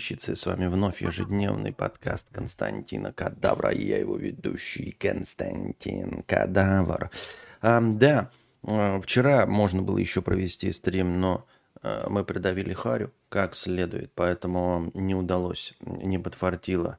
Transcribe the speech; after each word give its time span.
подписчицы, 0.00 0.34
с 0.34 0.46
вами 0.46 0.66
вновь 0.66 1.02
ежедневный 1.02 1.74
подкаст 1.74 2.28
Константина 2.32 3.12
Кадавра. 3.12 3.70
Я 3.70 3.98
его 3.98 4.16
ведущий 4.16 4.92
Константин 4.92 6.22
Кадавр. 6.26 7.10
А, 7.60 7.82
да, 7.82 8.30
а, 8.66 8.98
вчера 9.02 9.44
можно 9.44 9.82
было 9.82 9.98
еще 9.98 10.22
провести 10.22 10.72
стрим, 10.72 11.20
но 11.20 11.46
а, 11.82 12.08
мы 12.08 12.24
придавили 12.24 12.72
Харю 12.72 13.12
как 13.28 13.54
следует, 13.54 14.10
поэтому 14.14 14.90
не 14.94 15.14
удалось, 15.14 15.74
не 15.80 16.18
подфартило, 16.18 16.96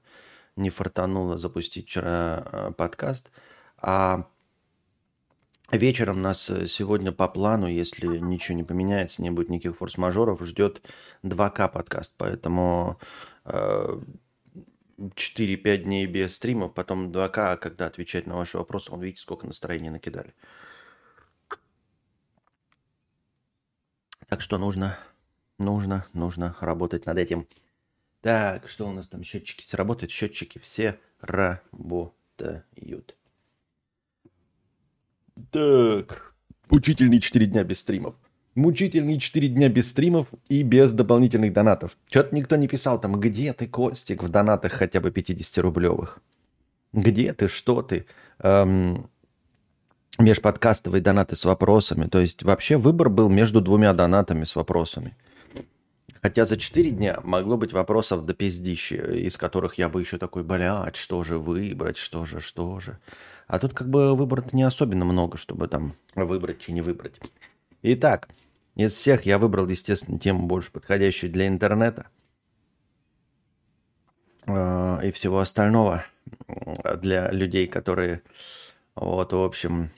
не 0.55 0.69
фартануло 0.69 1.39
запустить 1.39 1.87
вчера 1.87 2.43
а, 2.45 2.71
подкаст. 2.71 3.31
А 3.77 4.27
Вечером 5.71 6.21
нас 6.21 6.49
э, 6.49 6.67
сегодня 6.67 7.13
по 7.13 7.29
плану, 7.29 7.65
если 7.65 8.05
ничего 8.17 8.57
не 8.57 8.63
поменяется, 8.63 9.21
не 9.21 9.31
будет 9.31 9.47
никаких 9.47 9.77
форс-мажоров, 9.77 10.41
ждет 10.43 10.81
2К 11.23 11.71
подкаст. 11.71 12.13
Поэтому 12.17 12.99
э, 13.45 14.01
4-5 14.97 15.77
дней 15.77 16.07
без 16.07 16.35
стримов, 16.35 16.73
потом 16.73 17.09
2К, 17.09 17.53
а 17.53 17.57
когда 17.57 17.85
отвечать 17.85 18.27
на 18.27 18.35
ваши 18.35 18.57
вопросы, 18.57 18.91
вон 18.91 18.99
видите, 18.99 19.21
сколько 19.21 19.47
настроения 19.47 19.91
накидали. 19.91 20.33
Так 24.27 24.41
что 24.41 24.57
нужно, 24.57 24.97
нужно, 25.57 26.05
нужно 26.11 26.53
работать 26.59 27.05
над 27.05 27.17
этим. 27.17 27.47
Так, 28.19 28.67
что 28.67 28.89
у 28.89 28.91
нас 28.91 29.07
там? 29.07 29.23
Счетчики 29.23 29.63
сработают? 29.63 30.11
Счетчики 30.11 30.59
все 30.59 30.99
работают. 31.21 33.15
Так, 35.49 36.33
мучительные 36.69 37.19
4 37.19 37.45
дня 37.47 37.63
без 37.63 37.79
стримов. 37.79 38.15
Мучительные 38.55 39.19
4 39.19 39.47
дня 39.47 39.69
без 39.69 39.89
стримов 39.89 40.27
и 40.49 40.63
без 40.63 40.93
дополнительных 40.93 41.53
донатов. 41.53 41.97
Что-то 42.09 42.35
никто 42.35 42.57
не 42.57 42.67
писал 42.67 42.99
там, 42.99 43.19
где 43.19 43.53
ты, 43.53 43.67
Костик, 43.67 44.23
в 44.23 44.29
донатах 44.29 44.73
хотя 44.73 44.99
бы 44.99 45.09
50-рублевых. 45.09 46.19
Где 46.93 47.33
ты, 47.33 47.47
что 47.47 47.81
ты? 47.81 48.05
Эм, 48.39 49.09
межподкастовые 50.19 51.01
донаты 51.01 51.35
с 51.35 51.45
вопросами. 51.45 52.07
То 52.07 52.19
есть 52.19 52.43
вообще 52.43 52.77
выбор 52.77 53.09
был 53.09 53.29
между 53.29 53.61
двумя 53.61 53.93
донатами 53.93 54.43
с 54.43 54.55
вопросами. 54.55 55.15
Хотя 56.21 56.45
за 56.45 56.57
4 56.57 56.91
дня 56.91 57.19
могло 57.23 57.57
быть 57.57 57.73
вопросов 57.73 58.25
до 58.25 58.33
пиздищи, 58.33 58.93
из 58.93 59.37
которых 59.37 59.75
я 59.75 59.89
бы 59.89 60.01
еще 60.01 60.17
такой, 60.17 60.43
блядь, 60.43 60.95
что 60.95 61.23
же 61.23 61.39
выбрать, 61.39 61.97
что 61.97 62.25
же, 62.25 62.39
что 62.39 62.79
же. 62.79 62.99
А 63.51 63.59
тут 63.59 63.73
как 63.73 63.89
бы 63.89 64.15
выбора 64.15 64.45
не 64.53 64.63
особенно 64.63 65.03
много, 65.03 65.35
чтобы 65.35 65.67
там 65.67 65.93
выбрать 66.15 66.69
и 66.69 66.71
не 66.71 66.79
выбрать. 66.79 67.19
Итак, 67.81 68.29
из 68.75 68.93
всех 68.93 69.25
я 69.25 69.37
выбрал, 69.37 69.67
естественно, 69.67 70.17
тему 70.17 70.47
больше 70.47 70.71
подходящую 70.71 71.33
для 71.33 71.49
интернета 71.49 72.07
э, 74.47 74.99
и 75.03 75.11
всего 75.11 75.39
остального 75.39 76.05
для 77.01 77.29
людей, 77.31 77.67
которые, 77.67 78.21
вот, 78.95 79.33
в 79.33 79.43
общем, 79.43 79.89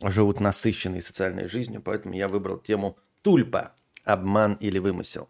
живут 0.00 0.38
насыщенной 0.38 1.02
социальной 1.02 1.48
жизнью. 1.48 1.82
Поэтому 1.84 2.14
я 2.14 2.28
выбрал 2.28 2.58
тему 2.58 2.96
тульпа, 3.22 3.72
обман 4.04 4.54
или 4.60 4.78
вымысел. 4.78 5.28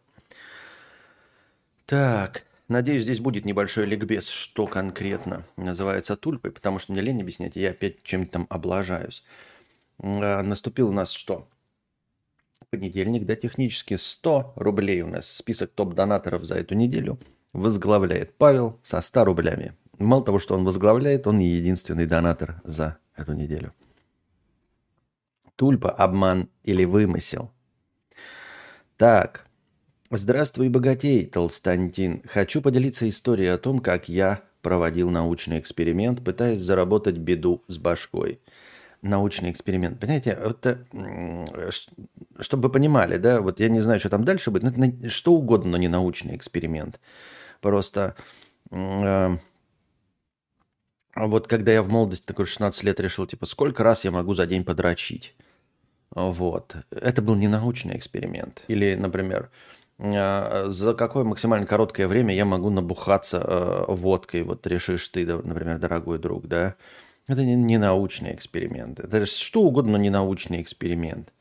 Так, 1.87 2.45
Надеюсь, 2.69 3.03
здесь 3.03 3.21
будет 3.21 3.45
небольшой 3.45 3.87
ликбез, 3.87 4.29
что 4.29 4.67
конкретно 4.67 5.45
называется 5.57 6.17
тульпой, 6.17 6.53
потому 6.53 6.79
что 6.79 6.93
мне 6.93 7.03
лень 7.03 7.21
объяснять, 7.21 7.57
я 7.57 7.71
опять 7.71 8.03
чем-то 8.03 8.33
там 8.33 8.47
облажаюсь. 8.49 9.25
А, 9.99 10.43
наступил 10.43 10.89
у 10.89 10.93
нас 10.93 11.11
что? 11.11 11.49
Понедельник, 12.71 13.27
да, 13.27 13.37
технически 13.37 13.97
100 13.97 14.55
рублей 14.57 15.03
у 15.03 15.09
нас 15.09 15.31
список 15.31 15.73
топ-донаторов 15.73 16.45
за 16.45 16.55
эту 16.55 16.75
неделю 16.75 17.19
возглавляет 17.53 18.35
Павел 18.39 18.81
со 18.83 19.01
100 19.01 19.25
рублями. 19.25 19.77
Мало 19.99 20.25
того, 20.25 20.39
что 20.39 20.55
он 20.55 20.65
возглавляет, 20.65 21.27
он 21.27 21.39
не 21.39 21.49
единственный 21.49 22.07
донатор 22.07 22.61
за 22.65 22.99
эту 23.15 23.35
неделю. 23.35 23.75
Тульпа, 25.57 25.91
обман 25.91 26.49
или 26.65 26.85
вымысел? 26.85 27.53
Так, 28.97 29.47
Здравствуй, 30.15 30.69
богатей, 30.69 31.25
Толстантин. 31.25 32.23
Хочу 32.29 32.61
поделиться 32.61 33.09
историей 33.09 33.49
о 33.49 33.57
том, 33.57 33.81
как 33.81 34.11
я 34.11 34.43
проводил 34.61 35.09
научный 35.09 35.59
эксперимент, 35.59 36.23
пытаясь 36.23 36.61
заработать 36.61 37.17
беду 37.17 37.63
с 37.67 37.79
башкой. 37.79 38.39
Научный 39.01 39.51
эксперимент. 39.51 39.99
Понимаете, 39.99 40.33
это, 40.33 40.83
чтобы 42.41 42.65
вы 42.65 42.69
понимали, 42.69 43.17
да, 43.17 43.41
вот 43.41 43.59
я 43.59 43.71
не 43.71 43.81
знаю, 43.81 44.01
что 44.01 44.11
там 44.11 44.23
дальше 44.23 44.51
будет, 44.51 44.77
но 44.77 44.85
это 44.85 45.09
что 45.09 45.33
угодно, 45.33 45.71
но 45.71 45.77
не 45.79 45.89
научный 45.89 46.37
эксперимент. 46.37 47.01
Просто 47.63 48.15
э, 48.71 49.37
вот 51.17 51.47
когда 51.49 51.73
я 51.73 51.83
в 51.83 51.89
молодости, 51.89 52.27
такой 52.27 52.45
16 52.45 52.85
лет, 52.85 53.01
решил, 53.01 53.27
типа, 53.27 53.47
сколько 53.47 53.83
раз 53.83 54.05
я 54.05 54.11
могу 54.11 54.35
за 54.35 54.47
день 54.47 54.63
подрочить. 54.63 55.35
Вот. 56.11 56.77
Это 56.91 57.23
был 57.23 57.35
не 57.35 57.49
научный 57.49 57.97
эксперимент. 57.97 58.63
Или, 58.69 58.95
например, 58.95 59.49
а, 59.49 59.72
за 60.03 60.95
какое 60.95 61.23
максимально 61.23 61.67
короткое 61.67 62.09
время 62.09 62.35
я 62.35 62.45
могу 62.45 62.71
набухаться 62.71 63.39
э, 63.39 63.85
водкой, 63.89 64.43
вот 64.43 64.67
решишь 64.67 65.09
ты, 65.09 65.25
например, 65.25 65.79
дорогой 65.79 66.19
друг, 66.19 66.49
да? 66.49 66.75
Это 67.29 67.45
не 67.45 67.79
научный 67.79 68.35
эксперимент. 68.35 68.99
Это 68.99 69.25
что 69.27 69.63
угодно, 69.63 69.93
но 69.93 69.99
не 69.99 70.11
научный 70.11 70.61
эксперимент. 70.61 71.33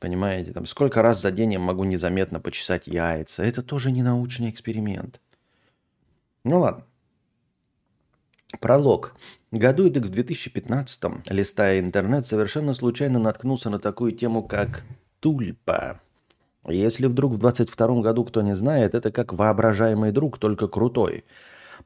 Понимаете, 0.00 0.52
там 0.52 0.64
сколько 0.64 1.02
раз 1.02 1.20
за 1.20 1.30
день 1.30 1.52
я 1.52 1.58
могу 1.58 1.84
незаметно 1.84 2.40
почесать 2.40 2.86
яйца. 2.86 3.42
Это 3.42 3.62
тоже 3.62 3.92
не 3.92 4.02
научный 4.02 4.48
эксперимент. 4.48 5.20
Ну 6.44 6.60
ладно. 6.60 6.84
Пролог. 8.58 9.14
Году 9.50 9.86
эдак 9.86 10.04
в 10.04 10.10
2015-м, 10.10 11.22
листая 11.28 11.78
интернет, 11.78 12.26
совершенно 12.26 12.74
случайно 12.74 13.18
наткнулся 13.18 13.70
на 13.70 13.78
такую 13.78 14.12
тему, 14.12 14.42
как 14.42 14.82
тульпа. 15.20 16.00
Если 16.68 17.06
вдруг 17.06 17.32
в 17.32 17.38
22 17.38 18.02
году 18.02 18.24
кто 18.24 18.42
не 18.42 18.54
знает, 18.54 18.94
это 18.94 19.10
как 19.10 19.32
воображаемый 19.32 20.12
друг, 20.12 20.38
только 20.38 20.68
крутой. 20.68 21.24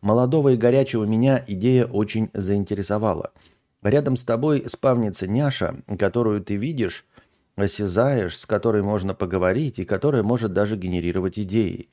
Молодого 0.02 0.50
и 0.50 0.56
горячего 0.56 1.04
меня 1.04 1.42
идея 1.46 1.86
очень 1.86 2.30
заинтересовала. 2.34 3.32
Рядом 3.82 4.16
с 4.16 4.24
тобой 4.24 4.64
спавнится 4.66 5.26
няша, 5.26 5.76
которую 5.98 6.42
ты 6.42 6.56
видишь, 6.56 7.06
осязаешь, 7.56 8.36
с 8.36 8.44
которой 8.44 8.82
можно 8.82 9.14
поговорить 9.14 9.78
и 9.78 9.84
которая 9.84 10.22
может 10.22 10.52
даже 10.52 10.76
генерировать 10.76 11.38
идеи. 11.38 11.88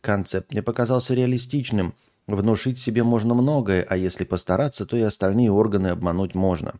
Концепт 0.00 0.52
мне 0.52 0.62
показался 0.62 1.14
реалистичным. 1.14 1.94
Внушить 2.28 2.78
себе 2.78 3.02
можно 3.02 3.34
многое, 3.34 3.84
а 3.88 3.96
если 3.96 4.24
постараться, 4.24 4.86
то 4.86 4.96
и 4.96 5.00
остальные 5.00 5.50
органы 5.50 5.88
обмануть 5.88 6.34
можно. 6.34 6.74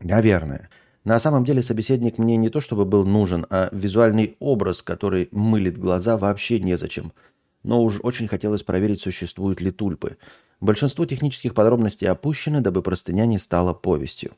Наверное. 0.00 0.68
На 1.08 1.18
самом 1.20 1.42
деле 1.42 1.62
собеседник 1.62 2.18
мне 2.18 2.36
не 2.36 2.50
то 2.50 2.60
чтобы 2.60 2.84
был 2.84 3.06
нужен, 3.06 3.46
а 3.48 3.70
визуальный 3.72 4.36
образ, 4.40 4.82
который 4.82 5.30
мылит 5.30 5.78
глаза, 5.78 6.18
вообще 6.18 6.60
незачем. 6.60 7.14
Но 7.62 7.82
уж 7.82 7.98
очень 8.02 8.28
хотелось 8.28 8.62
проверить, 8.62 9.00
существуют 9.00 9.62
ли 9.62 9.70
тульпы. 9.70 10.18
Большинство 10.60 11.06
технических 11.06 11.54
подробностей 11.54 12.06
опущены, 12.06 12.60
дабы 12.60 12.82
простыня 12.82 13.24
не 13.24 13.38
стала 13.38 13.72
повестью. 13.72 14.32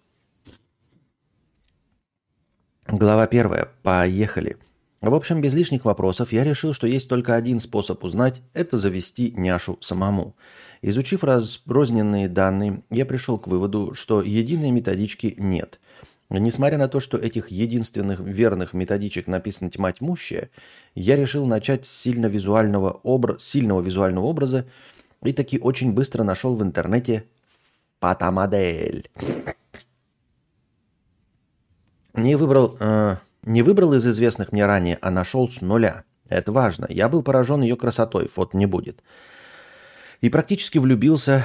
Глава 2.86 3.26
первая. 3.26 3.70
Поехали. 3.82 4.56
В 5.00 5.12
общем, 5.12 5.40
без 5.40 5.54
лишних 5.54 5.84
вопросов 5.84 6.32
я 6.32 6.44
решил, 6.44 6.72
что 6.72 6.86
есть 6.86 7.08
только 7.08 7.34
один 7.34 7.58
способ 7.58 8.04
узнать– 8.04 8.42
это 8.54 8.76
завести 8.76 9.32
няшу 9.36 9.76
самому. 9.80 10.36
Изучив 10.82 11.24
разрозненные 11.24 12.28
данные, 12.28 12.84
я 12.90 13.06
пришел 13.06 13.38
к 13.38 13.48
выводу, 13.48 13.92
что 13.94 14.22
единой 14.22 14.70
методички 14.70 15.34
нет– 15.36 15.80
Несмотря 16.30 16.78
на 16.78 16.86
то, 16.86 17.00
что 17.00 17.16
этих 17.18 17.48
единственных 17.48 18.20
верных 18.20 18.72
методичек 18.72 19.26
написано 19.26 19.68
тьма 19.68 19.90
тьмущая, 19.90 20.50
я 20.94 21.16
решил 21.16 21.44
начать 21.44 21.84
с 21.84 21.90
сильно 21.90 22.26
визуального 22.26 23.00
обра... 23.02 23.36
сильного 23.38 23.80
визуального 23.80 24.26
образа 24.26 24.66
и 25.24 25.32
таки 25.32 25.58
очень 25.58 25.92
быстро 25.92 26.22
нашел 26.22 26.54
в 26.54 26.62
интернете 26.62 27.24
фотомодель. 28.00 29.10
Не 32.14 32.36
выбрал, 32.36 32.76
э, 32.78 33.16
не 33.42 33.62
выбрал 33.62 33.94
из 33.94 34.06
известных 34.06 34.52
мне 34.52 34.66
ранее, 34.66 34.98
а 35.00 35.10
нашел 35.10 35.48
с 35.48 35.60
нуля. 35.60 36.04
Это 36.28 36.52
важно. 36.52 36.86
Я 36.88 37.08
был 37.08 37.24
поражен 37.24 37.62
ее 37.62 37.76
красотой, 37.76 38.28
фото 38.28 38.56
не 38.56 38.66
будет. 38.66 39.02
И 40.20 40.30
практически 40.30 40.78
влюбился, 40.78 41.44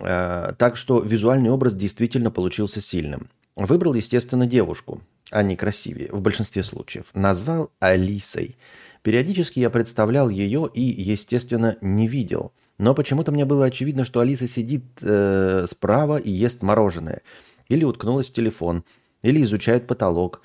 э, 0.00 0.54
так 0.56 0.78
что 0.78 1.00
визуальный 1.00 1.50
образ 1.50 1.74
действительно 1.74 2.30
получился 2.30 2.80
сильным. 2.80 3.28
Выбрал, 3.56 3.94
естественно, 3.94 4.46
девушку, 4.46 5.00
а 5.30 5.42
не 5.42 5.56
красивее, 5.56 6.10
в 6.12 6.20
большинстве 6.20 6.62
случаев. 6.62 7.06
Назвал 7.14 7.70
Алисой. 7.80 8.56
Периодически 9.02 9.60
я 9.60 9.70
представлял 9.70 10.28
ее 10.28 10.70
и, 10.72 10.82
естественно, 10.82 11.76
не 11.80 12.06
видел. 12.06 12.52
Но 12.78 12.94
почему-то 12.94 13.32
мне 13.32 13.44
было 13.44 13.66
очевидно, 13.66 14.04
что 14.04 14.20
Алиса 14.20 14.46
сидит 14.46 14.84
э, 15.02 15.64
справа 15.68 16.16
и 16.16 16.30
ест 16.30 16.62
мороженое. 16.62 17.22
Или 17.68 17.84
уткнулась 17.84 18.30
в 18.30 18.34
телефон, 18.34 18.84
или 19.22 19.42
изучает 19.42 19.86
потолок. 19.86 20.42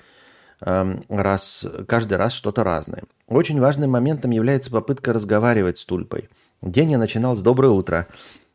эм, 0.60 1.04
раз, 1.08 1.66
каждый 1.86 2.16
раз 2.16 2.32
что-то 2.32 2.64
разное. 2.64 3.04
Очень 3.28 3.60
важным 3.60 3.90
моментом 3.90 4.30
является 4.30 4.70
попытка 4.70 5.12
разговаривать 5.12 5.78
с 5.78 5.84
Тульпой. 5.84 6.28
День 6.62 6.92
я 6.92 6.98
начинал 6.98 7.34
с 7.36 7.42
«доброе 7.42 7.70
утро», 7.70 8.06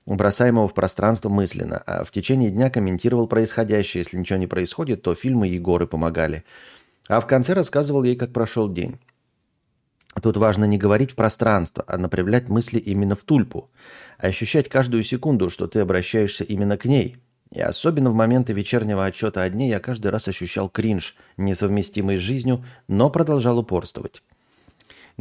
бросаемого 0.06 0.68
в 0.68 0.74
пространство 0.74 1.30
мысленно, 1.30 1.78
а 1.86 2.04
в 2.04 2.12
течение 2.12 2.50
дня 2.50 2.70
комментировал 2.70 3.28
происходящее. 3.28 4.02
Если 4.02 4.18
ничего 4.18 4.40
не 4.40 4.48
происходит, 4.48 5.02
то 5.02 5.16
фильмы 5.16 5.48
Егоры 5.48 5.88
помогали. 5.88 6.44
А 7.08 7.20
в 7.20 7.28
конце 7.28 7.54
рассказывал 7.54 8.04
ей, 8.04 8.16
как 8.16 8.34
прошел 8.34 8.72
день. 8.72 9.00
Тут 10.22 10.38
важно 10.38 10.66
не 10.66 10.78
говорить 10.78 11.12
в 11.12 11.16
пространство, 11.16 11.84
а 11.88 11.98
направлять 11.98 12.50
мысли 12.50 12.80
именно 12.80 13.16
в 13.16 13.24
тульпу. 13.24 13.70
А 14.18 14.28
ощущать 14.28 14.68
каждую 14.68 15.04
секунду, 15.04 15.50
что 15.50 15.68
ты 15.68 15.80
обращаешься 15.80 16.44
именно 16.44 16.78
к 16.78 16.86
ней. 16.86 17.18
И 17.52 17.60
особенно 17.60 18.10
в 18.12 18.16
моменты 18.16 18.54
вечернего 18.54 19.06
отчета 19.06 19.44
о 19.44 19.50
дне 19.50 19.70
я 19.70 19.80
каждый 19.80 20.12
раз 20.12 20.28
ощущал 20.28 20.70
кринж, 20.70 21.16
несовместимый 21.38 22.18
с 22.18 22.22
жизнью, 22.22 22.66
но 22.88 23.10
продолжал 23.10 23.60
упорствовать. 23.60 24.24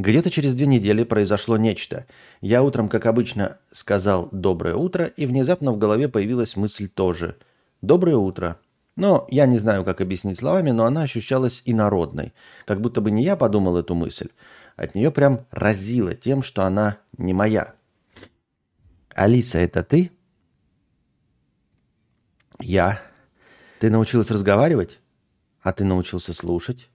Где-то 0.00 0.31
через 0.31 0.55
две 0.55 0.64
недели 0.64 1.05
произошло 1.05 1.58
нечто. 1.58 2.06
Я 2.41 2.62
утром, 2.62 2.88
как 2.88 3.05
обычно, 3.05 3.58
сказал 3.70 4.31
«доброе 4.32 4.75
утро», 4.75 5.05
и 5.05 5.26
внезапно 5.26 5.73
в 5.73 5.79
голове 5.79 6.08
появилась 6.08 6.56
мысль 6.56 6.88
тоже 6.88 7.37
«доброе 7.82 8.17
утро». 8.17 8.58
Но 8.97 9.26
я 9.31 9.44
не 9.44 9.58
знаю, 9.58 9.85
как 9.85 10.00
объяснить 10.00 10.38
словами, 10.38 10.70
но 10.70 10.87
она 10.87 11.02
ощущалась 11.02 11.62
инородной. 11.67 12.32
Как 12.64 12.81
будто 12.81 13.02
бы 13.02 13.11
не 13.11 13.25
я 13.25 13.37
подумал 13.37 13.76
эту 13.76 13.94
мысль. 13.94 14.29
От 14.75 14.94
нее 14.94 15.11
прям 15.11 15.44
разило 15.50 16.14
тем, 16.14 16.41
что 16.43 16.64
она 16.64 16.97
не 17.19 17.35
моя. 17.35 17.75
«Алиса, 19.11 19.58
это 19.58 19.82
ты?» 19.82 20.12
«Я». 22.58 23.02
«Ты 23.81 23.91
научилась 23.91 24.31
разговаривать?» 24.31 24.99
«А 25.61 25.75
ты 25.75 25.85
научился 25.85 26.32
слушать?» 26.32 26.90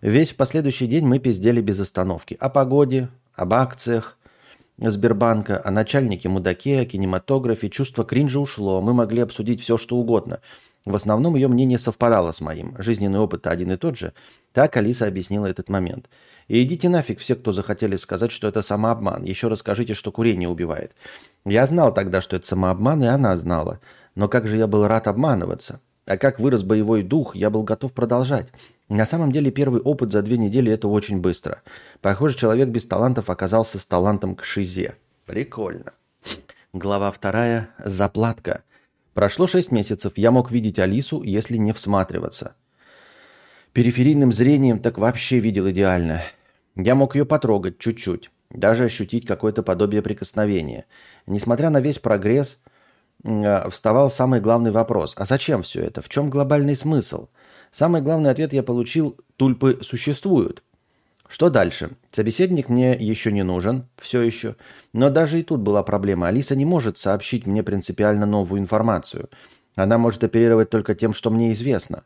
Весь 0.00 0.32
последующий 0.32 0.86
день 0.86 1.04
мы 1.04 1.18
пиздели 1.18 1.60
без 1.60 1.80
остановки. 1.80 2.36
О 2.38 2.48
погоде, 2.48 3.08
об 3.34 3.54
акциях 3.54 4.16
Сбербанка, 4.80 5.60
о 5.64 5.72
начальнике-мудаке, 5.72 6.80
о 6.80 6.84
кинематографе. 6.84 7.68
Чувство 7.68 8.04
кринжа 8.04 8.38
ушло. 8.38 8.80
Мы 8.80 8.94
могли 8.94 9.22
обсудить 9.22 9.60
все, 9.60 9.76
что 9.76 9.96
угодно. 9.96 10.40
В 10.84 10.94
основном 10.94 11.34
ее 11.34 11.48
мнение 11.48 11.78
совпадало 11.78 12.30
с 12.30 12.40
моим. 12.40 12.76
Жизненный 12.78 13.18
опыт 13.18 13.48
один 13.48 13.72
и 13.72 13.76
тот 13.76 13.98
же. 13.98 14.12
Так 14.52 14.76
Алиса 14.76 15.06
объяснила 15.06 15.46
этот 15.46 15.68
момент. 15.68 16.08
И 16.46 16.62
идите 16.62 16.88
нафиг 16.88 17.18
все, 17.18 17.34
кто 17.34 17.50
захотели 17.50 17.96
сказать, 17.96 18.30
что 18.30 18.46
это 18.46 18.62
самообман. 18.62 19.24
Еще 19.24 19.48
расскажите, 19.48 19.94
что 19.94 20.12
курение 20.12 20.48
убивает. 20.48 20.92
Я 21.44 21.66
знал 21.66 21.92
тогда, 21.92 22.20
что 22.20 22.36
это 22.36 22.46
самообман, 22.46 23.02
и 23.02 23.08
она 23.08 23.34
знала. 23.34 23.80
Но 24.14 24.28
как 24.28 24.46
же 24.46 24.56
я 24.56 24.68
был 24.68 24.86
рад 24.86 25.08
обманываться. 25.08 25.80
А 26.08 26.16
как 26.16 26.40
вырос 26.40 26.62
боевой 26.62 27.02
дух, 27.02 27.36
я 27.36 27.50
был 27.50 27.64
готов 27.64 27.92
продолжать. 27.92 28.46
На 28.88 29.04
самом 29.04 29.30
деле 29.30 29.50
первый 29.50 29.82
опыт 29.82 30.10
за 30.10 30.22
две 30.22 30.38
недели– 30.38 30.72
это 30.72 30.88
очень 30.88 31.20
быстро. 31.20 31.60
Похоже, 32.00 32.34
человек 32.34 32.70
без 32.70 32.86
талантов 32.86 33.28
оказался 33.28 33.78
с 33.78 33.84
талантом 33.84 34.34
к 34.34 34.42
шизе. 34.42 34.94
Прикольно. 35.26 35.92
Глава 36.72 37.12
вторая. 37.12 37.68
Заплатка. 37.84 38.62
Прошло 39.12 39.46
шесть 39.46 39.70
месяцев. 39.70 40.14
Я 40.16 40.30
мог 40.30 40.50
видеть 40.50 40.78
Алису, 40.78 41.22
если 41.22 41.58
не 41.58 41.74
всматриваться. 41.74 42.54
Периферийным 43.74 44.32
зрением 44.32 44.78
так 44.78 44.96
вообще 44.96 45.40
видел 45.40 45.68
идеально. 45.68 46.22
Я 46.74 46.94
мог 46.94 47.16
ее 47.16 47.26
потрогать 47.26 47.76
чуть-чуть. 47.78 48.30
Даже 48.48 48.84
ощутить 48.84 49.26
какое-то 49.26 49.62
подобие 49.62 50.00
прикосновения. 50.00 50.86
Несмотря 51.26 51.68
на 51.68 51.80
весь 51.80 51.98
прогресс, 51.98 52.60
вставал 53.70 54.10
самый 54.10 54.40
главный 54.40 54.70
вопрос. 54.70 55.14
А 55.16 55.24
зачем 55.24 55.62
все 55.62 55.80
это? 55.80 56.02
В 56.02 56.08
чем 56.08 56.30
глобальный 56.30 56.76
смысл? 56.76 57.28
Самый 57.72 58.00
главный 58.00 58.30
ответ 58.30 58.52
я 58.52 58.62
получил– 58.62 59.16
тульпы 59.36 59.78
существуют. 59.82 60.62
Что 61.28 61.50
дальше? 61.50 61.90
Собеседник 62.10 62.70
мне 62.70 62.94
еще 62.94 63.30
не 63.30 63.42
нужен, 63.42 63.86
все 64.00 64.22
еще. 64.22 64.56
Но 64.94 65.10
даже 65.10 65.38
и 65.38 65.42
тут 65.42 65.60
была 65.60 65.82
проблема. 65.82 66.28
Алиса 66.28 66.56
не 66.56 66.64
может 66.64 66.96
сообщить 66.96 67.46
мне 67.46 67.62
принципиально 67.62 68.24
новую 68.24 68.60
информацию. 68.60 69.28
Она 69.74 69.98
может 69.98 70.24
оперировать 70.24 70.70
только 70.70 70.94
тем, 70.94 71.12
что 71.12 71.30
мне 71.30 71.52
известно. 71.52 72.04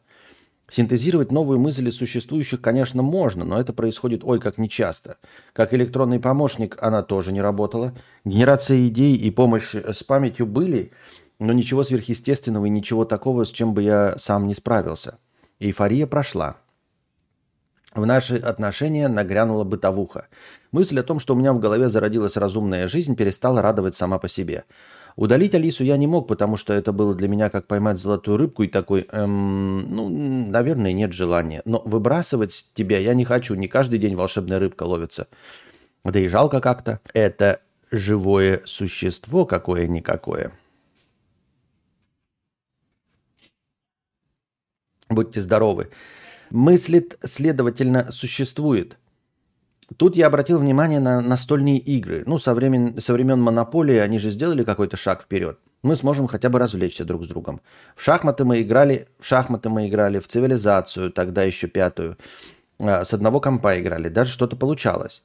Синтезировать 0.69 1.32
новую 1.32 1.59
мысль 1.59 1.88
из 1.88 1.97
существующих, 1.97 2.61
конечно, 2.61 3.03
можно, 3.03 3.44
но 3.44 3.61
это 3.61 3.73
происходит 3.73 4.25
ой 4.25 4.41
как 4.41 4.59
нечасто. 4.59 5.19
Как 5.53 5.75
электронный 5.75 6.19
помощник 6.19 6.79
она 6.81 7.03
тоже 7.03 7.32
не 7.32 7.43
работала. 7.43 7.94
Генерация 8.25 8.87
идей 8.87 9.14
и 9.14 9.31
помощь 9.31 9.75
с 9.75 10.03
памятью 10.03 10.47
были, 10.47 10.93
но 11.38 11.53
ничего 11.53 11.82
сверхъестественного 11.82 12.67
и 12.67 12.70
ничего 12.70 13.05
такого, 13.05 13.44
с 13.44 13.50
чем 13.50 13.75
бы 13.75 13.82
я 13.82 14.14
сам 14.17 14.47
не 14.47 14.55
справился. 14.55 15.19
Эйфория 15.61 16.06
прошла. 16.06 16.56
В 17.94 18.06
наши 18.06 18.37
отношения 18.37 19.06
нагрянула 19.08 19.65
бытовуха. 19.65 20.29
Мысль 20.70 20.99
о 21.00 21.03
том, 21.03 21.20
что 21.20 21.35
у 21.35 21.37
меня 21.37 21.53
в 21.53 21.58
голове 21.58 21.91
зародилась 21.91 22.38
разумная 22.38 22.88
жизнь, 22.88 23.17
перестала 23.17 23.61
радовать 23.61 23.94
сама 23.94 24.19
по 24.19 24.29
себе. 24.29 24.65
Удалить 25.17 25.55
Алису 25.55 25.85
я 25.85 25.97
не 25.97 26.06
мог, 26.06 26.26
потому 26.26 26.56
что 26.56 26.73
это 26.73 26.93
было 26.93 27.14
для 27.14 27.29
меня 27.29 27.50
как 27.50 27.67
поймать 27.67 27.99
золотую 27.99 28.38
рыбку 28.38 28.62
и 28.62 28.69
такой, 28.69 29.06
эм, 29.12 29.94
ну, 29.94 30.09
наверное, 30.49 30.93
нет 30.93 31.12
желания. 31.12 31.62
Но 31.64 31.82
выбрасывать 31.85 32.70
тебя 32.75 32.99
я 32.99 33.14
не 33.14 33.25
хочу, 33.25 33.55
не 33.55 33.69
каждый 33.69 33.99
день 33.99 34.17
волшебная 34.17 34.59
рыбка 34.59 34.85
ловится. 34.85 35.29
Да 36.05 36.19
и 36.19 36.29
жалко 36.29 36.61
как-то. 36.61 37.00
Это 37.12 37.61
живое 37.91 38.62
существо 38.64 39.44
какое-никакое. 39.44 40.53
Будьте 45.11 45.41
здоровы. 45.43 45.91
Мыслит, 46.50 47.19
следовательно, 47.23 48.11
существует. 48.12 48.99
Тут 49.97 50.17
я 50.17 50.27
обратил 50.27 50.59
внимание 50.59 51.00
на 51.00 51.21
настольные 51.21 51.79
игры. 51.79 52.23
Ну, 52.27 52.39
со 52.39 52.55
времен, 52.55 53.00
со 53.00 53.12
времен 53.12 53.41
монополии 53.41 53.97
они 53.97 54.19
же 54.19 54.31
сделали 54.31 54.65
какой-то 54.65 54.97
шаг 54.97 55.23
вперед. 55.23 55.59
Мы 55.83 55.97
сможем 55.97 56.29
хотя 56.29 56.49
бы 56.49 56.59
развлечься 56.59 57.05
друг 57.05 57.25
с 57.25 57.29
другом. 57.29 57.61
В 57.97 58.03
шахматы 58.03 58.44
мы 58.44 58.62
играли, 58.62 59.09
в 59.19 59.27
шахматы 59.27 59.69
мы 59.69 59.89
играли, 59.89 60.21
в 60.21 60.29
цивилизацию, 60.29 61.11
тогда 61.11 61.43
еще 61.43 61.67
пятую. 61.67 62.17
А, 62.79 63.05
с 63.05 63.12
одного 63.12 63.41
компа 63.41 63.81
играли, 63.81 64.09
даже 64.09 64.31
что-то 64.31 64.56
получалось. 64.56 65.23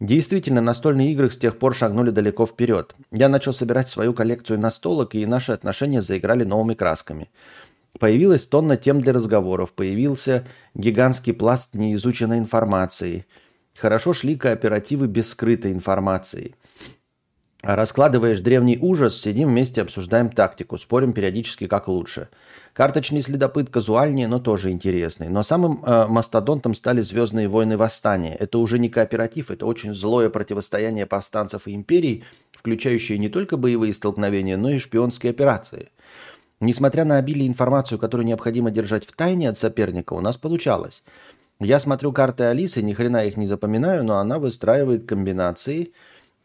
Действительно, 0.00 0.60
настольные 0.60 1.10
игры 1.10 1.28
с 1.28 1.36
тех 1.36 1.58
пор 1.58 1.74
шагнули 1.74 2.10
далеко 2.10 2.46
вперед. 2.46 2.94
Я 3.10 3.28
начал 3.28 3.52
собирать 3.52 3.88
свою 3.88 4.14
коллекцию 4.14 4.60
настолок, 4.60 5.16
и 5.16 5.26
наши 5.26 5.50
отношения 5.50 6.00
заиграли 6.00 6.44
новыми 6.44 6.74
красками. 6.74 7.28
Появилась 7.98 8.46
тонна 8.46 8.76
тем 8.76 9.00
для 9.00 9.12
разговоров, 9.12 9.72
появился 9.72 10.46
гигантский 10.74 11.32
пласт 11.32 11.74
неизученной 11.74 12.38
информации. 12.38 13.26
Хорошо 13.78 14.12
шли 14.12 14.36
кооперативы 14.36 15.06
без 15.06 15.30
скрытой 15.30 15.72
информации. 15.72 16.56
Раскладываешь 17.62 18.40
древний 18.40 18.78
ужас, 18.80 19.20
сидим 19.20 19.48
вместе, 19.50 19.82
обсуждаем 19.82 20.30
тактику, 20.30 20.78
спорим 20.78 21.12
периодически, 21.12 21.66
как 21.66 21.88
лучше. 21.88 22.28
Карточный 22.72 23.20
следопыт 23.20 23.68
казуальнее, 23.68 24.28
но 24.28 24.38
тоже 24.38 24.70
интересный. 24.70 25.28
Но 25.28 25.42
самым 25.42 25.82
э, 25.84 26.06
мастодонтом 26.06 26.74
стали 26.74 27.02
«Звездные 27.02 27.48
войны 27.48 27.76
восстания». 27.76 28.34
Это 28.36 28.58
уже 28.58 28.78
не 28.78 28.88
кооператив, 28.88 29.50
это 29.50 29.66
очень 29.66 29.92
злое 29.92 30.30
противостояние 30.30 31.06
повстанцев 31.06 31.66
и 31.66 31.74
империй, 31.74 32.24
включающее 32.52 33.18
не 33.18 33.28
только 33.28 33.56
боевые 33.56 33.92
столкновения, 33.92 34.56
но 34.56 34.70
и 34.70 34.78
шпионские 34.78 35.30
операции– 35.30 35.90
Несмотря 36.60 37.04
на 37.04 37.18
обилие 37.18 37.46
информации, 37.46 37.96
которую 37.96 38.26
необходимо 38.26 38.72
держать 38.72 39.06
в 39.06 39.12
тайне 39.12 39.48
от 39.48 39.56
соперника, 39.56 40.14
у 40.14 40.20
нас 40.20 40.36
получалось. 40.36 41.04
Я 41.60 41.80
смотрю 41.80 42.12
карты 42.12 42.44
Алисы, 42.44 42.82
ни 42.82 42.92
хрена 42.92 43.24
их 43.24 43.36
не 43.36 43.46
запоминаю, 43.46 44.04
но 44.04 44.18
она 44.18 44.38
выстраивает 44.38 45.08
комбинации 45.08 45.92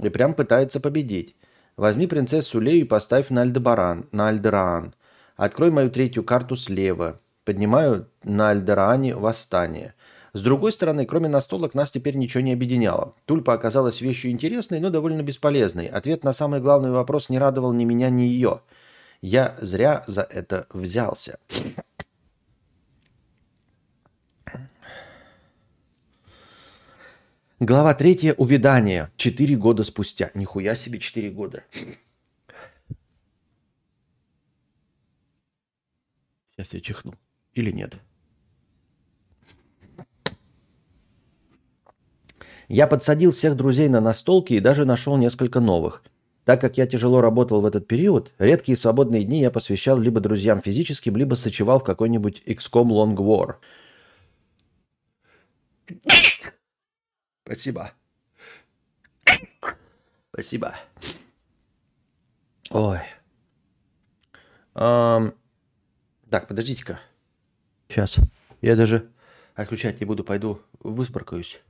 и 0.02 0.10
прям 0.10 0.34
пытается 0.34 0.80
победить. 0.80 1.36
Возьми 1.78 2.08
принцессу 2.08 2.60
Лею 2.60 2.82
и 2.82 2.84
поставь 2.84 3.30
на 3.30 3.42
Альдебаран, 3.42 4.08
на 4.12 4.30
Альдераан. 4.30 4.96
Открой 5.36 5.70
мою 5.70 5.92
третью 5.92 6.24
карту 6.24 6.56
слева. 6.56 7.20
Поднимаю 7.46 8.08
на 8.24 8.50
Альдераане 8.50 9.16
восстание. 9.16 9.94
С 10.34 10.42
другой 10.42 10.72
стороны, 10.72 11.06
кроме 11.06 11.30
настолок, 11.30 11.76
нас 11.76 11.92
теперь 11.92 12.16
ничего 12.16 12.42
не 12.42 12.54
объединяло. 12.54 13.14
Тульпа 13.26 13.54
оказалась 13.54 14.02
вещью 14.02 14.32
интересной, 14.32 14.80
но 14.80 14.90
довольно 14.90 15.22
бесполезной. 15.22 15.86
Ответ 15.88 16.24
на 16.24 16.34
самый 16.34 16.60
главный 16.60 16.90
вопрос 16.90 17.30
не 17.30 17.38
радовал 17.38 17.72
ни 17.74 17.86
меня, 17.86 18.10
ни 18.10 18.24
ее– 18.24 18.62
я 19.24 19.56
зря 19.62 20.04
за 20.06 20.24
это 20.24 20.68
взялся. 20.74 21.40
Глава 27.66 27.94
третья. 27.94 28.34
Увидание. 28.34 29.10
Четыре 29.16 29.56
года 29.56 29.86
спустя. 29.86 30.32
Нихуя 30.34 30.76
себе 30.76 31.00
четыре 31.00 31.30
года. 31.30 31.64
Сейчас 36.52 36.74
я 36.74 36.82
чихну. 36.82 37.14
Или 37.54 37.72
нет? 37.72 37.96
Я 42.68 42.86
подсадил 42.88 43.32
всех 43.32 43.56
друзей 43.56 43.88
на 43.88 44.02
настолки 44.02 44.52
и 44.52 44.60
даже 44.60 44.84
нашел 44.84 45.16
несколько 45.16 45.62
новых. 45.62 46.04
Так 46.44 46.60
как 46.60 46.78
я 46.78 46.86
тяжело 46.86 47.22
работал 47.22 47.62
в 47.62 47.66
этот 47.66 47.88
период, 47.88 48.34
редкие 48.40 48.76
свободные 48.76 49.24
дни 49.24 49.40
я 49.40 49.52
посвящал 49.52 49.98
либо 49.98 50.20
друзьям 50.20 50.62
физическим, 50.62 51.16
либо 51.16 51.36
сочевал 51.36 51.80
в 51.80 51.86
какой-нибудь 51.86 52.44
XCOM 52.46 52.90
Long 52.90 53.16
War. 53.16 53.56
Спасибо. 57.46 57.92
Спасибо. 60.32 60.76
Ой. 62.70 63.00
Um, 64.74 65.36
так, 66.30 66.48
подождите-ка. 66.48 67.00
Сейчас. 67.88 68.18
Я 68.62 68.76
даже 68.76 69.12
отключать 69.56 70.00
не 70.00 70.06
буду, 70.06 70.24
пойду 70.24 70.62
высборкаюсь. 70.80 71.62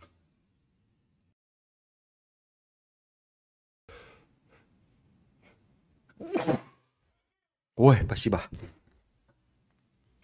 Ой, 7.76 8.00
спасибо. 8.06 8.44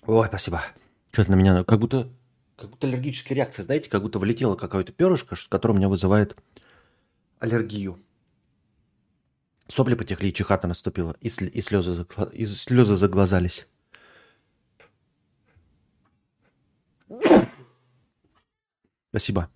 Ой, 0.04 0.28
спасибо. 0.28 0.62
Что-то 1.12 1.32
на 1.32 1.36
меня, 1.36 1.64
как 1.64 1.80
будто, 1.80 2.08
как 2.60 2.72
будто 2.72 2.88
аллергическая 2.88 3.36
реакция, 3.38 3.64
знаете, 3.64 3.90
как 3.90 4.02
будто 4.02 4.20
влетело 4.20 4.56
какое-то 4.56 4.92
перышко, 4.92 5.38
которое 5.48 5.76
у 5.76 5.78
меня 5.78 5.88
вызывает 5.88 6.36
аллергию. 7.40 7.98
Сопли 9.68 9.96
потекли, 9.96 10.30
и 10.30 10.34
чихата 10.34 10.68
наступила, 10.68 11.16
и, 11.22 11.30
сли, 11.30 11.48
и, 11.48 11.62
слезы, 11.62 12.06
и 12.34 12.46
слезы 12.46 12.96
заглазались. 12.96 13.66
Спасибо. 19.10 19.50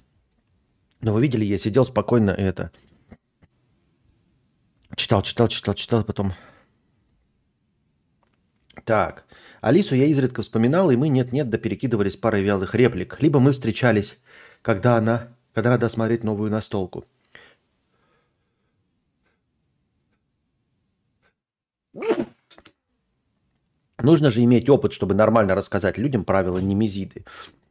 Но 1.01 1.11
вы 1.11 1.21
видели, 1.21 1.43
я 1.43 1.57
сидел 1.57 1.83
спокойно 1.83 2.31
и 2.31 2.41
это... 2.41 2.71
Читал, 4.95 5.23
читал, 5.23 5.49
читал, 5.49 5.73
читал, 5.73 6.03
потом... 6.05 6.33
Так, 8.85 9.23
Алису 9.61 9.95
я 9.95 10.05
изредка 10.05 10.41
вспоминал, 10.41 10.91
и 10.91 10.97
мы 10.97 11.07
нет-нет 11.07 11.49
да 11.49 11.57
перекидывались 11.57 12.17
парой 12.17 12.43
вялых 12.43 12.75
реплик. 12.75 13.21
Либо 13.21 13.39
мы 13.39 13.53
встречались, 13.53 14.19
когда 14.61 14.97
она, 14.97 15.29
когда 15.53 15.69
надо 15.69 15.87
смотреть 15.87 16.23
новую 16.23 16.51
настолку. 16.51 17.05
Нужно 24.01 24.31
же 24.31 24.43
иметь 24.43 24.69
опыт, 24.69 24.91
чтобы 24.91 25.13
нормально 25.13 25.55
рассказать 25.55 25.97
людям 25.97 26.25
правила 26.25 26.57
немезиды. 26.57 27.23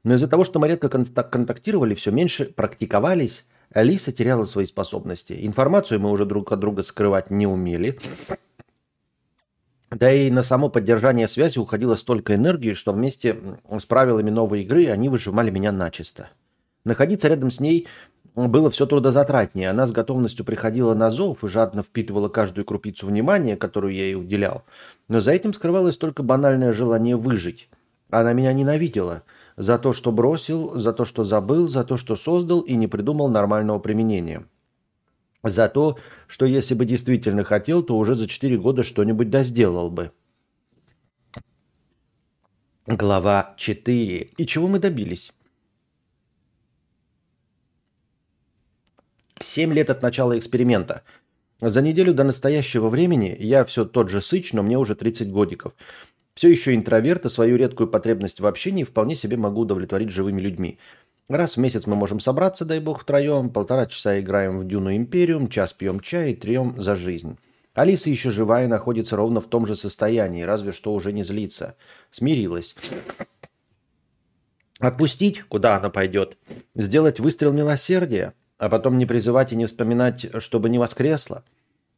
Но 0.02 0.14
из-за 0.14 0.28
того, 0.28 0.44
что 0.44 0.58
мы 0.58 0.68
редко 0.68 0.88
контактировали, 0.88 1.94
все 1.94 2.10
меньше 2.10 2.46
практиковались, 2.46 3.44
Алиса 3.74 4.12
теряла 4.12 4.46
свои 4.46 4.64
способности. 4.64 5.36
Информацию 5.46 6.00
мы 6.00 6.10
уже 6.10 6.24
друг 6.24 6.50
от 6.52 6.60
друга 6.60 6.82
скрывать 6.82 7.30
не 7.30 7.46
умели. 7.46 7.98
Да 9.94 10.10
и 10.10 10.30
на 10.30 10.42
само 10.42 10.70
поддержание 10.70 11.28
связи 11.28 11.58
уходило 11.58 11.96
столько 11.96 12.34
энергии, 12.34 12.72
что 12.72 12.92
вместе 12.92 13.36
с 13.68 13.84
правилами 13.84 14.30
новой 14.30 14.62
игры 14.62 14.88
они 14.88 15.10
выжимали 15.10 15.50
меня 15.50 15.70
начисто. 15.70 16.30
Находиться 16.84 17.28
рядом 17.28 17.50
с 17.50 17.60
ней 17.60 17.86
было 18.34 18.70
все 18.70 18.86
трудозатратнее. 18.86 19.68
Она 19.68 19.86
с 19.86 19.92
готовностью 19.92 20.46
приходила 20.46 20.94
на 20.94 21.10
зов 21.10 21.44
и 21.44 21.48
жадно 21.48 21.82
впитывала 21.82 22.30
каждую 22.30 22.64
крупицу 22.64 23.06
внимания, 23.06 23.56
которую 23.56 23.92
я 23.92 24.04
ей 24.04 24.14
уделял. 24.14 24.64
Но 25.08 25.20
за 25.20 25.32
этим 25.32 25.52
скрывалось 25.52 25.98
только 25.98 26.22
банальное 26.22 26.72
желание 26.72 27.16
выжить. 27.16 27.68
Она 28.08 28.32
меня 28.32 28.54
ненавидела 28.54 29.24
за 29.58 29.78
то, 29.78 29.92
что 29.92 30.10
бросил, 30.10 30.78
за 30.78 30.94
то, 30.94 31.04
что 31.04 31.24
забыл, 31.24 31.68
за 31.68 31.84
то, 31.84 31.98
что 31.98 32.16
создал 32.16 32.60
и 32.60 32.74
не 32.76 32.86
придумал 32.86 33.28
нормального 33.28 33.78
применения. 33.78 34.44
За 35.44 35.68
то, 35.68 35.98
что 36.28 36.46
если 36.46 36.74
бы 36.74 36.84
действительно 36.84 37.42
хотел, 37.42 37.82
то 37.82 37.98
уже 37.98 38.14
за 38.14 38.28
4 38.28 38.56
года 38.58 38.84
что-нибудь 38.84 39.30
да 39.30 39.42
сделал 39.42 39.90
бы. 39.90 40.12
Глава 42.86 43.54
4. 43.56 44.30
И 44.36 44.46
чего 44.46 44.68
мы 44.68 44.78
добились? 44.78 45.32
Семь 49.40 49.72
лет 49.72 49.90
от 49.90 50.02
начала 50.02 50.38
эксперимента. 50.38 51.02
За 51.60 51.82
неделю 51.82 52.14
до 52.14 52.24
настоящего 52.24 52.88
времени 52.88 53.36
я 53.38 53.64
все 53.64 53.84
тот 53.84 54.08
же 54.08 54.20
сыч, 54.20 54.52
но 54.52 54.62
мне 54.62 54.78
уже 54.78 54.94
30 54.94 55.30
годиков. 55.30 55.74
Все 56.34 56.48
еще 56.48 56.74
интроверт, 56.74 57.26
и 57.26 57.28
свою 57.28 57.56
редкую 57.56 57.88
потребность 57.88 58.40
в 58.40 58.46
общении 58.46 58.84
вполне 58.84 59.16
себе 59.16 59.36
могу 59.36 59.62
удовлетворить 59.62 60.10
живыми 60.10 60.40
людьми. 60.40 60.78
Раз 61.34 61.56
в 61.56 61.60
месяц 61.60 61.86
мы 61.86 61.96
можем 61.96 62.20
собраться, 62.20 62.64
дай 62.64 62.78
бог, 62.78 63.00
втроем, 63.00 63.50
полтора 63.50 63.86
часа 63.86 64.20
играем 64.20 64.58
в 64.58 64.66
Дюну 64.66 64.94
Империум, 64.94 65.48
час 65.48 65.72
пьем 65.72 66.00
чай 66.00 66.32
и 66.32 66.36
трем 66.36 66.74
за 66.80 66.94
жизнь. 66.94 67.38
Алиса 67.74 68.10
еще 68.10 68.30
живая 68.30 68.64
и 68.64 68.68
находится 68.68 69.16
ровно 69.16 69.40
в 69.40 69.46
том 69.46 69.66
же 69.66 69.74
состоянии, 69.74 70.42
разве 70.42 70.72
что 70.72 70.92
уже 70.92 71.10
не 71.10 71.24
злится. 71.24 71.74
Смирилась. 72.10 72.76
Отпустить, 74.78 75.42
куда 75.44 75.76
она 75.76 75.88
пойдет? 75.88 76.36
Сделать 76.74 77.18
выстрел 77.18 77.52
милосердия? 77.52 78.34
а 78.62 78.68
потом 78.68 78.96
не 78.96 79.06
призывать 79.06 79.52
и 79.52 79.56
не 79.56 79.66
вспоминать, 79.66 80.26
чтобы 80.38 80.70
не 80.70 80.78
воскресла. 80.78 81.42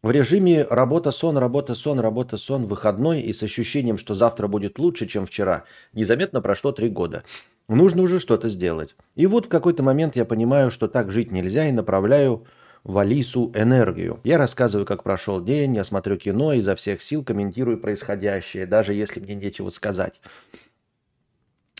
В 0.00 0.10
режиме 0.10 0.62
работа-сон, 0.64 1.36
работа-сон, 1.36 2.00
работа-сон, 2.00 2.64
выходной 2.64 3.20
и 3.20 3.34
с 3.34 3.42
ощущением, 3.42 3.98
что 3.98 4.14
завтра 4.14 4.46
будет 4.46 4.78
лучше, 4.78 5.06
чем 5.06 5.26
вчера, 5.26 5.64
незаметно 5.92 6.40
прошло 6.40 6.72
три 6.72 6.88
года. 6.88 7.22
Нужно 7.68 8.02
уже 8.02 8.18
что-то 8.18 8.48
сделать. 8.48 8.94
И 9.14 9.26
вот 9.26 9.46
в 9.46 9.48
какой-то 9.48 9.82
момент 9.82 10.16
я 10.16 10.24
понимаю, 10.24 10.70
что 10.70 10.88
так 10.88 11.10
жить 11.10 11.30
нельзя, 11.30 11.68
и 11.68 11.72
направляю 11.72 12.46
в 12.82 12.98
Алису 12.98 13.50
энергию. 13.54 14.20
Я 14.24 14.36
рассказываю, 14.36 14.84
как 14.84 15.02
прошел 15.02 15.42
день, 15.42 15.74
я 15.74 15.84
смотрю 15.84 16.16
кино, 16.16 16.52
изо 16.52 16.74
всех 16.74 17.00
сил 17.02 17.24
комментирую 17.24 17.78
происходящее, 17.78 18.66
даже 18.66 18.92
если 18.92 19.20
мне 19.20 19.34
нечего 19.34 19.70
сказать. 19.70 20.20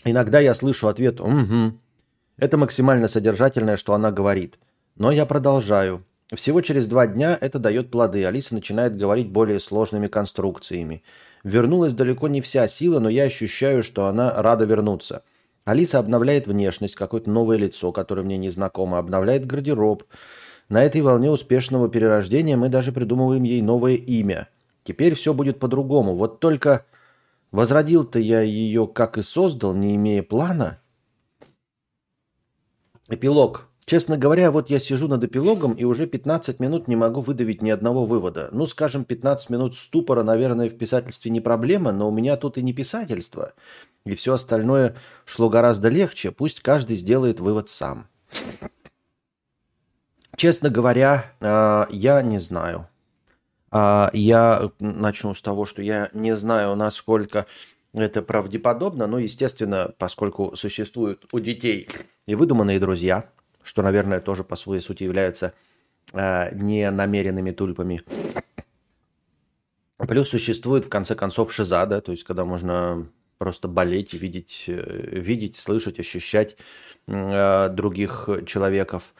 Иногда 0.03 0.39
я 0.39 0.53
слышу 0.53 0.87
ответ 0.87 1.21
«Угу». 1.21 1.79
Это 2.37 2.57
максимально 2.57 3.07
содержательное, 3.07 3.77
что 3.77 3.93
она 3.93 4.11
говорит– 4.11 4.59
но 4.95 5.11
я 5.11 5.25
продолжаю. 5.25 6.05
Всего 6.33 6.61
через 6.61 6.87
два 6.87 7.05
дня 7.05 7.37
это 7.39 7.59
дает 7.59 7.91
плоды. 7.91 8.25
Алиса 8.25 8.53
начинает 8.53 8.97
говорить 8.97 9.29
более 9.29 9.59
сложными 9.59 10.07
конструкциями. 10.07 11.03
Вернулась 11.43 11.93
далеко 11.93 12.27
не 12.27 12.41
вся 12.41 12.67
сила, 12.67 12.99
но 12.99 13.09
я 13.09 13.23
ощущаю, 13.23 13.83
что 13.83 14.07
она 14.07 14.41
рада 14.41 14.65
вернуться. 14.65 15.23
Алиса 15.65 15.97
обновляет 15.97 16.45
внешность, 16.45 16.95
какое-то 16.95 17.31
новое 17.31 17.57
лицо, 17.57 17.91
которое 17.91 18.21
мне 18.21 18.37
незнакомо, 18.37 18.99
обновляет 18.99 19.47
гардероб. 19.47 20.03
На 20.69 20.83
этой 20.83 21.01
волне 21.01 21.31
успешного 21.31 21.89
перерождения 21.89 22.55
мы 22.55 22.69
даже 22.69 22.91
придумываем 22.91 23.43
ей 23.43 23.63
новое 23.63 23.95
имя. 23.95 24.47
Теперь 24.83 25.15
все 25.15 25.33
будет 25.33 25.59
по-другому. 25.59 26.15
Вот 26.15 26.39
только 26.39 26.85
возродил-то 27.51 28.19
я 28.19 28.41
ее, 28.41 28.87
как 28.87 29.17
и 29.17 29.23
создал, 29.23 29.73
не 29.73 29.95
имея 29.95 30.21
плана. 30.21 30.79
Эпилог. 33.09 33.67
Честно 33.85 34.17
говоря, 34.17 34.49
вот 34.49 34.71
я 34.71 34.79
сижу 34.79 35.07
над 35.07 35.23
эпилогом 35.23 35.73
и 35.73 35.83
уже 35.83 36.07
15 36.07 36.59
минут 36.59 36.87
не 36.87 36.95
могу 36.95 37.21
выдавить 37.21 37.61
ни 37.61 37.69
одного 37.69 38.07
вывода. 38.07 38.49
Ну, 38.51 38.65
скажем, 38.65 39.05
15 39.05 39.51
минут 39.51 39.75
ступора, 39.75 40.23
наверное, 40.23 40.69
в 40.69 40.75
писательстве 40.75 41.29
не 41.29 41.39
проблема, 41.39 41.91
но 41.91 42.09
у 42.09 42.11
меня 42.11 42.35
тут 42.35 42.57
и 42.57 42.63
не 42.63 42.73
писательство. 42.73 43.53
И 44.03 44.15
все 44.15 44.33
остальное 44.33 44.95
шло 45.25 45.49
гораздо 45.49 45.89
легче. 45.89 46.31
Пусть 46.31 46.61
каждый 46.61 46.97
сделает 46.97 47.39
вывод 47.39 47.69
сам. 47.69 48.07
Честно 50.35 50.71
говоря, 50.71 51.31
а, 51.39 51.87
я 51.91 52.23
не 52.23 52.39
знаю. 52.39 52.87
А, 53.69 54.09
я 54.13 54.71
начну 54.79 55.35
с 55.35 55.43
того, 55.43 55.65
что 55.65 55.83
я 55.83 56.09
не 56.11 56.35
знаю, 56.35 56.75
насколько 56.75 57.45
это 57.93 58.23
правдеподобно. 58.23 59.05
Но, 59.05 59.19
естественно, 59.19 59.93
поскольку 59.99 60.55
существуют 60.55 61.27
у 61.31 61.39
детей 61.39 61.87
и 62.25 62.33
выдуманные 62.33 62.79
друзья– 62.79 63.29
что, 63.65 63.81
наверное, 63.81 64.21
тоже 64.21 64.43
по 64.43 64.55
своей 64.55 64.81
сути 64.81 65.03
является 65.03 65.53
э, 66.13 66.55
ненамеренными 66.55 67.51
тульпами. 67.51 68.01
Плюс 69.97 70.29
существует, 70.29 70.85
в 70.85 70.89
конце 70.89 71.15
концов, 71.15 71.51
шиза, 71.51 71.85
да, 71.85 71.99
то 71.99 72.11
есть 72.11 72.23
когда 72.23 72.45
можно 72.45 73.07
просто 73.37 73.67
болеть 73.67 74.13
и 74.13 74.17
видеть, 74.17 74.65
э, 74.67 75.09
видеть 75.11 75.55
слышать, 75.55 75.99
ощущать 75.99 76.57
э, 77.07 77.69
других 77.69 78.29
человеков. 78.45 79.13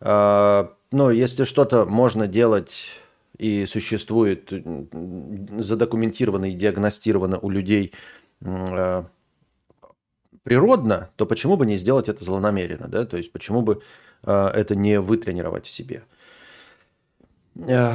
Э, 0.00 0.68
но 0.90 1.10
если 1.10 1.44
что-то 1.44 1.86
можно 1.86 2.26
делать 2.26 2.90
и 3.38 3.66
существует 3.66 4.52
задокументировано 4.92 6.50
и 6.50 6.54
диагностировано 6.54 7.38
у 7.38 7.50
людей 7.50 7.92
э, 8.40 9.04
природно, 10.44 11.10
то 11.16 11.26
почему 11.26 11.56
бы 11.56 11.66
не 11.66 11.76
сделать 11.76 12.08
это 12.08 12.22
злонамеренно, 12.22 12.86
да? 12.86 13.04
То 13.04 13.16
есть 13.16 13.32
почему 13.32 13.62
бы 13.62 13.82
э, 14.22 14.50
это 14.54 14.76
не 14.76 15.00
вытренировать 15.00 15.66
в 15.66 15.70
себе? 15.70 16.04
Э, 17.56 17.94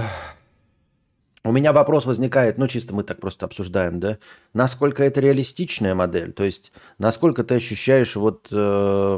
у 1.46 1.52
меня 1.54 1.72
вопрос 1.72 2.06
возникает, 2.06 2.58
ну 2.58 2.68
чисто 2.68 2.94
мы 2.94 3.04
так 3.04 3.22
просто 3.22 3.46
обсуждаем, 3.46 4.00
да? 4.00 4.18
Насколько 4.54 5.04
это 5.04 5.22
реалистичная 5.22 5.96
модель? 5.96 6.34
То 6.34 6.44
есть 6.44 6.74
насколько 6.98 7.44
ты 7.44 7.56
ощущаешь, 7.56 8.16
вот, 8.16 8.48
э, 8.52 9.18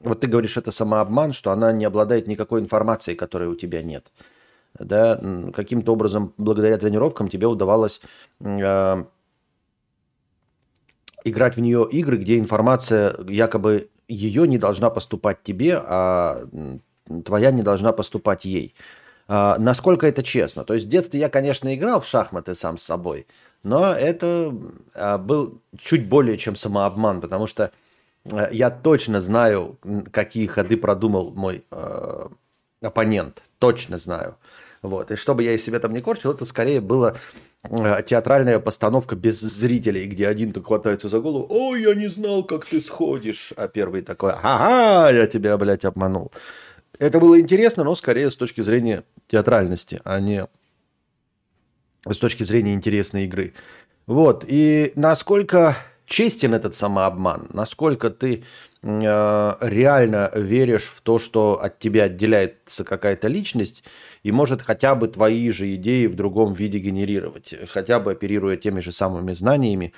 вот 0.00 0.20
ты 0.20 0.26
говоришь, 0.26 0.56
это 0.56 0.70
самообман, 0.70 1.32
что 1.32 1.50
она 1.50 1.72
не 1.72 1.84
обладает 1.84 2.26
никакой 2.28 2.60
информацией, 2.60 3.16
которой 3.16 3.48
у 3.48 3.56
тебя 3.56 3.82
нет. 3.82 4.06
Да, 4.76 5.20
каким-то 5.54 5.92
образом, 5.92 6.34
благодаря 6.36 6.76
тренировкам, 6.78 7.28
тебе 7.28 7.46
удавалось 7.46 8.00
э, 8.40 9.04
играть 11.24 11.56
в 11.56 11.60
нее 11.60 11.86
игры, 11.90 12.16
где 12.18 12.38
информация 12.38 13.16
якобы 13.26 13.90
ее 14.08 14.46
не 14.46 14.58
должна 14.58 14.90
поступать 14.90 15.42
тебе, 15.42 15.80
а 15.82 16.46
твоя 17.24 17.50
не 17.50 17.62
должна 17.62 17.92
поступать 17.92 18.44
ей. 18.44 18.74
А, 19.26 19.56
насколько 19.58 20.06
это 20.06 20.22
честно? 20.22 20.64
То 20.64 20.74
есть 20.74 20.86
в 20.86 20.88
детстве 20.88 21.20
я, 21.20 21.28
конечно, 21.28 21.74
играл 21.74 22.00
в 22.00 22.06
шахматы 22.06 22.54
сам 22.54 22.76
с 22.76 22.82
собой, 22.82 23.26
но 23.62 23.92
это 23.92 24.54
а, 24.94 25.18
был 25.18 25.60
чуть 25.78 26.08
более 26.08 26.36
чем 26.36 26.56
самообман, 26.56 27.20
потому 27.20 27.46
что 27.46 27.72
а, 28.30 28.50
я 28.52 28.70
точно 28.70 29.20
знаю, 29.20 29.78
какие 30.12 30.46
ходы 30.46 30.76
продумал 30.76 31.32
мой 31.34 31.64
э, 31.70 32.28
оппонент. 32.82 33.42
Точно 33.58 33.96
знаю. 33.96 34.36
Вот. 34.82 35.10
И 35.10 35.16
чтобы 35.16 35.42
я 35.42 35.52
из 35.52 35.64
себя 35.64 35.80
там 35.80 35.92
не 35.92 36.02
корчил, 36.02 36.32
это 36.32 36.44
скорее 36.44 36.82
было 36.82 37.16
э, 37.16 37.16
театральная 38.06 38.58
постановка 38.58 39.16
без 39.16 39.40
зрителей, 39.40 40.06
где 40.06 40.28
один 40.28 40.52
так 40.52 40.66
хватается 40.66 41.08
за 41.08 41.20
голову, 41.20 41.46
ой, 41.48 41.82
я 41.82 41.94
не 41.94 42.08
знал, 42.08 42.44
как 42.44 42.66
ты 42.66 42.80
сходишь, 42.80 43.52
а 43.56 43.68
первый 43.68 44.02
такой, 44.02 44.32
ага, 44.32 45.10
я 45.10 45.26
тебя, 45.26 45.56
блядь, 45.56 45.84
обманул. 45.84 46.32
Это 46.98 47.18
было 47.18 47.40
интересно, 47.40 47.84
но 47.84 47.94
скорее 47.94 48.30
с 48.30 48.36
точки 48.36 48.60
зрения 48.60 49.04
театральности, 49.26 50.00
а 50.04 50.20
не 50.20 50.46
с 52.08 52.18
точки 52.18 52.42
зрения 52.42 52.74
интересной 52.74 53.24
игры. 53.24 53.54
Вот. 54.06 54.44
И 54.46 54.92
насколько 54.94 55.76
честен 56.06 56.54
этот 56.54 56.74
самообман, 56.74 57.48
насколько 57.52 58.10
ты 58.10 58.34
э, 58.34 58.42
реально 58.84 60.30
веришь 60.34 60.92
в 60.94 61.00
то, 61.00 61.18
что 61.18 61.58
от 61.62 61.78
тебя 61.78 62.04
отделяется 62.04 62.84
какая-то 62.84 63.28
личность, 63.28 63.82
и 64.22 64.30
может 64.30 64.60
хотя 64.60 64.94
бы 64.94 65.08
твои 65.08 65.48
же 65.50 65.74
идеи 65.76 66.06
в 66.06 66.16
другом 66.16 66.52
виде 66.52 66.78
генерировать, 66.78 67.54
хотя 67.70 67.98
бы 67.98 68.12
оперируя 68.12 68.58
теми 68.58 68.80
же 68.80 68.92
самыми 68.92 69.32
знаниями, 69.32 69.94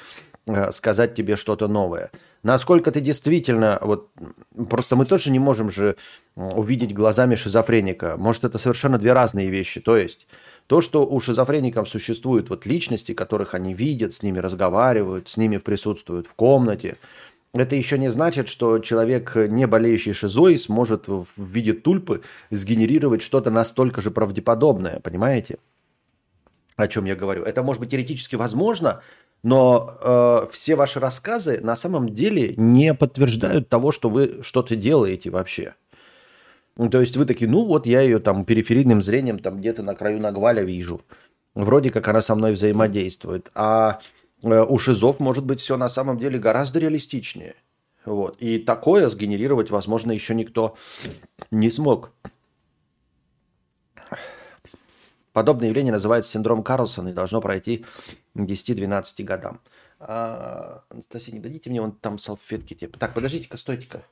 э, 0.46 0.70
сказать 0.70 1.16
тебе 1.16 1.34
что-то 1.34 1.66
новое. 1.66 2.12
Насколько 2.44 2.92
ты 2.92 3.00
действительно, 3.00 3.78
вот 3.80 4.10
просто 4.70 4.94
мы 4.94 5.04
тоже 5.04 5.32
не 5.32 5.40
можем 5.40 5.68
же 5.68 5.96
увидеть 6.36 6.94
глазами 6.94 7.34
шизофреника. 7.34 8.14
Может, 8.16 8.44
это 8.44 8.58
совершенно 8.58 8.98
две 8.98 9.14
разные 9.14 9.48
вещи. 9.48 9.80
То 9.80 9.96
есть 9.96 10.28
то, 10.68 10.80
что 10.80 11.04
у 11.04 11.18
шизофреников 11.18 11.88
существуют 11.88 12.50
вот 12.50 12.66
личности, 12.66 13.14
которых 13.14 13.54
они 13.54 13.74
видят, 13.74 14.12
с 14.12 14.22
ними 14.22 14.38
разговаривают, 14.38 15.28
с 15.28 15.36
ними 15.36 15.56
присутствуют 15.56 16.28
в 16.28 16.34
комнате– 16.34 16.98
это 17.60 17.76
еще 17.76 17.98
не 17.98 18.10
значит, 18.10 18.48
что 18.48 18.78
человек, 18.78 19.36
не 19.36 19.66
болеющий 19.66 20.12
шизой, 20.12 20.58
сможет 20.58 21.08
в 21.08 21.26
виде 21.36 21.72
тульпы 21.72 22.22
сгенерировать 22.50 23.22
что-то 23.22 23.50
настолько 23.50 24.00
же 24.00 24.10
правдеподобное, 24.10 25.00
понимаете? 25.00 25.58
О 26.76 26.88
чем 26.88 27.04
я 27.04 27.16
говорю. 27.16 27.42
Это 27.44 27.62
может 27.62 27.80
быть 27.80 27.90
теоретически 27.90 28.36
возможно, 28.36 29.00
но 29.42 29.98
э, 30.00 30.46
все 30.52 30.76
ваши 30.76 31.00
рассказы 31.00 31.60
на 31.62 31.76
самом 31.76 32.10
деле 32.10 32.54
не 32.56 32.94
подтверждают 32.94 33.68
того, 33.68 33.92
что 33.92 34.08
вы 34.08 34.42
что-то 34.42 34.76
делаете 34.76 35.30
вообще. 35.30 35.74
Ну, 36.76 36.90
то 36.90 37.00
есть 37.00 37.16
вы 37.16 37.24
такие, 37.24 37.50
ну 37.50 37.64
вот 37.64 37.86
я 37.86 38.02
ее 38.02 38.18
там 38.18 38.44
периферийным 38.44 39.00
зрением 39.00 39.38
там 39.38 39.58
где-то 39.58 39.82
на 39.82 39.94
краю 39.94 40.20
нагваля 40.20 40.62
вижу. 40.62 41.00
Вроде 41.54 41.90
как 41.90 42.06
она 42.08 42.20
со 42.20 42.34
мной 42.34 42.52
взаимодействует. 42.52 43.50
А 43.54 44.00
Э, 44.00 44.25
у 44.42 44.78
шизов 44.78 45.20
может 45.20 45.44
быть 45.44 45.60
все 45.60 45.76
на 45.76 45.88
самом 45.88 46.18
деле 46.18 46.38
гораздо 46.38 46.78
реалистичнее. 46.78 47.56
Вот. 48.04 48.36
И 48.40 48.58
такое 48.58 49.08
сгенерировать, 49.08 49.70
возможно, 49.70 50.12
еще 50.12 50.34
никто 50.34 50.76
не 51.50 51.70
смог. 51.70 52.12
Подобное 55.32 55.68
явление 55.68 55.92
называется 55.92 56.30
синдром 56.30 56.62
Карлсона 56.62 57.08
и 57.08 57.12
должно 57.12 57.42
пройти 57.42 57.84
10-12 58.36 59.22
годам. 59.24 59.60
А, 59.98 60.84
Анастасия, 60.88 61.34
не 61.34 61.40
дадите 61.40 61.68
мне 61.68 61.80
вон 61.80 61.92
там 61.92 62.18
салфетки. 62.18 62.74
Типа. 62.74 62.98
Так, 62.98 63.12
подождите-ка, 63.12 63.56
стойте-ка. 63.56 64.02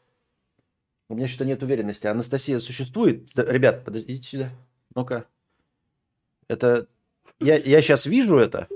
У 1.09 1.15
меня 1.15 1.29
что-то 1.29 1.45
нет 1.45 1.63
уверенности. 1.63 2.07
Анастасия 2.07 2.59
существует? 2.59 3.29
Да, 3.35 3.45
ребят, 3.45 3.85
подождите 3.85 4.23
сюда. 4.23 4.51
Ну-ка. 4.95 5.25
Это... 6.49 6.89
Я, 7.41 7.57
я 7.57 7.81
сейчас 7.81 8.07
вижу 8.07 8.37
это. 8.37 8.69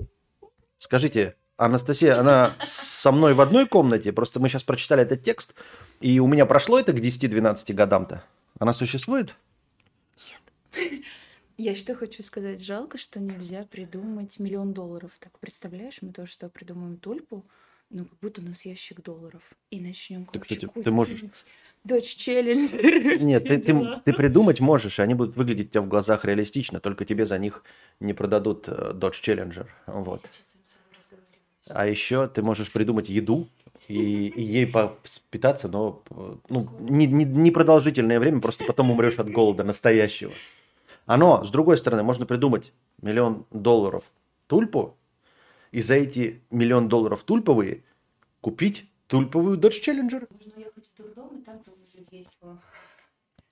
Скажите, 0.78 1.34
Анастасия, 1.56 2.18
она 2.18 2.54
со 2.66 3.10
мной 3.10 3.34
в 3.34 3.40
одной 3.40 3.66
комнате, 3.66 4.12
просто 4.12 4.38
мы 4.38 4.48
сейчас 4.48 4.62
прочитали 4.62 5.02
этот 5.02 5.22
текст, 5.22 5.54
и 6.00 6.20
у 6.20 6.28
меня 6.28 6.46
прошло 6.46 6.78
это 6.78 6.92
к 6.92 6.96
10-12 6.96 7.74
годам-то. 7.74 8.22
Она 8.60 8.72
существует? 8.72 9.34
Нет. 10.76 11.02
Я 11.56 11.74
что 11.74 11.96
хочу 11.96 12.22
сказать, 12.22 12.64
жалко, 12.64 12.96
что 12.96 13.18
нельзя 13.18 13.64
придумать 13.64 14.38
миллион 14.38 14.72
долларов. 14.72 15.10
Так 15.18 15.36
представляешь, 15.40 15.98
мы 16.00 16.12
тоже 16.12 16.30
что 16.30 16.48
придумаем 16.48 16.96
тульпу, 16.96 17.44
ну 17.90 18.04
как 18.04 18.18
будто 18.20 18.40
у 18.40 18.44
нас 18.44 18.64
ящик 18.64 19.02
долларов, 19.02 19.42
и 19.70 19.80
начнем, 19.80 20.26
так, 20.26 20.46
ты, 20.46 20.56
ты 20.56 20.90
можешь... 20.92 21.24
Дочь 21.84 22.16
челлендж. 22.16 22.74
Нет, 23.24 23.44
ты, 23.48 23.58
ты, 23.58 24.00
ты 24.04 24.12
придумать 24.12 24.60
можешь, 24.60 24.98
и 24.98 25.02
они 25.02 25.14
будут 25.14 25.36
выглядеть 25.36 25.68
у 25.68 25.70
тебя 25.70 25.82
в 25.82 25.88
глазах 25.88 26.24
реалистично, 26.24 26.80
только 26.80 27.04
тебе 27.04 27.24
за 27.24 27.38
них 27.38 27.64
не 28.00 28.12
продадут 28.12 28.68
э, 28.68 28.92
Dodge 28.94 29.22
Challenger. 29.22 29.66
Вот. 29.86 30.20
А 31.68 31.86
еще 31.86 32.28
ты 32.28 32.42
можешь 32.42 32.72
придумать 32.72 33.08
еду 33.08 33.48
и, 33.88 34.28
и 34.28 34.42
ей 34.42 34.72
питаться, 35.30 35.68
но 35.68 36.02
ну, 36.48 36.68
не, 36.80 37.06
не, 37.06 37.24
не 37.24 37.50
продолжительное 37.50 38.20
время, 38.20 38.40
просто 38.40 38.64
потом 38.64 38.90
умрешь 38.90 39.18
от 39.18 39.30
голода 39.30 39.64
настоящего. 39.64 40.32
Оно, 41.06 41.44
с 41.44 41.50
другой 41.50 41.76
стороны, 41.76 42.02
можно 42.02 42.26
придумать 42.26 42.72
миллион 43.00 43.46
долларов 43.50 44.04
тульпу, 44.46 44.96
и 45.72 45.80
за 45.80 45.94
эти 45.94 46.42
миллион 46.50 46.88
долларов 46.88 47.24
тульповые 47.24 47.84
купить 48.40 48.90
тульповую 49.06 49.58
Dodge 49.58 49.82
Challenger. 49.84 50.28
Можно 50.30 50.67
дурдом, 50.98 51.38
и 51.38 51.42
там 51.42 51.60
тоже 51.60 51.78
жить 51.94 52.12
весело. 52.12 52.60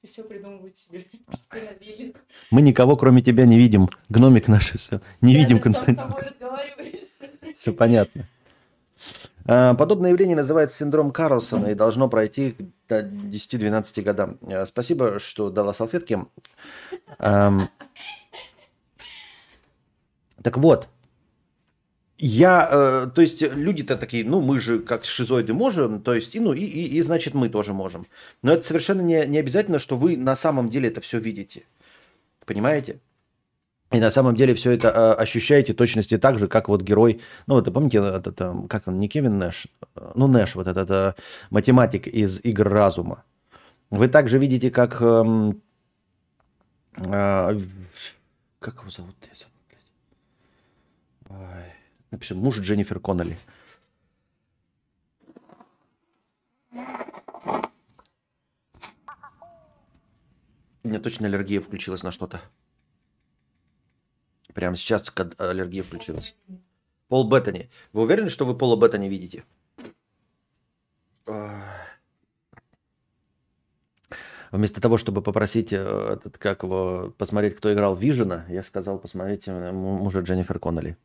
И 0.03 0.07
все 0.07 0.25
придумывать 0.25 0.77
себе. 0.77 1.07
Мы 2.51 2.63
никого, 2.63 2.97
кроме 2.97 3.23
тебя, 3.23 3.47
не 3.47 3.59
видим. 3.59 3.89
Гномик 4.09 4.47
наш 4.47 4.73
все. 4.73 5.01
Не 5.21 5.33
Я 5.33 5.41
видим, 5.41 5.59
Константин. 5.59 6.05
Все 7.57 7.73
понятно. 7.73 8.29
А, 9.47 9.75
подобное 9.75 10.11
явление 10.11 10.37
называется 10.37 10.77
синдром 10.77 11.11
Карлсона 11.11 11.69
и 11.69 11.75
должно 11.75 12.09
пройти 12.09 12.55
до 12.87 13.01
10-12 13.01 14.03
годам. 14.03 14.39
А, 14.43 14.67
спасибо, 14.67 15.19
что 15.19 15.49
дала 15.49 15.73
салфетки. 15.73 16.19
Так 17.19 17.71
вот, 20.59 20.89
я, 22.19 22.69
э, 22.71 23.07
то 23.15 23.21
есть 23.21 23.43
люди-то 23.43 23.97
такие, 23.97 24.25
ну 24.25 24.41
мы 24.41 24.61
же 24.61 24.79
как 24.79 25.05
шизоиды 25.05 25.53
можем, 25.53 26.01
то 26.01 26.15
есть 26.15 26.35
и 26.35 26.41
ну 26.41 26.53
и, 26.53 26.65
и, 26.65 26.97
и 26.97 27.03
значит 27.03 27.35
мы 27.35 27.49
тоже 27.49 27.73
можем. 27.73 28.07
Но 28.43 28.53
это 28.53 28.67
совершенно 28.67 29.03
не, 29.03 29.27
не 29.27 29.39
обязательно, 29.39 29.79
что 29.79 29.97
вы 29.97 30.17
на 30.17 30.35
самом 30.37 30.69
деле 30.71 30.89
это 30.89 31.01
все 31.01 31.19
видите. 31.19 31.65
Понимаете? 32.47 33.01
И 33.93 34.01
на 34.01 34.11
самом 34.11 34.35
деле 34.35 34.55
все 34.55 34.73
это 34.73 34.89
э, 34.89 35.13
ощущаете 35.13 35.75
точности 35.75 36.19
так 36.19 36.39
же, 36.39 36.49
как 36.49 36.69
вот 36.69 36.83
герой, 36.83 37.21
ну, 37.47 37.55
вот 37.55 37.73
помните, 37.73 37.99
это, 37.99 38.31
это, 38.31 38.65
как 38.69 38.89
он, 38.89 38.99
не 38.99 39.09
Кевин 39.09 39.39
Нэш, 39.39 39.69
ну, 40.15 40.27
Нэш, 40.27 40.57
вот 40.57 40.67
этот 40.67 40.91
э, 40.91 41.15
математик 41.51 42.09
из 42.09 42.41
«Игр 42.43 42.69
разума». 42.69 43.25
Вы 43.91 44.09
также 44.09 44.39
видите, 44.39 44.71
как... 44.71 45.01
Э, 45.01 45.53
э, 46.97 47.59
как 48.59 48.81
его 48.81 48.91
зовут? 48.91 49.15
Я 49.23 49.35
забыл, 49.35 49.53
блядь. 51.29 51.76
Напишем, 52.17 52.39
муж 52.39 52.59
Дженнифер 52.61 52.99
Коннелли. 52.99 53.39
У 60.83 60.89
меня 60.89 60.99
точно 60.99 61.27
аллергия 61.27 61.61
включилась 61.61 62.03
на 62.03 62.11
что-то. 62.11 62.41
Прямо 64.55 64.77
сейчас 64.77 65.13
аллергия 65.37 65.83
включилась. 65.83 66.35
Пол 67.09 67.29
Беттани. 67.29 67.69
Вы 67.93 68.05
уверены, 68.05 68.31
что 68.31 68.47
вы 68.47 68.57
Пола 68.57 68.81
Беттани 68.81 69.11
видите? 69.11 69.45
Вместо 74.51 74.81
того, 74.81 74.97
чтобы 74.97 75.21
попросить 75.21 75.71
э, 75.71 75.77
этот, 76.15 76.39
как 76.39 76.63
его, 76.63 77.13
посмотреть, 77.19 77.57
кто 77.57 77.71
играл 77.75 77.95
Вижена, 77.95 78.47
я 78.49 78.63
сказал, 78.63 78.99
посмотрите 78.99 79.53
мужа 79.53 80.21
Дженнифер 80.21 80.59
Коннелли. 80.59 80.97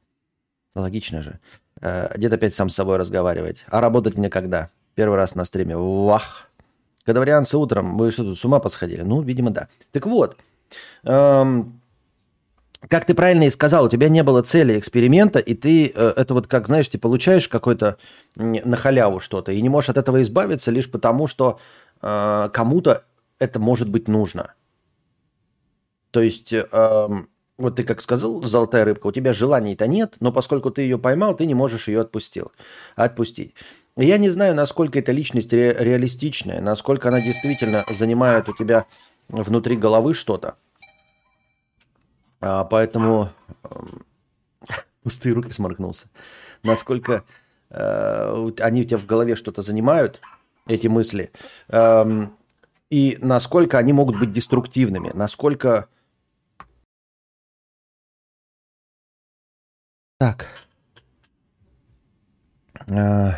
Логично 0.75 1.21
же. 1.21 1.39
Э, 1.81 2.13
дед 2.17 2.33
опять 2.33 2.53
сам 2.53 2.69
с 2.69 2.75
собой 2.75 2.97
разговаривать. 2.97 3.65
А 3.67 3.81
работать 3.81 4.17
мне 4.17 4.29
когда? 4.29 4.69
Первый 4.95 5.15
раз 5.15 5.35
на 5.35 5.45
стриме. 5.45 5.75
Вах! 5.77 6.49
Когда 7.05 7.19
варианты 7.19 7.57
утром, 7.57 7.97
вы 7.97 8.11
что 8.11 8.23
тут, 8.23 8.37
с 8.37 8.45
ума 8.45 8.59
посходили? 8.59 9.01
Ну, 9.01 9.21
видимо, 9.21 9.49
да. 9.49 9.67
Так 9.91 10.05
вот, 10.05 10.37
эм, 11.03 11.81
как 12.87 13.05
ты 13.05 13.13
правильно 13.13 13.43
и 13.43 13.49
сказал, 13.49 13.85
у 13.85 13.89
тебя 13.89 14.09
не 14.09 14.23
было 14.23 14.41
цели 14.43 14.77
эксперимента, 14.77 15.39
и 15.39 15.53
ты 15.53 15.91
э, 15.93 16.13
это 16.15 16.33
вот 16.33 16.47
как, 16.47 16.67
знаешь, 16.67 16.87
ты 16.87 16.97
получаешь 16.97 17.47
какой-то 17.47 17.97
на 18.35 18.77
халяву 18.77 19.19
что-то, 19.19 19.51
и 19.51 19.61
не 19.61 19.69
можешь 19.69 19.89
от 19.89 19.97
этого 19.97 20.21
избавиться 20.21 20.71
лишь 20.71 20.89
потому, 20.89 21.27
что 21.27 21.59
э, 22.01 22.49
кому-то 22.53 23.03
это 23.39 23.59
может 23.59 23.89
быть 23.89 24.07
нужно. 24.07 24.53
То 26.11 26.21
есть 26.21 26.53
э, 26.53 27.09
вот 27.61 27.75
ты 27.75 27.83
как 27.83 28.01
сказал, 28.01 28.43
золотая 28.43 28.85
рыбка, 28.85 29.07
у 29.07 29.11
тебя 29.11 29.33
желаний-то 29.33 29.87
нет, 29.87 30.15
но 30.19 30.31
поскольку 30.31 30.71
ты 30.71 30.81
ее 30.81 30.97
поймал, 30.97 31.35
ты 31.35 31.45
не 31.45 31.53
можешь 31.53 31.87
ее 31.87 32.01
отпустил, 32.01 32.51
отпустить. 32.95 33.53
Я 33.95 34.17
не 34.17 34.29
знаю, 34.29 34.55
насколько 34.55 34.99
эта 34.99 35.11
личность 35.11 35.53
ре- 35.53 35.75
реалистичная, 35.77 36.61
насколько 36.61 37.09
она 37.09 37.21
действительно 37.21 37.85
занимает 37.89 38.49
у 38.49 38.53
тебя 38.53 38.85
внутри 39.27 39.77
головы 39.77 40.13
что-то. 40.13 40.55
А, 42.39 42.63
поэтому 42.63 43.29
эм, 43.63 44.03
пустые 45.03 45.33
руки 45.33 45.51
сморгнулся. 45.51 46.07
Насколько 46.63 47.23
э, 47.69 48.51
они 48.59 48.81
у 48.81 48.83
тебя 48.83 48.97
в 48.97 49.05
голове 49.05 49.35
что-то 49.35 49.61
занимают, 49.61 50.19
эти 50.67 50.87
мысли, 50.87 51.31
э, 51.69 52.27
и 52.89 53.17
насколько 53.21 53.77
они 53.77 53.93
могут 53.93 54.19
быть 54.19 54.31
деструктивными, 54.31 55.11
насколько... 55.13 55.87
Так. 60.21 60.45
Э, 62.87 63.31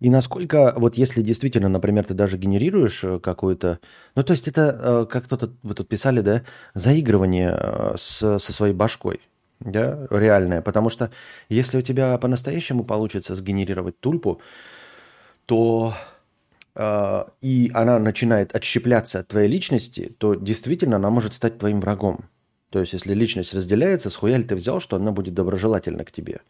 и 0.00 0.10
насколько, 0.10 0.74
вот 0.76 0.96
если 0.96 1.22
действительно, 1.22 1.68
например, 1.68 2.04
ты 2.04 2.12
даже 2.12 2.38
генерируешь 2.38 3.04
э, 3.04 3.20
какую-то... 3.20 3.78
Ну, 4.16 4.24
то 4.24 4.32
есть 4.32 4.48
это, 4.48 4.80
э, 4.82 5.06
как 5.08 5.26
кто-то, 5.26 5.52
вы 5.62 5.74
тут 5.74 5.86
писали, 5.86 6.22
да, 6.22 6.42
заигрывание 6.74 7.56
э, 7.56 7.94
с, 7.96 8.40
со 8.40 8.52
своей 8.52 8.74
башкой, 8.74 9.20
да, 9.60 10.08
реальное. 10.10 10.60
Потому 10.60 10.90
что 10.90 11.12
если 11.48 11.78
у 11.78 11.82
тебя 11.82 12.18
по-настоящему 12.18 12.82
получится 12.82 13.36
сгенерировать 13.36 14.00
тульпу, 14.00 14.40
то 15.46 15.94
и 17.40 17.70
она 17.74 17.98
начинает 17.98 18.56
отщепляться 18.56 19.20
от 19.20 19.28
твоей 19.28 19.48
личности, 19.48 20.14
то 20.18 20.34
действительно 20.34 20.96
она 20.96 21.10
может 21.10 21.34
стать 21.34 21.58
твоим 21.58 21.80
врагом. 21.80 22.28
То 22.70 22.78
есть, 22.78 22.92
если 22.92 23.14
личность 23.14 23.52
разделяется, 23.52 24.10
с 24.10 24.16
хуя 24.16 24.36
ли 24.36 24.44
ты 24.44 24.54
взял, 24.54 24.80
что 24.80 24.96
она 24.96 25.10
будет 25.10 25.34
доброжелательна 25.34 26.04
к 26.04 26.12
тебе? 26.12 26.40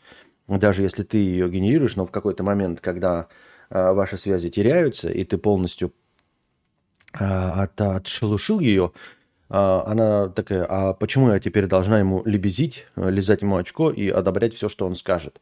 даже 0.48 0.83
если 0.83 1.04
ты 1.04 1.18
ее 1.18 1.48
генерируешь, 1.48 1.94
но 1.94 2.04
в 2.04 2.11
какой-то 2.11 2.42
момент, 2.42 2.80
когда 2.80 3.28
э, 3.70 3.92
ваши 3.92 4.18
связи 4.18 4.48
теряются, 4.48 5.09
и 5.09 5.22
ты 5.22 5.38
полностью 5.38 5.92
э, 7.12 7.24
от, 7.24 7.80
отшелушил 7.80 8.59
ее, 8.59 8.90
э, 9.48 9.54
она 9.54 10.28
такая, 10.28 10.66
а 10.68 10.92
почему 10.92 11.30
я 11.30 11.38
теперь 11.38 11.66
должна 11.66 12.00
ему 12.00 12.22
лебезить, 12.24 12.87
лизать 12.96 13.42
ему 13.42 13.59
очко 13.59 13.92
и 13.92 14.09
одобрять 14.09 14.54
все, 14.54 14.68
что 14.68 14.87
он 14.87 14.96
скажет? 14.96 15.40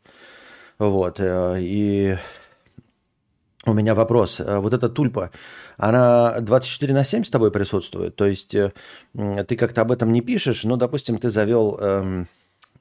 Вот, 0.78 1.20
э, 1.20 1.56
и 1.60 2.18
у 3.68 3.74
меня 3.74 3.94
вопрос. 3.94 4.40
Вот 4.40 4.72
эта 4.74 4.88
тульпа, 4.88 5.31
она 5.76 6.40
24 6.40 6.94
на 6.94 7.04
7 7.04 7.24
с 7.24 7.31
тобой 7.31 7.50
присутствует? 7.50 8.16
То 8.16 8.26
есть 8.26 8.54
э, 8.54 8.72
ты 9.14 9.57
как-то 9.57 9.83
об 9.83 9.92
этом 9.92 10.12
не 10.12 10.20
пишешь, 10.20 10.64
но, 10.64 10.76
допустим, 10.76 11.18
ты 11.18 11.31
завел 11.31 11.78
э, 11.81 12.24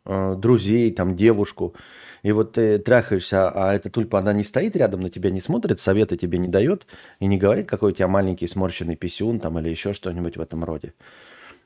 э, 0.06 0.36
друзей, 0.36 0.92
там, 0.92 1.16
девушку, 1.16 1.76
и 2.24 2.32
вот 2.32 2.54
ты 2.54 2.80
трахаешься, 2.80 3.50
а 3.50 3.74
эта 3.74 3.90
тульпа, 3.90 4.20
она 4.20 4.34
не 4.34 4.44
стоит 4.44 4.76
рядом 4.76 5.02
на 5.02 5.10
тебя, 5.10 5.30
не 5.30 5.40
смотрит, 5.40 5.80
советы 5.80 6.18
тебе 6.18 6.38
не 6.38 6.48
дает 6.48 6.88
и 7.20 7.28
не 7.28 7.38
говорит, 7.38 7.68
какой 7.68 7.92
у 7.92 7.96
тебя 7.96 8.08
маленький 8.08 8.48
сморщенный 8.48 8.96
писюн 8.96 9.40
там 9.40 9.60
или 9.60 9.70
еще 9.70 9.94
что-нибудь 9.94 10.38
в 10.38 10.42
этом 10.42 10.64
роде. 10.64 10.94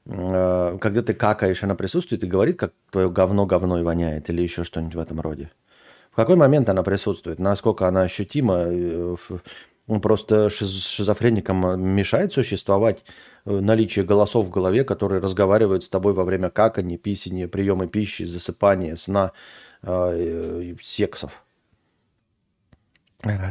А, 0.08 0.78
когда 0.78 1.02
ты 1.02 1.14
какаешь, 1.14 1.64
она 1.64 1.76
присутствует 1.76 2.24
и 2.24 2.28
говорит, 2.28 2.60
как 2.60 2.74
твое 2.92 3.10
говно 3.10 3.46
говной 3.46 3.84
воняет 3.84 4.30
или 4.30 4.42
еще 4.42 4.64
что-нибудь 4.64 4.96
в 4.96 5.00
этом 5.00 5.22
роде. 5.22 5.52
В 6.12 6.16
какой 6.16 6.36
момент 6.36 6.70
она 6.70 6.84
присутствует? 6.84 7.40
Насколько 7.40 7.88
она 7.88 8.02
ощутима? 8.02 8.66
Э, 8.68 9.16
ну, 9.88 10.00
просто 10.00 10.50
шизофреникам 10.50 11.82
мешает 11.82 12.34
существовать 12.34 13.04
э, 13.46 13.60
наличие 13.60 14.06
голосов 14.06 14.48
в 14.48 14.50
голове, 14.50 14.84
которые 14.84 15.22
разговаривают 15.22 15.84
с 15.84 15.90
тобой 15.90 16.14
во 16.14 16.24
время 16.24 16.50
какания, 16.50 16.98
писания, 16.98 17.48
приема 17.48 17.88
пищи, 17.88 18.24
засыпания, 18.24 18.96
сна 18.96 19.32
э, 19.84 20.76
сексов. 20.82 21.44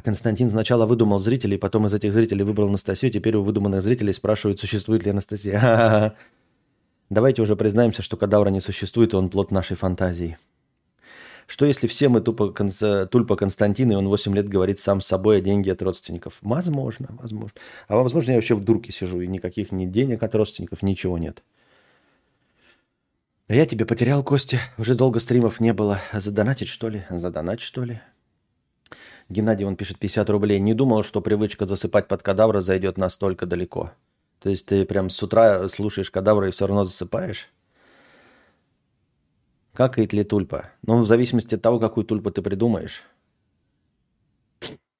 Константин 0.04 0.50
сначала 0.50 0.84
выдумал 0.84 1.20
зрителей, 1.20 1.56
потом 1.56 1.86
из 1.86 1.94
этих 1.94 2.12
зрителей 2.12 2.42
выбрал 2.42 2.68
Анастасию, 2.68 3.12
теперь 3.12 3.36
у 3.36 3.42
выдуманных 3.42 3.82
зрителей 3.82 4.12
спрашивают, 4.12 4.58
существует 4.58 5.04
ли 5.04 5.12
Анастасия. 5.12 6.16
Давайте 7.10 7.40
уже 7.40 7.54
признаемся, 7.54 8.02
что 8.02 8.16
кадавра 8.16 8.50
не 8.50 8.60
существует, 8.60 9.14
и 9.14 9.16
он 9.16 9.28
плод 9.28 9.50
нашей 9.50 9.76
фантазии. 9.76 10.36
Что 11.50 11.66
если 11.66 11.88
все 11.88 12.08
мы 12.08 12.20
тупо 12.20 12.54
тульпа 13.10 13.34
Константин, 13.34 13.90
и 13.90 13.96
он 13.96 14.06
8 14.06 14.36
лет 14.36 14.48
говорит 14.48 14.78
сам 14.78 15.00
с 15.00 15.06
собой 15.08 15.38
о 15.38 15.40
деньги 15.40 15.68
от 15.68 15.82
родственников? 15.82 16.38
Возможно, 16.42 17.08
возможно. 17.10 17.58
А 17.88 17.96
возможно, 17.96 18.30
я 18.30 18.36
вообще 18.36 18.54
в 18.54 18.62
дурке 18.62 18.92
сижу, 18.92 19.20
и 19.20 19.26
никаких 19.26 19.72
ни 19.72 19.84
денег 19.84 20.22
от 20.22 20.32
родственников, 20.36 20.82
ничего 20.82 21.18
нет. 21.18 21.42
А 23.48 23.54
я 23.56 23.66
тебя 23.66 23.84
потерял, 23.84 24.22
Костя. 24.22 24.60
Уже 24.78 24.94
долго 24.94 25.18
стримов 25.18 25.58
не 25.58 25.72
было. 25.72 25.98
Задонатить, 26.12 26.68
что 26.68 26.88
ли? 26.88 27.02
Задонать, 27.10 27.60
что 27.60 27.82
ли? 27.82 28.00
Геннадий, 29.28 29.66
он 29.66 29.74
пишет 29.74 29.98
50 29.98 30.30
рублей. 30.30 30.60
Не 30.60 30.74
думал, 30.74 31.02
что 31.02 31.20
привычка 31.20 31.66
засыпать 31.66 32.06
под 32.06 32.22
кадавра 32.22 32.60
зайдет 32.60 32.96
настолько 32.96 33.46
далеко. 33.46 33.90
То 34.38 34.50
есть 34.50 34.66
ты 34.66 34.84
прям 34.84 35.10
с 35.10 35.20
утра 35.20 35.68
слушаешь 35.68 36.12
кадавра 36.12 36.46
и 36.46 36.52
все 36.52 36.68
равно 36.68 36.84
засыпаешь? 36.84 37.50
Какает 39.80 40.12
ли 40.12 40.24
тульпа? 40.24 40.68
Ну, 40.82 41.00
в 41.02 41.06
зависимости 41.06 41.54
от 41.54 41.62
того, 41.62 41.78
какую 41.78 42.04
тульпу 42.04 42.30
ты 42.30 42.42
придумаешь. 42.42 43.02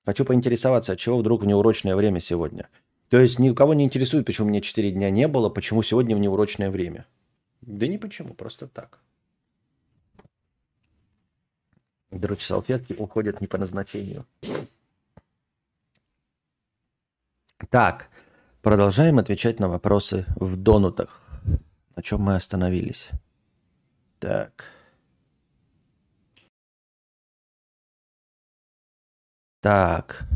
Хочу 0.06 0.24
поинтересоваться, 0.24 0.92
от 0.92 0.98
чего 0.98 1.18
вдруг 1.18 1.42
в 1.42 1.46
неурочное 1.46 1.94
время 1.94 2.18
сегодня? 2.20 2.66
То 3.10 3.18
есть 3.18 3.38
ни 3.38 3.50
у 3.50 3.54
кого 3.54 3.74
не 3.74 3.84
интересует, 3.84 4.24
почему 4.24 4.48
мне 4.48 4.62
4 4.62 4.90
дня 4.92 5.10
не 5.10 5.28
было, 5.28 5.50
почему 5.50 5.82
сегодня 5.82 6.16
в 6.16 6.18
неурочное 6.18 6.70
время. 6.70 7.06
Да 7.60 7.86
ни 7.86 7.98
почему, 7.98 8.32
просто 8.32 8.68
так. 8.68 9.00
Дрочь 12.10 12.46
салфетки 12.46 12.94
уходят 12.94 13.42
не 13.42 13.48
по 13.48 13.58
назначению. 13.58 14.24
Так, 17.68 18.08
продолжаем 18.62 19.18
отвечать 19.18 19.60
на 19.60 19.68
вопросы 19.68 20.24
в 20.36 20.56
донутах. 20.56 21.20
На 21.96 22.02
чем 22.02 22.22
мы 22.22 22.34
остановились? 22.34 23.10
Так. 24.20 24.64
Так. 29.62 30.26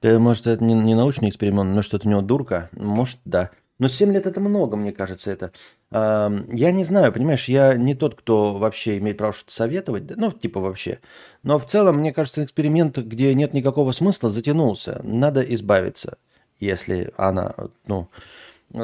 Ты, 0.00 0.18
может, 0.18 0.46
это 0.46 0.62
не, 0.62 0.74
не 0.74 0.94
научный 0.94 1.30
эксперимент, 1.30 1.74
но 1.74 1.82
что-то 1.82 2.06
у 2.06 2.10
него 2.10 2.20
дурка? 2.20 2.68
Может, 2.72 3.18
да. 3.24 3.50
Но 3.78 3.88
7 3.88 4.12
лет 4.12 4.26
это 4.26 4.40
много, 4.40 4.76
мне 4.76 4.92
кажется, 4.92 5.30
это. 5.30 5.52
Я 5.92 6.72
не 6.72 6.82
знаю, 6.82 7.12
понимаешь, 7.12 7.48
я 7.48 7.74
не 7.74 7.94
тот, 7.94 8.16
кто 8.16 8.58
вообще 8.58 8.98
имеет 8.98 9.18
право 9.18 9.32
что-то 9.32 9.52
советовать, 9.52 10.16
ну, 10.16 10.32
типа 10.32 10.60
вообще. 10.60 10.98
Но 11.44 11.58
в 11.58 11.66
целом, 11.66 11.98
мне 11.98 12.12
кажется, 12.12 12.44
эксперимент, 12.44 12.98
где 12.98 13.32
нет 13.34 13.54
никакого 13.54 13.92
смысла, 13.92 14.28
затянулся. 14.28 15.00
Надо 15.04 15.42
избавиться, 15.42 16.18
если 16.58 17.12
она, 17.16 17.54
ну, 17.86 18.08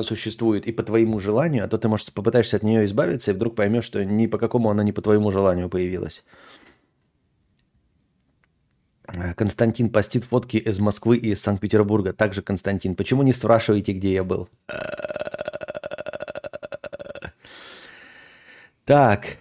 существует 0.02 0.66
и 0.66 0.72
по 0.72 0.84
твоему 0.84 1.18
желанию, 1.18 1.64
а 1.64 1.68
то 1.68 1.76
ты, 1.76 1.88
может, 1.88 2.12
попытаешься 2.12 2.56
от 2.56 2.62
нее 2.62 2.84
избавиться 2.84 3.32
и 3.32 3.34
вдруг 3.34 3.56
поймешь, 3.56 3.84
что 3.84 4.04
ни 4.04 4.26
по 4.26 4.38
какому 4.38 4.70
она 4.70 4.84
не 4.84 4.92
по 4.92 5.02
твоему 5.02 5.30
желанию 5.32 5.68
появилась. 5.68 6.22
Э, 9.08 9.34
Константин 9.34 9.90
постит 9.90 10.24
фотки 10.24 10.56
из 10.56 10.78
Москвы 10.78 11.16
и 11.16 11.30
из 11.30 11.42
Санкт-Петербурга. 11.42 12.12
Также 12.12 12.42
Константин. 12.42 12.94
Почему 12.94 13.22
не 13.22 13.32
спрашиваете, 13.32 13.92
где 13.92 14.12
я 14.12 14.24
был? 14.24 14.48
Так. 18.84 19.38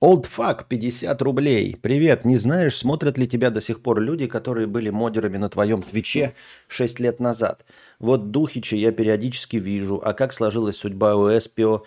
Fuck, 0.00 0.66
50 0.68 1.20
рублей. 1.22 1.76
Привет, 1.82 2.24
не 2.24 2.36
знаешь, 2.36 2.76
смотрят 2.76 3.18
ли 3.18 3.26
тебя 3.26 3.50
до 3.50 3.60
сих 3.60 3.82
пор 3.82 4.00
люди, 4.00 4.26
которые 4.28 4.66
были 4.68 4.90
модерами 4.90 5.38
на 5.38 5.48
твоем 5.48 5.82
Twitch 5.82 6.27
е 6.27 6.34
6 6.68 7.00
лет 7.00 7.20
назад? 7.20 7.64
Вот 7.98 8.30
Духича 8.30 8.76
я 8.76 8.92
периодически 8.92 9.56
вижу, 9.56 10.00
а 10.04 10.14
как 10.14 10.32
сложилась 10.32 10.76
судьба 10.76 11.16
у 11.16 11.28
Эспио, 11.28 11.82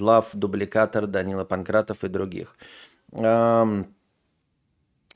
Love, 0.00 0.26
Дубликатор, 0.34 1.06
Данила 1.06 1.44
Панкратов 1.44 2.04
и 2.04 2.08
других? 2.08 2.56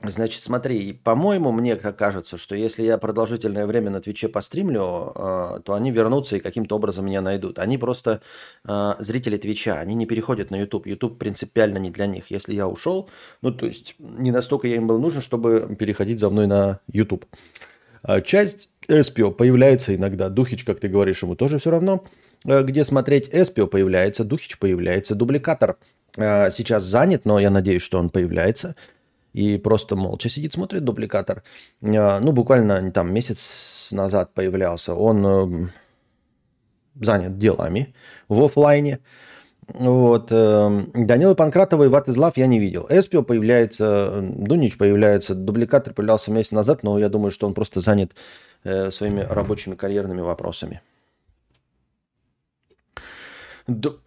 Значит, 0.03 0.43
смотри, 0.43 0.93
по-моему, 0.93 1.51
мне 1.51 1.75
так 1.75 1.97
кажется, 1.97 2.37
что 2.37 2.55
если 2.55 2.83
я 2.83 2.99
продолжительное 2.99 3.65
время 3.65 3.89
на 3.89 3.99
Twitch 3.99 4.23
е 4.23 4.27
постримлю, 4.27 5.11
э, 5.15 5.59
то 5.65 5.73
они 5.73 5.89
вернутся 5.89 6.37
и 6.37 6.39
каким-то 6.39 6.75
образом 6.75 7.07
меня 7.07 7.21
найдут. 7.21 7.57
Они 7.57 7.79
просто 7.79 8.21
э, 8.67 8.93
зрители 8.99 9.37
Twitch 9.37 9.68
а, 9.68 9.79
они 9.79 9.95
не 9.95 10.05
переходят 10.05 10.51
на 10.51 10.59
YouTube. 10.59 10.85
YouTube 10.85 11.17
принципиально 11.17 11.79
не 11.79 11.89
для 11.89 12.05
них. 12.05 12.29
Если 12.29 12.53
я 12.53 12.67
ушел, 12.67 13.09
ну, 13.41 13.51
то 13.51 13.65
есть 13.65 13.95
не 13.97 14.29
настолько 14.29 14.67
я 14.67 14.75
им 14.75 14.85
был 14.85 14.99
нужен, 14.99 15.23
чтобы 15.23 15.75
переходить 15.75 16.19
за 16.19 16.29
мной 16.29 16.45
на 16.45 16.79
YouTube. 16.93 17.25
А 18.03 18.21
часть 18.21 18.69
Эспио 18.87 19.31
появляется 19.31 19.95
иногда. 19.95 20.29
Духич, 20.29 20.63
как 20.63 20.79
ты 20.79 20.89
говоришь, 20.89 21.23
ему 21.23 21.35
тоже 21.35 21.57
все 21.57 21.71
равно. 21.71 22.03
э, 22.45 22.61
где 22.61 22.83
смотреть 22.83 23.29
Эспио 23.33 23.65
появляется, 23.65 24.23
Духич 24.23 24.59
появляется, 24.59 25.15
Дубликатор 25.15 25.77
сейчас 26.15 26.81
занят, 26.81 27.25
но 27.25 27.39
я 27.39 27.51
надеюсь, 27.51 27.83
что 27.83 27.99
он 27.99 28.09
появляется. 28.09 28.75
И 29.33 29.57
просто 29.57 29.95
молча 29.95 30.29
сидит, 30.29 30.53
смотрит 30.53 30.83
Дубликатор. 30.83 31.43
Э, 31.81 32.19
ну, 32.19 32.31
буквально 32.31 32.91
там 32.91 33.13
месяц 33.13 33.89
назад 33.91 34.33
появлялся. 34.33 34.93
Он 34.95 35.69
занят 36.99 37.37
делами 37.37 37.93
в 38.27 38.43
офлайне. 38.43 38.99
Вот. 39.67 40.29
Данила 40.29 41.35
Панкратова 41.35 41.83
и 41.83 41.87
Ват 41.87 42.07
Излав 42.07 42.37
я 42.37 42.47
не 42.47 42.59
видел. 42.59 42.87
Эспио 42.89 43.21
появляется, 43.21 44.21
Дунич 44.21 44.77
появляется, 44.77 45.35
дубликатор 45.35 45.93
появлялся 45.93 46.31
месяц 46.31 46.51
назад, 46.51 46.83
но 46.83 46.97
я 46.97 47.09
думаю, 47.09 47.31
что 47.31 47.47
он 47.47 47.53
просто 47.53 47.81
занят 47.81 48.13
э, 48.63 48.91
своими 48.91 49.19
рабочими 49.21 49.75
карьерными 49.75 50.21
вопросами. 50.21 50.81
Ду... 53.67 53.99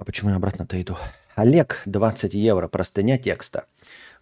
А 0.00 0.04
почему 0.04 0.30
я 0.30 0.36
обратно-то 0.36 0.80
иду? 0.80 0.96
Олег, 1.34 1.82
20 1.84 2.34
евро, 2.34 2.68
простыня 2.68 3.18
текста. 3.18 3.66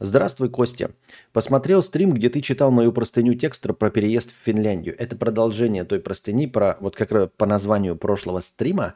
Здравствуй, 0.03 0.49
Костя. 0.49 0.93
Посмотрел 1.35 1.83
стрим, 1.83 2.15
где 2.15 2.31
ты 2.31 2.41
читал 2.41 2.71
мою 2.71 2.91
простыню 2.91 3.35
текста 3.35 3.75
про 3.75 3.91
переезд 3.91 4.31
в 4.31 4.45
Финляндию. 4.45 4.97
Это 4.99 5.15
продолжение 5.15 5.85
той 5.85 6.01
простыни 6.01 6.47
про, 6.47 6.79
вот 6.81 6.97
как 6.97 7.33
по 7.35 7.45
названию 7.45 7.97
прошлого 7.97 8.41
стрима, 8.41 8.95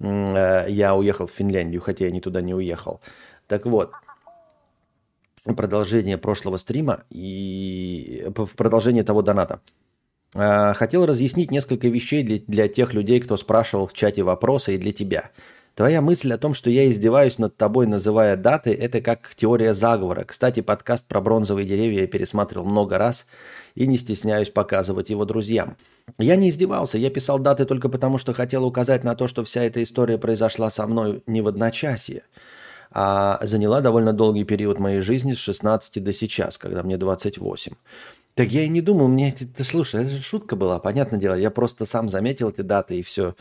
э, 0.00 0.66
я 0.68 0.96
уехал 0.96 1.28
в 1.28 1.30
Финляндию, 1.30 1.80
хотя 1.80 2.06
я 2.06 2.10
ни 2.10 2.18
туда 2.18 2.40
не 2.40 2.52
уехал. 2.52 3.00
Так 3.46 3.64
вот, 3.64 3.92
продолжение 5.44 6.18
прошлого 6.18 6.56
стрима 6.56 7.04
и 7.10 8.28
продолжение 8.56 9.04
того 9.04 9.22
доната. 9.22 9.60
Э, 10.34 10.74
хотел 10.74 11.06
разъяснить 11.06 11.52
несколько 11.52 11.86
вещей 11.86 12.24
для, 12.24 12.38
для 12.38 12.66
тех 12.66 12.92
людей, 12.92 13.20
кто 13.20 13.36
спрашивал 13.36 13.86
в 13.86 13.92
чате 13.92 14.24
вопросы, 14.24 14.74
и 14.74 14.78
для 14.78 14.90
тебя. 14.90 15.30
Твоя 15.74 16.00
мысль 16.02 16.32
о 16.32 16.38
том, 16.38 16.52
что 16.52 16.68
я 16.68 16.90
издеваюсь 16.90 17.38
над 17.38 17.56
тобой, 17.56 17.86
называя 17.86 18.36
даты, 18.36 18.74
это 18.74 19.00
как 19.00 19.34
теория 19.34 19.72
заговора. 19.72 20.24
Кстати, 20.24 20.60
подкаст 20.60 21.06
про 21.06 21.20
бронзовые 21.20 21.66
деревья 21.66 22.02
я 22.02 22.06
пересматривал 22.06 22.66
много 22.66 22.98
раз 22.98 23.26
и 23.74 23.86
не 23.86 23.96
стесняюсь 23.96 24.50
показывать 24.50 25.10
его 25.10 25.24
друзьям. 25.24 25.76
Я 26.18 26.36
не 26.36 26.50
издевался, 26.50 26.98
я 26.98 27.08
писал 27.08 27.38
даты 27.38 27.64
только 27.64 27.88
потому, 27.88 28.18
что 28.18 28.34
хотел 28.34 28.64
указать 28.64 29.04
на 29.04 29.14
то, 29.14 29.28
что 29.28 29.44
вся 29.44 29.62
эта 29.62 29.82
история 29.82 30.18
произошла 30.18 30.70
со 30.70 30.86
мной 30.86 31.22
не 31.26 31.40
в 31.40 31.48
одночасье, 31.48 32.24
а 32.90 33.38
заняла 33.42 33.80
довольно 33.80 34.12
долгий 34.12 34.44
период 34.44 34.80
моей 34.80 35.00
жизни 35.00 35.34
с 35.34 35.38
16 35.38 36.02
до 36.02 36.12
сейчас, 36.12 36.58
когда 36.58 36.82
мне 36.82 36.96
28. 36.96 37.72
Так 38.34 38.48
я 38.48 38.62
и 38.62 38.68
не 38.68 38.80
думал, 38.80 39.08
мне, 39.08 39.32
ты 39.32 39.64
слушай, 39.64 40.02
это 40.02 40.10
же 40.10 40.22
шутка 40.22 40.56
была, 40.56 40.78
понятное 40.78 41.20
дело, 41.20 41.34
я 41.34 41.50
просто 41.50 41.84
сам 41.84 42.08
заметил 42.08 42.48
эти 42.50 42.62
даты 42.62 42.98
и 42.98 43.02
все. 43.02 43.34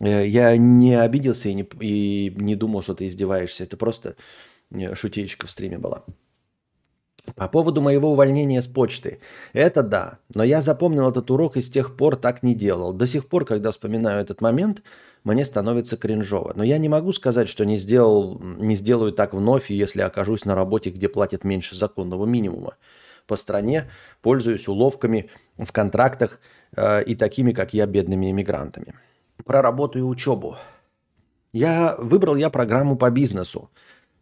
Э, 0.00 0.26
я 0.26 0.56
не 0.56 0.94
обиделся 0.94 1.48
и 1.48 1.54
не, 1.54 1.68
и 1.80 2.32
не 2.36 2.54
думал, 2.54 2.82
что 2.82 2.94
ты 2.94 3.06
издеваешься. 3.06 3.64
Это 3.64 3.76
просто 3.76 4.16
э, 4.70 4.94
шутеечка 4.94 5.46
в 5.46 5.50
стриме 5.50 5.78
была. 5.78 6.04
По 7.34 7.48
поводу 7.48 7.80
моего 7.80 8.12
увольнения 8.12 8.62
с 8.62 8.68
почты. 8.68 9.18
Это 9.52 9.82
да, 9.82 10.18
но 10.32 10.44
я 10.44 10.60
запомнил 10.60 11.08
этот 11.08 11.28
урок 11.30 11.56
и 11.56 11.60
с 11.60 11.68
тех 11.68 11.96
пор 11.96 12.14
так 12.14 12.44
не 12.44 12.54
делал. 12.54 12.92
До 12.92 13.04
сих 13.06 13.28
пор, 13.28 13.44
когда 13.44 13.72
вспоминаю 13.72 14.20
этот 14.20 14.40
момент, 14.40 14.84
мне 15.24 15.44
становится 15.44 15.96
кринжово. 15.96 16.52
Но 16.54 16.62
я 16.62 16.78
не 16.78 16.88
могу 16.88 17.12
сказать, 17.12 17.48
что 17.48 17.64
не, 17.64 17.78
сделал, 17.78 18.40
не 18.40 18.76
сделаю 18.76 19.12
так 19.12 19.34
вновь, 19.34 19.70
если 19.70 20.02
окажусь 20.02 20.44
на 20.44 20.54
работе, 20.54 20.90
где 20.90 21.08
платят 21.08 21.42
меньше 21.42 21.74
законного 21.74 22.26
минимума. 22.26 22.76
По 23.26 23.34
стране 23.34 23.90
пользуюсь 24.22 24.68
уловками 24.68 25.28
в 25.58 25.72
контрактах 25.72 26.38
э, 26.76 27.02
и 27.02 27.16
такими, 27.16 27.50
как 27.50 27.74
я, 27.74 27.86
бедными 27.86 28.30
иммигрантами 28.30 28.94
про 29.44 29.62
работу 29.62 29.98
и 29.98 30.02
учебу. 30.02 30.56
Я 31.52 31.96
выбрал 31.98 32.36
я 32.36 32.50
программу 32.50 32.96
по 32.96 33.10
бизнесу. 33.10 33.70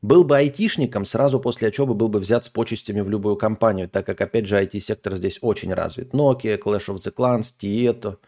Был 0.03 0.25
бы 0.25 0.37
айтишником, 0.37 1.07
сразу 1.07 1.41
после 1.41 1.69
учебы 1.69 1.95
был 1.95 2.09
бы 2.09 2.21
взят 2.21 2.45
с 2.45 2.49
почестями 2.51 3.01
в 3.01 3.09
любую 3.09 3.37
компанию, 3.37 3.89
так 3.89 4.05
как, 4.05 4.21
опять 4.21 4.47
же, 4.47 4.63
IT-сектор 4.63 5.15
здесь 5.15 5.39
очень 5.41 5.73
развит. 5.73 6.13
Nokia, 6.13 6.59
Clash 6.59 6.89
of 6.89 6.97
the 6.97 7.13
Clans, 7.13 7.55
Tieto, 7.59 8.19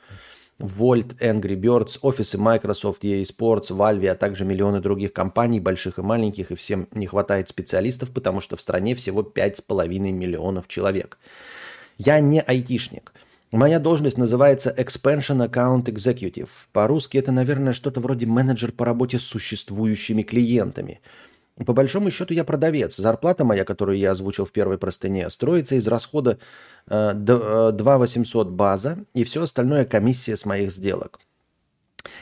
Volt, 0.59 1.18
Angry 1.20 1.55
Birds, 1.55 1.99
офисы 2.01 2.38
Microsoft, 2.38 3.05
EA 3.05 3.20
Sports, 3.22 3.70
Valve, 3.70 4.09
а 4.09 4.14
также 4.14 4.46
миллионы 4.46 4.81
других 4.81 5.12
компаний, 5.12 5.61
больших 5.61 5.99
и 5.99 6.03
маленьких, 6.03 6.51
и 6.51 6.55
всем 6.55 6.88
не 6.92 7.07
хватает 7.07 7.51
специалистов, 7.51 8.11
потому 8.11 8.40
что 8.40 8.57
в 8.57 8.62
стране 8.62 8.94
всего 8.94 9.20
5,5 9.20 9.99
миллионов 10.12 10.68
человек. 10.68 11.18
Я 11.99 12.20
не 12.20 12.40
айтишник– 12.40 13.12
Моя 13.53 13.79
должность 13.79 14.19
называется 14.19 14.75
Expansion 14.77 15.49
Account 15.49 15.85
Executive. 15.85 16.49
По-русски 16.73 17.19
это, 17.19 17.31
наверное, 17.31 17.73
что-то 17.73 18.01
вроде 18.01 18.27
менеджер 18.27 18.73
по 18.73 18.85
работе 18.85 19.21
с 19.21 19.23
существующими 19.23 20.23
клиентами. 20.23 21.01
По 21.65 21.73
большому 21.73 22.11
счету 22.11 22.35
я 22.35 22.45
продавец. 22.45 22.97
Зарплата 22.97 23.45
моя, 23.45 23.65
которую 23.65 23.99
я 23.99 24.11
озвучил 24.11 24.45
в 24.45 24.53
первой 24.53 24.79
простыне, 24.79 25.31
строится 25.31 25.77
из 25.77 25.87
расхода 25.87 26.39
э, 26.89 27.13
2 27.15 27.99
800 27.99 28.49
база 28.49 28.99
и 29.15 29.23
все 29.23 29.43
остальное 29.43 29.85
комиссия 29.85 30.37
с 30.37 30.45
моих 30.45 30.73
сделок. 30.73 31.21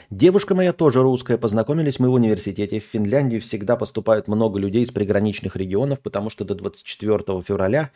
Девушка 0.09 0.53
моя 0.55 0.73
тоже 0.73 1.01
русская. 1.01 1.37
Познакомились 1.37 1.99
мы 1.99 2.09
в 2.09 2.13
университете. 2.13 2.79
В 2.79 2.83
Финляндию 2.83 3.41
всегда 3.41 3.75
поступают 3.75 4.27
много 4.27 4.59
людей 4.59 4.83
из 4.83 4.91
приграничных 4.91 5.55
регионов, 5.55 5.99
потому 6.01 6.29
что 6.29 6.45
до 6.45 6.55
24 6.55 7.41
февраля 7.41 7.91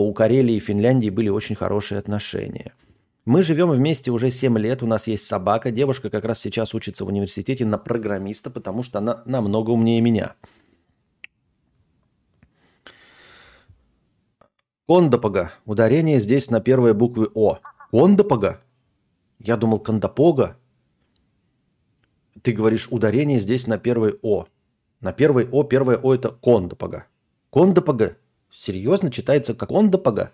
у 0.00 0.12
Карелии 0.12 0.56
и 0.56 0.60
Финляндии 0.60 1.10
были 1.10 1.28
очень 1.28 1.54
хорошие 1.54 1.98
отношения. 1.98 2.74
Мы 3.24 3.42
живем 3.42 3.70
вместе 3.70 4.10
уже 4.10 4.30
7 4.30 4.58
лет, 4.58 4.82
у 4.82 4.86
нас 4.86 5.06
есть 5.06 5.26
собака. 5.26 5.70
Девушка 5.70 6.10
как 6.10 6.24
раз 6.24 6.40
сейчас 6.40 6.74
учится 6.74 7.04
в 7.04 7.08
университете 7.08 7.64
на 7.64 7.78
программиста, 7.78 8.50
потому 8.50 8.82
что 8.82 8.98
она 8.98 9.22
намного 9.24 9.70
умнее 9.70 10.00
меня. 10.02 10.34
Кондопога. 14.86 15.52
Ударение 15.64 16.20
здесь 16.20 16.50
на 16.50 16.60
первые 16.60 16.92
буквы 16.92 17.30
О. 17.34 17.58
Кондопога? 17.90 18.60
Я 19.38 19.56
думал 19.56 19.78
Кондопога. 19.78 20.58
Ты 22.42 22.52
говоришь 22.52 22.88
ударение 22.90 23.40
здесь 23.40 23.66
на 23.66 23.78
первой 23.78 24.18
О. 24.20 24.44
На 25.00 25.14
первой 25.14 25.48
О, 25.50 25.62
первое 25.62 25.96
О 25.96 26.14
это 26.14 26.28
Кондопога. 26.28 27.06
Кондопога 27.50 28.18
Серьезно 28.54 29.10
читается 29.10 29.52
как 29.54 29.72
он 29.72 29.90
допога? 29.90 30.32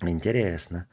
Интересно. 0.00 0.86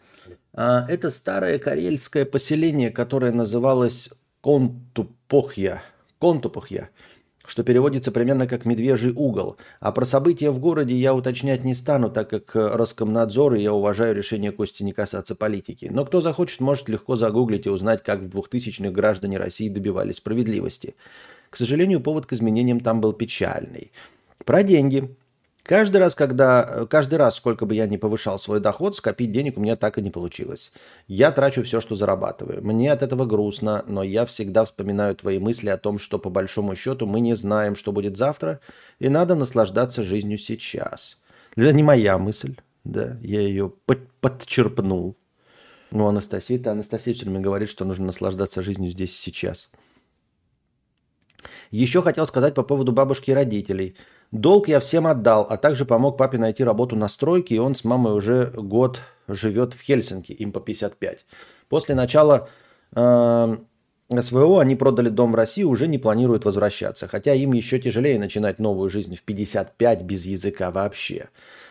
А, 0.53 0.85
это 0.87 1.09
старое 1.09 1.59
карельское 1.59 2.25
поселение, 2.25 2.89
которое 2.89 3.31
называлось 3.31 4.09
Контупохья. 4.41 5.83
Контупохья 6.17 6.89
что 7.47 7.63
переводится 7.63 8.11
примерно 8.11 8.47
как 8.47 8.65
«медвежий 8.65 9.11
угол». 9.11 9.57
А 9.79 9.91
про 9.91 10.05
события 10.05 10.49
в 10.49 10.59
городе 10.59 10.95
я 10.95 11.13
уточнять 11.13 11.63
не 11.63 11.75
стану, 11.75 12.09
так 12.09 12.29
как 12.29 12.55
Роскомнадзор 12.55 13.55
и 13.55 13.61
я 13.61 13.73
уважаю 13.73 14.15
решение 14.15 14.51
Кости 14.51 14.83
не 14.83 14.93
касаться 14.93 15.35
политики. 15.35 15.89
Но 15.91 16.05
кто 16.05 16.21
захочет, 16.21 16.59
может 16.59 16.89
легко 16.89 17.15
загуглить 17.15 17.65
и 17.65 17.69
узнать, 17.69 18.03
как 18.03 18.21
в 18.21 18.27
2000-х 18.27 18.91
граждане 18.91 19.37
России 19.37 19.69
добивались 19.69 20.17
справедливости. 20.17 20.95
К 21.55 21.57
сожалению, 21.57 22.01
повод 22.01 22.25
к 22.25 22.33
изменениям 22.33 22.81
там 22.81 22.99
был 22.99 23.13
печальный. 23.13 23.93
Про 24.43 24.61
деньги. 24.61 25.15
Каждый 25.63 25.99
раз, 25.99 26.13
когда, 26.13 26.85
каждый 26.89 27.15
раз, 27.15 27.35
сколько 27.35 27.65
бы 27.65 27.73
я 27.73 27.87
ни 27.87 27.95
повышал 27.95 28.37
свой 28.37 28.59
доход, 28.59 28.93
скопить 28.93 29.31
денег 29.31 29.57
у 29.57 29.61
меня 29.61 29.77
так 29.77 29.97
и 29.97 30.01
не 30.01 30.11
получилось. 30.11 30.73
Я 31.07 31.31
трачу 31.31 31.63
все, 31.63 31.79
что 31.79 31.95
зарабатываю. 31.95 32.61
Мне 32.61 32.91
от 32.91 33.03
этого 33.03 33.23
грустно, 33.23 33.85
но 33.87 34.03
я 34.03 34.25
всегда 34.25 34.65
вспоминаю 34.65 35.15
твои 35.15 35.39
мысли 35.39 35.69
о 35.69 35.77
том, 35.77 35.97
что 35.97 36.19
по 36.19 36.29
большому 36.29 36.75
счету 36.75 37.07
мы 37.07 37.21
не 37.21 37.35
знаем, 37.35 37.77
что 37.77 37.93
будет 37.93 38.17
завтра, 38.17 38.59
и 38.99 39.07
надо 39.07 39.35
наслаждаться 39.35 40.03
жизнью 40.03 40.37
сейчас. 40.37 41.21
Это 41.55 41.71
не 41.71 41.83
моя 41.83 42.17
мысль, 42.17 42.57
да, 42.83 43.17
я 43.21 43.39
ее 43.39 43.71
под, 43.85 44.11
подчерпнул. 44.19 45.15
Ну, 45.91 46.05
Анастасия-то, 46.05 46.71
Анастасия 46.71 47.13
все 47.13 47.23
время 47.23 47.39
говорит, 47.39 47.69
что 47.69 47.85
нужно 47.85 48.07
наслаждаться 48.07 48.61
жизнью 48.61 48.91
здесь 48.91 49.17
и 49.17 49.31
сейчас. 49.31 49.71
Еще 51.71 52.01
хотел 52.01 52.25
сказать 52.25 52.53
по 52.53 52.63
поводу 52.63 52.91
бабушки 52.91 53.31
и 53.31 53.33
родителей. 53.33 53.95
Долг 54.31 54.67
я 54.67 54.79
всем 54.79 55.07
отдал, 55.07 55.45
а 55.49 55.57
также 55.57 55.85
помог 55.85 56.17
папе 56.17 56.37
найти 56.37 56.63
работу 56.63 56.95
на 56.95 57.07
стройке, 57.07 57.55
и 57.55 57.59
он 57.59 57.75
с 57.75 57.83
мамой 57.83 58.13
уже 58.13 58.51
год 58.55 58.99
живет 59.27 59.73
в 59.73 59.81
Хельсинки, 59.81 60.31
им 60.31 60.51
по 60.51 60.59
55. 60.59 61.25
После 61.69 61.95
начала 61.95 62.49
э, 62.95 63.57
СВО 64.21 64.61
они 64.61 64.75
продали 64.75 65.09
дом 65.09 65.31
в 65.31 65.35
России, 65.35 65.63
уже 65.63 65.87
не 65.87 65.97
планируют 65.97 66.45
возвращаться, 66.45 67.07
хотя 67.07 67.33
им 67.33 67.53
еще 67.53 67.79
тяжелее 67.79 68.19
начинать 68.19 68.59
новую 68.59 68.89
жизнь 68.89 69.15
в 69.15 69.23
55 69.23 70.01
без 70.03 70.25
языка 70.25 70.71
вообще. 70.71 71.29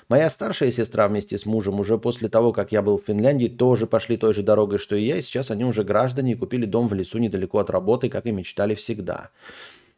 Моя 0.08 0.28
старшая 0.28 0.70
сестра 0.70 1.08
вместе 1.08 1.38
с 1.38 1.46
мужем 1.46 1.80
уже 1.80 1.96
после 1.96 2.28
того, 2.28 2.52
как 2.52 2.72
я 2.72 2.82
был 2.82 2.98
в 2.98 3.04
Финляндии, 3.06 3.48
тоже 3.48 3.86
пошли 3.86 4.16
той 4.16 4.34
же 4.34 4.42
дорогой, 4.42 4.78
что 4.78 4.96
и 4.96 5.04
я, 5.04 5.16
и 5.16 5.22
сейчас 5.22 5.50
они 5.50 5.64
уже 5.64 5.82
граждане 5.82 6.32
и 6.32 6.36
купили 6.36 6.66
дом 6.66 6.88
в 6.88 6.94
лесу 6.94 7.18
недалеко 7.18 7.58
от 7.58 7.70
работы, 7.70 8.10
как 8.10 8.26
и 8.26 8.32
мечтали 8.32 8.74
всегда. 8.74 9.30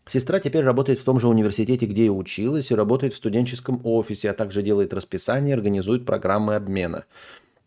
Сестра 0.06 0.38
теперь 0.38 0.62
работает 0.62 1.00
в 1.00 1.04
том 1.04 1.18
же 1.18 1.26
университете, 1.26 1.86
где 1.86 2.04
и 2.06 2.08
училась, 2.08 2.70
и 2.70 2.76
работает 2.76 3.12
в 3.12 3.16
студенческом 3.16 3.80
офисе, 3.82 4.30
а 4.30 4.34
также 4.34 4.62
делает 4.62 4.94
расписание 4.94 5.54
организует 5.54 6.06
программы 6.06 6.54
обмена. 6.54 7.04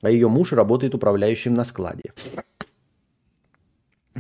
а 0.02 0.10
ее 0.10 0.30
муж 0.30 0.54
работает 0.54 0.95
управляющим 0.95 1.54
на 1.54 1.65
складе. 1.65 2.13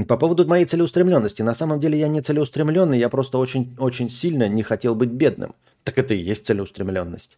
По 0.07 0.17
поводу 0.17 0.45
моей 0.45 0.65
целеустремленности. 0.65 1.41
На 1.41 1.53
самом 1.53 1.79
деле 1.79 1.97
я 1.97 2.09
не 2.09 2.21
целеустремленный, 2.21 2.99
я 2.99 3.07
просто 3.07 3.37
очень, 3.37 3.75
очень 3.79 4.09
сильно 4.09 4.49
не 4.49 4.63
хотел 4.63 4.95
быть 4.95 5.09
бедным. 5.09 5.55
Так 5.85 5.97
это 5.97 6.13
и 6.13 6.17
есть 6.17 6.45
целеустремленность. 6.45 7.37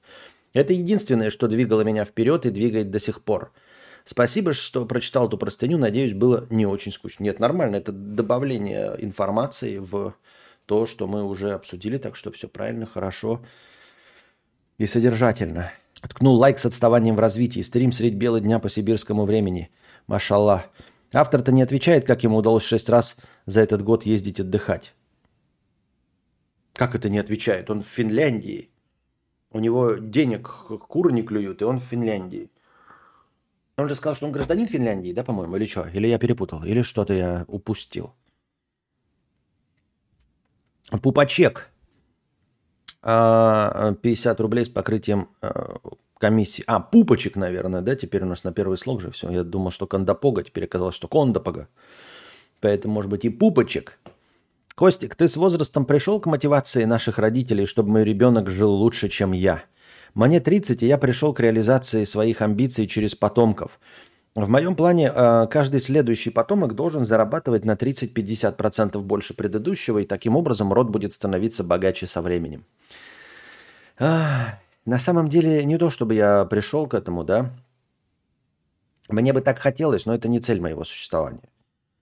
Это 0.53 0.73
единственное, 0.73 1.29
что 1.29 1.47
двигало 1.47 1.81
меня 1.81 2.05
вперед 2.05 2.45
и 2.45 2.51
двигает 2.51 2.91
до 2.91 2.99
сих 2.99 3.23
пор. 3.23 3.51
Спасибо, 4.03 4.53
что 4.53 4.85
прочитал 4.85 5.27
эту 5.27 5.37
простыню. 5.37 5.77
Надеюсь, 5.77 6.13
было 6.13 6.47
не 6.49 6.65
очень 6.65 6.91
скучно. 6.91 7.23
Нет, 7.23 7.39
нормально. 7.39 7.77
Это 7.77 7.91
добавление 7.91 8.95
информации 8.99 9.77
в 9.77 10.15
то, 10.65 10.85
что 10.85 11.07
мы 11.07 11.23
уже 11.23 11.51
обсудили. 11.51 11.97
Так 11.97 12.15
что 12.15 12.31
все 12.31 12.47
правильно, 12.47 12.85
хорошо 12.85 13.41
и 14.77 14.87
содержательно. 14.87 15.71
Ткнул 16.01 16.35
лайк 16.35 16.57
с 16.57 16.65
отставанием 16.65 17.15
в 17.15 17.19
развитии. 17.19 17.61
Стрим 17.61 17.91
средь 17.91 18.15
бела 18.15 18.39
дня 18.39 18.59
по 18.59 18.69
сибирскому 18.69 19.25
времени. 19.25 19.69
Машаллах. 20.07 20.63
Автор-то 21.13 21.51
не 21.51 21.61
отвечает, 21.61 22.07
как 22.07 22.23
ему 22.23 22.37
удалось 22.37 22.63
шесть 22.63 22.89
раз 22.89 23.17
за 23.45 23.61
этот 23.61 23.83
год 23.83 24.05
ездить 24.05 24.39
отдыхать. 24.39 24.93
Как 26.73 26.95
это 26.95 27.09
не 27.09 27.19
отвечает? 27.19 27.69
Он 27.69 27.81
в 27.81 27.87
Финляндии. 27.87 28.70
У 29.51 29.59
него 29.59 29.95
денег 29.95 30.47
куры 30.87 31.11
не 31.11 31.23
клюют, 31.23 31.61
и 31.61 31.65
он 31.65 31.79
в 31.79 31.83
Финляндии. 31.83 32.49
Он 33.77 33.89
же 33.89 33.95
сказал, 33.95 34.15
что 34.15 34.25
он 34.25 34.31
гражданин 34.31 34.67
Финляндии, 34.67 35.13
да, 35.13 35.23
по-моему, 35.23 35.55
или 35.55 35.65
что? 35.65 35.87
Или 35.87 36.07
я 36.07 36.19
перепутал, 36.19 36.63
или 36.63 36.81
что-то 36.81 37.13
я 37.13 37.45
упустил. 37.47 38.13
Пупачек. 41.01 41.69
50 43.01 43.03
а, 43.03 44.43
рублей 44.43 44.63
с 44.63 44.69
покрытием 44.69 45.29
а, 45.41 45.77
комиссии. 46.19 46.63
А, 46.67 46.79
пупочек, 46.79 47.35
наверное, 47.35 47.81
да? 47.81 47.95
Теперь 47.95 48.23
у 48.23 48.27
нас 48.27 48.43
на 48.43 48.53
первый 48.53 48.77
слог 48.77 49.01
же 49.01 49.09
все. 49.09 49.29
Я 49.31 49.43
думал, 49.43 49.71
что 49.71 49.87
кондопога, 49.87 50.43
теперь 50.43 50.65
оказалось, 50.65 50.95
что 50.95 51.07
кондопога. 51.07 51.67
Поэтому, 52.59 52.93
может 52.93 53.09
быть, 53.09 53.25
и 53.25 53.29
пупочек. 53.29 53.97
Костик, 54.75 55.15
ты 55.15 55.27
с 55.27 55.35
возрастом 55.35 55.85
пришел 55.85 56.19
к 56.19 56.25
мотивации 56.25 56.85
наших 56.85 57.17
родителей, 57.19 57.65
чтобы 57.65 57.89
мой 57.89 58.03
ребенок 58.03 58.49
жил 58.49 58.71
лучше, 58.71 59.09
чем 59.09 59.31
я. 59.31 59.63
Мне 60.13 60.39
30, 60.39 60.83
и 60.83 60.87
я 60.87 60.97
пришел 60.97 61.33
к 61.33 61.39
реализации 61.39 62.03
своих 62.03 62.41
амбиций 62.41 62.87
через 62.87 63.15
потомков. 63.15 63.79
В 64.33 64.47
моем 64.47 64.75
плане 64.75 65.11
а, 65.13 65.47
каждый 65.47 65.81
следующий 65.81 66.29
потомок 66.29 66.73
должен 66.73 67.03
зарабатывать 67.03 67.65
на 67.65 67.73
30-50% 67.73 68.99
больше 69.01 69.33
предыдущего, 69.33 69.99
и 69.99 70.05
таким 70.05 70.37
образом 70.37 70.71
род 70.71 70.89
будет 70.89 71.13
становиться 71.13 71.63
богаче 71.63 72.07
со 72.07 72.21
временем. 72.21 72.65
На 73.99 74.97
самом 74.97 75.27
деле, 75.27 75.63
не 75.65 75.77
то 75.77 75.89
чтобы 75.89 76.15
я 76.15 76.45
пришел 76.45 76.87
к 76.87 76.93
этому, 76.93 77.23
да. 77.23 77.51
Мне 79.09 79.33
бы 79.33 79.41
так 79.41 79.59
хотелось, 79.59 80.05
но 80.05 80.15
это 80.15 80.27
не 80.27 80.39
цель 80.39 80.61
моего 80.61 80.83
существования. 80.83 81.50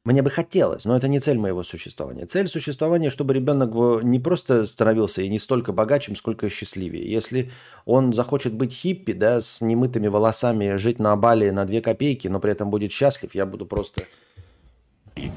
Мне 0.10 0.24
бы 0.24 0.32
хотелось, 0.32 0.86
но 0.86 0.98
это 0.98 1.08
не 1.08 1.20
цель 1.20 1.38
моего 1.38 1.62
существования. 1.62 2.26
Цель 2.26 2.48
существования, 2.48 3.12
чтобы 3.12 3.36
ребенок 3.36 4.04
не 4.04 4.20
просто 4.20 4.66
становился 4.66 5.22
и 5.22 5.30
не 5.30 5.38
столько 5.38 5.72
богачим, 5.72 6.16
сколько 6.16 6.50
счастливее. 6.50 7.08
Если 7.08 7.52
он 7.86 8.12
захочет 8.12 8.56
быть 8.56 8.74
хиппи, 8.74 9.14
да, 9.14 9.40
с 9.40 9.62
немытыми 9.62 10.08
волосами, 10.08 10.78
жить 10.78 10.98
на 10.98 11.16
Бали 11.16 11.52
на 11.52 11.64
две 11.66 11.80
копейки, 11.80 12.28
но 12.28 12.40
при 12.40 12.54
этом 12.54 12.72
будет 12.72 12.92
счастлив, 12.92 13.36
я 13.36 13.46
буду 13.46 13.68
просто... 13.68 14.02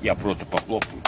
Я 0.00 0.14
просто 0.14 0.46
похлопаю. 0.46 1.02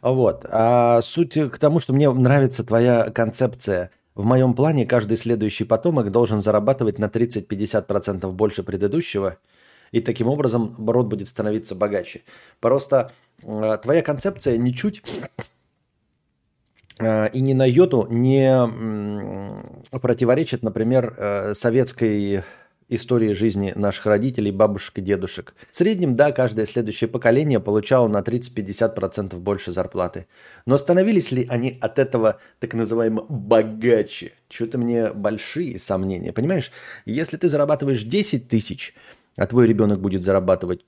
Вот. 0.00 0.46
А 0.48 1.00
суть 1.02 1.34
к 1.34 1.58
тому, 1.58 1.80
что 1.80 1.92
мне 1.92 2.08
нравится 2.08 2.62
твоя 2.62 3.10
концепция– 3.10 3.90
в 4.14 4.26
моем 4.26 4.52
плане 4.52 4.84
каждый 4.84 5.16
следующий 5.16 5.64
потомок 5.64 6.10
должен 6.10 6.42
зарабатывать 6.42 6.98
на 6.98 7.06
30-50% 7.06 8.30
больше 8.30 8.62
предыдущего, 8.62 9.38
и 9.92 10.00
таким 10.00 10.28
образом 10.28 10.74
род 10.78 11.06
будет 11.06 11.28
становиться 11.28 11.74
богаче. 11.74 12.22
Просто 12.60 13.12
э, 13.42 13.78
твоя 13.82 14.02
концепция 14.02 14.56
ничуть 14.56 15.02
э, 16.98 17.28
и 17.30 17.40
ни 17.40 17.52
на 17.52 17.66
йоту 17.66 18.08
не 18.10 18.50
э, 18.50 19.98
противоречит, 19.98 20.62
например, 20.62 21.14
э, 21.16 21.54
советской 21.54 22.42
истории 22.94 23.32
жизни 23.32 23.72
наших 23.74 24.06
родителей, 24.06 24.50
бабушек 24.50 24.98
и 24.98 25.00
дедушек. 25.00 25.54
В 25.70 25.74
среднем, 25.74 26.14
да, 26.14 26.30
каждое 26.30 26.66
следующее 26.66 27.08
поколение 27.08 27.58
получало 27.58 28.06
на 28.08 28.18
30-50% 28.20 29.36
больше 29.38 29.72
зарплаты. 29.72 30.26
Но 30.66 30.76
становились 30.76 31.32
ли 31.32 31.46
они 31.48 31.78
от 31.80 31.98
этого 31.98 32.38
так 32.58 32.74
называемо 32.74 33.24
богаче? 33.28 34.32
Что-то 34.50 34.76
мне 34.76 35.10
большие 35.10 35.78
сомнения. 35.78 36.32
Понимаешь, 36.32 36.70
если 37.06 37.38
ты 37.38 37.48
зарабатываешь 37.48 38.02
10 38.02 38.48
тысяч, 38.48 38.94
а 39.36 39.46
твой 39.46 39.66
ребенок 39.66 40.00
будет 40.00 40.22
зарабатывать 40.22 40.84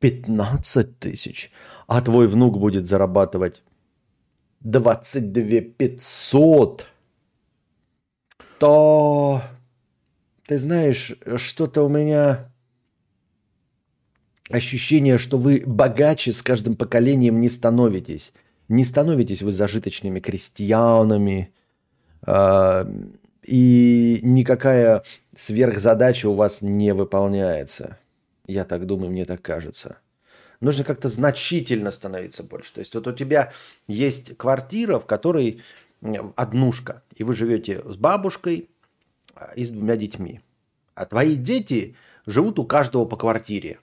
15 0.00 0.98
тысяч, 0.98 1.50
а 1.86 2.00
твой 2.00 2.26
внук 2.26 2.58
будет 2.58 2.86
зарабатывать 2.86 3.62
22 4.60 5.60
500, 5.76 6.86
то 8.58 9.42
ты 10.46 10.58
знаешь, 10.58 11.12
что-то 11.36 11.82
у 11.82 11.88
меня 11.88 12.50
ощущение, 14.50 15.18
что 15.18 15.38
вы 15.38 15.62
богаче 15.66 16.32
с 16.32 16.42
каждым 16.42 16.76
поколением 16.76 17.40
не 17.40 17.48
становитесь. 17.48 18.32
Не 18.68 18.84
становитесь 18.84 19.42
вы 19.42 19.52
зажиточными 19.52 20.20
крестьянами, 20.20 21.52
э, 22.26 22.84
и 23.44 24.20
никакая 24.22 25.02
сверхзадача 25.36 26.28
у 26.28 26.34
вас 26.34 26.62
не 26.62 26.92
выполняется. 26.94 27.98
Я 28.46 28.64
так 28.64 28.86
думаю, 28.86 29.10
мне 29.10 29.24
так 29.24 29.42
кажется. 29.42 29.98
Нужно 30.60 30.84
как-то 30.84 31.08
значительно 31.08 31.90
становиться 31.90 32.42
больше. 32.42 32.74
То 32.74 32.80
есть 32.80 32.94
вот 32.94 33.06
у 33.06 33.12
тебя 33.12 33.52
есть 33.86 34.36
квартира, 34.36 34.98
в 34.98 35.06
которой 35.06 35.62
однушка, 36.36 37.02
и 37.14 37.24
вы 37.24 37.34
живете 37.34 37.82
с 37.86 37.96
бабушкой, 37.96 38.68
и 39.56 39.64
с 39.64 39.70
двумя 39.70 39.96
детьми. 39.96 40.40
А 40.94 41.06
твои 41.06 41.34
дети 41.34 41.96
живут 42.26 42.58
у 42.58 42.64
каждого 42.64 43.04
по 43.04 43.16
квартире. 43.16 43.78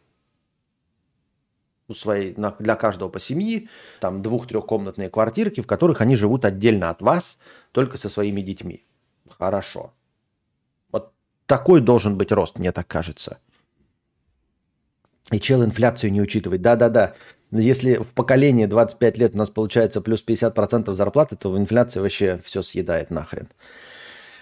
У 1.88 1.94
своей, 1.94 2.34
для 2.60 2.76
каждого 2.76 3.10
по 3.10 3.20
семьи, 3.20 3.68
там 4.00 4.22
двух-трехкомнатные 4.22 5.10
квартирки, 5.10 5.62
в 5.62 5.68
которых 5.68 6.00
они 6.00 6.16
живут 6.16 6.46
отдельно 6.46 6.90
от 6.90 7.02
вас, 7.02 7.38
только 7.74 7.98
со 7.98 8.08
своими 8.08 8.42
детьми. 8.42 8.86
Хорошо. 9.30 9.94
Такой 11.52 11.82
должен 11.82 12.18
быть 12.18 12.32
рост, 12.32 12.60
мне 12.60 12.72
так 12.72 12.88
кажется. 12.88 13.38
И 15.34 15.40
чел 15.42 15.66
инфляцию 15.66 16.14
не 16.14 16.22
учитывает. 16.22 16.62
Да-да-да. 16.62 17.14
Если 17.52 17.96
в 17.96 18.14
поколении 18.14 18.68
25 18.68 19.18
лет 19.18 19.36
у 19.36 19.38
нас 19.38 19.50
получается 19.50 20.00
плюс 20.00 20.24
50% 20.26 20.94
зарплаты, 20.94 21.36
то 21.36 21.52
в 21.52 21.58
инфляции 21.58 22.00
вообще 22.00 22.40
все 22.42 22.62
съедает 22.62 23.12
нахрен. 23.12 23.50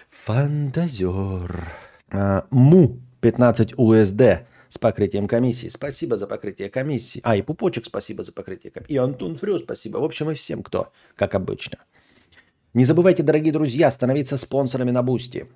Фантазер. 0.08 1.74
А, 2.12 2.46
Му 2.50 3.00
15 3.22 3.72
USD 3.72 4.44
с 4.68 4.78
покрытием 4.78 5.26
комиссии. 5.26 5.66
Спасибо 5.66 6.16
за 6.16 6.28
покрытие 6.28 6.70
комиссии. 6.70 7.20
А, 7.24 7.34
и 7.34 7.42
Пупочек 7.42 7.86
спасибо 7.86 8.22
за 8.22 8.30
покрытие 8.30 8.70
комиссии. 8.70 8.92
И 8.92 8.96
Антон 8.98 9.36
Фрю 9.36 9.58
спасибо. 9.58 9.98
В 9.98 10.04
общем, 10.04 10.30
и 10.30 10.34
всем, 10.34 10.62
кто, 10.62 10.92
как 11.16 11.34
обычно. 11.34 11.78
Не 12.72 12.84
забывайте, 12.84 13.24
дорогие 13.24 13.52
друзья, 13.52 13.90
становиться 13.90 14.36
спонсорами 14.36 14.92
на 14.92 15.02
Boosty. 15.02 15.48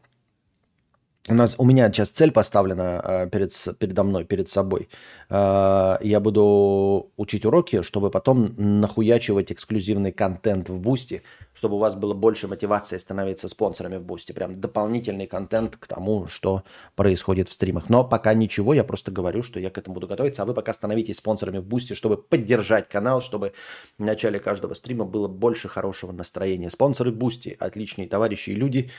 У 1.26 1.32
нас, 1.32 1.54
у 1.58 1.64
меня 1.64 1.90
сейчас 1.90 2.10
цель 2.10 2.32
поставлена 2.32 3.00
э, 3.02 3.30
перед, 3.30 3.50
передо 3.78 4.02
мной, 4.02 4.24
перед 4.24 4.50
собой. 4.50 4.90
Э, 5.30 5.96
я 6.02 6.20
буду 6.20 7.12
учить 7.16 7.46
уроки, 7.46 7.80
чтобы 7.80 8.10
потом 8.10 8.48
нахуячивать 8.58 9.50
эксклюзивный 9.50 10.12
контент 10.12 10.68
в 10.68 10.78
Boosty, 10.78 11.22
чтобы 11.54 11.76
у 11.76 11.78
вас 11.78 11.94
было 11.94 12.12
больше 12.12 12.46
мотивации 12.46 12.98
становиться 12.98 13.48
спонсорами 13.48 13.96
в 13.96 14.02
Boosty. 14.02 14.33
Прям 14.32 14.60
дополнительный 14.60 15.26
контент 15.26 15.78
к 15.78 15.87
тому, 15.87 16.26
что 16.26 16.62
происходит 16.94 17.48
в 17.48 17.54
стримах. 17.54 17.88
Но 17.88 18.04
пока 18.04 18.34
ничего, 18.34 18.74
я 18.74 18.84
просто 18.84 19.10
говорю, 19.10 19.42
что 19.42 19.58
я 19.58 19.70
к 19.70 19.78
этому 19.78 19.94
буду 19.94 20.06
готовиться, 20.06 20.42
а 20.42 20.44
вы 20.44 20.52
пока 20.52 20.74
становитесь 20.74 21.16
спонсорами 21.16 21.56
в 21.56 21.64
Boosty, 21.64 21.94
чтобы 21.94 22.18
поддержать 22.18 22.90
канал, 22.90 23.22
чтобы 23.22 23.54
в 23.98 24.04
начале 24.04 24.38
каждого 24.38 24.74
стрима 24.74 25.06
было 25.06 25.26
больше 25.26 25.68
хорошего 25.68 26.12
настроения. 26.12 26.68
Спонсоры 26.68 27.12
Boosty, 27.12 27.57
отличные 27.59 28.09
товарищи 28.09 28.51
и 28.51 28.55
люди. 28.55 28.90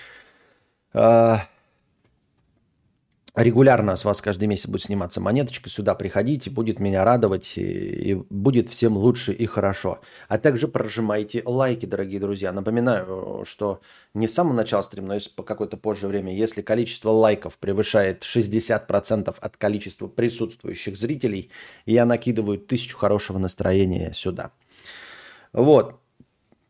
Регулярно 3.35 3.97
с 3.97 4.05
вас 4.05 4.21
каждый 4.21 4.47
месяц 4.47 4.67
будет 4.67 4.83
сниматься 4.83 5.19
монеточка, 5.19 5.69
сюда 5.69 5.93
приходите, 5.93 6.49
будет 6.49 6.79
меня 6.79 7.03
радовать, 7.03 7.57
и, 7.57 8.15
будет 8.29 8.69
всем 8.69 8.95
лучше 8.95 9.33
и 9.33 9.45
хорошо. 9.45 9.99
А 10.29 10.37
также 10.37 10.69
прожимайте 10.69 11.43
лайки, 11.45 11.85
дорогие 11.85 12.21
друзья. 12.21 12.53
Напоминаю, 12.53 13.43
что 13.45 13.81
не 14.13 14.29
с 14.29 14.33
самого 14.33 14.53
начала 14.53 14.83
стрима, 14.83 15.09
но 15.09 15.19
по 15.35 15.43
какое-то 15.43 15.75
позже 15.75 16.07
время, 16.07 16.33
если 16.33 16.61
количество 16.61 17.09
лайков 17.09 17.57
превышает 17.57 18.23
60% 18.23 19.35
от 19.37 19.57
количества 19.57 20.07
присутствующих 20.07 20.95
зрителей, 20.95 21.51
я 21.85 22.05
накидываю 22.05 22.57
тысячу 22.57 22.97
хорошего 22.97 23.37
настроения 23.37 24.13
сюда. 24.13 24.51
Вот. 25.51 25.99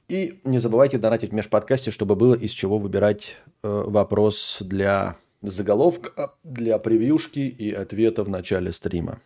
И 0.08 0.40
не 0.44 0.58
забывайте 0.58 0.98
донатить 0.98 1.30
в 1.30 1.36
межподкасте, 1.36 1.92
чтобы 1.92 2.16
было 2.16 2.34
из 2.34 2.52
чего 2.52 2.80
выбирать 2.80 3.36
э, 3.62 3.84
вопрос 3.86 4.58
для 4.62 5.16
заголовка 5.52 6.34
для 6.44 6.78
превьюшки 6.80 7.40
и 7.40 7.72
ответа 7.72 8.24
в 8.24 8.30
начале 8.30 8.72
стрима. 8.72 9.20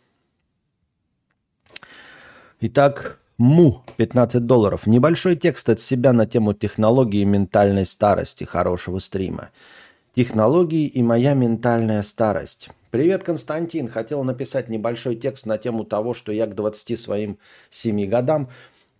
Итак, 2.62 3.20
Му, 3.40 3.84
15 3.96 4.46
долларов. 4.46 4.86
Небольшой 4.86 5.38
текст 5.38 5.70
от 5.70 5.80
себя 5.80 6.12
на 6.12 6.26
тему 6.26 6.54
технологии 6.54 7.24
ментальной 7.24 7.86
старости 7.86 8.44
хорошего 8.44 9.00
стрима. 9.00 9.52
Технологии 10.14 10.86
и 10.86 11.02
моя 11.02 11.36
ментальная 11.36 12.04
старость. 12.04 12.70
Привет, 12.92 13.24
Константин. 13.24 13.88
Хотел 13.88 14.26
написать 14.26 14.68
небольшой 14.68 15.16
текст 15.16 15.46
на 15.46 15.58
тему 15.58 15.86
того, 15.86 16.14
что 16.14 16.34
я 16.34 16.48
к 16.48 16.56
20 16.56 17.00
своим 17.00 17.38
7 17.70 18.10
годам 18.10 18.50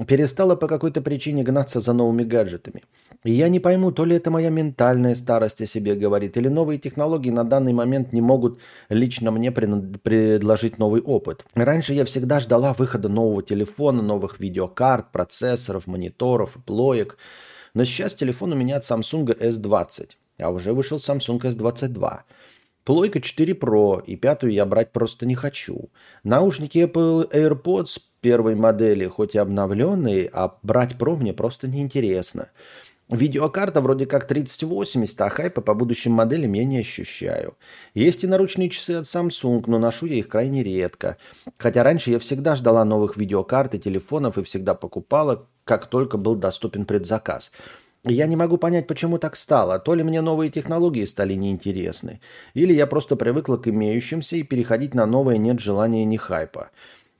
перестала 0.08 0.56
по 0.56 0.70
какой-то 0.70 1.02
причине 1.02 1.44
гнаться 1.44 1.82
за 1.82 1.92
новыми 1.92 2.24
гаджетами. 2.24 2.84
И 3.26 3.32
я 3.32 3.50
не 3.50 3.60
пойму, 3.60 3.92
то 3.92 4.06
ли 4.06 4.16
это 4.16 4.32
моя 4.32 4.50
ментальная 4.50 5.14
старость 5.14 5.62
о 5.62 5.66
себе 5.66 5.96
говорит, 5.96 6.38
или 6.38 6.48
новые 6.48 6.80
технологии 6.80 7.30
на 7.30 7.44
данный 7.44 7.74
момент 7.74 8.14
не 8.14 8.22
могут 8.22 8.60
лично 8.88 9.32
мне 9.32 9.52
предложить 9.52 10.78
новый 10.78 11.02
опыт. 11.02 11.44
Раньше 11.54 11.94
я 11.94 12.06
всегда 12.06 12.40
ждала 12.40 12.74
выхода 12.74 13.10
нового 13.10 13.44
телефона, 13.44 14.02
новых 14.02 14.40
видеокарт, 14.40 15.12
процессоров, 15.12 15.86
мониторов, 15.86 16.58
плоек. 16.66 17.18
Но 17.74 17.84
сейчас 17.84 18.16
телефон 18.16 18.54
у 18.54 18.56
меня 18.56 18.78
от 18.78 18.84
Samsung 18.84 19.38
S20, 19.38 20.12
а 20.40 20.50
уже 20.50 20.72
вышел 20.72 20.98
Samsung 20.98 21.42
S22. 21.42 22.20
Плойка 22.86 23.20
4 23.20 23.54
Pro, 23.54 24.02
и 24.04 24.16
пятую 24.16 24.54
я 24.54 24.66
брать 24.66 24.94
просто 24.94 25.26
не 25.26 25.36
хочу. 25.36 25.90
Наушники 26.24 26.78
Apple 26.78 27.30
AirPods 27.30 28.00
первой 28.22 28.56
модели, 28.56 29.08
хоть 29.08 29.36
и 29.36 29.40
обновленные, 29.40 30.30
а 30.32 30.58
брать 30.64 30.94
Pro 30.94 31.18
мне 31.18 31.34
просто 31.34 31.68
неинтересно. 31.68 32.48
Видеокарта 33.10 33.82
вроде 33.82 34.06
как 34.06 34.28
3080, 34.28 35.20
а 35.22 35.30
хайпа 35.30 35.62
по 35.62 35.74
будущим 35.74 36.12
моделям 36.12 36.54
я 36.54 36.64
не 36.64 36.78
ощущаю. 36.78 37.58
Есть 37.96 38.24
и 38.24 38.28
наручные 38.28 38.70
часы 38.70 38.92
от 38.92 39.06
Samsung, 39.06 39.64
но 39.66 39.80
ношу 39.80 40.06
я 40.06 40.16
их 40.16 40.28
крайне 40.28 40.64
редко. 40.64 41.18
Хотя 41.58 41.84
раньше 41.84 42.12
я 42.12 42.20
всегда 42.20 42.54
ждала 42.54 42.86
новых 42.86 43.18
видеокарт 43.18 43.74
и 43.74 43.80
телефонов 43.80 44.38
и 44.38 44.44
всегда 44.44 44.76
покупала, 44.76 45.48
как 45.64 45.88
только 45.88 46.18
был 46.18 46.36
доступен 46.36 46.86
предзаказ. 46.86 47.52
Я 48.06 48.28
не 48.28 48.36
могу 48.36 48.58
понять, 48.58 48.88
почему 48.88 49.18
так 49.18 49.36
стало. 49.36 49.80
То 49.80 49.96
ли 49.96 50.04
мне 50.04 50.22
новые 50.22 50.52
технологии 50.52 51.04
стали 51.04 51.34
неинтересны, 51.34 52.22
или 52.54 52.74
я 52.74 52.88
просто 52.88 53.16
привыкла 53.16 53.58
к 53.58 53.68
имеющимся 53.68 54.38
и 54.38 54.44
переходить 54.44 54.94
на 54.94 55.06
новое 55.06 55.38
нет 55.38 55.60
желания 55.60 56.06
ни 56.06 56.16
хайпа. 56.16 56.70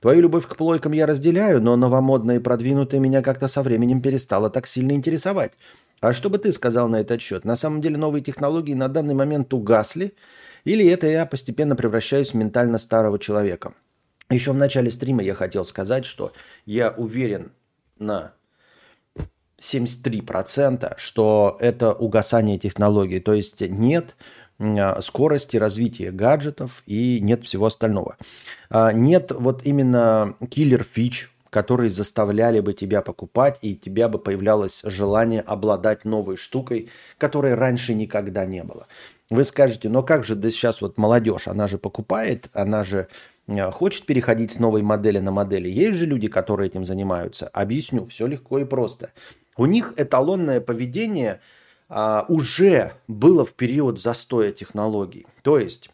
Твою 0.00 0.22
любовь 0.22 0.46
к 0.46 0.56
плойкам 0.56 0.92
я 0.92 1.06
разделяю, 1.06 1.60
но 1.60 1.76
новомодное 1.76 2.36
и 2.36 2.40
продвинутое 2.40 3.00
меня 3.00 3.22
как-то 3.22 3.48
со 3.48 3.62
временем 3.62 4.00
перестало 4.00 4.48
так 4.48 4.66
сильно 4.66 4.92
интересовать. 4.92 5.52
А 6.00 6.14
что 6.14 6.30
бы 6.30 6.38
ты 6.38 6.52
сказал 6.52 6.88
на 6.88 6.96
этот 6.96 7.20
счет? 7.20 7.44
На 7.44 7.54
самом 7.54 7.82
деле 7.82 7.98
новые 7.98 8.22
технологии 8.22 8.72
на 8.72 8.88
данный 8.88 9.14
момент 9.14 9.52
угасли, 9.52 10.14
или 10.64 10.88
это 10.88 11.06
я 11.06 11.26
постепенно 11.26 11.76
превращаюсь 11.76 12.30
в 12.30 12.34
ментально 12.34 12.78
старого 12.78 13.18
человека? 13.18 13.74
Еще 14.30 14.52
в 14.52 14.56
начале 14.56 14.90
стрима 14.90 15.22
я 15.22 15.34
хотел 15.34 15.64
сказать, 15.64 16.06
что 16.06 16.32
я 16.64 16.90
уверен 16.90 17.52
на 17.98 18.32
73%, 19.58 20.94
что 20.96 21.58
это 21.60 21.92
угасание 21.92 22.58
технологий. 22.58 23.20
То 23.20 23.34
есть 23.34 23.60
нет 23.60 24.16
скорости 25.00 25.56
развития 25.56 26.10
гаджетов 26.10 26.82
и 26.86 27.18
нет 27.20 27.44
всего 27.44 27.66
остального. 27.66 28.16
А, 28.68 28.92
нет 28.92 29.32
вот 29.32 29.62
именно 29.64 30.34
киллер 30.50 30.84
фич, 30.84 31.30
которые 31.50 31.90
заставляли 31.90 32.60
бы 32.60 32.72
тебя 32.72 33.02
покупать, 33.02 33.58
и 33.62 33.74
тебя 33.74 34.08
бы 34.08 34.18
появлялось 34.18 34.82
желание 34.84 35.40
обладать 35.40 36.04
новой 36.04 36.36
штукой, 36.36 36.88
которой 37.18 37.54
раньше 37.54 37.94
никогда 37.94 38.46
не 38.46 38.62
было. 38.62 38.86
Вы 39.30 39.44
скажете, 39.44 39.88
но 39.88 40.02
как 40.02 40.24
же 40.24 40.36
да 40.36 40.50
сейчас 40.50 40.80
вот 40.80 40.96
молодежь, 40.96 41.48
она 41.48 41.66
же 41.66 41.78
покупает, 41.78 42.48
она 42.52 42.84
же 42.84 43.08
а, 43.48 43.70
хочет 43.70 44.06
переходить 44.06 44.52
с 44.52 44.58
новой 44.58 44.82
модели 44.82 45.18
на 45.18 45.32
модели. 45.32 45.68
Есть 45.68 45.98
же 45.98 46.06
люди, 46.06 46.28
которые 46.28 46.68
этим 46.68 46.84
занимаются. 46.84 47.48
Объясню, 47.48 48.06
все 48.06 48.26
легко 48.26 48.58
и 48.58 48.64
просто. 48.64 49.10
У 49.56 49.66
них 49.66 49.94
эталонное 49.96 50.60
поведение 50.60 51.34
а, 51.34 51.59
уже 52.28 52.94
было 53.08 53.44
в 53.44 53.54
период 53.54 53.98
застоя 53.98 54.52
технологий. 54.52 55.26
То 55.42 55.58
есть 55.58 55.90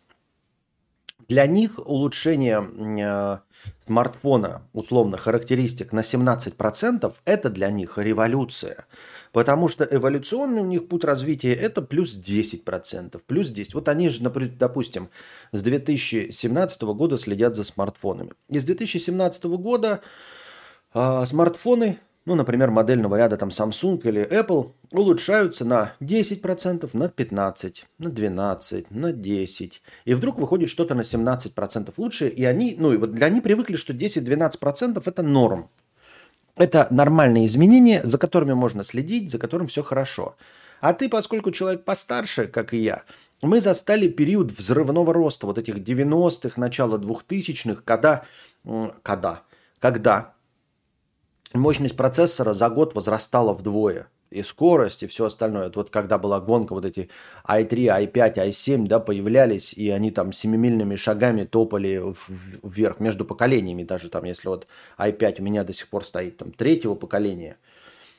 для 1.28 1.46
них 1.46 1.78
улучшение 1.78 2.58
а, 3.02 3.40
смартфона, 3.84 4.62
условно, 4.72 5.16
характеристик 5.16 5.92
на 5.92 6.00
17% 6.00 7.12
это 7.24 7.50
для 7.50 7.70
них 7.70 7.98
революция. 7.98 8.86
Потому 9.32 9.68
что 9.68 9.84
эволюционный 9.84 10.62
у 10.62 10.66
них 10.66 10.88
путь 10.88 11.04
развития 11.04 11.52
это 11.52 11.82
плюс 11.82 12.16
10%, 12.16 13.20
плюс 13.26 13.50
10. 13.50 13.74
Вот 13.74 13.88
они 13.88 14.08
же, 14.08 14.22
допустим, 14.22 15.10
с 15.52 15.62
2017 15.62 16.82
года 16.82 17.18
следят 17.18 17.54
за 17.54 17.64
смартфонами. 17.64 18.32
И 18.48 18.58
с 18.58 18.64
2017 18.64 19.44
года 19.44 20.00
э, 20.94 21.24
смартфоны 21.26 21.98
ну, 22.26 22.34
например, 22.34 22.70
модельного 22.70 23.16
ряда 23.16 23.36
там 23.36 23.50
Samsung 23.50 24.00
или 24.02 24.28
Apple, 24.28 24.72
улучшаются 24.90 25.64
на 25.64 25.92
10%, 26.00 26.90
на 26.92 27.04
15%, 27.04 27.74
на 27.98 28.08
12%, 28.08 28.86
на 28.90 29.12
10%. 29.12 29.72
И 30.04 30.14
вдруг 30.14 30.38
выходит 30.38 30.68
что-то 30.68 30.94
на 30.94 31.02
17% 31.02 31.94
лучше, 31.96 32.28
и 32.28 32.44
они, 32.44 32.76
ну, 32.78 32.92
и 32.92 32.96
вот 32.96 33.12
для 33.12 33.28
них 33.28 33.44
привыкли, 33.44 33.76
что 33.76 33.92
10-12% 33.92 35.02
это 35.06 35.22
норм. 35.22 35.70
Это 36.56 36.88
нормальные 36.90 37.46
изменения, 37.46 38.02
за 38.02 38.18
которыми 38.18 38.54
можно 38.54 38.82
следить, 38.82 39.30
за 39.30 39.38
которым 39.38 39.68
все 39.68 39.82
хорошо. 39.82 40.36
А 40.80 40.94
ты, 40.94 41.08
поскольку 41.08 41.52
человек 41.52 41.84
постарше, 41.84 42.48
как 42.48 42.74
и 42.74 42.78
я, 42.78 43.04
мы 43.40 43.60
застали 43.60 44.08
период 44.08 44.50
взрывного 44.50 45.14
роста 45.14 45.46
вот 45.46 45.58
этих 45.58 45.76
90-х, 45.76 46.60
начала 46.60 46.98
2000-х, 46.98 47.82
когда, 47.84 48.24
когда, 49.02 49.42
когда 49.78 50.35
мощность 51.58 51.96
процессора 51.96 52.52
за 52.52 52.68
год 52.70 52.94
возрастала 52.94 53.52
вдвое. 53.52 54.08
И 54.30 54.42
скорость, 54.42 55.04
и 55.04 55.06
все 55.06 55.26
остальное. 55.26 55.70
вот 55.72 55.90
когда 55.90 56.18
была 56.18 56.40
гонка, 56.40 56.72
вот 56.72 56.84
эти 56.84 57.08
i3, 57.46 58.10
i5, 58.12 58.48
i7, 58.48 58.86
да, 58.86 58.98
появлялись, 58.98 59.72
и 59.72 59.88
они 59.90 60.10
там 60.10 60.32
семимильными 60.32 60.96
шагами 60.96 61.44
топали 61.44 62.02
вверх 62.64 62.98
между 62.98 63.24
поколениями. 63.24 63.84
Даже 63.84 64.08
там, 64.08 64.24
если 64.24 64.48
вот 64.48 64.66
i5 64.98 65.36
у 65.38 65.42
меня 65.44 65.62
до 65.62 65.72
сих 65.72 65.86
пор 65.88 66.04
стоит 66.04 66.38
там 66.38 66.50
третьего 66.50 66.96
поколения, 66.96 67.56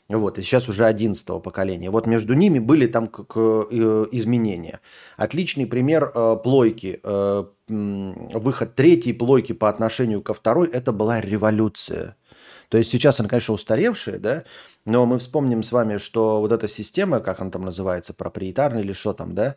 вот, 0.07 0.38
и 0.38 0.41
сейчас 0.41 0.69
уже 0.69 0.85
одиннадцатого 0.85 1.39
поколения. 1.39 1.89
Вот 1.89 2.07
между 2.07 2.33
ними 2.33 2.59
были 2.59 2.88
там 2.88 3.07
к, 3.07 3.25
к, 3.25 3.67
э, 3.69 4.05
изменения. 4.13 4.79
Отличный 5.17 5.67
пример 5.67 6.09
э, 6.15 6.38
плойки. 6.41 7.01
Э, 7.03 7.43
выход 7.67 8.75
третьей 8.75 9.11
плойки 9.11 9.51
по 9.51 9.67
отношению 9.67 10.21
ко 10.21 10.33
второй– 10.33 10.67
это 10.71 10.93
была 10.93 11.19
революция– 11.19 12.15
то 12.70 12.78
есть 12.78 12.91
сейчас 12.91 13.20
она, 13.20 13.30
конечно, 13.30 13.53
устаревшая, 13.53 14.20
да, 14.20 14.43
но 14.86 15.05
мы 15.05 15.20
вспомним 15.20 15.63
с 15.63 15.72
вами, 15.72 15.97
что 15.97 16.39
вот 16.39 16.51
эта 16.51 16.68
система, 16.68 17.20
как 17.20 17.41
она 17.41 17.51
там 17.51 17.63
называется, 17.63 18.13
проприетарная 18.13 18.82
или 18.82 18.93
что 18.93 19.13
там, 19.13 19.36
да, 19.36 19.55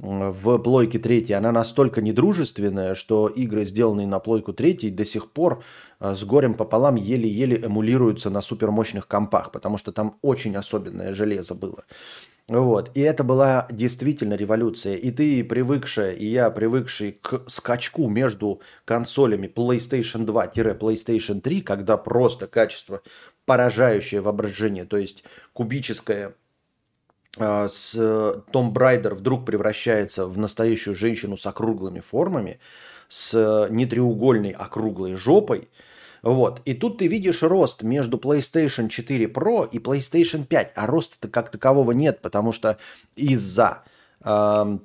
в 0.00 0.58
плойке 0.58 1.00
третьей, 1.00 1.34
она 1.34 1.50
настолько 1.50 2.00
недружественная, 2.00 2.94
что 2.94 3.26
игры, 3.26 3.64
сделанные 3.64 4.06
на 4.06 4.20
плойку 4.20 4.52
третьей, 4.52 4.90
до 4.90 5.04
сих 5.04 5.32
пор 5.32 5.64
э, 5.98 6.14
с 6.14 6.22
горем 6.24 6.54
пополам 6.54 6.94
еле-еле 6.94 7.56
эмулируются 7.56 8.30
на 8.30 8.40
супермощных 8.40 9.08
компах, 9.08 9.50
потому 9.50 9.76
что 9.76 9.90
там 9.90 10.16
очень 10.22 10.54
особенное 10.54 11.12
железо 11.14 11.56
было. 11.56 11.84
Вот. 12.48 12.90
И 12.94 13.00
это 13.00 13.24
была 13.24 13.68
действительно 13.70 14.32
революция. 14.32 14.96
И 14.96 15.10
ты 15.10 15.44
привыкшая, 15.44 16.12
и 16.12 16.24
я 16.24 16.50
привыкший 16.50 17.12
к 17.12 17.42
скачку 17.46 18.08
между 18.08 18.62
консолями 18.86 19.46
PlayStation 19.46 20.24
2-PlayStation 20.24 21.42
3, 21.42 21.60
когда 21.60 21.98
просто 21.98 22.46
качество 22.46 23.02
поражающее 23.44 24.22
воображение, 24.22 24.86
то 24.86 24.96
есть 24.96 25.24
кубическое 25.52 26.34
а, 27.38 27.68
с 27.68 28.42
Том 28.50 28.72
Брайдер 28.72 29.14
вдруг 29.14 29.44
превращается 29.44 30.26
в 30.26 30.38
настоящую 30.38 30.94
женщину 30.94 31.36
с 31.36 31.46
округлыми 31.46 32.00
формами, 32.00 32.60
с 33.08 33.68
нетреугольной 33.70 34.50
округлой 34.52 35.14
жопой– 35.14 35.68
вот. 36.22 36.60
И 36.64 36.74
тут 36.74 36.98
ты 36.98 37.06
видишь 37.06 37.42
рост 37.42 37.82
между 37.82 38.18
PlayStation 38.18 38.88
4 38.88 39.26
Pro 39.26 39.68
и 39.70 39.78
PlayStation 39.78 40.44
5. 40.44 40.72
А 40.74 40.86
роста-то 40.86 41.28
как 41.28 41.50
такового 41.50 41.92
нет, 41.92 42.20
потому 42.20 42.52
что 42.52 42.78
из-за 43.16 43.82
э, 44.24 44.78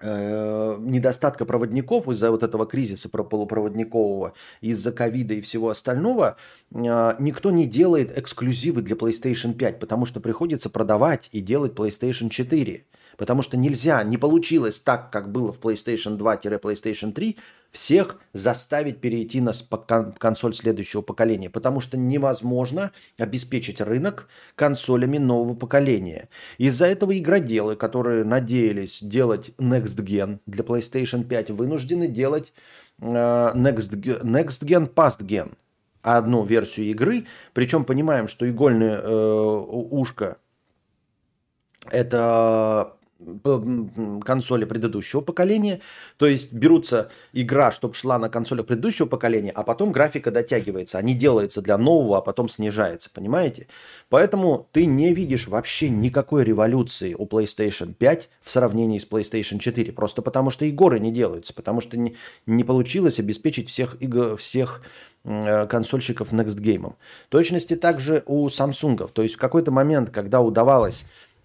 э, 0.00 0.76
недостатка 0.80 1.44
проводников, 1.44 2.08
из-за 2.08 2.30
вот 2.30 2.42
этого 2.42 2.66
кризиса 2.66 3.08
полупроводникового, 3.08 4.34
из-за 4.60 4.92
ковида 4.92 5.34
и 5.34 5.40
всего 5.40 5.70
остального, 5.70 6.36
э, 6.72 7.14
никто 7.18 7.50
не 7.50 7.66
делает 7.66 8.16
эксклюзивы 8.16 8.82
для 8.82 8.96
PlayStation 8.96 9.54
5, 9.54 9.78
потому 9.78 10.06
что 10.06 10.20
приходится 10.20 10.70
продавать 10.70 11.28
и 11.32 11.40
делать 11.40 11.72
PlayStation 11.72 12.30
4. 12.30 12.84
Потому 13.20 13.42
что 13.42 13.58
нельзя, 13.58 14.02
не 14.02 14.16
получилось 14.16 14.80
так, 14.80 15.10
как 15.10 15.30
было 15.30 15.52
в 15.52 15.60
PlayStation 15.60 16.16
2-PlayStation 16.16 17.12
3, 17.12 17.36
всех 17.70 18.18
заставить 18.32 19.02
перейти 19.02 19.42
на 19.42 19.52
консоль 20.18 20.54
следующего 20.54 21.02
поколения. 21.02 21.50
Потому 21.50 21.80
что 21.80 21.98
невозможно 21.98 22.92
обеспечить 23.18 23.82
рынок 23.82 24.26
консолями 24.54 25.18
нового 25.18 25.52
поколения. 25.52 26.30
Из-за 26.56 26.86
этого 26.86 27.18
игроделы, 27.18 27.76
которые 27.76 28.24
надеялись 28.24 29.02
делать 29.02 29.50
Next 29.58 30.02
Gen 30.02 30.38
для 30.46 30.64
PlayStation 30.64 31.22
5, 31.22 31.50
вынуждены 31.50 32.08
делать 32.08 32.54
э, 33.02 33.04
Next, 33.04 34.00
Next 34.22 34.64
Gen, 34.64 34.90
Past 34.90 35.26
Gen. 35.26 35.52
Одну 36.00 36.42
версию 36.42 36.86
игры. 36.86 37.26
Причем 37.52 37.84
понимаем, 37.84 38.28
что 38.28 38.48
игольное 38.48 38.98
э, 38.98 39.64
ушко 39.90 40.38
это 41.90 42.96
консоли 44.24 44.64
предыдущего 44.64 45.20
поколения. 45.20 45.80
То 46.16 46.26
есть 46.26 46.52
берутся 46.52 47.10
игра, 47.32 47.70
чтобы 47.70 47.94
шла 47.94 48.18
на 48.18 48.28
консолях 48.28 48.66
предыдущего 48.66 49.06
поколения, 49.06 49.50
а 49.50 49.62
потом 49.62 49.92
графика 49.92 50.30
дотягивается. 50.30 50.98
Они 50.98 51.14
делаются 51.14 51.60
для 51.60 51.76
нового, 51.78 52.18
а 52.18 52.20
потом 52.20 52.48
снижается, 52.48 53.10
понимаете? 53.12 53.66
Поэтому 54.08 54.68
ты 54.72 54.86
не 54.86 55.12
видишь 55.12 55.48
вообще 55.48 55.88
никакой 55.90 56.44
революции 56.44 57.14
у 57.14 57.26
PlayStation 57.26 57.92
5 57.94 58.30
в 58.40 58.50
сравнении 58.50 58.98
с 58.98 59.06
PlayStation 59.06 59.58
4. 59.58 59.92
Просто 59.92 60.22
потому 60.22 60.50
что 60.50 60.64
и 60.64 60.70
горы 60.70 60.98
не 61.00 61.12
делаются, 61.12 61.52
потому 61.52 61.80
что 61.80 61.98
не, 61.98 62.16
не 62.46 62.64
получилось 62.64 63.18
обеспечить 63.18 63.68
всех, 63.68 63.96
игр, 64.00 64.36
всех 64.36 64.82
э, 65.24 65.66
консольщиков 65.66 66.32
Next 66.32 66.58
Game. 66.58 66.94
точности 67.28 67.76
также 67.76 68.22
у 68.26 68.46
Samsung. 68.48 69.10
То 69.12 69.22
есть 69.22 69.34
в 69.34 69.38
какой-то 69.38 69.70
момент, 69.70 70.10
когда 70.10 70.40
удавалось 70.40 71.04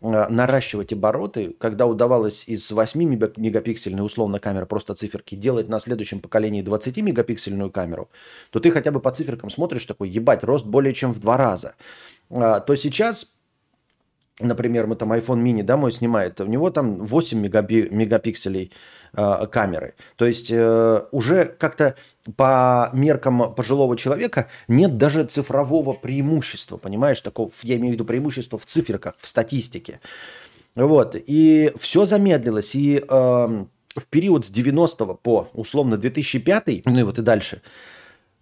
наращивать 0.09 0.93
обороты, 0.93 1.55
когда 1.59 1.85
удавалось 1.85 2.47
из 2.47 2.71
8 2.71 3.03
мегапиксельной 3.37 4.05
условно 4.05 4.39
камеры 4.39 4.65
просто 4.65 4.93
циферки 4.93 5.35
делать 5.35 5.67
на 5.69 5.79
следующем 5.79 6.19
поколении 6.19 6.61
20 6.61 6.97
мегапиксельную 6.97 7.71
камеру, 7.71 8.09
то 8.51 8.59
ты 8.59 8.71
хотя 8.71 8.91
бы 8.91 8.99
по 8.99 9.11
циферкам 9.11 9.49
смотришь 9.49 9.85
такой, 9.85 10.09
ебать, 10.09 10.43
рост 10.43 10.65
более 10.65 10.93
чем 10.93 11.11
в 11.11 11.19
два 11.19 11.37
раза. 11.37 11.75
А, 12.29 12.59
то 12.59 12.75
сейчас 12.75 13.35
например, 14.39 14.87
мы 14.87 14.95
там 14.95 15.13
iPhone 15.13 15.41
mini, 15.41 15.63
да, 15.63 15.77
мой 15.77 15.91
снимает, 15.91 16.41
у 16.41 16.45
него 16.45 16.69
там 16.69 16.97
8 16.97 17.45
мегапи- 17.45 17.89
мегапикселей 17.89 18.65
э, 18.65 19.04
камеры. 19.15 19.95
То 20.15 20.25
есть 20.25 20.49
э, 20.51 21.01
уже 21.11 21.45
как-то 21.45 21.95
по 22.35 22.89
меркам 22.93 23.53
пожилого 23.53 23.97
человека 23.97 24.47
нет 24.67 24.97
даже 24.97 25.25
цифрового 25.25 25.93
преимущества, 25.93 26.77
понимаешь, 26.77 27.21
такого, 27.21 27.49
я 27.63 27.75
имею 27.75 27.91
в 27.91 27.93
виду 27.93 28.05
преимущество 28.05 28.57
в 28.57 28.65
циферках, 28.65 29.15
в 29.19 29.27
статистике. 29.27 29.99
Вот, 30.75 31.15
и 31.15 31.71
все 31.77 32.05
замедлилось, 32.05 32.75
и 32.75 32.97
э, 32.97 33.03
в 33.07 34.07
период 34.09 34.45
с 34.45 34.49
90 34.49 35.05
по 35.05 35.47
условно 35.53 35.97
2005, 35.97 36.85
ну 36.85 36.99
и 36.99 37.03
вот 37.03 37.19
и 37.19 37.21
дальше, 37.21 37.61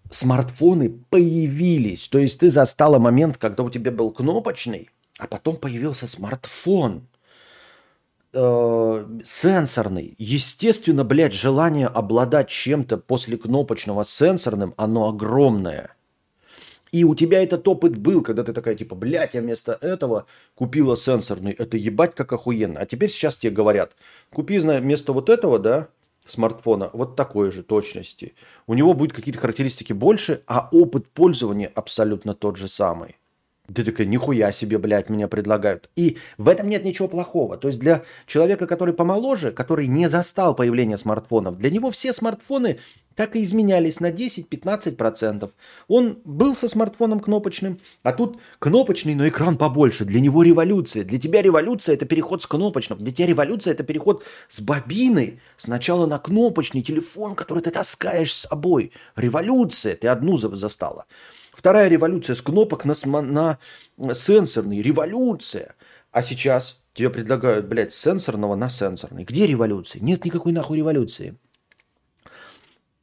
смартфоны 0.09 0.89
появились. 1.09 2.07
То 2.07 2.17
есть 2.19 2.39
ты 2.39 2.49
застала 2.49 2.99
момент, 2.99 3.37
когда 3.37 3.63
у 3.63 3.69
тебя 3.69 3.91
был 3.91 4.11
кнопочный, 4.11 4.89
а 5.19 5.27
потом 5.27 5.57
появился 5.57 6.07
смартфон 6.07 7.07
э, 8.33 9.05
сенсорный. 9.23 10.15
Естественно, 10.17 11.03
блядь, 11.03 11.33
желание 11.33 11.87
обладать 11.87 12.49
чем-то 12.49 12.97
после 12.97 13.37
кнопочного 13.37 14.03
сенсорным, 14.03 14.73
оно 14.77 15.09
огромное. 15.09 15.95
И 16.91 17.03
у 17.03 17.15
тебя 17.15 17.41
этот 17.41 17.67
опыт 17.67 17.97
был, 17.97 18.21
когда 18.21 18.43
ты 18.43 18.53
такая, 18.53 18.75
типа, 18.75 18.95
блядь, 18.95 19.33
я 19.33 19.41
вместо 19.41 19.73
этого 19.81 20.27
купила 20.53 20.95
сенсорный. 20.95 21.51
Это 21.51 21.75
ебать 21.75 22.13
как 22.13 22.33
охуенно. 22.33 22.79
А 22.79 22.85
теперь 22.85 23.09
сейчас 23.09 23.35
тебе 23.35 23.51
говорят, 23.51 23.93
купи 24.31 24.59
вместо 24.59 25.11
вот 25.11 25.29
этого, 25.29 25.57
да, 25.57 25.87
смартфона 26.25 26.91
вот 26.93 27.15
такой 27.15 27.51
же 27.51 27.63
точности. 27.63 28.35
У 28.67 28.75
него 28.75 28.93
будет 28.93 29.13
какие-то 29.13 29.39
характеристики 29.39 29.93
больше, 29.93 30.43
а 30.45 30.69
опыт 30.71 31.09
пользования 31.09 31.71
абсолютно 31.73 32.35
тот 32.35 32.57
же 32.57 32.67
самый. 32.67 33.17
Ты 33.71 33.85
такая, 33.85 34.05
нихуя 34.05 34.51
себе, 34.51 34.77
блядь, 34.77 35.09
меня 35.09 35.29
предлагают. 35.29 35.89
И 35.95 36.17
в 36.37 36.49
этом 36.49 36.67
нет 36.67 36.83
ничего 36.83 37.07
плохого. 37.07 37.55
То 37.55 37.69
есть 37.69 37.79
для 37.79 38.03
человека, 38.27 38.67
который 38.67 38.93
помоложе, 38.93 39.51
который 39.51 39.87
не 39.87 40.09
застал 40.09 40.53
появление 40.53 40.97
смартфонов, 40.97 41.57
для 41.57 41.69
него 41.69 41.89
все 41.89 42.11
смартфоны 42.11 42.79
так 43.15 43.37
и 43.37 43.43
изменялись 43.43 44.01
на 44.01 44.11
10-15%. 44.11 45.49
Он 45.87 46.19
был 46.25 46.55
со 46.55 46.67
смартфоном 46.67 47.21
кнопочным, 47.21 47.79
а 48.01 48.11
тут 48.11 48.37
кнопочный, 48.59 49.15
но 49.15 49.29
экран 49.29 49.57
побольше. 49.57 50.03
Для 50.03 50.19
него 50.19 50.43
революция. 50.43 51.05
Для 51.05 51.17
тебя 51.17 51.41
революция– 51.41 51.95
это 51.95 52.05
переход 52.05 52.43
с 52.43 52.47
кнопочным. 52.47 52.99
Для 52.99 53.13
тебя 53.13 53.27
революция– 53.27 53.73
это 53.73 53.83
переход 53.83 54.25
с 54.49 54.59
бобины 54.59 55.39
сначала 55.55 56.05
на 56.05 56.19
кнопочный 56.19 56.81
телефон, 56.81 57.35
который 57.35 57.63
ты 57.63 57.71
таскаешь 57.71 58.33
с 58.33 58.47
собой. 58.49 58.91
Революция. 59.15 59.95
Ты 59.95 60.09
одну 60.09 60.35
застала. 60.35 61.05
Вторая 61.53 61.87
революция 61.87 62.35
с 62.35 62.41
кнопок 62.41 62.83
на, 62.83 62.95
на 63.05 64.13
сенсорный. 64.13 64.81
Революция. 64.81 65.75
А 66.11 66.23
сейчас 66.23 66.81
тебе 66.93 67.09
предлагают, 67.09 67.67
блядь, 67.67 67.93
сенсорного 67.93 68.55
на 68.55 68.69
сенсорный. 68.69 69.23
Где 69.23 69.45
революция? 69.45 70.01
Нет 70.01 70.25
никакой 70.25 70.51
нахуй 70.51 70.77
революции. 70.77 71.37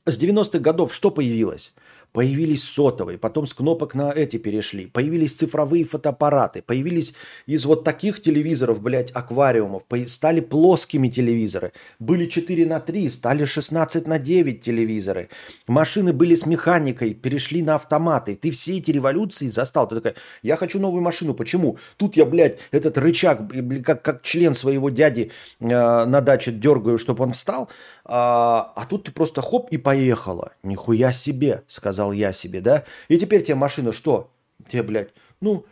С 0.05 0.19
90-х 0.19 0.59
годов 0.59 0.95
что 0.95 1.11
появилось? 1.11 1.75
Появились 2.13 2.65
сотовые, 2.65 3.19
потом 3.19 3.47
с 3.47 3.55
кнопок 3.55 3.95
на 3.95 4.11
эти 4.11 4.37
перешли. 4.37 4.87
Появились 4.87 5.35
цифровые 5.35 5.85
фотоаппараты. 5.85 6.61
Появились 6.61 7.15
из 7.47 7.65
вот 7.65 7.85
таких 7.85 8.21
телевизоров, 8.21 8.83
блядь, 8.83 9.13
аквариумов. 9.13 9.85
Стали 10.07 10.41
плоскими 10.41 11.09
телевизоры. 11.09 11.73
Были 12.01 12.27
4 12.27 12.67
на 12.67 12.81
3, 12.81 13.09
стали 13.11 13.45
16 13.45 14.09
на 14.09 14.19
9 14.19 14.61
телевизоры. 14.61 15.29
Машины 15.69 16.13
были 16.13 16.35
с 16.35 16.47
механикой, 16.47 17.15
перешли 17.15 17.63
на 17.63 17.77
автоматы. 17.77 18.35
Ты 18.35 18.51
все 18.51 18.79
эти 18.79 18.91
революции 18.91 19.47
застал. 19.47 19.87
Ты 19.87 19.97
такая, 19.97 20.15
я 20.43 20.57
хочу 20.57 20.81
новую 20.81 21.03
машину. 21.03 21.35
Почему? 21.35 21.79
Тут 21.97 22.17
я, 22.17 22.25
блядь, 22.25 22.59
этот 22.73 22.99
рычаг, 22.99 23.43
как, 23.85 24.03
как 24.03 24.23
член 24.23 24.55
своего 24.55 24.91
дяди 24.91 25.31
э, 25.61 25.65
на 25.67 26.21
даче 26.21 26.51
дергаю, 26.51 26.99
чтобы 26.99 27.23
он 27.23 27.35
встал. 27.35 27.69
А, 28.05 28.73
а 28.75 28.87
тут 28.87 29.05
ты 29.05 29.13
просто 29.13 29.43
хоп 29.43 29.69
и 29.71 29.77
поехала. 29.77 30.53
Нихуя 30.65 31.13
себе, 31.13 31.63
сказал 31.69 32.00
я 32.13 32.33
себе, 32.33 32.61
да? 32.61 32.85
И 33.09 33.19
теперь 33.19 33.43
тебе 33.43 33.55
машина 33.55 33.93
что? 33.93 34.31
Тебе, 34.69 34.83
блядь, 34.83 35.11
ну, 35.41 35.65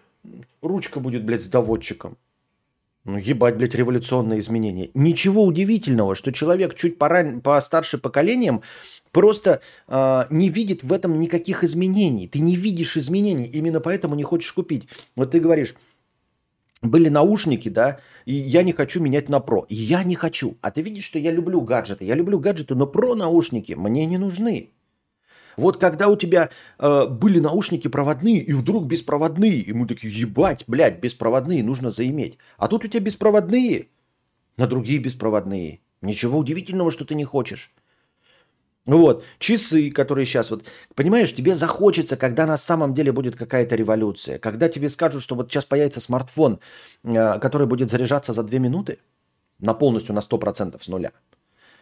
ручка 0.62 1.00
будет, 1.00 1.24
блядь, 1.24 1.42
с 1.42 1.46
доводчиком. 1.46 2.16
Ну, 3.04 3.16
ебать, 3.16 3.56
блядь, 3.56 3.74
революционные 3.74 4.40
изменения. 4.40 4.90
Ничего 4.92 5.44
удивительного, 5.44 6.14
что 6.14 6.30
человек 6.30 6.74
чуть 6.74 6.98
поран... 6.98 7.40
постарше 7.40 7.96
поколением 7.96 8.62
просто 9.12 9.62
э, 9.86 10.24
не 10.28 10.50
видит 10.50 10.82
в 10.82 10.92
этом 10.92 11.18
никаких 11.18 11.64
изменений. 11.64 12.28
Ты 12.28 12.40
не 12.40 12.54
видишь 12.54 12.98
изменений, 12.98 13.46
именно 13.46 13.80
поэтому 13.80 14.14
не 14.14 14.24
хочешь 14.24 14.52
купить. 14.52 14.88
Вот 15.16 15.30
ты 15.30 15.40
говоришь, 15.40 15.74
были 16.82 17.08
наушники, 17.08 17.70
да, 17.70 17.98
и 18.26 18.34
я 18.34 18.62
не 18.62 18.72
хочу 18.72 19.00
менять 19.00 19.28
на 19.28 19.40
про. 19.40 19.64
Я 19.68 20.04
не 20.04 20.14
хочу. 20.14 20.56
А 20.60 20.70
ты 20.70 20.82
видишь, 20.82 21.04
что 21.04 21.18
я 21.18 21.32
люблю 21.32 21.60
гаджеты. 21.62 22.04
Я 22.04 22.14
люблю 22.14 22.38
гаджеты, 22.38 22.74
но 22.74 22.86
про 22.86 23.14
наушники 23.14 23.72
мне 23.72 24.06
не 24.06 24.18
нужны. 24.18 24.70
Вот 25.58 25.76
когда 25.76 26.08
у 26.08 26.16
тебя 26.16 26.50
э, 26.78 27.06
были 27.06 27.40
наушники 27.40 27.88
проводные, 27.88 28.38
и 28.38 28.52
вдруг 28.52 28.86
беспроводные, 28.86 29.56
и 29.56 29.72
мы 29.72 29.86
такие, 29.88 30.12
ебать, 30.12 30.62
блядь, 30.68 31.00
беспроводные 31.00 31.64
нужно 31.64 31.90
заиметь. 31.90 32.38
А 32.58 32.68
тут 32.68 32.84
у 32.84 32.88
тебя 32.88 33.00
беспроводные, 33.00 33.88
на 34.56 34.68
другие 34.68 35.00
беспроводные. 35.00 35.80
Ничего 36.00 36.38
удивительного, 36.38 36.92
что 36.92 37.04
ты 37.04 37.16
не 37.16 37.24
хочешь. 37.24 37.72
Вот, 38.86 39.24
часы, 39.40 39.90
которые 39.90 40.24
сейчас 40.26 40.50
вот, 40.50 40.64
понимаешь, 40.94 41.34
тебе 41.34 41.56
захочется, 41.56 42.16
когда 42.16 42.46
на 42.46 42.56
самом 42.56 42.94
деле 42.94 43.10
будет 43.10 43.34
какая-то 43.34 43.74
революция, 43.74 44.38
когда 44.38 44.68
тебе 44.68 44.88
скажут, 44.88 45.24
что 45.24 45.34
вот 45.34 45.50
сейчас 45.50 45.64
появится 45.64 46.00
смартфон, 46.00 46.60
э, 47.02 47.38
который 47.40 47.66
будет 47.66 47.90
заряжаться 47.90 48.32
за 48.32 48.44
2 48.44 48.58
минуты, 48.60 48.98
на 49.58 49.74
полностью 49.74 50.14
на 50.14 50.20
100% 50.20 50.80
с 50.80 50.86
нуля, 50.86 51.10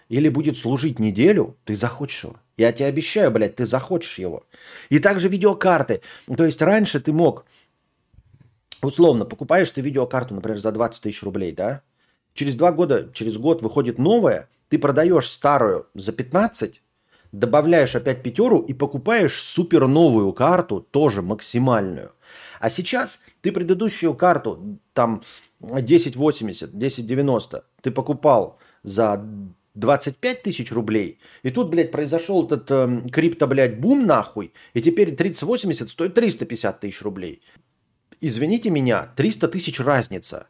или 0.09 0.28
будет 0.28 0.57
служить 0.57 0.98
неделю, 0.98 1.57
ты 1.64 1.74
захочешь 1.74 2.24
его. 2.24 2.36
Я 2.57 2.72
тебе 2.72 2.86
обещаю, 2.86 3.30
блядь, 3.30 3.57
ты 3.57 3.66
захочешь 3.66 4.18
его. 4.18 4.44
И 4.88 4.98
также 4.98 5.28
видеокарты. 5.28 6.00
То 6.36 6.44
есть 6.44 6.62
раньше 6.62 7.00
ты 7.00 7.12
мог, 7.12 7.44
условно, 8.82 9.24
покупаешь 9.24 9.70
ты 9.70 9.80
видеокарту, 9.80 10.34
например, 10.34 10.59
за 10.59 10.72
20 10.72 11.02
тысяч 11.02 11.22
рублей, 11.22 11.52
да? 11.52 11.82
Через 12.34 12.54
два 12.54 12.72
года, 12.72 13.11
через 13.12 13.36
год 13.36 13.62
выходит 13.62 13.98
новая, 13.98 14.48
ты 14.68 14.78
продаешь 14.78 15.28
старую 15.28 15.86
за 15.94 16.12
15, 16.12 16.82
добавляешь 17.32 17.94
опять 17.94 18.22
пятеру 18.22 18.61
и 18.61 18.72
покупаешь 18.74 19.40
супер 19.42 19.86
новую 19.86 20.32
карту, 20.32 20.80
тоже 20.80 21.22
максимальную. 21.22 22.12
А 22.61 22.70
сейчас 22.70 23.20
ты 23.42 23.52
предыдущую 23.52 24.14
карту, 24.14 24.78
там 24.92 25.22
1080, 25.61 26.68
1090, 26.68 27.64
ты 27.82 27.90
покупал 27.90 28.59
за 28.82 29.24
25 29.76 30.42
тысяч 30.42 30.72
рублей, 30.72 31.20
и 31.42 31.50
тут, 31.50 31.70
блядь, 31.70 31.92
произошел 31.92 32.44
этот 32.46 32.70
э, 32.70 33.08
крипто, 33.12 33.46
блядь, 33.46 33.78
бум 33.78 34.06
нахуй, 34.06 34.52
и 34.74 34.82
теперь 34.82 35.14
3080 35.14 35.90
стоит 35.90 36.14
350 36.14 36.80
тысяч 36.80 37.02
рублей. 37.02 37.42
Извините 38.20 38.70
меня, 38.70 39.12
300 39.16 39.48
тысяч 39.48 39.80
разница. 39.80 40.48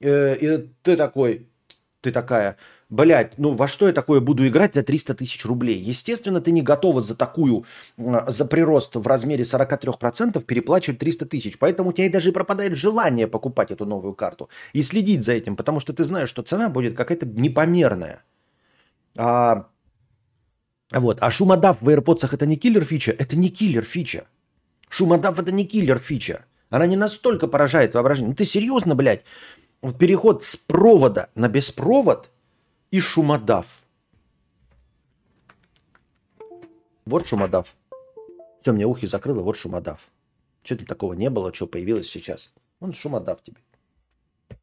э, 0.00 0.36
и 0.36 0.68
ты 0.82 0.96
такой, 0.96 1.48
ты 2.00 2.12
такая, 2.12 2.56
блядь, 2.88 3.38
ну 3.38 3.52
во 3.52 3.68
что 3.68 3.86
я 3.86 3.92
такое 3.92 4.20
буду 4.20 4.46
играть 4.46 4.74
за 4.74 4.82
300 4.82 5.14
тысяч 5.14 5.44
рублей? 5.44 5.78
Естественно, 5.78 6.40
ты 6.40 6.50
не 6.50 6.62
готова 6.62 7.00
за 7.00 7.14
такую, 7.14 7.64
за 7.96 8.44
прирост 8.44 8.96
в 8.96 9.06
размере 9.06 9.44
43% 9.44 10.42
переплачивать 10.42 10.98
300 10.98 11.26
тысяч. 11.26 11.58
Поэтому 11.58 11.90
у 11.90 11.92
тебя 11.92 12.06
и 12.06 12.10
даже 12.10 12.32
пропадает 12.32 12.74
желание 12.74 13.26
покупать 13.26 13.70
эту 13.70 13.86
новую 13.86 14.14
карту 14.14 14.48
и 14.72 14.82
следить 14.82 15.24
за 15.24 15.32
этим, 15.32 15.56
потому 15.56 15.80
что 15.80 15.92
ты 15.92 16.04
знаешь, 16.04 16.28
что 16.28 16.42
цена 16.42 16.68
будет 16.68 16.96
какая-то 16.96 17.26
непомерная. 17.26 18.22
А, 19.18 19.66
вот. 20.92 21.18
а 21.20 21.30
шумодав 21.30 21.82
в 21.82 21.88
AirPods 21.88 22.32
это 22.32 22.46
не 22.46 22.56
киллер 22.56 22.84
фича? 22.84 23.10
Это 23.10 23.36
не 23.36 23.48
киллер 23.48 23.82
фича. 23.82 24.28
Шумодав 24.88 25.40
это 25.40 25.50
не 25.50 25.66
киллер 25.66 25.98
фича. 25.98 26.44
Она 26.70 26.86
не 26.86 26.96
настолько 26.96 27.48
поражает 27.48 27.94
воображение. 27.94 28.30
Ну 28.30 28.36
ты 28.36 28.44
серьезно, 28.44 28.94
блядь? 28.94 29.24
Вот 29.82 29.98
переход 29.98 30.44
с 30.44 30.56
провода 30.56 31.30
на 31.34 31.48
беспровод 31.48 32.30
и 32.92 33.00
шумодав. 33.00 33.82
Вот 37.04 37.26
шумодав. 37.26 37.74
Все, 38.60 38.72
мне 38.72 38.86
ухи 38.86 39.08
закрыло, 39.08 39.42
вот 39.42 39.56
шумодав. 39.56 40.10
Что 40.62 40.76
там 40.76 40.86
такого 40.86 41.14
не 41.14 41.28
было, 41.28 41.52
что 41.52 41.66
появилось 41.66 42.08
сейчас? 42.08 42.52
Он 42.78 42.92
шумодав 42.92 43.42
тебе. 43.42 43.58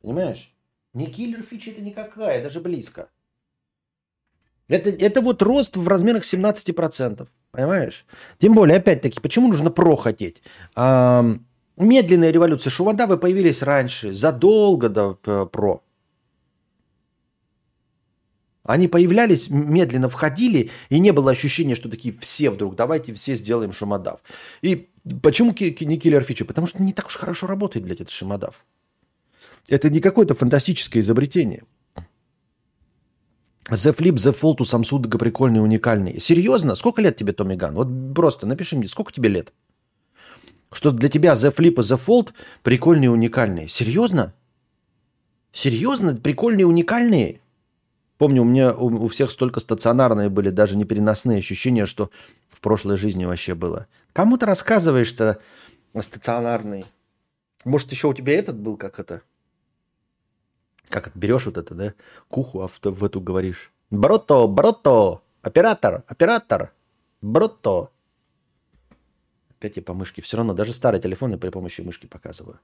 Понимаешь? 0.02 0.54
Не 0.94 1.08
киллер 1.08 1.44
фича 1.44 1.72
это 1.72 1.82
никакая, 1.82 2.42
даже 2.42 2.62
близко. 2.62 3.10
Это, 4.68 4.90
это 4.90 5.22
вот 5.22 5.42
рост 5.42 5.78
в 5.78 5.88
размерах 5.88 6.24
17%. 6.24 7.28
Понимаешь? 7.52 8.06
Тем 8.40 8.54
более, 8.54 8.78
опять-таки, 8.78 9.20
почему 9.20 9.48
нужно 9.48 9.70
про 9.70 9.96
хотеть? 9.96 10.42
А, 10.76 11.24
медленная 11.78 12.32
революция. 12.32 12.72
Шумодавы 12.72 13.18
появились 13.18 13.62
раньше, 13.62 14.14
задолго 14.14 14.90
до 14.90 15.20
э, 15.26 15.46
про. 15.52 15.82
Они 18.64 18.88
появлялись, 18.88 19.50
медленно 19.52 20.10
входили, 20.10 20.72
и 20.90 20.98
не 20.98 21.12
было 21.12 21.32
ощущения, 21.32 21.76
что 21.76 21.88
такие 21.88 22.18
все 22.20 22.50
вдруг, 22.50 22.76
давайте 22.76 23.14
все 23.14 23.36
сделаем 23.36 23.72
шумодав. 23.72 24.22
И 24.64 24.90
почему 25.22 25.52
не 25.52 25.98
киллер 25.98 26.24
фича? 26.24 26.46
Потому 26.46 26.66
что 26.66 26.82
не 26.82 26.92
так 26.92 27.06
уж 27.06 27.16
хорошо 27.16 27.46
работает, 27.46 27.86
блядь, 27.86 28.02
этот 28.02 28.12
шумодав. 28.12 28.66
Это 29.68 29.92
не 29.92 30.00
какое-то 30.00 30.34
фантастическое 30.34 31.00
изобретение. 31.02 31.64
The 33.70 33.96
Flip, 33.96 34.16
The 34.16 34.34
Fold 34.34 34.58
у 34.60 34.64
Samsung 34.64 35.18
прикольный, 35.18 35.62
уникальный. 35.62 36.20
Серьезно? 36.20 36.76
Сколько 36.76 37.02
лет 37.02 37.16
тебе, 37.16 37.34
Томми 37.34 37.56
Ган? 37.56 37.74
Вот 37.74 37.88
просто 38.14 38.46
напиши 38.46 38.76
мне, 38.76 38.88
сколько 38.88 39.12
тебе 39.12 39.30
лет? 39.30 39.54
Что 40.72 40.92
для 40.92 41.10
тебя 41.10 41.34
The 41.34 41.54
Flip 41.54 41.72
и 41.72 41.72
The 41.72 42.00
Fold 42.00 42.34
прикольные, 42.62 43.10
уникальные. 43.10 43.68
Серьезно? 43.68 44.34
Серьезно? 45.52 46.16
Прикольные, 46.16 46.68
уникальные? 46.68 47.42
Помню, 48.18 48.44
у 48.44 48.46
меня 48.46 48.74
у, 48.74 49.06
у 49.06 49.08
всех 49.08 49.32
столько 49.32 49.60
стационарные 49.60 50.30
были, 50.30 50.50
даже 50.50 50.78
не 50.78 50.86
переносные 50.86 51.40
ощущения, 51.40 51.86
что 51.86 52.12
в 52.50 52.62
прошлой 52.62 52.98
жизни 52.98 53.26
вообще 53.26 53.56
было. 53.56 53.88
Кому 54.14 54.38
ты 54.38 54.46
рассказываешь-то 54.46 55.40
стационарный? 56.00 56.86
Может, 57.66 57.92
еще 57.92 58.08
у 58.08 58.14
тебя 58.14 58.38
этот 58.38 58.58
был, 58.58 58.78
как 58.78 59.00
это? 59.00 59.22
Как 60.90 61.12
берешь 61.16 61.46
вот 61.46 61.58
это, 61.58 61.74
да? 61.74 61.94
Куху 62.28 62.62
а 62.62 62.68
в, 62.68 62.80
в 62.82 63.04
эту 63.04 63.22
говоришь. 63.22 63.72
Брото, 63.92 64.48
брото, 64.48 65.22
оператор, 65.42 66.04
оператор, 66.08 66.74
брото. 67.22 67.90
Опять 69.50 69.78
я 69.78 69.84
по 69.84 69.94
мышке. 69.94 70.22
Все 70.22 70.38
равно 70.38 70.54
даже 70.54 70.74
старые 70.74 71.02
телефоны 71.02 71.38
при 71.38 71.50
помощи 71.50 71.82
мышки 71.82 72.06
показываю. 72.08 72.60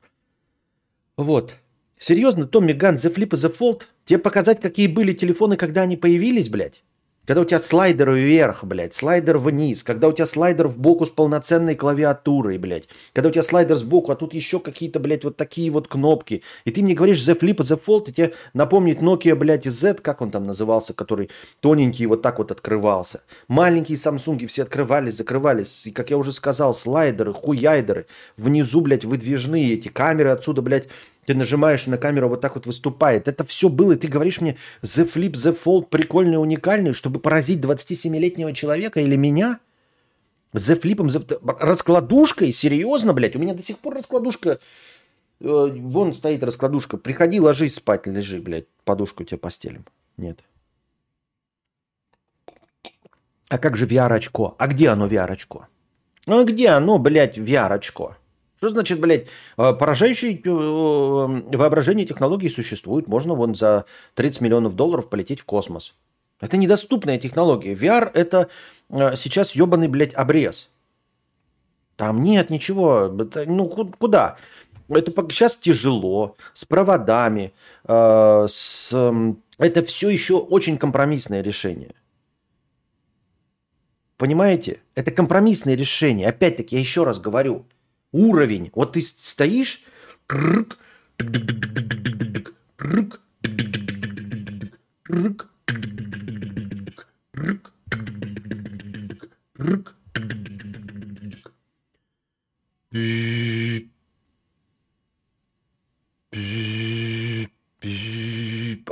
Вот. 1.18 1.56
Серьезно, 1.98 2.48
Томми 2.48 2.74
Ган, 2.74 2.96
The 2.96 3.14
Flip 3.14 3.28
и 3.28 3.28
The 3.28 3.56
Fold? 3.56 3.84
Тебе 4.06 4.20
показать, 4.20 4.60
какие 4.60 4.88
были 4.88 5.14
телефоны, 5.14 5.56
когда 5.56 5.82
они 5.82 5.98
появились, 5.98 6.50
блядь? 6.50 6.84
Когда 7.28 7.42
у 7.42 7.46
тебя 7.46 7.60
слайдер 7.60 8.12
вверх, 8.14 8.64
блядь, 8.64 8.96
слайдер 8.96 9.38
вниз, 9.38 9.84
когда 9.84 10.08
у 10.08 10.12
тебя 10.12 10.26
слайдер 10.26 10.68
в 10.68 10.80
боку 10.80 11.06
с 11.06 11.12
полноценной 11.12 11.76
клавиатурой, 11.76 12.58
блядь, 12.58 12.88
когда 13.14 13.30
у 13.30 13.32
тебя 13.32 13.44
слайдер 13.44 13.76
сбоку, 13.76 14.12
а 14.12 14.16
тут 14.16 14.34
еще 14.34 14.60
какие-то, 14.60 15.00
блядь, 15.00 15.24
вот 15.24 15.38
такие 15.38 15.70
вот 15.70 15.88
кнопки. 15.88 16.42
И 16.66 16.72
ты 16.72 16.82
мне 16.82 16.96
говоришь 16.96 17.20
The 17.20 17.40
Flip 17.40 17.52
и 17.52 17.54
The 17.54 17.80
Fold, 17.80 18.10
и 18.10 18.14
тебе 18.14 18.34
напомнит 18.56 19.04
Nokia, 19.04 19.36
блядь, 19.36 19.66
Z, 19.66 20.00
как 20.02 20.22
он 20.22 20.32
там 20.32 20.46
назывался, 20.46 20.96
который 20.96 21.30
тоненький 21.60 22.08
вот 22.08 22.24
так 22.24 22.40
вот 22.40 22.50
открывался. 22.50 23.22
Маленькие 23.48 24.00
Samsung 24.00 24.48
все 24.48 24.64
открывались, 24.64 25.18
закрывались. 25.18 25.86
И, 25.86 25.92
как 25.92 26.10
я 26.10 26.18
уже 26.18 26.34
сказал, 26.34 26.74
слайдеры, 26.74 27.34
хуяйдеры. 27.34 28.08
Внизу, 28.36 28.82
блядь, 28.82 29.06
выдвижные 29.06 29.76
эти 29.76 29.90
камеры 29.90 30.32
отсюда, 30.32 30.64
блядь, 30.64 30.88
ты 31.26 31.36
нажимаешь 31.36 31.86
на 31.88 31.98
камеру, 31.98 32.30
вот 32.30 32.42
так 32.42 32.56
вот 32.56 32.66
выступает. 32.66 33.28
Это 33.28 33.44
все 33.44 33.70
было, 33.70 33.94
и 33.94 33.96
ты 33.96 34.08
говоришь 34.08 34.42
мне, 34.42 34.58
The 34.82 35.06
Flip, 35.06 35.34
The 35.34 35.58
Fold 35.64 35.88
прикольный, 35.88 36.42
уникальный, 36.42 36.94
чтобы 36.94 37.20
поразить 37.20 37.60
27-летнего 37.60 38.54
человека 38.54 39.00
или 39.00 39.16
меня? 39.16 39.60
The 40.54 40.82
Flip, 40.82 40.98
the... 40.98 41.58
раскладушкой? 41.60 42.52
Серьезно, 42.52 43.14
блядь? 43.14 43.36
У 43.36 43.40
меня 43.40 43.54
до 43.54 43.62
сих 43.62 43.78
пор 43.78 43.96
раскладушка... 43.96 44.60
Э, 45.40 45.68
вон 45.74 46.14
стоит 46.14 46.44
раскладушка. 46.44 46.98
Приходи, 46.98 47.40
ложись 47.40 47.76
спать, 47.76 48.08
лежи, 48.08 48.42
блядь. 48.42 48.66
Подушку 48.84 49.24
тебе 49.24 49.38
постелим. 49.38 49.86
Нет. 50.18 50.44
А 53.50 53.58
как 53.58 53.78
же 53.78 53.86
VR-очко? 53.86 54.56
А 54.58 54.68
где 54.68 54.90
оно, 54.90 55.08
VR-очко? 55.08 55.68
Ну, 56.26 56.40
а 56.40 56.44
где 56.46 56.70
оно, 56.70 57.00
блядь, 57.00 57.38
VR-очко? 57.38 58.16
Что 58.62 58.70
значит, 58.70 59.00
блядь, 59.00 59.26
а, 59.58 59.74
поражающие 59.74 60.40
э, 60.40 61.58
воображение 61.58 62.06
технологий 62.06 62.48
существует. 62.48 63.08
Можно 63.08 63.34
вон 63.34 63.56
за 63.56 63.86
30 64.14 64.42
миллионов 64.42 64.76
долларов 64.76 65.10
полететь 65.10 65.40
в 65.40 65.46
космос. 65.46 65.96
Это 66.40 66.58
недоступная 66.58 67.18
технология. 67.18 67.74
VR– 67.74 68.12
это 68.14 68.50
сейчас 69.16 69.56
ебаный, 69.56 69.88
блядь, 69.88 70.14
обрез. 70.14 70.70
Там 71.96 72.22
нет 72.22 72.52
ничего. 72.52 73.12
Это, 73.20 73.46
ну, 73.48 73.68
куда? 73.68 74.38
Это 74.90 75.12
сейчас 75.32 75.58
тяжело, 75.58 76.36
с 76.54 76.64
проводами, 76.64 77.54
э, 77.88 78.46
с... 78.48 78.94
это 79.58 79.86
все 79.86 80.10
еще 80.10 80.38
очень 80.38 80.78
компромиссное 80.78 81.42
решение. 81.42 81.96
Понимаете? 84.18 84.82
Это 84.94 85.10
компромиссное 85.10 85.74
решение. 85.74 86.30
Опять-таки, 86.30 86.76
я 86.76 86.80
еще 86.80 87.06
раз 87.06 87.18
говорю– 87.18 87.66
уровень. 88.12 88.72
Вот 88.74 88.94
ты 88.94 89.02
стоишь, 89.02 89.84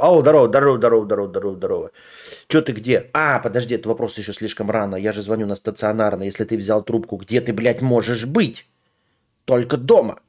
О, 0.01 0.21
здорово, 0.21 0.47
здорово, 0.47 0.77
здорово, 0.77 1.05
здорово, 1.05 1.27
здорово, 1.27 1.55
здорово. 1.55 1.91
Че 2.47 2.61
ты 2.61 2.71
где? 2.71 3.09
А, 3.13 3.39
подожди, 3.39 3.75
это 3.75 3.89
вопрос 3.89 4.17
еще 4.17 4.33
слишком 4.33 4.71
рано. 4.71 4.95
Я 4.95 5.13
же 5.13 5.21
звоню 5.21 5.45
на 5.45 5.55
стационарно. 5.55 6.23
Если 6.23 6.45
ты 6.45 6.57
взял 6.57 6.83
трубку, 6.83 7.17
где 7.17 7.41
ты, 7.41 7.53
блядь, 7.53 7.81
можешь 7.81 8.25
быть? 8.25 8.65
Только 9.49 9.77
дома. 9.77 10.19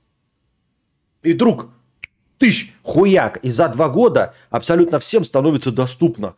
И 1.23 1.35
друг, 1.35 1.69
тысяч, 2.39 2.75
хуяк, 2.83 3.37
и 3.45 3.51
за 3.51 3.69
два 3.69 3.91
года 3.91 4.33
абсолютно 4.49 4.99
всем 4.99 5.25
становится 5.25 5.71
доступно. 5.71 6.37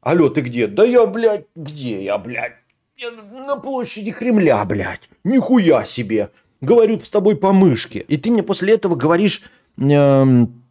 Алло, 0.00 0.28
ты 0.28 0.42
где? 0.42 0.68
Да 0.68 0.84
я, 0.84 1.06
блядь, 1.06 1.46
где 1.56 2.04
я, 2.04 2.16
блядь? 2.18 2.54
Я 2.96 3.10
на 3.10 3.56
площади 3.56 4.12
Кремля, 4.12 4.64
блядь. 4.64 5.10
Нихуя 5.24 5.84
себе. 5.84 6.30
Говорю 6.60 7.00
с 7.00 7.10
тобой 7.10 7.34
по 7.34 7.52
мышке. 7.52 7.98
И 7.98 8.16
ты 8.16 8.30
мне 8.30 8.44
после 8.44 8.74
этого 8.74 8.94
говоришь 8.94 9.42
эм, 9.76 10.62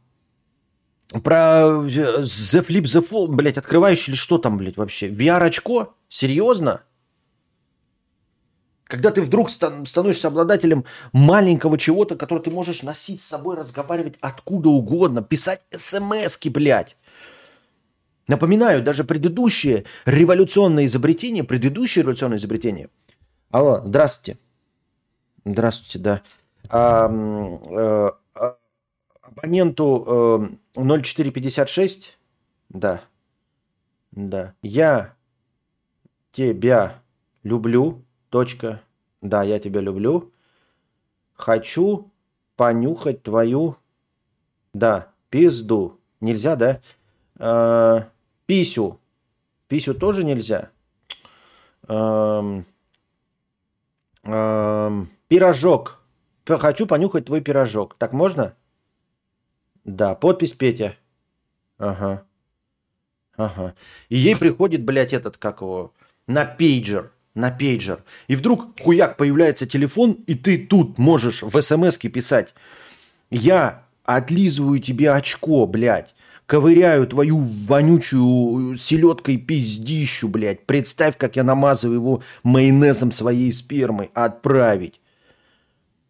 про 1.24 1.64
э, 1.66 2.22
The 2.22 2.66
Flip 2.66 2.84
The 2.84 3.06
Fall, 3.06 3.28
блядь, 3.28 3.58
открывающий 3.58 4.12
или 4.12 4.18
что 4.18 4.38
там, 4.38 4.56
блядь, 4.56 4.78
вообще? 4.78 5.10
VR-очко? 5.10 5.94
Серьезно? 6.08 6.84
Когда 8.94 9.10
ты 9.10 9.24
вдруг 9.24 9.50
становишься 9.50 10.28
обладателем 10.28 10.86
маленького 11.14 11.80
чего-то, 11.80 12.16
которое 12.16 12.42
ты 12.42 12.52
можешь 12.52 12.84
носить 12.84 13.24
с 13.24 13.26
собой, 13.26 13.56
разговаривать 13.56 14.20
откуда 14.22 14.70
угодно, 14.70 15.24
писать 15.24 15.64
смс-ки, 15.76 16.50
блядь. 16.50 16.96
Напоминаю, 18.28 18.84
даже 18.84 19.04
предыдущее 19.04 19.86
революционное 20.06 20.86
изобретение, 20.86 21.44
предыдущее 21.44 22.04
революционное 22.04 22.38
изобретение. 22.38 22.92
Алло, 23.50 23.82
здравствуйте. 23.84 24.40
Здравствуйте, 25.44 25.98
да. 25.98 26.22
А, 26.70 27.10
а, 27.10 28.18
а, 28.36 28.58
абоненту 29.24 30.52
а, 30.78 30.94
0456, 31.02 32.16
да, 32.70 33.02
да. 34.12 34.54
Я 34.62 35.16
тебя 36.32 37.02
люблю, 37.42 38.04
Точка. 38.34 38.82
Да, 39.22 39.44
я 39.44 39.60
тебя 39.60 39.80
люблю. 39.80 40.32
Хочу 41.34 42.10
понюхать 42.56 43.22
твою... 43.22 43.78
Да, 44.74 45.14
Пизду. 45.30 46.00
Нельзя, 46.20 46.56
да? 46.56 46.82
А, 47.38 48.10
писю. 48.48 49.00
Писю 49.68 49.94
тоже 49.94 50.24
нельзя. 50.24 50.72
Эм, 51.88 52.66
эм, 54.24 55.10
пирожок. 55.28 56.02
Хочу 56.48 56.88
понюхать 56.88 57.26
твой 57.26 57.42
пирожок. 57.42 57.94
Так 58.00 58.14
можно? 58.14 58.56
Да, 59.84 60.16
подпись 60.16 60.54
Петя. 60.54 60.96
Ага. 61.78 62.26
Ага. 63.38 63.76
И 64.10 64.16
ей 64.16 64.36
приходит, 64.36 64.84
блядь, 64.84 65.14
этот, 65.14 65.38
как 65.38 65.62
его, 65.62 65.94
на 66.26 66.46
пейджер. 66.46 67.12
На 67.36 67.50
пейджер. 67.50 68.04
И 68.28 68.36
вдруг 68.36 68.80
хуяк 68.80 69.18
появляется 69.18 69.66
телефон, 69.66 70.24
и 70.28 70.36
ты 70.36 70.58
тут 70.58 71.00
можешь 71.00 71.42
в 71.42 71.62
смс 71.62 71.98
писать. 71.98 72.54
Я 73.32 73.84
отлизываю 74.06 74.80
тебе 74.80 75.12
очко, 75.12 75.66
блядь. 75.66 76.14
Ковыряю 76.46 77.08
твою 77.08 77.40
вонючую 77.40 78.78
селедкой 78.78 79.38
пиздищу, 79.38 80.28
блядь. 80.28 80.66
Представь, 80.66 81.18
как 81.18 81.36
я 81.36 81.44
намазываю 81.44 82.00
его 82.00 82.24
майонезом 82.44 83.12
своей 83.12 83.52
спермы. 83.52 84.12
Отправить. 84.14 85.00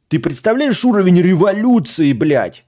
Ты 0.10 0.20
представляешь 0.20 0.84
уровень 0.84 1.22
революции, 1.22 2.12
блядь? 2.14 2.66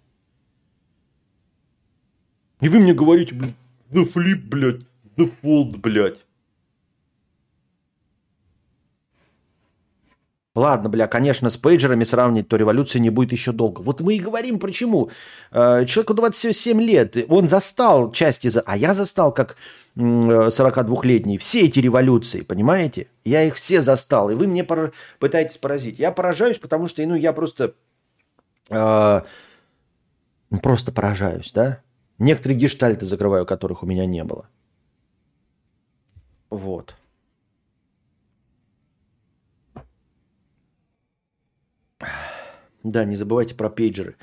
И 2.61 2.69
вы 2.69 2.79
мне 2.79 2.93
говорите, 2.93 3.35
блядь, 3.35 3.55
The 3.91 4.11
Flip, 4.11 4.41
блядь, 4.47 4.81
The 5.17 5.31
Fold, 5.43 5.77
блядь. 5.79 6.24
Ладно, 10.55 10.87
бля, 10.87 11.07
конечно, 11.07 11.49
с 11.49 11.57
пейджерами 11.57 12.05
сравнить, 12.05 12.47
то 12.47 12.55
революции 12.55 12.97
не 12.97 13.09
будет 13.09 13.33
еще 13.33 13.51
долго. 13.51 13.81
Вот 13.81 13.99
мы 13.99 14.15
и 14.15 14.19
говорим, 14.19 14.57
почему. 14.57 15.11
Э, 15.51 15.85
человеку 15.85 16.13
27 16.13 16.81
лет, 16.81 17.17
он 17.27 17.49
застал 17.49 18.09
части, 18.13 18.49
а 18.65 18.77
я 18.77 18.93
застал 18.93 19.33
как 19.33 19.57
42-летний 19.97 21.37
все 21.37 21.65
эти 21.65 21.79
революции, 21.79 22.41
понимаете? 22.41 23.07
Я 23.25 23.43
их 23.43 23.55
все 23.55 23.81
застал, 23.81 24.29
и 24.29 24.35
вы 24.35 24.47
мне 24.47 24.65
пытаетесь 25.19 25.57
поразить. 25.57 25.99
Я 25.99 26.13
поражаюсь, 26.13 26.57
потому 26.57 26.87
что, 26.87 27.05
ну, 27.05 27.15
я 27.15 27.33
просто... 27.33 27.73
Э, 28.69 29.23
просто 30.61 30.93
поражаюсь, 30.93 31.51
да? 31.51 31.81
Некоторые 32.17 32.57
гештальты 32.57 33.05
закрываю, 33.05 33.45
которых 33.45 33.83
у 33.83 33.85
меня 33.85 34.05
не 34.05 34.23
было. 34.23 34.47
Вот. 36.49 36.95
Да, 42.85 43.03
не 43.03 43.15
забывайте 43.15 43.55
про 43.55 43.69
пейджеры. 43.69 44.15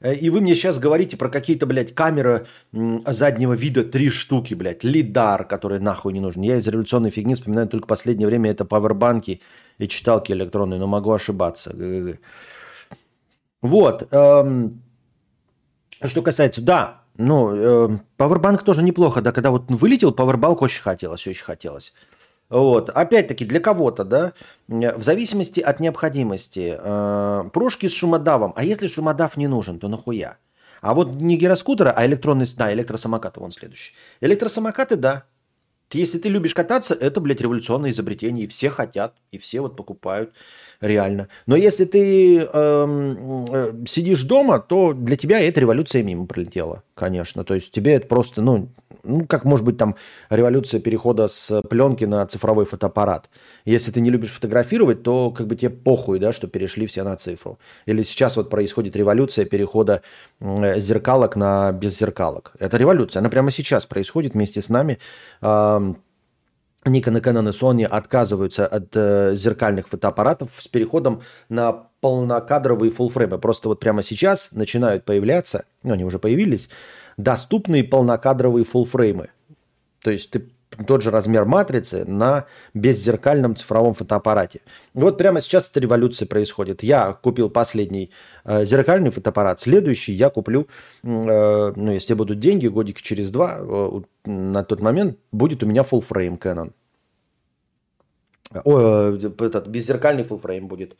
Э, 0.00 0.14
и 0.14 0.30
вы 0.30 0.40
мне 0.40 0.54
сейчас 0.54 0.78
говорите 0.78 1.16
про 1.16 1.28
какие-то, 1.28 1.66
блядь, 1.66 1.94
камеры 1.94 2.46
заднего 2.72 3.52
вида, 3.52 3.84
три 3.84 4.08
штуки, 4.08 4.54
блядь, 4.54 4.84
лидар, 4.84 5.44
который 5.44 5.78
нахуй 5.78 6.12
не 6.12 6.20
нужен. 6.20 6.42
Я 6.42 6.56
из 6.56 6.66
революционной 6.66 7.10
фигни 7.10 7.34
вспоминаю 7.34 7.68
только 7.68 7.86
последнее 7.86 8.26
время 8.26 8.50
это 8.50 8.64
пауэрбанки 8.64 9.42
и 9.78 9.88
читалки 9.88 10.32
электронные, 10.32 10.80
но 10.80 10.86
могу 10.86 11.12
ошибаться. 11.12 11.76
Вот. 13.60 14.08
Эм, 14.10 14.82
что 16.02 16.22
касается, 16.22 16.62
да, 16.62 17.02
ну, 17.18 17.54
э, 17.54 17.98
пауэрбанк 18.16 18.62
тоже 18.62 18.82
неплохо, 18.82 19.20
да, 19.20 19.32
когда 19.32 19.50
вот 19.50 19.64
вылетел, 19.68 20.12
пауэрбанк 20.12 20.62
очень 20.62 20.82
хотелось, 20.82 21.26
очень 21.26 21.44
хотелось. 21.44 21.92
Вот. 22.48 22.90
Опять-таки, 22.90 23.44
для 23.44 23.60
кого-то, 23.60 24.04
да, 24.04 24.32
в 24.68 25.02
зависимости 25.02 25.60
от 25.60 25.80
необходимости. 25.80 26.76
Э, 26.78 27.44
прошки 27.52 27.88
с 27.88 27.92
шумодавом. 27.92 28.52
А 28.56 28.64
если 28.64 28.88
шумодав 28.88 29.36
не 29.36 29.48
нужен, 29.48 29.78
то 29.78 29.88
нахуя? 29.88 30.38
А 30.80 30.94
вот 30.94 31.20
не 31.20 31.36
гироскутера, 31.36 31.92
а 31.96 32.06
электронный, 32.06 32.46
да, 32.56 32.72
электросамокаты, 32.72 33.40
вон 33.40 33.50
следующий. 33.50 33.94
Электросамокаты, 34.20 34.96
да. 34.96 35.24
Если 35.92 36.18
ты 36.18 36.28
любишь 36.28 36.54
кататься, 36.54 36.94
это, 36.94 37.20
блядь, 37.20 37.40
революционное 37.40 37.90
изобретение, 37.90 38.44
и 38.44 38.48
все 38.48 38.70
хотят, 38.70 39.14
и 39.30 39.38
все 39.38 39.60
вот 39.60 39.76
покупают 39.76 40.32
реально. 40.80 41.28
Но 41.46 41.56
если 41.56 41.84
ты 41.84 42.38
эм, 42.38 43.46
э, 43.52 43.72
сидишь 43.86 44.22
дома, 44.24 44.58
то 44.58 44.92
для 44.92 45.16
тебя 45.16 45.40
эта 45.40 45.60
революция 45.60 46.02
мимо 46.02 46.26
пролетела, 46.26 46.82
конечно. 46.94 47.44
То 47.44 47.54
есть 47.54 47.72
тебе 47.72 47.94
это 47.94 48.06
просто, 48.06 48.42
ну, 48.42 48.68
ну, 49.06 49.24
как 49.26 49.44
может 49.44 49.64
быть 49.64 49.76
там 49.76 49.96
революция 50.30 50.80
перехода 50.80 51.28
с 51.28 51.62
пленки 51.62 52.04
на 52.04 52.26
цифровой 52.26 52.64
фотоаппарат. 52.64 53.30
Если 53.64 53.92
ты 53.92 54.00
не 54.00 54.10
любишь 54.10 54.32
фотографировать, 54.32 55.02
то 55.02 55.30
как 55.30 55.46
бы 55.46 55.56
тебе 55.56 55.70
похуй, 55.70 56.18
да, 56.18 56.32
что 56.32 56.48
перешли 56.48 56.86
все 56.86 57.02
на 57.02 57.16
цифру. 57.16 57.58
Или 57.86 58.02
сейчас 58.02 58.36
вот 58.36 58.50
происходит 58.50 58.96
революция 58.96 59.44
перехода 59.44 60.02
э, 60.40 60.80
зеркалок 60.80 61.36
на 61.36 61.72
беззеркалок. 61.72 62.52
Это 62.58 62.76
революция, 62.76 63.20
она 63.20 63.28
прямо 63.28 63.50
сейчас 63.50 63.86
происходит 63.86 64.34
вместе 64.34 64.60
с 64.60 64.68
нами. 64.68 64.98
Э, 65.40 65.94
Nikon 66.86 67.18
и 67.18 67.20
Canon 67.20 67.48
и 67.48 67.52
Sony 67.52 67.84
отказываются 67.84 68.66
от 68.66 68.94
э, 68.94 69.34
зеркальных 69.34 69.88
фотоаппаратов 69.88 70.50
с 70.54 70.68
переходом 70.68 71.22
на 71.48 71.72
полнокадровые 72.00 72.92
фуллфреймы. 72.92 73.38
Просто 73.38 73.68
вот 73.68 73.80
прямо 73.80 74.02
сейчас 74.02 74.52
начинают 74.52 75.04
появляться, 75.04 75.64
ну 75.82 75.94
они 75.94 76.04
уже 76.04 76.18
появились, 76.18 76.68
доступные 77.16 77.84
полнокадровые 77.84 78.64
фуллфреймы. 78.64 79.30
То 80.02 80.10
есть 80.10 80.30
ты 80.30 80.48
тот 80.86 81.02
же 81.02 81.10
размер 81.10 81.44
матрицы 81.44 82.04
на 82.04 82.46
беззеркальном 82.74 83.56
цифровом 83.56 83.94
фотоаппарате. 83.94 84.60
Вот 84.94 85.18
прямо 85.18 85.40
сейчас 85.40 85.68
эта 85.70 85.80
революция 85.80 86.26
происходит. 86.26 86.82
Я 86.82 87.12
купил 87.12 87.50
последний 87.50 88.10
э, 88.44 88.64
зеркальный 88.64 89.10
фотоаппарат, 89.10 89.60
следующий 89.60 90.12
я 90.12 90.30
куплю, 90.30 90.68
э, 91.02 91.72
ну, 91.76 91.92
если 91.92 92.14
будут 92.14 92.38
деньги, 92.38 92.66
годик 92.68 93.00
через 93.00 93.30
два, 93.30 93.58
э, 93.58 94.00
на 94.26 94.64
тот 94.64 94.80
момент 94.80 95.18
будет 95.32 95.62
у 95.62 95.66
меня 95.66 95.82
full 95.82 96.04
frame 96.06 96.38
Canon. 96.38 96.72
Ой, 98.64 99.18
э, 99.18 99.30
этот 99.44 99.68
беззеркальный 99.68 100.24
full 100.24 100.40
frame 100.40 100.66
будет. 100.66 100.96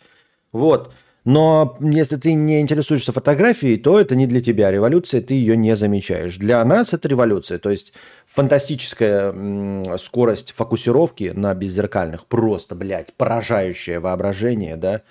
Вот. 0.52 0.92
Но 1.26 1.76
если 1.80 2.16
ты 2.16 2.34
не 2.34 2.60
интересуешься 2.60 3.10
фотографией, 3.10 3.78
то 3.78 3.98
это 3.98 4.14
не 4.14 4.28
для 4.28 4.40
тебя. 4.40 4.70
Революция, 4.70 5.20
ты 5.20 5.34
ее 5.34 5.56
не 5.56 5.74
замечаешь. 5.74 6.36
Для 6.36 6.64
нас 6.64 6.94
это 6.94 7.08
революция. 7.08 7.58
То 7.58 7.68
есть 7.68 7.92
фантастическая 8.26 9.98
скорость 9.98 10.52
фокусировки 10.52 11.32
на 11.34 11.52
беззеркальных. 11.52 12.26
Просто, 12.26 12.76
блядь, 12.76 13.12
поражающее 13.14 13.98
воображение, 13.98 14.76
да. 14.76 15.02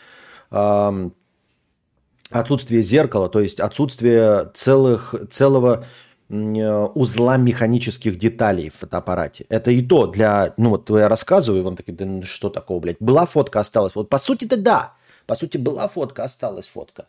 Отсутствие 2.32 2.82
зеркала, 2.82 3.28
то 3.28 3.42
есть 3.42 3.60
отсутствие 3.60 4.52
целых, 4.54 5.16
целого 5.30 5.84
узла 6.30 7.36
механических 7.36 8.18
деталей 8.18 8.70
в 8.70 8.76
фотоаппарате. 8.76 9.48
Это 9.50 9.70
и 9.70 9.82
то 9.82 10.08
для... 10.08 10.54
Ну 10.56 10.70
вот 10.70 10.90
я 10.92 11.10
рассказываю, 11.10 11.68
он 11.68 11.76
такой, 11.76 11.94
да 11.94 12.06
ну 12.06 12.24
что 12.24 12.50
такого, 12.50 12.80
блядь. 12.80 13.02
Была 13.02 13.26
фотка, 13.26 13.60
осталась. 13.60 13.96
Вот 13.96 14.10
по 14.10 14.18
сути-то 14.18 14.56
да. 14.56 14.94
По 15.26 15.36
сути, 15.36 15.58
была 15.58 15.88
фотка, 15.88 16.24
осталась 16.24 16.68
фотка. 16.68 17.08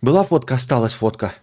Была 0.00 0.22
фотка, 0.24 0.54
осталась 0.54 0.92
фотка. 0.92 1.34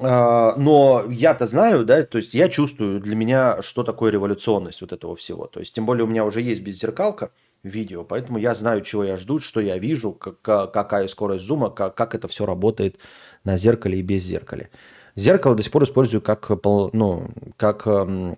А, 0.00 0.54
но 0.56 1.04
я-то 1.10 1.46
знаю, 1.46 1.84
да, 1.84 2.04
то 2.04 2.18
есть 2.18 2.32
я 2.32 2.48
чувствую 2.48 3.00
для 3.00 3.16
меня, 3.16 3.60
что 3.62 3.82
такое 3.82 4.12
революционность 4.12 4.80
вот 4.80 4.92
этого 4.92 5.16
всего. 5.16 5.46
То 5.46 5.60
есть, 5.60 5.74
тем 5.74 5.86
более 5.86 6.04
у 6.04 6.06
меня 6.06 6.24
уже 6.24 6.40
есть 6.40 6.62
беззеркалка 6.62 7.32
видео, 7.64 8.04
поэтому 8.04 8.38
я 8.38 8.54
знаю, 8.54 8.82
чего 8.82 9.02
я 9.02 9.16
жду, 9.16 9.40
что 9.40 9.60
я 9.60 9.76
вижу, 9.78 10.12
как, 10.12 10.40
какая 10.40 11.08
скорость 11.08 11.44
зума, 11.44 11.70
как, 11.70 11.96
как 11.96 12.14
это 12.14 12.28
все 12.28 12.46
работает 12.46 12.98
на 13.42 13.56
зеркале 13.56 13.98
и 13.98 14.02
без 14.02 14.22
зеркала. 14.22 14.68
Зеркало 15.16 15.56
до 15.56 15.64
сих 15.64 15.72
пор 15.72 15.82
использую 15.82 16.22
как, 16.22 16.48
ну, 16.92 17.28
как 17.56 17.88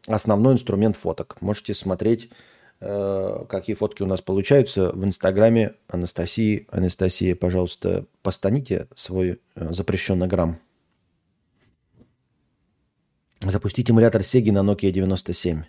основной 0.06 0.54
инструмент 0.54 0.96
фоток. 0.96 1.36
Можете 1.42 1.74
смотреть 1.74 2.30
какие 2.80 3.76
фотки 3.76 4.02
у 4.02 4.06
нас 4.06 4.22
получаются 4.22 4.90
в 4.92 5.04
инстаграме 5.04 5.74
Анастасии. 5.86 6.66
Анастасия, 6.70 7.36
пожалуйста, 7.36 8.06
постаните 8.22 8.88
свой 8.94 9.40
э, 9.54 9.72
запрещенный 9.72 10.26
грамм. 10.26 10.58
Запустить 13.42 13.90
эмулятор 13.90 14.22
Сеги 14.22 14.50
на 14.50 14.60
Nokia 14.60 14.90
97. 14.90 15.64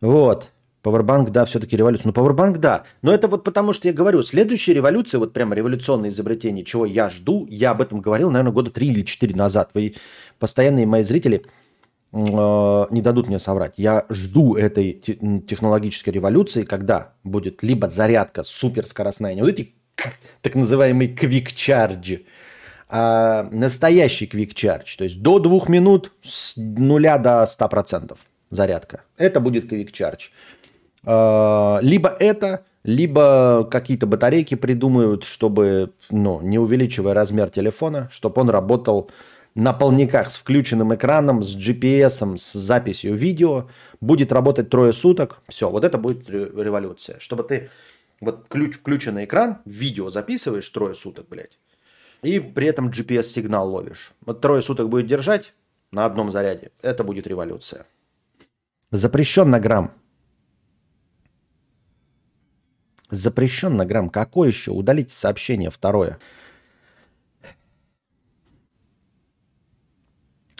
Вот. 0.00 0.50
Powerbank, 0.82 1.30
да, 1.30 1.44
все-таки 1.44 1.76
революция. 1.76 2.12
Ну, 2.14 2.22
Powerbank, 2.22 2.58
да. 2.58 2.84
Но 3.02 3.14
это 3.14 3.28
вот 3.28 3.44
потому, 3.44 3.72
что 3.72 3.86
я 3.86 3.94
говорю, 3.94 4.22
следующая 4.24 4.74
революция, 4.74 5.20
вот 5.20 5.32
прямо 5.32 5.54
революционное 5.54 6.10
изобретение, 6.10 6.64
чего 6.64 6.86
я 6.86 7.08
жду, 7.08 7.46
я 7.48 7.70
об 7.70 7.80
этом 7.80 8.00
говорил, 8.00 8.30
наверное, 8.30 8.52
года 8.52 8.72
три 8.72 8.88
или 8.88 9.02
четыре 9.02 9.36
назад. 9.36 9.70
Вы 9.74 9.94
постоянные 10.40 10.86
мои 10.86 11.04
зрители– 11.04 11.44
Э, 11.54 11.63
не 12.14 13.00
дадут 13.02 13.28
мне 13.28 13.38
соврать. 13.38 13.74
Я 13.76 14.06
жду 14.08 14.54
этой 14.54 14.92
технологической 14.92 16.12
революции, 16.12 16.62
когда 16.62 17.12
будет 17.24 17.62
либо 17.62 17.88
зарядка 17.88 18.42
суперскоростная, 18.42 19.34
не 19.34 19.42
вот 19.42 19.50
эти 19.50 19.74
так 20.42 20.54
quick 21.08 21.46
charge, 21.46 22.24
а 22.88 23.48
настоящий 23.50 24.26
charge, 24.54 24.96
то 24.96 25.04
есть 25.04 25.20
до 25.22 25.38
двух 25.38 25.68
минут 25.68 26.12
с 26.22 26.54
нуля 26.56 27.18
до 27.18 27.44
100% 27.44 28.16
зарядка. 28.50 29.02
Это 29.16 29.40
будет. 29.40 29.72
Э, 31.06 31.78
либо 31.82 32.08
это, 32.08 32.64
либо 32.84 33.66
какие-то 33.70 34.06
батарейки 34.06 34.54
придумают, 34.54 35.24
чтобы, 35.24 35.92
ну, 36.10 36.40
не 36.42 36.58
увеличивая 36.58 37.14
размер 37.14 37.50
телефона, 37.50 38.08
чтобы 38.12 38.42
он 38.42 38.50
работал 38.50 39.10
на 39.54 39.72
полниках 39.72 40.30
с 40.30 40.36
включенным 40.36 40.94
экраном, 40.94 41.42
с 41.42 41.56
GPS, 41.56 42.36
с 42.36 42.52
записью 42.52 43.14
видео. 43.14 43.68
Будет 44.00 44.32
работать 44.32 44.68
трое 44.68 44.92
суток. 44.92 45.42
Все, 45.48 45.70
вот 45.70 45.84
это 45.84 45.98
будет 45.98 46.28
революция. 46.28 47.18
Чтобы 47.20 47.44
ты 47.44 47.70
вот 48.20 48.46
ключ, 48.48 48.76
включенный 48.76 49.24
экран, 49.24 49.58
видео 49.64 50.10
записываешь 50.10 50.68
трое 50.70 50.94
суток, 50.94 51.28
блядь, 51.28 51.58
и 52.22 52.40
при 52.40 52.66
этом 52.66 52.88
GPS-сигнал 52.88 53.70
ловишь. 53.70 54.12
Вот 54.24 54.40
трое 54.40 54.62
суток 54.62 54.88
будет 54.88 55.06
держать 55.06 55.52
на 55.90 56.04
одном 56.04 56.32
заряде. 56.32 56.70
Это 56.82 57.04
будет 57.04 57.26
революция. 57.26 57.86
Запрещен 58.90 59.50
на 59.50 59.60
грамм. 59.60 59.92
Запрещен 63.10 63.76
на 63.76 63.86
грамм. 63.86 64.08
Какое 64.10 64.48
еще? 64.48 64.72
Удалите 64.72 65.14
сообщение 65.14 65.70
второе. 65.70 66.18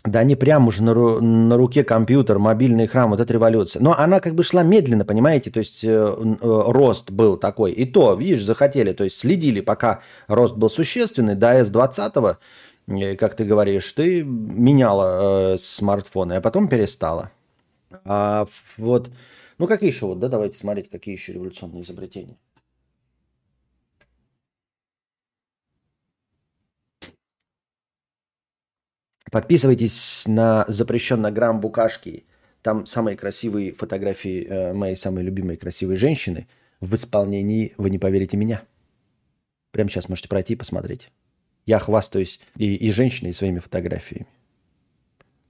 Да 0.04 0.22
не 0.22 0.36
прям 0.36 0.68
уже 0.68 0.82
на, 0.82 0.92
ру, 0.92 1.20
на 1.22 1.56
руке 1.56 1.82
компьютер, 1.82 2.38
мобильный 2.38 2.84
экран, 2.84 3.08
вот 3.08 3.20
эта 3.20 3.32
революция. 3.32 3.82
Но 3.82 3.98
она 3.98 4.20
как 4.20 4.34
бы 4.34 4.42
шла 4.42 4.62
медленно, 4.62 5.06
понимаете, 5.06 5.50
то 5.50 5.60
есть 5.60 5.82
э, 5.82 5.88
э, 5.88 6.36
рост 6.42 7.10
был 7.10 7.38
такой. 7.38 7.72
И 7.72 7.86
то, 7.86 8.12
видишь, 8.12 8.44
захотели, 8.44 8.92
то 8.92 9.04
есть 9.04 9.16
следили, 9.16 9.62
пока 9.62 10.02
рост 10.28 10.56
был 10.56 10.68
существенный, 10.68 11.36
до 11.36 11.58
S20, 11.58 12.36
э, 12.88 13.16
как 13.16 13.34
ты 13.34 13.44
говоришь, 13.44 13.90
ты 13.92 14.22
меняла 14.24 15.54
э, 15.54 15.58
смартфоны, 15.58 16.34
а 16.34 16.40
потом 16.42 16.68
перестала. 16.68 17.30
А 18.04 18.46
вот, 18.76 19.10
ну 19.56 19.66
какие 19.66 19.88
еще, 19.88 20.04
вот, 20.04 20.18
да, 20.18 20.28
давайте 20.28 20.58
смотреть, 20.58 20.90
какие 20.90 21.14
еще 21.14 21.32
революционные 21.32 21.82
изобретения. 21.82 22.36
Подписывайтесь 29.34 30.28
на 30.28 30.64
запрещенный 30.68 31.32
грамм 31.32 31.60
букашки. 31.60 32.24
Там 32.62 32.86
самые 32.86 33.16
красивые 33.16 33.72
фотографии 33.72 34.46
э, 34.46 34.72
моей 34.72 34.94
самой 34.94 35.24
любимой 35.24 35.56
красивой 35.56 35.96
женщины 35.96 36.46
в 36.78 36.94
исполнении 36.94 37.74
«Вы 37.76 37.90
не 37.90 37.98
поверите 37.98 38.36
меня». 38.36 38.62
Прямо 39.72 39.90
сейчас 39.90 40.08
можете 40.08 40.28
пройти 40.28 40.52
и 40.52 40.56
посмотреть. 40.56 41.10
Я 41.66 41.80
хвастаюсь 41.80 42.38
и, 42.56 42.76
и 42.76 42.92
женщиной, 42.92 43.30
и 43.30 43.32
своими 43.32 43.58
фотографиями. 43.58 44.28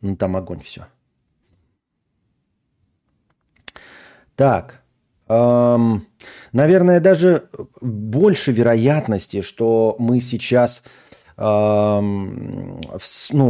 Ну, 0.00 0.16
там 0.16 0.34
огонь 0.34 0.62
все. 0.62 0.86
Так. 4.34 4.80
Эм, 5.28 6.06
наверное, 6.52 7.00
даже 7.00 7.50
больше 7.82 8.50
вероятности, 8.50 9.42
что 9.42 9.94
мы 9.98 10.22
сейчас 10.22 10.84
ну, 11.36 12.80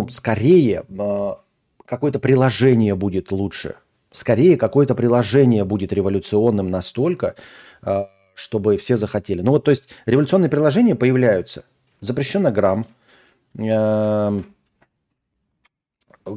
скорее 0.08 0.84
а, 0.98 1.40
какое-то 1.84 2.18
приложение 2.18 2.94
будет 2.94 3.30
лучше. 3.32 3.76
Скорее 4.10 4.56
какое-то 4.56 4.94
приложение 4.94 5.64
будет 5.64 5.92
революционным 5.92 6.70
настолько, 6.70 7.34
а, 7.82 8.08
чтобы 8.34 8.76
все 8.78 8.96
захотели. 8.96 9.42
Ну 9.42 9.52
вот, 9.52 9.64
то 9.64 9.70
есть 9.70 9.88
революционные 10.06 10.48
приложения 10.48 10.94
появляются. 10.94 11.64
Запрещенограмм, 12.00 12.86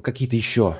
какие-то 0.01 0.35
еще. 0.35 0.77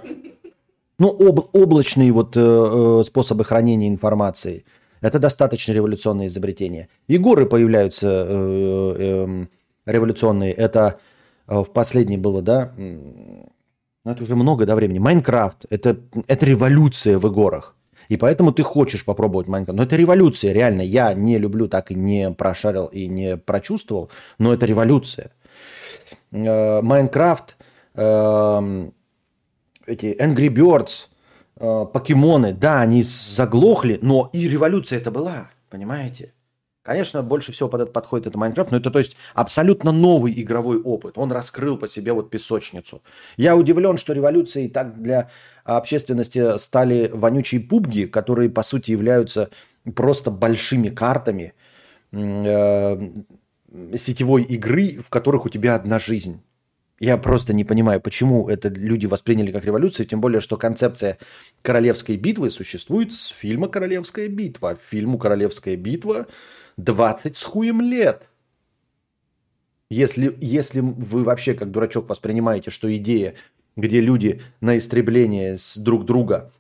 Ну, 0.99 1.09
об, 1.09 1.55
облачные 1.55 2.11
вот 2.11 2.36
э, 2.36 2.41
э, 2.41 3.03
способы 3.05 3.45
хранения 3.45 3.88
информации. 3.88 4.65
Это 4.99 5.20
достаточно 5.20 5.72
революционное 5.72 6.26
изобретение. 6.26 6.89
И 7.07 7.18
горы 7.18 7.45
появляются 7.45 8.26
э, 8.28 8.95
э, 8.97 9.45
революционные, 9.91 10.53
это 10.53 10.99
э, 11.47 11.59
в 11.59 11.71
последней 11.71 12.17
было, 12.17 12.41
да, 12.41 12.73
ну 12.77 14.13
это 14.13 14.23
уже 14.23 14.35
много, 14.35 14.65
да, 14.65 14.75
времени. 14.75 14.99
Майнкрафт, 14.99 15.65
это, 15.69 15.97
это 16.27 16.45
революция 16.45 17.19
в 17.19 17.27
играх. 17.27 17.75
И 18.07 18.15
поэтому 18.15 18.53
ты 18.53 18.63
хочешь 18.63 19.03
попробовать 19.03 19.47
Майнкрафт. 19.47 19.77
Но 19.77 19.83
это 19.83 19.97
революция, 19.97 20.53
реально. 20.53 20.81
Я 20.81 21.13
не 21.13 21.38
люблю, 21.38 21.67
так 21.67 21.91
и 21.91 21.95
не 21.95 22.31
прошарил 22.31 22.85
и 22.85 23.07
не 23.07 23.35
прочувствовал, 23.35 24.09
но 24.39 24.53
это 24.53 24.65
революция. 24.65 25.31
Э, 26.31 26.81
Майнкрафт, 26.81 27.57
эм, 27.95 28.93
эти 29.85 30.15
Angry 30.19 30.47
Birds, 30.47 31.07
э, 31.57 31.85
покемоны, 31.91 32.53
да, 32.53 32.81
они 32.81 33.03
заглохли, 33.03 33.99
но 34.01 34.29
и 34.31 34.47
революция 34.47 34.99
это 34.99 35.11
была, 35.11 35.49
понимаете? 35.69 36.33
Конечно, 36.88 37.21
больше 37.21 37.51
всего 37.51 37.67
под 37.67 37.81
это 37.81 37.91
подходит 37.91 38.27
это 38.27 38.38
Майнкрафт, 38.38 38.71
но 38.71 38.77
это 38.77 38.89
то 38.89 38.99
есть 38.99 39.17
абсолютно 39.33 39.91
новый 39.91 40.33
игровой 40.41 40.81
опыт. 40.81 41.17
Он 41.17 41.33
раскрыл 41.33 41.77
по 41.77 41.85
себе 41.85 42.13
вот 42.13 42.29
песочницу. 42.29 43.01
Я 43.35 43.57
удивлен, 43.57 43.97
что 43.97 44.13
революцией 44.13 44.69
так 44.69 44.97
для 45.01 45.29
общественности 45.65 46.57
стали 46.57 47.11
вонючие 47.13 47.59
пубги, 47.59 48.05
которые 48.05 48.49
по 48.49 48.63
сути 48.63 48.91
являются 48.91 49.49
просто 49.95 50.31
большими 50.31 50.88
картами 50.88 51.55
э, 52.13 53.09
сетевой 53.97 54.43
игры, 54.43 54.99
в 55.05 55.09
которых 55.09 55.45
у 55.45 55.49
тебя 55.49 55.75
одна 55.75 55.99
жизнь. 55.99 56.41
Я 57.01 57.17
просто 57.17 57.51
не 57.51 57.65
понимаю, 57.65 57.99
почему 57.99 58.47
это 58.47 58.69
люди 58.69 59.07
восприняли 59.07 59.51
как 59.51 59.65
революцию, 59.65 60.05
тем 60.07 60.21
более, 60.21 60.39
что 60.39 60.55
концепция 60.55 61.17
королевской 61.61 62.15
битвы 62.15 62.49
существует 62.49 63.13
с 63.13 63.27
фильма 63.27 63.67
«Королевская 63.67 64.29
битва». 64.29 64.77
Фильму 64.89 65.17
«Королевская 65.17 65.75
битва» 65.75 66.27
20 66.78 67.36
с 67.36 67.43
хуем 67.43 67.82
лет. 67.82 68.30
Если, 69.89 70.38
если 70.39 70.82
вы 70.82 71.23
вообще 71.23 71.53
как 71.53 71.71
дурачок 71.71 72.09
воспринимаете, 72.09 72.69
что 72.69 72.93
идея, 72.95 73.36
где 73.75 74.01
люди 74.01 74.41
на 74.59 74.78
истребление 74.78 75.57
с 75.57 75.78
друг 75.78 76.05
друга 76.05 76.51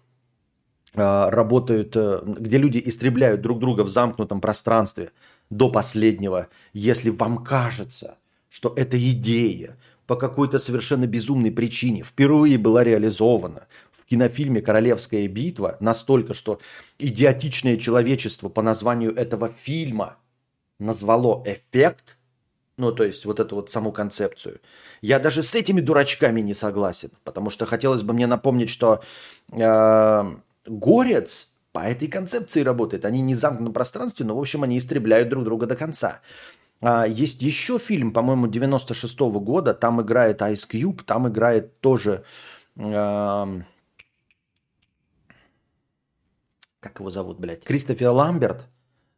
э, 0.93 1.29
работают, 1.29 1.95
э, 1.95 2.21
где 2.25 2.57
люди 2.57 2.81
истребляют 2.83 3.41
друг 3.41 3.59
друга 3.59 3.81
в 3.81 3.89
замкнутом 3.89 4.39
пространстве 4.39 5.11
до 5.49 5.69
последнего, 5.69 6.47
если 6.73 7.09
вам 7.09 7.43
кажется, 7.43 8.17
что 8.49 8.73
эта 8.75 8.97
идея 9.11 9.77
по 10.07 10.15
какой-то 10.15 10.57
совершенно 10.57 11.05
безумной 11.05 11.51
причине 11.51 12.03
впервые 12.03 12.57
была 12.57 12.83
реализована 12.83 13.67
кинофильме 14.07 14.61
«Королевская 14.61 15.27
битва» 15.27 15.77
настолько, 15.79 16.33
что 16.33 16.59
идиотичное 16.97 17.77
человечество 17.77 18.49
по 18.49 18.61
названию 18.61 19.15
этого 19.15 19.53
фильма 19.57 20.17
назвало 20.79 21.43
эффект, 21.45 22.17
ну, 22.77 22.91
то 22.91 23.03
есть 23.03 23.25
вот 23.25 23.39
эту 23.39 23.55
вот 23.55 23.71
саму 23.71 23.91
концепцию. 23.91 24.59
Я 25.01 25.19
даже 25.19 25.43
с 25.43 25.55
этими 25.55 25.81
дурачками 25.81 26.41
не 26.41 26.53
согласен, 26.53 27.11
потому 27.23 27.49
что 27.49 27.65
хотелось 27.65 28.03
бы 28.03 28.13
мне 28.13 28.27
напомнить, 28.27 28.69
что 28.69 29.01
э, 29.51 30.23
Горец 30.65 31.53
по 31.71 31.79
этой 31.79 32.07
концепции 32.07 32.63
работает. 32.63 33.05
Они 33.05 33.21
не 33.21 33.35
замкнуты 33.35 33.71
в 33.71 33.73
пространстве, 33.73 34.25
но, 34.25 34.35
в 34.35 34.39
общем, 34.39 34.63
они 34.63 34.77
истребляют 34.77 35.29
друг 35.29 35.43
друга 35.43 35.65
до 35.65 35.75
конца. 35.75 36.21
А, 36.81 37.05
есть 37.05 37.41
еще 37.41 37.79
фильм, 37.79 38.11
по-моему, 38.11 38.47
96 38.47 39.19
-го 39.19 39.39
года, 39.39 39.73
там 39.73 40.01
играет 40.01 40.41
Ice 40.41 40.67
Cube, 40.69 41.03
там 41.03 41.27
играет 41.27 41.79
тоже... 41.79 42.23
Э, 42.77 43.61
как 46.79 46.99
его 46.99 47.09
зовут, 47.09 47.39
блядь, 47.39 47.63
Кристофер 47.63 48.09
Ламберт, 48.09 48.65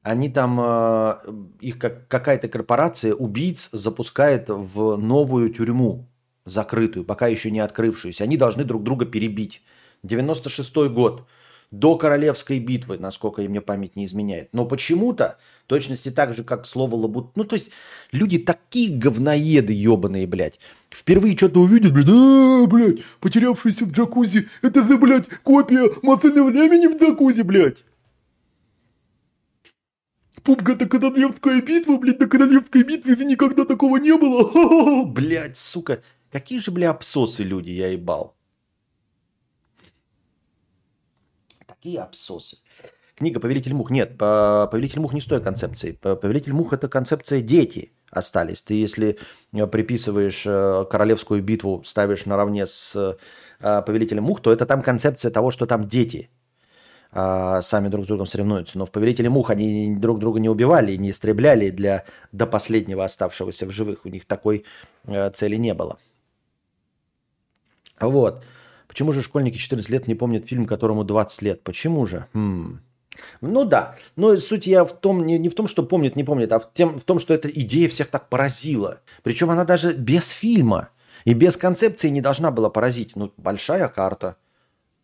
они 0.01 0.30
там, 0.30 0.60
э, 0.62 1.16
их 1.60 1.78
как, 1.78 2.07
какая-то 2.07 2.47
корпорация 2.47 3.14
убийц 3.14 3.70
запускает 3.72 4.49
в 4.49 4.95
новую 4.95 5.49
тюрьму, 5.53 6.10
закрытую, 6.45 7.05
пока 7.05 7.28
еще 7.28 7.51
не 7.51 7.60
открывшуюся. 7.60 8.24
Они 8.24 8.38
должны 8.38 8.64
друг 8.64 8.84
друга 8.84 9.05
перебить. 9.05 9.62
96-й 10.05 10.89
год 10.89 11.28
до 11.72 11.97
Королевской 11.97 12.59
битвы, 12.59 12.97
насколько 12.97 13.41
мне 13.43 13.61
память 13.61 13.95
не 13.95 14.05
изменяет. 14.05 14.49
Но 14.53 14.65
почему-то, 14.65 15.38
точности 15.67 16.09
так 16.09 16.34
же, 16.34 16.43
как 16.43 16.65
слово 16.65 16.95
лабут... 16.95 17.36
Ну, 17.36 17.43
то 17.43 17.55
есть, 17.55 17.72
люди 18.11 18.39
такие 18.39 18.97
говноеды 18.97 19.74
ебаные, 19.74 20.26
блядь. 20.26 20.59
Впервые 20.89 21.38
что-то 21.38 21.61
увидят, 21.61 21.93
блядь, 21.93 22.09
а, 22.09 22.65
блядь, 22.65 23.03
потерявшийся 23.20 23.86
в 23.86 23.91
джакузи. 23.91 24.47
Это 24.61 24.84
за, 24.84 24.97
блядь, 24.97 25.30
копия 25.43 25.91
машины 26.01 26.43
времени 26.43 26.88
в 26.88 26.99
джакузи, 26.99 27.43
блядь. 27.43 27.84
Пупка, 30.43 30.72
это 30.72 30.88
королевская 30.88 31.61
битва, 31.61 31.97
блядь, 31.97 32.20
на 32.20 32.28
королевской 32.28 32.84
битве 32.84 33.15
никогда 33.26 33.65
такого 33.65 33.97
не 33.97 34.17
было. 34.17 35.05
Блядь, 35.05 35.57
сука. 35.57 36.01
Какие 36.32 36.59
же, 36.59 36.72
бля, 36.72 36.91
абсосы 36.91 37.43
люди, 37.43 37.70
я 37.70 37.89
ебал. 37.89 38.39
Такие 41.82 42.02
абсосы. 42.02 42.58
Книга 43.16 43.40
«Повелитель 43.40 43.74
мух». 43.74 43.90
Нет, 43.90 44.18
«Повелитель 44.18 45.00
мух» 45.00 45.14
не 45.14 45.22
с 45.22 45.26
той 45.26 45.42
концепцией. 45.42 45.94
«Повелитель 45.94 46.52
мух»– 46.52 46.74
это 46.74 46.90
концепция 46.90 47.40
«дети» 47.40 47.94
остались. 48.12 48.62
Ты 48.62 48.74
если 48.74 49.18
э, 49.54 49.66
приписываешь 49.66 50.46
э, 50.46 50.86
королевскую 50.92 51.42
битву, 51.42 51.82
ставишь 51.86 52.26
наравне 52.26 52.66
с 52.66 53.18
э, 53.62 53.82
«Повелителем 53.86 54.24
мух», 54.24 54.42
то 54.42 54.52
это 54.52 54.66
там 54.66 54.82
концепция 54.82 55.32
того, 55.32 55.52
что 55.52 55.68
там 55.68 55.88
дети. 55.88 56.30
а 57.14 57.62
сами 57.62 57.88
друг 57.88 58.04
с 58.04 58.08
другом 58.10 58.26
соревнуются. 58.26 58.78
Но 58.78 58.86
в 58.86 58.92
«Повелителе 58.92 59.30
мух» 59.30 59.50
они 59.50 59.96
друг 59.96 60.20
друга 60.20 60.42
не 60.42 60.50
убивали, 60.50 60.98
не 60.98 61.12
истребляли 61.12 61.70
для 61.70 62.04
до 62.34 62.46
последнего 62.46 63.06
оставшегося 63.06 63.68
в 63.68 63.72
живых. 63.72 64.06
У 64.06 64.10
них 64.10 64.26
такой 64.26 64.66
цели 65.34 65.56
не 65.56 65.74
было. 65.74 65.98
Вот. 68.02 68.44
Почему 68.90 69.14
же 69.14 69.22
школьники 69.22 69.56
14 69.56 69.88
лет 69.92 70.08
не 70.08 70.16
помнят 70.16 70.48
фильм, 70.48 70.66
которому 70.66 71.04
20 71.04 71.44
лет? 71.44 71.62
Почему 71.64 72.08
же? 72.08 72.26
Хм. 72.34 72.80
Ну 73.40 73.64
да, 73.64 73.96
но 74.16 74.36
суть 74.38 74.66
я 74.66 74.84
в 74.84 75.00
том, 75.00 75.28
не, 75.28 75.38
не 75.38 75.48
в 75.48 75.54
том, 75.54 75.68
что 75.68 75.84
помнит, 75.84 76.16
не 76.16 76.24
помнит, 76.24 76.52
а 76.52 76.60
в, 76.60 76.74
тем, 76.74 77.00
в 77.00 77.04
том, 77.04 77.20
что 77.20 77.36
эта 77.36 77.50
идея 77.50 77.88
всех 77.88 78.08
так 78.08 78.30
поразила. 78.30 79.02
Причем 79.22 79.52
она 79.52 79.64
даже 79.64 79.94
без 79.94 80.30
фильма 80.30 80.90
и 81.24 81.36
без 81.36 81.56
концепции 81.56 82.10
не 82.10 82.20
должна 82.20 82.50
была 82.50 82.72
поразить. 82.72 83.16
Ну, 83.16 83.32
большая 83.38 83.90
карта, 83.90 84.38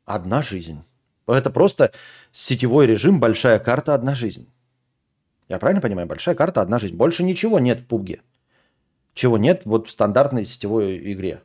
одна 0.03 0.41
жизнь. 0.41 0.81
Это 1.27 1.51
просто 1.51 1.91
сетевой 2.31 2.87
режим, 2.87 3.19
большая 3.19 3.59
карта, 3.59 3.93
одна 3.93 4.15
жизнь. 4.15 4.47
Я 5.47 5.59
правильно 5.59 5.81
понимаю? 5.81 6.07
Большая 6.07 6.33
карта, 6.33 6.61
одна 6.61 6.79
жизнь. 6.79 6.95
Больше 6.95 7.21
ничего 7.23 7.59
нет 7.59 7.81
в 7.81 7.85
пубге. 7.85 8.21
Чего 9.13 9.37
нет 9.37 9.61
вот 9.65 9.89
в 9.89 9.91
стандартной 9.91 10.43
сетевой 10.43 11.13
игре. 11.13 11.43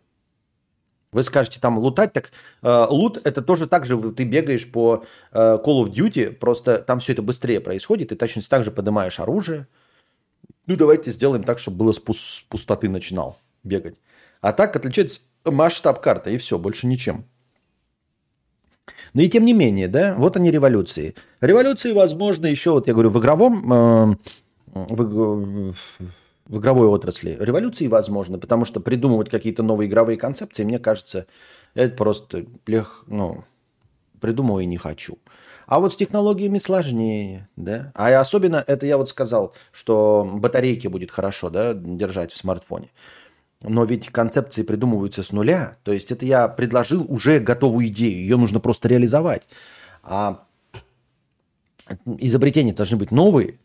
Вы 1.12 1.24
скажете, 1.24 1.58
там 1.58 1.78
лутать, 1.78 2.12
так 2.12 2.30
э, 2.62 2.86
лут 2.88 3.20
это 3.24 3.42
тоже 3.42 3.66
так 3.66 3.84
же, 3.84 3.98
ты 4.12 4.24
бегаешь 4.24 4.70
по 4.70 5.04
э, 5.32 5.58
Call 5.64 5.84
of 5.84 5.92
Duty, 5.92 6.32
просто 6.32 6.78
там 6.78 7.00
все 7.00 7.14
это 7.14 7.22
быстрее 7.22 7.60
происходит, 7.60 8.12
и 8.12 8.14
точно 8.14 8.42
так 8.42 8.62
же 8.62 8.70
поднимаешь 8.70 9.18
оружие. 9.18 9.66
Ну, 10.66 10.76
давайте 10.76 11.10
сделаем 11.10 11.42
так, 11.42 11.58
чтобы 11.58 11.78
было 11.78 11.92
с, 11.92 12.00
пус- 12.00 12.44
пустоты 12.48 12.88
начинал 12.88 13.36
бегать. 13.64 13.96
А 14.40 14.52
так 14.52 14.76
отличается 14.76 15.22
масштаб 15.44 16.00
карты, 16.00 16.34
и 16.34 16.38
все, 16.38 16.58
больше 16.58 16.86
ничем. 16.86 17.24
Но 19.12 19.22
и 19.22 19.28
тем 19.28 19.44
не 19.44 19.52
менее, 19.52 19.88
да, 19.88 20.14
вот 20.16 20.36
они 20.36 20.52
революции. 20.52 21.16
Революции, 21.40 21.92
возможно, 21.92 22.46
еще, 22.46 22.70
вот 22.70 22.86
я 22.86 22.92
говорю, 22.92 23.10
в 23.10 23.18
игровом, 23.18 23.72
э, 23.72 24.16
в, 24.66 25.72
в 25.72 25.74
игровой 26.58 26.88
отрасли 26.88 27.36
революции 27.38 27.86
возможно, 27.86 28.38
потому 28.38 28.64
что 28.64 28.80
придумывать 28.80 29.28
какие-то 29.28 29.62
новые 29.62 29.88
игровые 29.88 30.18
концепции, 30.18 30.64
мне 30.64 30.78
кажется, 30.78 31.26
это 31.74 31.96
просто 31.96 32.46
лег, 32.66 33.04
ну, 33.06 33.44
придумываю 34.20 34.66
не 34.68 34.76
хочу. 34.76 35.18
А 35.66 35.78
вот 35.78 35.92
с 35.92 35.96
технологиями 35.96 36.58
сложнее, 36.58 37.48
да. 37.56 37.92
А 37.94 38.08
особенно 38.18 38.64
это 38.66 38.86
я 38.86 38.96
вот 38.96 39.08
сказал, 39.08 39.54
что 39.70 40.28
батарейки 40.34 40.88
будет 40.88 41.12
хорошо, 41.12 41.48
да, 41.48 41.74
держать 41.74 42.32
в 42.32 42.36
смартфоне. 42.36 42.90
Но 43.62 43.84
ведь 43.84 44.08
концепции 44.08 44.62
придумываются 44.62 45.22
с 45.22 45.32
нуля. 45.32 45.76
То 45.84 45.92
есть 45.92 46.10
это 46.10 46.24
я 46.24 46.48
предложил 46.48 47.04
уже 47.08 47.38
готовую 47.38 47.86
идею, 47.86 48.18
ее 48.18 48.36
нужно 48.36 48.58
просто 48.58 48.88
реализовать. 48.88 49.46
А 50.02 50.44
изобретения 52.18 52.72
должны 52.72 52.96
быть 52.96 53.10
новые. 53.10 53.58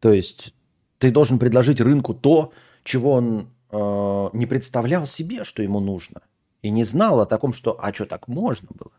То 0.00 0.12
есть 0.12 0.54
ты 0.98 1.10
должен 1.10 1.38
предложить 1.38 1.80
рынку 1.80 2.14
то, 2.14 2.52
чего 2.84 3.12
он 3.12 3.48
э, 3.70 4.28
не 4.32 4.46
представлял 4.46 5.06
себе, 5.06 5.44
что 5.44 5.62
ему 5.62 5.80
нужно. 5.80 6.22
И 6.62 6.70
не 6.70 6.84
знал 6.84 7.20
о 7.20 7.26
таком, 7.26 7.52
что 7.52 7.78
«а 7.80 7.92
что, 7.92 8.04
так 8.04 8.28
можно 8.28 8.68
было?» 8.70 8.92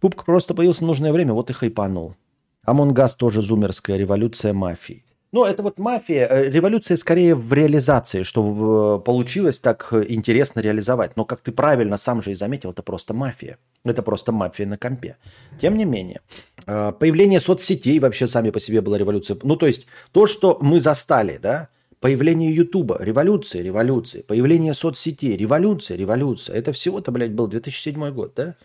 Пупка 0.00 0.24
просто 0.24 0.54
появился 0.54 0.84
в 0.84 0.86
нужное 0.86 1.12
время, 1.12 1.32
вот 1.32 1.50
и 1.50 1.52
хайпанул. 1.52 2.16
Among 2.64 3.01
Us 3.01 3.16
тоже 3.16 3.42
зумерская 3.42 3.96
революция 3.96 4.52
мафии. 4.52 5.04
Ну, 5.32 5.46
это 5.46 5.62
вот 5.62 5.78
мафия, 5.78 6.26
э, 6.26 6.50
революция 6.50 6.98
скорее 6.98 7.34
в 7.34 7.50
реализации, 7.54 8.22
что 8.22 8.98
э, 9.00 9.04
получилось 9.04 9.58
так 9.58 9.90
интересно 10.08 10.60
реализовать. 10.60 11.16
Но, 11.16 11.24
как 11.24 11.40
ты 11.40 11.52
правильно 11.52 11.96
сам 11.96 12.20
же 12.20 12.32
и 12.32 12.34
заметил, 12.34 12.72
это 12.72 12.82
просто 12.82 13.14
мафия. 13.14 13.56
Это 13.82 14.02
просто 14.02 14.32
мафия 14.32 14.66
на 14.66 14.76
компе. 14.76 15.16
Тем 15.58 15.78
не 15.78 15.86
менее, 15.86 16.20
э, 16.66 16.92
появление 17.00 17.40
соцсетей 17.40 17.98
вообще 17.98 18.26
сами 18.26 18.50
по 18.50 18.60
себе 18.60 18.82
была 18.82 18.98
революция. 18.98 19.38
Ну, 19.42 19.56
то 19.56 19.66
есть, 19.66 19.86
то, 20.12 20.26
что 20.26 20.58
мы 20.60 20.80
застали, 20.80 21.38
да, 21.42 21.70
появление 22.00 22.54
Ютуба, 22.54 22.98
революция, 23.00 23.62
революция, 23.62 24.22
появление 24.24 24.74
соцсетей, 24.74 25.34
революция, 25.34 25.96
революция. 25.96 26.56
Это 26.56 26.74
всего-то, 26.74 27.10
блядь, 27.10 27.32
был 27.32 27.46
2007 27.46 28.10
год, 28.10 28.34
да? 28.36 28.56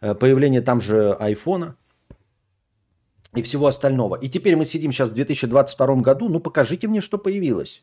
Появление 0.00 0.60
там 0.60 0.80
же 0.80 1.12
айфона, 1.12 1.76
и 3.34 3.42
всего 3.42 3.66
остального. 3.66 4.16
И 4.16 4.28
теперь 4.28 4.56
мы 4.56 4.64
сидим 4.64 4.92
сейчас 4.92 5.10
в 5.10 5.14
2022 5.14 5.96
году, 5.96 6.28
ну 6.28 6.40
покажите 6.40 6.88
мне, 6.88 7.00
что 7.00 7.18
появилось. 7.18 7.82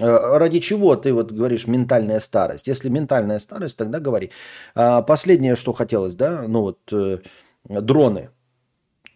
Э, 0.00 0.38
ради 0.38 0.60
чего 0.60 0.96
ты 0.96 1.12
вот 1.12 1.32
говоришь 1.32 1.66
ментальная 1.66 2.20
старость? 2.20 2.68
Если 2.68 2.88
ментальная 2.88 3.38
старость, 3.38 3.76
тогда 3.76 4.00
говори. 4.00 4.30
А, 4.74 5.02
последнее, 5.02 5.56
что 5.56 5.72
хотелось, 5.72 6.14
да, 6.14 6.44
ну 6.46 6.60
вот 6.62 6.78
э, 6.92 7.18
дроны. 7.64 8.30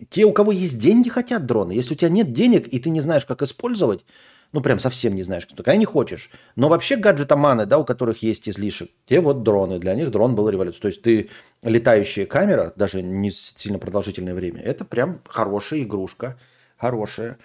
Те, 0.08 0.24
у 0.24 0.32
кого 0.32 0.52
есть 0.52 0.78
деньги, 0.78 1.10
хотят 1.10 1.44
дроны. 1.44 1.72
Если 1.72 1.92
у 1.92 1.96
тебя 1.96 2.08
нет 2.08 2.32
денег, 2.32 2.66
и 2.68 2.78
ты 2.78 2.88
не 2.88 3.00
знаешь, 3.00 3.26
как 3.26 3.42
использовать, 3.42 4.04
ну 4.52 4.60
прям 4.60 4.78
совсем 4.78 5.14
не 5.14 5.22
знаешь, 5.22 5.46
когда 5.46 5.76
не 5.76 5.84
хочешь. 5.84 6.30
Но 6.56 6.68
вообще 6.68 6.96
гаджетоманы, 6.96 7.66
да, 7.66 7.78
у 7.78 7.84
которых 7.84 8.22
есть 8.22 8.48
излишек, 8.48 8.90
те 9.06 9.20
вот 9.20 9.42
дроны, 9.42 9.78
для 9.78 9.94
них 9.94 10.10
дрон 10.10 10.34
был 10.34 10.48
революцией. 10.48 10.82
То 10.82 10.88
есть 10.88 11.02
ты 11.02 11.30
летающая 11.62 12.26
камера, 12.26 12.72
даже 12.76 13.02
не 13.02 13.30
сильно 13.30 13.78
продолжительное 13.78 14.34
время, 14.34 14.60
это 14.60 14.84
прям 14.84 15.20
хорошая 15.28 15.82
игрушка, 15.82 16.38
хорошая. 16.76 17.38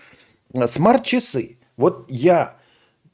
Смарт-часы. 0.66 1.60
Вот 1.78 2.06
я, 2.10 2.58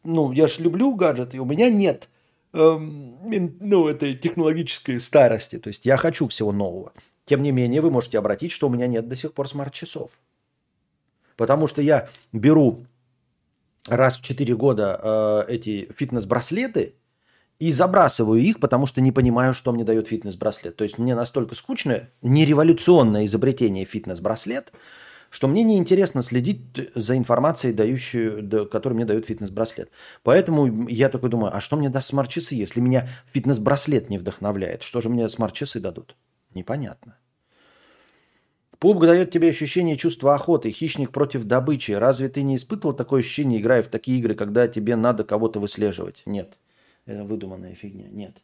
ну, 0.04 0.32
я 0.32 0.48
же 0.48 0.62
люблю 0.62 0.96
гаджеты, 0.96 1.40
у 1.40 1.46
меня 1.46 1.70
нет 1.70 2.08
эм, 2.54 3.18
ну, 3.60 3.88
этой 3.88 4.14
технологической 4.16 5.00
старости. 5.00 5.58
То 5.58 5.68
есть 5.68 5.86
я 5.86 5.98
хочу 5.98 6.28
всего 6.28 6.52
нового. 6.52 6.94
Тем 7.26 7.42
не 7.42 7.52
менее, 7.52 7.82
вы 7.82 7.92
можете 7.92 8.18
обратить, 8.18 8.52
что 8.52 8.68
у 8.68 8.70
меня 8.70 8.88
нет 8.88 9.08
до 9.08 9.16
сих 9.16 9.34
пор 9.34 9.50
смарт-часов. 9.50 10.12
Потому 11.36 11.68
что 11.68 11.82
я 11.82 12.10
беру 12.34 12.86
раз 13.90 14.18
в 14.18 14.22
4 14.22 14.56
года 14.56 15.00
э, 15.02 15.54
эти 15.54 15.92
фитнес-браслеты 15.96 16.96
и 17.60 17.72
забрасываю 17.72 18.42
их, 18.42 18.60
потому 18.60 18.86
что 18.88 19.02
не 19.02 19.12
понимаю, 19.12 19.54
что 19.54 19.72
мне 19.72 19.84
дает 19.84 20.08
фитнес-браслет. 20.08 20.76
То 20.76 20.84
есть 20.84 20.98
мне 20.98 21.16
настолько 21.16 21.56
скучно, 21.56 22.10
не 22.22 22.46
революционное 22.46 23.26
изобретение 23.26 23.86
фитнес-браслет, 23.86 24.72
что 25.30 25.48
мне 25.48 25.64
неинтересно 25.64 26.22
следить 26.22 26.62
за 26.94 27.18
информацией, 27.18 27.74
дающую, 27.74 28.68
которую 28.70 28.98
мне 28.98 29.06
дает 29.06 29.26
фитнес-браслет. 29.26 29.90
Поэтому 30.24 30.88
я 30.90 31.10
такой 31.10 31.30
думаю, 31.30 31.56
а 31.56 31.62
что 31.62 31.78
мне 31.78 31.90
даст 31.90 32.08
смарт-часы, 32.08 32.56
если 32.56 32.82
меня 32.82 33.08
фитнес-браслет 33.32 34.10
не 34.10 34.18
вдохновляет? 34.18 34.84
Что 34.84 35.00
же 35.02 35.10
мне 35.10 35.30
смарт-часы 35.30 35.80
дадут? 35.80 36.18
Непонятно. 36.54 37.18
Пубг 38.82 39.06
дает 39.06 39.30
тебе 39.30 39.52
ощущение 39.52 39.96
чувства 39.96 40.34
охоты, 40.34 40.72
хищник 40.72 41.12
против 41.12 41.44
добычи. 41.44 41.92
Разве 41.92 42.30
ты 42.30 42.42
не 42.42 42.56
испытывал 42.56 42.96
такое 42.96 43.20
ощущение, 43.20 43.62
играя 43.62 43.84
в 43.84 43.88
такие 43.90 44.18
игры, 44.18 44.34
когда 44.34 44.68
тебе 44.68 44.96
надо 44.96 45.24
кого-то 45.24 45.60
выслеживать? 45.60 46.24
Нет. 46.26 46.58
Это 47.06 47.24
выдуманная 47.24 47.76
фигня. 47.76 48.08
Нет. 48.10 48.42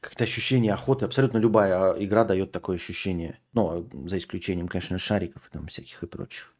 Как-то 0.00 0.24
ощущение 0.24 0.72
охоты. 0.72 1.04
Абсолютно 1.04 1.36
любая 1.36 1.92
а, 1.92 2.02
игра 2.02 2.24
дает 2.24 2.50
такое 2.50 2.76
ощущение. 2.76 3.38
Ну, 3.52 3.86
за 4.06 4.16
исключением, 4.16 4.68
конечно, 4.68 4.96
шариков 4.96 5.46
и 5.46 5.50
там 5.50 5.66
всяких 5.66 6.02
и 6.02 6.06
прочих. 6.06 6.54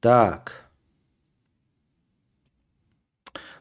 Так. 0.00 0.61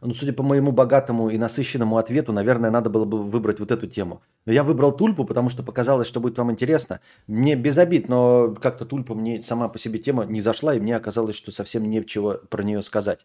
Ну, 0.02 0.16
судя 0.16 0.34
по 0.34 0.42
моему 0.42 0.72
богатому 0.72 1.30
и 1.30 1.38
насыщенному 1.38 1.98
ответу, 1.98 2.34
наверное, 2.34 2.72
надо 2.72 2.90
было 2.90 3.06
бы 3.06 3.22
выбрать 3.22 3.60
вот 3.60 3.72
эту 3.72 3.86
тему. 3.86 4.24
Но 4.46 4.52
я 4.52 4.64
выбрал 4.64 4.92
тульпу, 4.92 5.26
потому 5.26 5.50
что 5.50 5.62
показалось, 5.62 6.08
что 6.08 6.20
будет 6.20 6.40
вам 6.40 6.52
интересно. 6.52 7.02
Мне 7.28 7.56
без 7.56 7.78
обид, 7.78 8.10
но 8.10 8.56
как-то 8.60 8.86
тульпа 8.86 9.14
мне 9.14 9.44
сама 9.44 9.68
по 9.70 9.78
себе 9.78 10.00
тема 10.00 10.26
не 10.26 10.42
зашла, 10.42 10.74
и 10.74 10.80
мне 10.80 10.96
оказалось, 10.96 11.36
что 11.36 11.52
совсем 11.52 11.88
нечего 11.88 12.42
про 12.50 12.64
нее 12.64 12.82
сказать. 12.82 13.20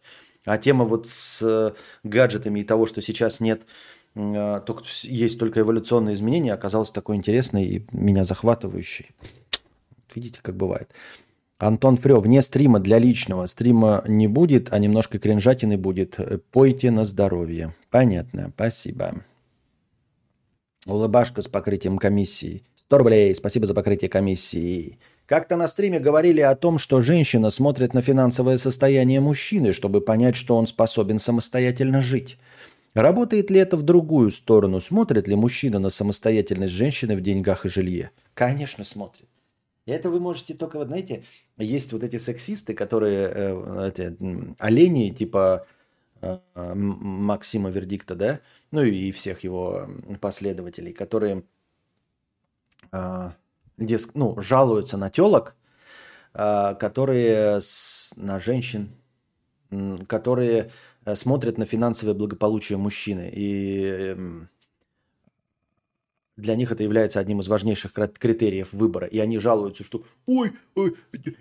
А 0.44 0.58
тема 0.58 0.84
вот 0.84 1.06
с 1.08 1.40
э, 1.40 1.72
гаджетами 2.04 2.60
и 2.60 2.64
того, 2.64 2.84
что 2.84 3.00
сейчас 3.00 3.40
нет, 3.40 3.62
э, 4.14 4.60
только, 4.66 4.84
есть 5.02 5.38
только 5.38 5.60
эволюционные 5.60 6.14
изменения, 6.14 6.52
оказалась 6.52 6.90
такой 6.90 7.16
интересной 7.16 7.64
и 7.64 7.86
меня 7.90 8.24
захватывающей. 8.24 9.12
Видите, 10.14 10.40
как 10.42 10.56
бывает. 10.56 10.90
Антон 11.58 11.96
Фрё, 11.96 12.20
вне 12.20 12.42
стрима 12.42 12.80
для 12.80 12.98
личного. 12.98 13.46
Стрима 13.46 14.04
не 14.06 14.28
будет, 14.28 14.72
а 14.72 14.78
немножко 14.78 15.18
кринжатины 15.18 15.78
будет. 15.78 16.18
Пойте 16.52 16.90
на 16.90 17.04
здоровье. 17.04 17.74
Понятно, 17.90 18.52
спасибо. 18.54 19.22
Улыбашка 20.84 21.40
с 21.40 21.48
покрытием 21.48 21.96
комиссии. 21.96 22.62
100 22.86 22.98
рублей, 22.98 23.34
спасибо 23.34 23.66
за 23.66 23.74
покрытие 23.74 24.10
комиссии. 24.10 24.98
Как-то 25.24 25.56
на 25.56 25.66
стриме 25.66 25.98
говорили 25.98 26.40
о 26.40 26.54
том, 26.54 26.78
что 26.78 27.00
женщина 27.00 27.50
смотрит 27.50 27.94
на 27.94 28.02
финансовое 28.02 28.58
состояние 28.58 29.20
мужчины, 29.20 29.72
чтобы 29.72 30.00
понять, 30.00 30.36
что 30.36 30.56
он 30.56 30.66
способен 30.66 31.18
самостоятельно 31.18 32.00
жить. 32.00 32.38
Работает 32.94 33.50
ли 33.50 33.58
это 33.58 33.76
в 33.76 33.82
другую 33.82 34.30
сторону? 34.30 34.80
Смотрит 34.80 35.26
ли 35.26 35.34
мужчина 35.34 35.78
на 35.78 35.90
самостоятельность 35.90 36.74
женщины 36.74 37.16
в 37.16 37.22
деньгах 37.22 37.64
и 37.64 37.68
жилье? 37.68 38.10
Конечно, 38.34 38.84
смотрит. 38.84 39.26
И 39.86 39.92
это 39.92 40.10
вы 40.10 40.18
можете 40.18 40.54
только, 40.54 40.78
вот 40.78 40.88
знаете, 40.88 41.24
есть 41.58 41.92
вот 41.92 42.02
эти 42.02 42.18
сексисты, 42.18 42.74
которые, 42.74 43.30
э, 43.32 43.88
эти, 43.88 44.16
олени, 44.58 45.10
типа 45.10 45.64
э, 46.20 46.38
Максима 46.74 47.70
Вердикта, 47.70 48.16
да, 48.16 48.40
ну 48.72 48.82
и 48.82 49.12
всех 49.12 49.44
его 49.44 49.88
последователей, 50.20 50.92
которые 50.92 51.44
э, 52.90 53.30
ну, 54.14 54.40
жалуются 54.42 54.96
на 54.96 55.08
телок, 55.10 55.54
которые 56.32 57.60
на 58.16 58.40
женщин, 58.40 58.90
которые 60.06 60.70
смотрят 61.14 61.56
на 61.56 61.64
финансовое 61.64 62.12
благополучие 62.12 62.76
мужчины. 62.76 63.30
И 63.32 63.84
эм, 63.84 64.50
для 66.36 66.54
них 66.54 66.70
это 66.70 66.82
является 66.82 67.18
одним 67.18 67.40
из 67.40 67.48
важнейших 67.48 67.92
критериев 67.92 68.72
выбора. 68.72 69.06
И 69.06 69.18
они 69.18 69.38
жалуются, 69.38 69.84
что 69.84 70.04
«Ой, 70.26 70.52
ой 70.74 70.94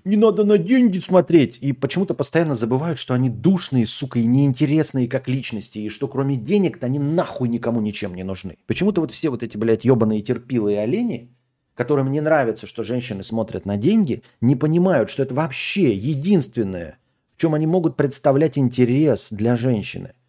не 0.05 0.15
надо 0.15 0.45
на 0.45 0.57
деньги 0.57 0.99
смотреть». 0.99 1.57
И 1.59 1.73
почему-то 1.73 2.13
постоянно 2.13 2.55
забывают, 2.55 2.97
что 2.97 3.13
они 3.13 3.29
душные, 3.29 3.87
сука, 3.87 4.19
и 4.19 4.25
неинтересные 4.25 5.09
как 5.09 5.27
личности. 5.27 5.79
И 5.79 5.89
что 5.89 6.07
кроме 6.07 6.37
денег-то 6.37 6.85
они 6.85 6.99
нахуй 6.99 7.49
никому 7.49 7.81
ничем 7.81 8.15
не 8.15 8.23
нужны. 8.23 8.57
Почему-то 8.67 9.01
вот 9.01 9.11
все 9.11 9.29
вот 9.29 9.43
эти, 9.43 9.57
блядь, 9.57 9.83
ебаные 9.83 10.21
терпилые 10.21 10.79
олени, 10.79 11.35
которым 11.73 12.09
не 12.09 12.21
нравится, 12.21 12.65
что 12.65 12.83
женщины 12.83 13.23
смотрят 13.23 13.65
на 13.65 13.75
деньги, 13.75 14.23
не 14.39 14.55
понимают, 14.55 15.09
что 15.09 15.23
это 15.23 15.35
вообще 15.35 15.93
единственное, 15.93 16.99
в 17.35 17.41
чем 17.41 17.53
они 17.53 17.67
могут 17.67 17.97
представлять 17.97 18.57
интерес 18.57 19.27
для 19.29 19.57
женщины– 19.57 20.13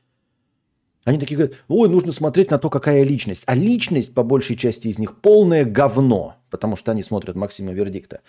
они 1.07 1.19
такие 1.19 1.37
говорят, 1.37 1.57
ой, 1.69 1.89
нужно 1.89 2.11
смотреть 2.11 2.51
на 2.51 2.59
то, 2.59 2.69
какая 2.69 3.05
личность. 3.05 3.45
А 3.47 3.55
личность, 3.55 4.13
по 4.13 4.25
большей 4.25 4.57
части 4.57 4.89
из 4.89 4.99
них, 4.99 5.21
полное 5.21 5.65
говно, 5.65 6.35
потому 6.51 6.77
что 6.77 6.91
они 6.91 7.05
смотрят 7.05 7.37
Максима 7.37 7.73
Вердикта. 7.73 8.21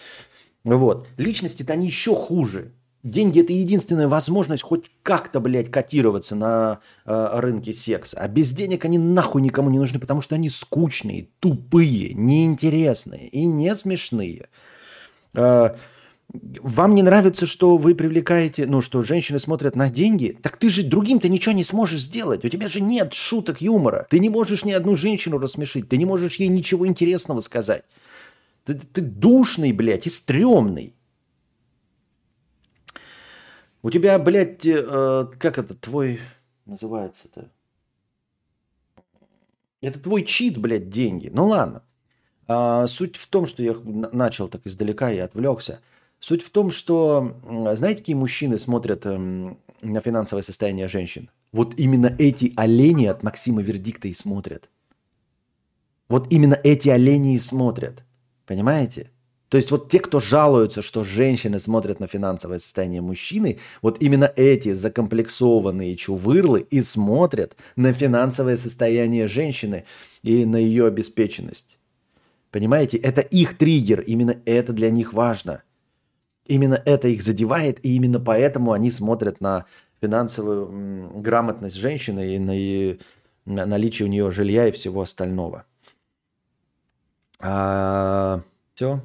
Вот. 0.64 1.08
Личности-то 1.18 1.74
они 1.74 1.88
еще 1.88 2.16
хуже. 2.16 2.74
Деньги– 3.02 3.40
это 3.42 3.52
единственная 3.52 4.08
возможность 4.08 4.62
хоть 4.62 4.92
как-то, 5.02 5.40
блядь, 5.40 5.72
котироваться 5.72 6.36
на 6.36 6.80
э, 7.06 7.30
рынке 7.34 7.74
секса. 7.74 8.20
А 8.20 8.28
без 8.28 8.52
денег 8.52 8.86
они 8.86 9.00
нахуй 9.00 9.42
никому 9.42 9.72
не 9.72 9.80
нужны, 9.80 10.00
потому 10.00 10.22
что 10.22 10.36
они 10.36 10.50
скучные, 10.50 11.30
тупые, 11.40 12.14
неинтересные 12.14 13.28
и 13.30 13.48
не 13.48 13.76
смешные. 13.76 14.50
Э, 15.34 15.72
вам 16.62 16.96
не 16.96 17.04
нравится, 17.04 17.46
что 17.46 17.78
вы 17.78 17.96
привлекаете, 17.96 18.66
ну, 18.66 18.82
что 18.82 19.02
женщины 19.02 19.40
смотрят 19.40 19.76
на 19.76 19.90
деньги, 19.90 20.38
так 20.42 20.58
ты 20.58 20.70
же 20.70 20.84
другим-то 20.84 21.30
ничего 21.30 21.54
не 21.54 21.64
сможешь 21.64 22.02
сделать. 22.02 22.46
У 22.46 22.50
тебя 22.50 22.68
же 22.68 22.82
нет 22.82 23.14
шуток 23.14 23.62
юмора. 23.62 24.08
Ты 24.10 24.20
не 24.20 24.30
можешь 24.30 24.66
ни 24.66 24.72
одну 24.72 24.96
женщину 24.96 25.38
рассмешить, 25.38 25.90
ты 25.90 25.98
не 25.98 26.06
можешь 26.06 26.36
ей 26.36 26.48
ничего 26.50 26.88
интересного 26.88 27.40
сказать. 27.40 27.84
Ты, 28.66 28.76
ты 28.76 29.02
душный, 29.02 29.72
блядь, 29.72 30.08
и 30.08 30.10
стрёмный. 30.10 30.94
У 33.82 33.90
тебя, 33.90 34.20
блядь, 34.20 34.66
э, 34.66 35.28
как 35.40 35.58
это 35.58 35.74
твой 35.76 36.20
называется-то? 36.66 37.50
Это 39.82 40.00
твой 40.00 40.24
чит, 40.24 40.58
блядь, 40.58 40.90
деньги. 40.90 41.30
Ну 41.34 41.46
ладно. 41.46 41.84
А, 42.48 42.88
суть 42.88 43.16
в 43.16 43.28
том, 43.28 43.46
что 43.46 43.64
я 43.64 43.76
начал 43.84 44.48
так 44.48 44.66
издалека 44.66 45.12
и 45.12 45.18
отвлекся– 45.18 45.80
Суть 46.20 46.44
в 46.44 46.50
том, 46.50 46.72
что, 46.72 47.36
знаете, 47.76 48.00
какие 48.00 48.16
мужчины 48.16 48.58
смотрят 48.58 49.06
эм, 49.06 49.60
на 49.82 50.02
финансовое 50.02 50.42
состояние 50.42 50.88
женщин? 50.88 51.30
Вот 51.52 51.80
именно 51.80 52.16
эти 52.18 52.54
олени 52.56 53.06
от 53.06 53.24
Максима 53.24 53.62
Вердикта 53.62 54.08
и 54.08 54.14
смотрят. 54.14 54.70
Вот 56.10 56.32
именно 56.32 56.60
эти 56.64 56.90
олени 56.90 57.36
и 57.36 57.40
смотрят. 57.40 58.04
Понимаете? 58.46 59.12
То 59.50 59.58
есть 59.58 59.72
вот 59.72 59.90
те, 59.90 60.00
кто 60.00 60.20
жалуются, 60.20 60.82
что 60.82 61.04
женщины 61.04 61.60
смотрят 61.60 62.00
на 62.00 62.08
финансовое 62.08 62.60
состояние 62.60 63.02
мужчины, 63.02 63.60
вот 63.82 64.02
именно 64.02 64.32
эти 64.36 64.74
закомплексованные 64.74 65.96
чувырлы 65.96 66.62
и 66.70 66.82
смотрят 66.82 67.56
на 67.76 67.94
финансовое 67.94 68.58
состояние 68.58 69.28
женщины 69.28 69.86
и 70.22 70.46
на 70.46 70.58
ее 70.58 70.88
обеспеченность. 70.88 71.78
Понимаете? 72.52 72.98
Это 72.98 73.22
их 73.22 73.58
триггер, 73.58 74.02
именно 74.02 74.36
это 74.46 74.74
для 74.74 74.90
них 74.90 75.14
важно. 75.14 75.64
Именно 76.48 76.82
это 76.86 77.08
их 77.08 77.22
задевает, 77.22 77.86
и 77.86 77.96
именно 77.96 78.20
поэтому 78.20 78.72
они 78.72 78.90
смотрят 78.90 79.42
на 79.42 79.66
финансовую 80.02 81.20
грамотность 81.22 81.76
женщины 81.76 82.36
и 82.36 82.40
на, 82.40 82.58
и 82.58 83.00
на 83.46 83.66
наличие 83.66 84.08
у 84.08 84.10
нее 84.10 84.32
жилья 84.32 84.68
и 84.68 84.72
всего 84.72 85.02
остального. 85.02 85.66
А, 87.40 88.42
все. 88.74 89.02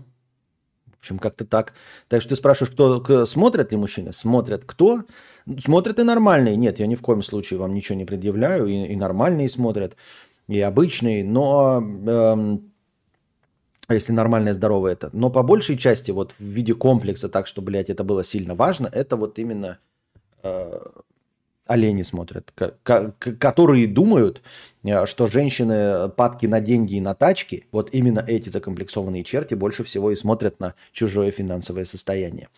В 0.86 0.98
общем, 0.98 1.18
как-то 1.18 1.44
так. 1.44 1.72
Так 2.08 2.20
что 2.20 2.30
ты 2.30 2.36
спрашиваешь, 2.36 2.72
кто 2.72 3.26
смотрят 3.26 3.72
ли 3.72 3.78
мужчины? 3.78 4.12
Смотрят 4.12 4.64
кто? 4.64 5.04
Смотрят 5.58 5.98
и 5.98 6.04
нормальные. 6.04 6.56
Нет, 6.56 6.78
я 6.78 6.86
ни 6.86 6.94
в 6.94 7.02
коем 7.02 7.22
случае 7.22 7.58
вам 7.58 7.74
ничего 7.74 7.98
не 7.98 8.04
предъявляю. 8.04 8.66
И, 8.68 8.86
и 8.86 8.96
нормальные 8.96 9.48
смотрят, 9.48 9.96
и 10.46 10.60
обычные. 10.60 11.24
Но 11.24 11.80
эм, 11.80 12.71
если 13.88 14.12
нормальное, 14.12 14.52
здоровое 14.52 14.92
это. 14.92 15.10
Но 15.12 15.30
по 15.30 15.42
большей 15.42 15.76
части 15.76 16.10
вот 16.10 16.32
в 16.32 16.40
виде 16.40 16.74
комплекса, 16.74 17.28
так 17.28 17.46
что, 17.46 17.62
блядь, 17.62 17.90
это 17.90 18.04
было 18.04 18.24
сильно 18.24 18.54
важно, 18.54 18.88
это 18.92 19.16
вот 19.16 19.38
именно 19.38 19.78
э, 20.42 20.80
олени 21.66 22.02
смотрят, 22.02 22.52
которые 22.52 23.86
думают, 23.86 24.42
э, 24.84 25.06
что 25.06 25.26
женщины 25.26 26.08
падки 26.10 26.46
на 26.46 26.60
деньги 26.60 26.94
и 26.94 27.00
на 27.00 27.14
тачки, 27.14 27.66
вот 27.72 27.90
именно 27.92 28.24
эти 28.26 28.48
закомплексованные 28.48 29.24
черти 29.24 29.54
больше 29.54 29.84
всего 29.84 30.10
и 30.10 30.16
смотрят 30.16 30.60
на 30.60 30.74
чужое 30.92 31.30
финансовое 31.30 31.84
состояние. 31.84 32.48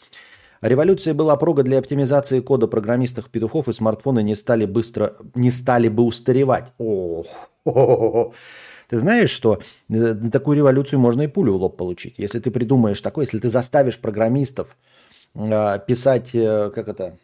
Революция 0.61 1.13
была 1.13 1.37
прога 1.37 1.63
для 1.63 1.79
оптимизации 1.79 2.41
кода 2.41 2.67
программистов 2.67 3.29
петухов, 3.29 3.69
и 3.69 3.73
смартфоны 3.75 4.23
не 4.23 4.35
стали 4.35 4.65
быстро, 4.65 5.15
не 5.35 5.51
стали 5.51 5.89
бы 5.89 6.05
устаревать. 6.05 6.73
Ох, 6.79 7.27
Ты 8.89 8.99
знаешь, 8.99 9.31
что 9.31 9.61
э, 9.89 9.95
на 9.95 10.31
такую 10.31 10.59
революцию 10.59 11.01
можно 11.01 11.23
и 11.23 11.27
пулю 11.27 11.55
в 11.55 11.57
лоб 11.57 11.77
получить. 11.77 12.19
Если 12.19 12.41
ты 12.41 12.51
придумаешь 12.51 13.01
такое, 13.01 13.25
если 13.25 13.39
ты 13.39 13.49
заставишь 13.49 13.99
программистов 13.99 14.77
э, 15.35 15.79
писать, 15.87 16.35
э, 16.35 16.71
как 16.75 16.89
это, 16.89 17.17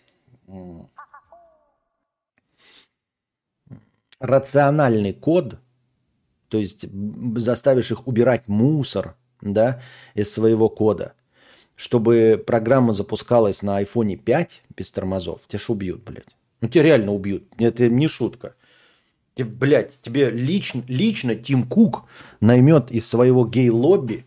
рациональный 4.18 5.12
код, 5.12 5.56
то 6.48 6.58
есть 6.58 6.86
заставишь 7.36 7.90
их 7.90 8.06
убирать 8.06 8.48
мусор 8.48 9.16
да, 9.40 9.80
из 10.14 10.32
своего 10.32 10.68
кода, 10.68 11.14
чтобы 11.74 12.42
программа 12.44 12.92
запускалась 12.92 13.62
на 13.62 13.82
iPhone 13.82 14.16
5 14.16 14.62
без 14.76 14.90
тормозов, 14.90 15.46
тебя 15.46 15.58
ж 15.58 15.70
убьют, 15.70 16.02
блядь. 16.04 16.36
Ну, 16.60 16.68
тебя 16.68 16.82
реально 16.82 17.12
убьют. 17.12 17.44
Это 17.56 17.88
не 17.88 18.06
шутка. 18.06 18.54
Блять, 19.36 20.00
тебе 20.02 20.30
лично, 20.30 20.82
лично 20.88 21.34
Тим 21.34 21.64
Кук 21.64 22.04
наймет 22.40 22.90
из 22.90 23.08
своего 23.08 23.46
гей-лобби 23.46 24.26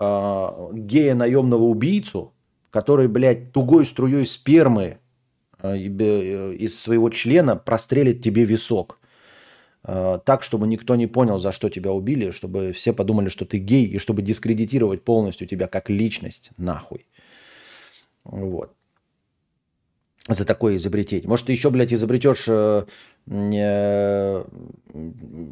э, 0.00 0.48
гея 0.72 1.14
наемного 1.14 1.62
убийцу, 1.64 2.32
который, 2.70 3.06
блядь, 3.08 3.52
тугой 3.52 3.84
струей 3.84 4.26
спермы 4.26 4.98
э, 5.62 5.76
из 5.76 6.80
своего 6.80 7.10
члена 7.10 7.56
прострелит 7.56 8.22
тебе 8.22 8.44
висок. 8.44 8.98
Э, 9.84 10.18
так, 10.24 10.42
чтобы 10.42 10.66
никто 10.66 10.96
не 10.96 11.06
понял, 11.06 11.38
за 11.38 11.52
что 11.52 11.68
тебя 11.68 11.92
убили, 11.92 12.30
чтобы 12.30 12.72
все 12.72 12.92
подумали, 12.92 13.28
что 13.28 13.44
ты 13.44 13.58
гей, 13.58 13.86
и 13.86 13.98
чтобы 13.98 14.22
дискредитировать 14.22 15.04
полностью 15.04 15.46
тебя 15.46 15.68
как 15.68 15.90
личность, 15.90 16.50
нахуй. 16.56 17.06
Вот 18.24 18.74
за 20.34 20.44
такое 20.44 20.76
изобретение. 20.76 21.28
Может, 21.28 21.46
ты 21.46 21.52
еще, 21.52 21.70
блядь, 21.70 21.92
изобретешь, 21.92 22.44
э, 22.48 22.84
э, 23.26 24.44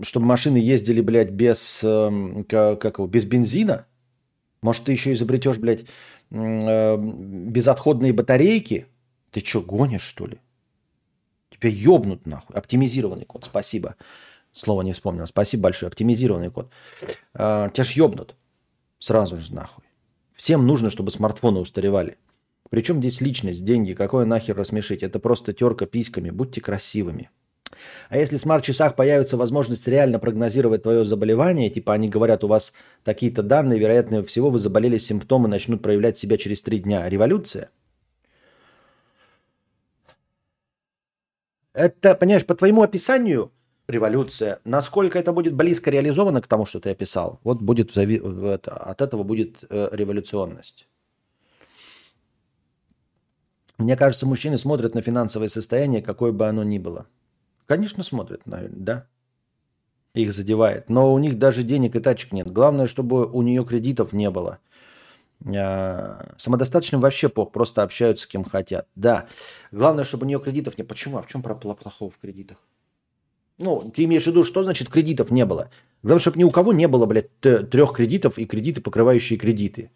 чтобы 0.02 0.26
машины 0.26 0.56
ездили, 0.56 1.00
блядь, 1.00 1.30
без, 1.30 1.80
э, 1.82 2.44
как 2.48 2.98
его, 2.98 3.06
без 3.06 3.24
бензина? 3.24 3.86
Может, 4.62 4.84
ты 4.84 4.92
еще 4.92 5.12
изобретешь, 5.12 5.58
блядь, 5.58 5.84
э, 6.30 6.96
безотходные 6.96 8.12
батарейки? 8.12 8.86
Ты 9.30 9.40
что, 9.40 9.60
гонишь, 9.60 10.02
что 10.02 10.26
ли? 10.26 10.38
Тебя 11.50 11.70
ебнут, 11.70 12.26
нахуй. 12.26 12.56
Оптимизированный 12.56 13.24
код, 13.24 13.44
спасибо. 13.44 13.96
Слово 14.52 14.82
не 14.82 14.92
вспомнил. 14.92 15.26
Спасибо 15.26 15.64
большое. 15.64 15.88
Оптимизированный 15.88 16.50
код. 16.50 16.70
Э, 17.34 17.68
тебя 17.72 17.84
ж 17.84 17.92
ебнут. 17.92 18.34
Сразу 18.98 19.36
же, 19.36 19.54
нахуй. 19.54 19.84
Всем 20.34 20.66
нужно, 20.66 20.90
чтобы 20.90 21.10
смартфоны 21.10 21.60
устаревали. 21.60 22.16
Причем 22.70 22.98
здесь 22.98 23.20
личность, 23.20 23.64
деньги, 23.64 23.94
какое 23.94 24.24
нахер 24.24 24.56
рассмешить? 24.56 25.02
Это 25.02 25.18
просто 25.18 25.52
терка 25.52 25.86
письками, 25.86 26.30
будьте 26.30 26.60
красивыми. 26.60 27.30
А 28.08 28.16
если 28.16 28.38
в 28.38 28.40
смарт-часах 28.40 28.96
появится 28.96 29.36
возможность 29.36 29.86
реально 29.86 30.18
прогнозировать 30.18 30.82
твое 30.82 31.04
заболевание, 31.04 31.70
типа 31.70 31.94
они 31.94 32.08
говорят, 32.08 32.44
у 32.44 32.48
вас 32.48 32.72
такие-то 33.04 33.42
данные, 33.42 33.78
вероятнее 33.78 34.24
всего 34.24 34.50
вы 34.50 34.58
заболели, 34.58 34.98
симптомы 34.98 35.48
начнут 35.48 35.82
проявлять 35.82 36.16
себя 36.16 36.36
через 36.38 36.62
три 36.62 36.78
дня. 36.78 37.08
Революция? 37.08 37.70
Это, 41.74 42.14
понимаешь, 42.14 42.46
по 42.46 42.54
твоему 42.54 42.82
описанию 42.82 43.52
революция. 43.86 44.60
Насколько 44.64 45.18
это 45.18 45.32
будет 45.32 45.54
близко 45.54 45.90
реализовано 45.90 46.42
к 46.42 46.46
тому, 46.46 46.66
что 46.66 46.80
ты 46.80 46.90
описал, 46.90 47.40
вот 47.44 47.60
будет 47.60 47.96
от 47.96 49.00
этого 49.00 49.22
будет 49.22 49.58
э, 49.68 49.88
революционность. 49.92 50.88
Мне 53.78 53.96
кажется, 53.96 54.26
мужчины 54.26 54.58
смотрят 54.58 54.94
на 54.94 55.02
финансовое 55.02 55.48
состояние, 55.48 56.02
какое 56.02 56.32
бы 56.32 56.46
оно 56.46 56.64
ни 56.64 56.78
было. 56.78 57.06
Конечно, 57.64 58.02
смотрят, 58.02 58.44
наверное, 58.44 58.78
да. 58.78 59.06
Их 60.14 60.32
задевает. 60.32 60.90
Но 60.90 61.14
у 61.14 61.18
них 61.18 61.38
даже 61.38 61.62
денег 61.62 61.94
и 61.94 62.00
тачек 62.00 62.32
нет. 62.32 62.50
Главное, 62.50 62.88
чтобы 62.88 63.26
у 63.26 63.42
нее 63.42 63.64
кредитов 63.64 64.12
не 64.12 64.30
было. 64.30 64.58
А, 65.54 66.34
самодостаточным 66.36 67.00
вообще 67.00 67.28
пох, 67.28 67.52
просто 67.52 67.82
общаются 67.82 68.24
с 68.24 68.26
кем 68.26 68.42
хотят. 68.42 68.88
Да. 68.96 69.28
Главное, 69.70 70.04
чтобы 70.04 70.24
у 70.24 70.28
нее 70.28 70.40
кредитов 70.40 70.76
не. 70.76 70.82
Почему? 70.82 71.18
А 71.18 71.22
в 71.22 71.28
чем 71.28 71.42
плохого 71.42 72.10
в 72.10 72.18
кредитах? 72.18 72.58
Ну, 73.58 73.92
ты 73.94 74.04
имеешь 74.04 74.24
в 74.24 74.26
виду, 74.28 74.44
что 74.44 74.64
значит 74.64 74.88
кредитов 74.88 75.30
не 75.30 75.44
было? 75.44 75.70
Главное, 76.02 76.20
чтобы 76.20 76.38
ни 76.38 76.44
у 76.44 76.50
кого 76.50 76.72
не 76.72 76.88
было, 76.88 77.06
блядь, 77.06 77.38
трех 77.40 77.92
кредитов 77.92 78.38
и 78.38 78.46
кредиты, 78.46 78.80
покрывающие 78.80 79.38
кредиты. 79.38 79.90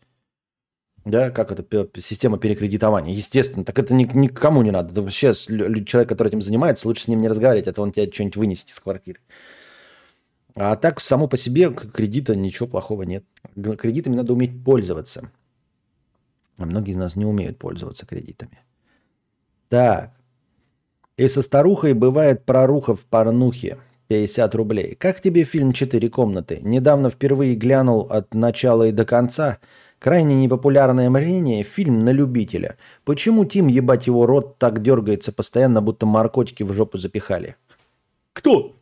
Да, 1.05 1.31
как 1.31 1.51
это 1.51 1.89
система 2.01 2.39
перекредитования. 2.39 3.13
Естественно, 3.13 3.65
так 3.65 3.79
это 3.79 3.93
ни, 3.93 4.05
никому 4.17 4.63
не 4.63 4.71
надо. 4.71 5.03
Вообще 5.03 5.33
человек, 5.35 6.09
который 6.09 6.29
этим 6.29 6.41
занимается, 6.41 6.87
лучше 6.87 7.05
с 7.05 7.09
ним 7.09 7.21
не 7.21 7.29
разговаривать, 7.29 7.67
а 7.67 7.73
то 7.73 7.83
он 7.83 7.93
тебя 7.93 8.11
что-нибудь 8.13 8.37
вынесет 8.37 8.69
из 8.69 8.79
квартиры. 8.79 9.19
А 10.55 10.77
так, 10.77 11.01
само 11.01 11.27
по 11.27 11.37
себе 11.37 11.71
кредита 11.71 12.37
ничего 12.37 12.69
плохого 12.69 13.03
нет. 13.03 13.25
Кредитами 13.55 14.15
надо 14.15 14.33
уметь 14.33 14.63
пользоваться. 14.65 15.31
А 16.59 16.67
многие 16.67 16.93
из 16.93 16.97
нас 16.97 17.17
не 17.17 17.25
умеют 17.25 17.59
пользоваться 17.59 18.07
кредитами. 18.07 18.61
Так. 19.69 20.13
И 21.17 21.27
со 21.27 21.43
старухой 21.43 21.95
бывает 21.95 22.45
проруха 22.45 22.95
в 22.95 23.05
порнухе. 23.07 23.79
50 24.09 24.55
рублей. 24.55 24.95
Как 24.95 25.23
тебе 25.23 25.45
фильм 25.45 25.73
«Четыре 25.73 26.11
комнаты»? 26.11 26.59
Недавно 26.61 27.09
впервые 27.09 27.55
глянул 27.55 28.03
от 28.03 28.35
начала 28.35 28.89
и 28.89 28.93
до 28.93 29.05
конца– 29.05 29.59
Крайне 30.03 30.35
непопулярное 30.35 31.11
мнение– 31.11 31.63
фильм 31.65 32.05
на 32.05 32.11
любителя. 32.11 32.77
Почему 33.05 33.45
Тим, 33.45 33.69
ебать 33.69 34.09
его 34.09 34.27
рот, 34.27 34.59
так 34.59 34.83
дергается 34.83 35.31
постоянно, 35.31 35.81
будто 35.81 36.07
наркотики 36.07 36.65
в 36.65 36.73
жопу 36.73 36.99
запихали? 36.99 37.55
Кто? 38.33 38.75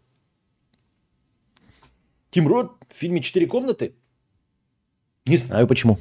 Тим 2.31 2.49
Рот 2.49 2.73
в 2.89 2.97
фильме 2.97 3.21
«Четыре 3.21 3.47
комнаты»? 3.47 3.93
Не 5.27 5.37
знаю 5.37 5.67
почему. 5.67 5.99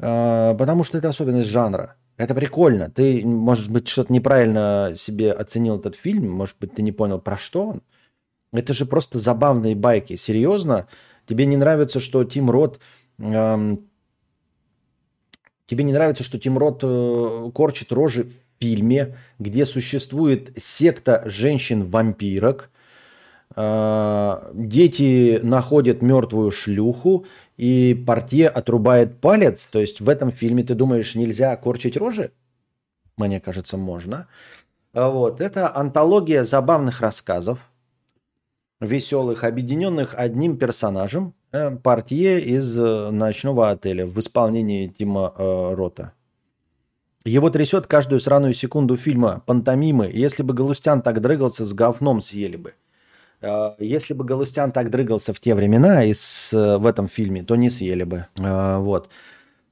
А, 0.00 0.54
потому 0.54 0.82
что 0.82 0.98
это 0.98 1.10
особенность 1.10 1.48
жанра. 1.48 1.94
Это 2.16 2.34
прикольно. 2.34 2.90
Ты, 2.90 3.24
может 3.24 3.70
быть, 3.70 3.86
что-то 3.86 4.12
неправильно 4.12 4.94
себе 4.96 5.30
оценил 5.30 5.78
этот 5.78 5.94
фильм. 5.94 6.28
Может 6.28 6.56
быть, 6.58 6.74
ты 6.74 6.82
не 6.82 6.90
понял, 6.90 7.20
про 7.20 7.38
что 7.38 7.68
он. 7.68 7.82
Это 8.52 8.72
же 8.72 8.84
просто 8.84 9.20
забавные 9.20 9.76
байки. 9.76 10.16
Серьезно? 10.16 10.88
Тебе 11.26 11.46
не 11.46 11.56
нравится, 11.56 12.00
что 12.00 12.24
Тим 12.24 12.50
Рот 12.50 12.80
эм, 13.18 13.89
Тебе 15.70 15.84
не 15.84 15.92
нравится, 15.92 16.24
что 16.24 16.36
Тим 16.36 16.58
Рот 16.58 16.80
э, 16.82 17.50
корчит 17.54 17.92
рожи 17.92 18.24
в 18.24 18.32
фильме, 18.60 19.16
где 19.38 19.64
существует 19.64 20.50
секта 20.56 21.22
женщин-вампирок, 21.26 22.70
э, 23.54 24.50
дети 24.52 25.38
находят 25.44 26.02
мертвую 26.02 26.50
шлюху, 26.50 27.24
и 27.56 27.94
портье 28.04 28.48
отрубает 28.48 29.20
палец. 29.20 29.68
То 29.68 29.78
есть 29.78 30.00
в 30.00 30.08
этом 30.08 30.32
фильме 30.32 30.64
ты 30.64 30.74
думаешь, 30.74 31.14
нельзя 31.14 31.54
корчить 31.54 31.96
рожи? 31.96 32.32
Мне 33.16 33.38
кажется, 33.38 33.76
можно. 33.76 34.26
А 34.92 35.08
вот. 35.08 35.40
Это 35.40 35.72
антология 35.72 36.42
забавных 36.42 37.00
рассказов, 37.00 37.60
веселых, 38.80 39.44
объединенных 39.44 40.16
одним 40.16 40.56
персонажем, 40.56 41.32
портье 41.82 42.40
из 42.40 42.76
э, 42.76 43.10
ночного 43.10 43.70
отеля 43.70 44.06
в 44.06 44.18
исполнении 44.20 44.86
Тима 44.86 45.34
э, 45.36 45.74
Рота. 45.74 46.12
Его 47.24 47.50
трясет 47.50 47.86
каждую 47.86 48.20
сраную 48.20 48.54
секунду 48.54 48.96
фильма 48.96 49.42
пантомимы. 49.46 50.10
Если 50.12 50.42
бы 50.42 50.54
Галустян 50.54 51.02
так 51.02 51.20
дрыгался, 51.20 51.64
с 51.64 51.74
говном 51.74 52.22
съели 52.22 52.56
бы. 52.56 52.74
Э, 53.40 53.72
если 53.78 54.14
бы 54.14 54.24
Галустян 54.24 54.72
так 54.72 54.90
дрыгался 54.90 55.34
в 55.34 55.40
те 55.40 55.54
времена 55.54 56.04
и 56.04 56.14
с, 56.14 56.52
в 56.52 56.86
этом 56.86 57.08
фильме, 57.08 57.42
то 57.42 57.56
не 57.56 57.68
съели 57.68 58.04
бы. 58.04 58.26
Вот. 58.36 59.10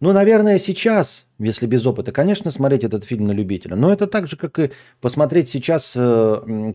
Ну, 0.00 0.12
наверное, 0.12 0.58
сейчас, 0.58 1.26
если 1.40 1.66
без 1.66 1.84
опыта, 1.84 2.12
конечно, 2.12 2.52
смотреть 2.52 2.84
этот 2.84 3.04
фильм 3.04 3.26
на 3.26 3.32
любителя. 3.32 3.74
Но 3.74 3.92
это 3.92 4.06
так 4.06 4.28
же, 4.28 4.36
как 4.36 4.58
и 4.60 4.70
посмотреть 5.00 5.48
сейчас 5.48 5.92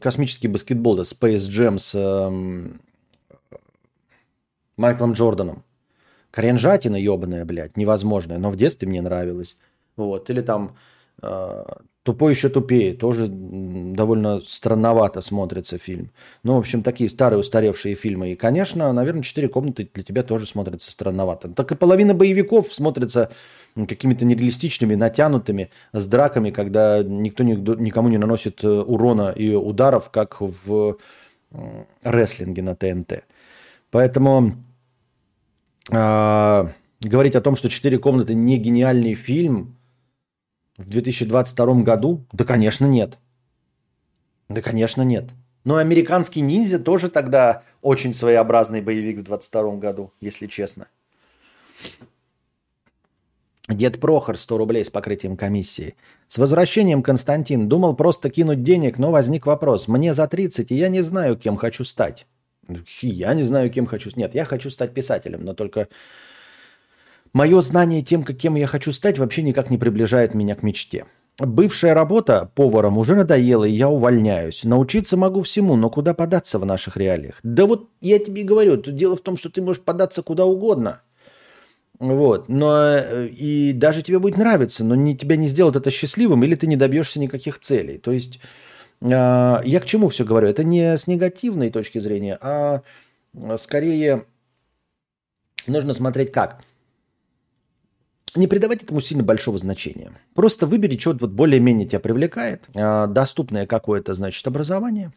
космический 0.01 0.49
баскетбол, 0.49 0.97
да, 0.97 1.03
Space 1.03 1.47
Jam 1.49 1.77
с 1.77 1.95
эм, 1.95 2.81
Майклом 4.83 5.13
Джорданом. 5.13 5.63
Кренжатина 6.31 6.97
ебаная, 6.97 7.45
блядь, 7.45 7.77
невозможная, 7.77 8.37
но 8.37 8.49
в 8.49 8.55
детстве 8.55 8.87
мне 8.87 9.01
нравилось. 9.01 9.57
Вот. 9.95 10.29
Или 10.29 10.41
там 10.41 10.75
э, 11.21 11.63
«Тупой 12.03 12.33
еще 12.33 12.49
тупее», 12.49 12.93
тоже 12.93 13.27
довольно 13.29 14.41
странновато 14.45 15.21
смотрится 15.21 15.77
фильм. 15.77 16.09
Ну, 16.43 16.55
в 16.55 16.59
общем, 16.59 16.83
такие 16.83 17.09
старые 17.09 17.39
устаревшие 17.39 17.95
фильмы. 17.95 18.33
И, 18.33 18.35
конечно, 18.35 18.91
наверное, 18.91 19.23
«Четыре 19.23 19.47
комнаты» 19.47 19.87
для 19.93 20.03
тебя 20.03 20.23
тоже 20.23 20.45
смотрится 20.45 20.91
странновато. 20.91 21.47
Так 21.53 21.71
и 21.71 21.75
половина 21.75 22.13
боевиков 22.13 22.73
смотрится 22.73 23.29
какими-то 23.75 24.25
нереалистичными, 24.25 24.95
натянутыми, 24.95 25.69
с 25.93 26.07
драками, 26.07 26.51
когда 26.51 27.03
никто 27.03 27.43
никому 27.43 28.09
не 28.09 28.17
наносит 28.17 28.63
э, 28.65 28.67
урона 28.67 29.31
и 29.31 29.55
ударов, 29.55 30.09
как 30.09 30.41
в 30.41 30.97
рестлинге 32.03 32.63
на 32.63 32.75
ТНТ. 32.75 33.23
Поэтому 33.91 34.53
э, 35.89 36.67
говорить 37.01 37.35
о 37.35 37.41
том, 37.41 37.55
что 37.55 37.69
«Четыре 37.69 37.99
комнаты» 37.99 38.33
не 38.33 38.57
гениальный 38.57 39.13
фильм 39.13 39.75
в 40.77 40.87
2022 40.89 41.81
году, 41.83 42.25
да, 42.31 42.45
конечно, 42.45 42.85
нет. 42.85 43.17
Да, 44.49 44.61
конечно, 44.61 45.01
нет. 45.01 45.29
Но 45.63 45.77
«Американский 45.77 46.41
ниндзя» 46.41 46.79
тоже 46.79 47.09
тогда 47.09 47.63
очень 47.81 48.13
своеобразный 48.13 48.81
боевик 48.81 49.19
в 49.19 49.23
2022 49.23 49.75
году, 49.77 50.11
если 50.19 50.47
честно. 50.47 50.87
Дед 53.69 53.99
Прохор, 54.01 54.37
100 54.37 54.57
рублей 54.57 54.83
с 54.83 54.89
покрытием 54.89 55.37
комиссии. 55.37 55.95
С 56.27 56.37
возвращением, 56.37 57.01
Константин. 57.01 57.69
Думал 57.69 57.95
просто 57.95 58.29
кинуть 58.29 58.61
денег, 58.63 58.97
но 58.97 59.11
возник 59.11 59.45
вопрос. 59.45 59.87
Мне 59.87 60.13
за 60.13 60.27
30, 60.27 60.71
и 60.71 60.75
я 60.75 60.89
не 60.89 61.01
знаю, 61.01 61.37
кем 61.37 61.55
хочу 61.55 61.85
стать. 61.85 62.27
Я 63.01 63.33
не 63.33 63.43
знаю, 63.43 63.69
кем 63.69 63.85
хочу. 63.85 64.09
Нет, 64.15 64.35
я 64.35 64.45
хочу 64.45 64.69
стать 64.69 64.93
писателем, 64.93 65.43
но 65.43 65.53
только 65.53 65.87
мое 67.33 67.61
знание 67.61 68.01
тем, 68.01 68.23
кем 68.23 68.55
я 68.55 68.67
хочу 68.67 68.91
стать, 68.91 69.17
вообще 69.17 69.41
никак 69.41 69.69
не 69.69 69.77
приближает 69.77 70.33
меня 70.33 70.55
к 70.55 70.63
мечте. 70.63 71.05
Бывшая 71.39 71.95
работа 71.95 72.51
поваром 72.53 72.99
уже 72.99 73.15
надоела, 73.15 73.63
и 73.63 73.71
я 73.71 73.89
увольняюсь. 73.89 74.63
Научиться 74.63 75.17
могу 75.17 75.41
всему, 75.41 75.75
но 75.75 75.89
куда 75.89 76.13
податься 76.13 76.59
в 76.59 76.65
наших 76.65 76.95
реалиях? 76.95 77.39
Да 77.41 77.65
вот 77.65 77.89
я 78.01 78.19
тебе 78.19 78.43
говорю, 78.43 78.77
тут 78.77 78.95
дело 78.95 79.15
в 79.15 79.21
том, 79.21 79.35
что 79.35 79.49
ты 79.49 79.61
можешь 79.61 79.81
податься 79.81 80.21
куда 80.21 80.45
угодно. 80.45 81.01
Вот, 81.99 82.49
но 82.49 82.97
э, 82.97 83.27
и 83.27 83.71
даже 83.71 84.01
тебе 84.01 84.19
будет 84.19 84.37
нравиться, 84.37 84.83
но 84.83 84.93
не, 84.93 85.15
тебя 85.15 85.35
не 85.35 85.47
сделает 85.47 85.75
это 85.75 85.89
счастливым, 85.89 86.43
или 86.43 86.55
ты 86.55 86.67
не 86.67 86.75
добьешься 86.75 87.19
никаких 87.19 87.59
целей. 87.59 87.97
То 87.97 88.11
есть 88.11 88.39
я 89.09 89.79
к 89.81 89.85
чему 89.85 90.09
все 90.09 90.23
говорю? 90.23 90.47
Это 90.47 90.63
не 90.63 90.97
с 90.97 91.07
негативной 91.07 91.69
точки 91.69 91.99
зрения, 91.99 92.37
а 92.41 92.81
скорее 93.57 94.25
нужно 95.67 95.93
смотреть 95.93 96.31
как. 96.31 96.61
Не 98.35 98.47
придавать 98.47 98.83
этому 98.83 98.99
сильно 98.99 99.23
большого 99.23 99.57
значения. 99.57 100.11
Просто 100.33 100.65
выбери, 100.65 100.97
что 100.97 101.11
вот 101.13 101.31
более-менее 101.31 101.87
тебя 101.87 101.99
привлекает, 101.99 102.63
а, 102.75 103.05
доступное 103.05 103.67
какое-то, 103.67 104.15
значит, 104.15 104.45
образование. 104.47 105.11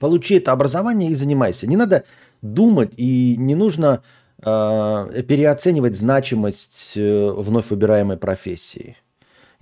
Получи 0.00 0.36
это 0.36 0.52
образование 0.52 1.10
и 1.10 1.14
занимайся. 1.14 1.66
Не 1.66 1.76
надо 1.76 2.04
думать 2.40 2.92
и 2.96 3.36
не 3.36 3.54
нужно 3.54 4.02
э, 4.38 4.42
переоценивать 4.42 5.96
значимость 5.96 6.94
э, 6.96 7.30
вновь 7.30 7.70
выбираемой 7.70 8.16
профессии. 8.16 8.96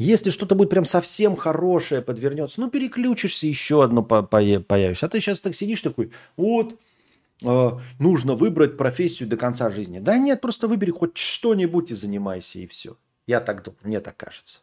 Если 0.02 0.30
что-то 0.30 0.56
будет 0.56 0.70
прям 0.70 0.84
совсем 0.84 1.36
хорошее 1.36 2.02
подвернется, 2.02 2.60
ну, 2.60 2.68
переключишься, 2.68 3.46
еще 3.46 3.84
одно 3.84 4.02
по 4.02 4.22
появишься. 4.22 5.06
А 5.06 5.08
ты 5.08 5.20
сейчас 5.20 5.38
так 5.38 5.54
сидишь 5.54 5.80
такой, 5.80 6.10
вот, 6.36 6.76
э, 7.42 7.70
нужно 8.00 8.34
выбрать 8.34 8.76
профессию 8.76 9.28
до 9.28 9.36
конца 9.36 9.70
жизни. 9.70 10.00
Да 10.00 10.18
нет, 10.18 10.40
просто 10.40 10.66
выбери 10.66 10.90
хоть 10.90 11.16
что-нибудь 11.16 11.92
и 11.92 11.94
занимайся, 11.94 12.58
и 12.58 12.66
все. 12.66 12.96
Я 13.28 13.40
так 13.40 13.62
думаю, 13.62 13.78
мне 13.84 14.00
так 14.00 14.16
кажется. 14.16 14.58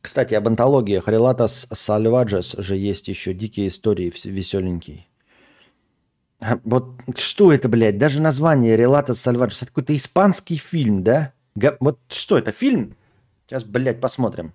Кстати, 0.00 0.34
об 0.34 0.48
антологиях. 0.48 1.06
Релатас 1.06 1.68
Сальваджес 1.72 2.56
же 2.58 2.76
есть 2.76 3.06
еще 3.06 3.32
дикие 3.32 3.68
истории 3.68 4.12
веселенькие. 4.24 5.06
А 6.40 6.58
вот 6.64 7.00
что 7.16 7.52
это, 7.52 7.68
блядь? 7.68 7.96
Даже 7.96 8.20
название 8.20 8.76
Релатас 8.76 9.20
Сальваджес. 9.20 9.62
Это 9.62 9.66
какой-то 9.66 9.94
испанский 9.94 10.56
фильм, 10.56 11.04
да? 11.04 11.33
Вот 11.54 12.00
что 12.08 12.38
это, 12.38 12.52
фильм? 12.52 12.96
Сейчас, 13.46 13.64
блядь, 13.64 14.00
посмотрим. 14.00 14.52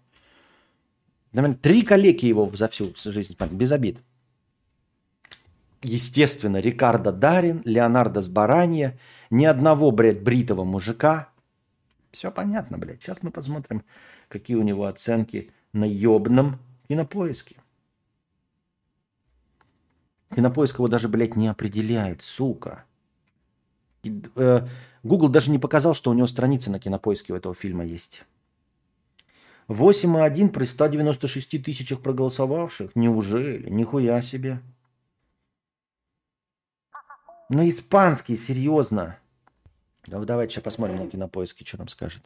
Наверное, 1.31 1.57
три 1.57 1.83
коллеги 1.83 2.25
его 2.25 2.49
за 2.53 2.67
всю 2.67 2.93
жизнь, 2.95 3.35
без 3.51 3.71
обид. 3.71 4.01
Естественно, 5.81 6.57
Рикардо 6.57 7.11
Дарин, 7.11 7.61
Леонардо 7.63 8.21
Сбаранье, 8.21 8.99
ни 9.29 9.45
одного, 9.45 9.91
блядь, 9.91 10.21
бритого 10.21 10.65
мужика. 10.65 11.29
Все 12.11 12.31
понятно, 12.31 12.77
блядь. 12.77 13.01
Сейчас 13.01 13.23
мы 13.23 13.31
посмотрим, 13.31 13.83
какие 14.27 14.57
у 14.57 14.63
него 14.63 14.85
оценки 14.85 15.51
на 15.71 15.85
ёбном 15.85 16.59
кинопоиске. 16.87 17.55
Кинопоиск 20.35 20.75
его 20.75 20.87
даже, 20.87 21.07
блядь, 21.07 21.35
не 21.35 21.47
определяет, 21.47 22.21
сука. 22.21 22.83
И, 24.03 24.21
э, 24.35 24.67
Google 25.03 25.29
даже 25.29 25.51
не 25.51 25.59
показал, 25.59 25.93
что 25.93 26.11
у 26.11 26.13
него 26.13 26.27
страница 26.27 26.71
на 26.71 26.79
кинопоиске 26.79 27.33
у 27.33 27.35
этого 27.35 27.55
фильма 27.55 27.85
есть. 27.85 28.23
8,1 29.67 30.49
при 30.49 30.65
196 30.65 31.63
тысячах 31.63 32.01
проголосовавших. 32.01 32.95
Неужели? 32.95 33.69
Нихуя 33.69 34.21
себе. 34.21 34.61
Ну, 37.49 37.67
испанский, 37.67 38.35
серьезно. 38.35 39.17
Ну, 40.07 40.25
давайте 40.25 40.53
сейчас 40.55 40.63
посмотрим 40.63 40.97
на 40.97 41.07
кинопоиске, 41.07 41.65
что 41.65 41.77
нам 41.77 41.87
скажет. 41.87 42.23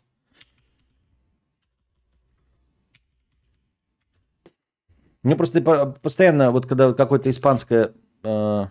Мне 5.21 5.35
просто 5.37 5.61
постоянно, 6.01 6.51
вот 6.51 6.65
когда 6.65 6.93
какое-то 6.93 7.29
испанское 7.29 7.93
э, 8.23 8.65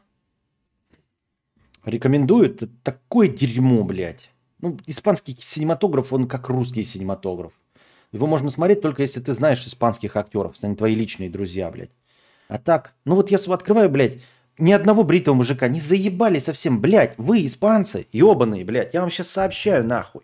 рекомендуют, 1.84 2.62
такое 2.82 3.28
дерьмо, 3.28 3.84
блядь. 3.84 4.30
Ну, 4.60 4.76
испанский 4.86 5.34
кинематограф, 5.34 6.12
он 6.12 6.28
как 6.28 6.48
русский 6.48 6.84
кинематограф. 6.84 7.52
Его 8.12 8.26
можно 8.26 8.50
смотреть 8.50 8.82
только 8.82 9.02
если 9.02 9.20
ты 9.20 9.34
знаешь 9.34 9.66
испанских 9.66 10.16
актеров, 10.16 10.56
они 10.60 10.76
твои 10.76 10.94
личные 10.94 11.30
друзья, 11.30 11.70
блядь. 11.70 11.90
А 12.48 12.58
так, 12.58 12.94
ну 13.04 13.14
вот 13.14 13.30
я 13.30 13.38
открываю, 13.38 13.88
блядь, 13.88 14.18
ни 14.58 14.72
одного 14.72 15.02
бритого 15.02 15.34
мужика, 15.34 15.68
не 15.68 15.80
заебали 15.80 16.38
совсем, 16.38 16.80
блядь, 16.80 17.14
вы 17.16 17.46
испанцы, 17.46 18.06
ебаные, 18.12 18.64
блядь, 18.64 18.92
я 18.92 19.00
вам 19.00 19.10
сейчас 19.10 19.30
сообщаю 19.30 19.84
нахуй. 19.84 20.22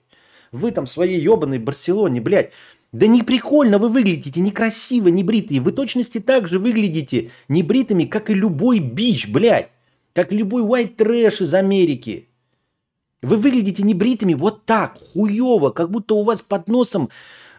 Вы 0.53 0.71
там 0.71 0.87
в 0.87 0.91
своей 0.91 1.21
ебаной 1.21 1.59
Барселоне, 1.59 2.21
блядь, 2.21 2.53
да 2.93 3.07
не 3.07 3.23
прикольно 3.23 3.79
вы 3.79 3.89
выглядите, 3.89 4.41
некрасиво, 4.41 5.09
не 5.09 5.23
бритые. 5.23 5.61
Вы 5.61 5.73
точности 5.73 6.21
так 6.21 6.49
же 6.49 6.59
выглядите 6.59 7.31
небритыми, 7.49 8.05
как 8.05 8.31
и 8.31 8.35
любой 8.35 8.79
бич, 8.79 9.29
блядь. 9.29 9.71
Как 10.19 10.33
любой 10.33 10.65
white 10.65 10.97
трэш 10.97 11.43
из 11.43 11.55
Америки. 11.55 12.29
Вы 13.23 13.37
выглядите 13.37 13.85
небритыми 13.85 14.35
вот 14.35 14.67
так, 14.67 14.99
хуево, 14.99 15.71
как 15.71 15.93
будто 15.93 16.15
у 16.15 16.25
вас 16.25 16.43
под 16.43 16.67
носом 16.67 17.09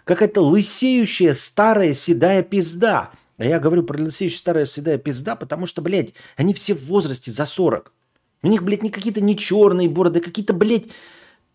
какая-то 0.04 0.42
лысеющая 0.42 1.34
старая 1.34 1.94
седая 1.94 2.44
пизда. 2.44 3.12
А 3.38 3.46
я 3.46 3.60
говорю 3.60 3.84
про 3.84 3.98
лысеющая 3.98 4.38
старая 4.38 4.66
седая 4.66 4.98
пизда, 4.98 5.38
потому 5.38 5.68
что, 5.68 5.82
блядь, 5.82 6.14
они 6.36 6.54
все 6.54 6.74
в 6.74 6.84
возрасте 6.88 7.32
за 7.32 7.46
40. 7.46 7.94
У 8.44 8.48
них, 8.50 8.64
блядь, 8.64 8.84
не 8.84 8.90
какие-то 8.90 9.22
не 9.22 9.38
черные 9.38 9.88
бороды, 9.88 10.20
а 10.20 10.22
какие-то, 10.22 10.52
блядь, 10.52 10.88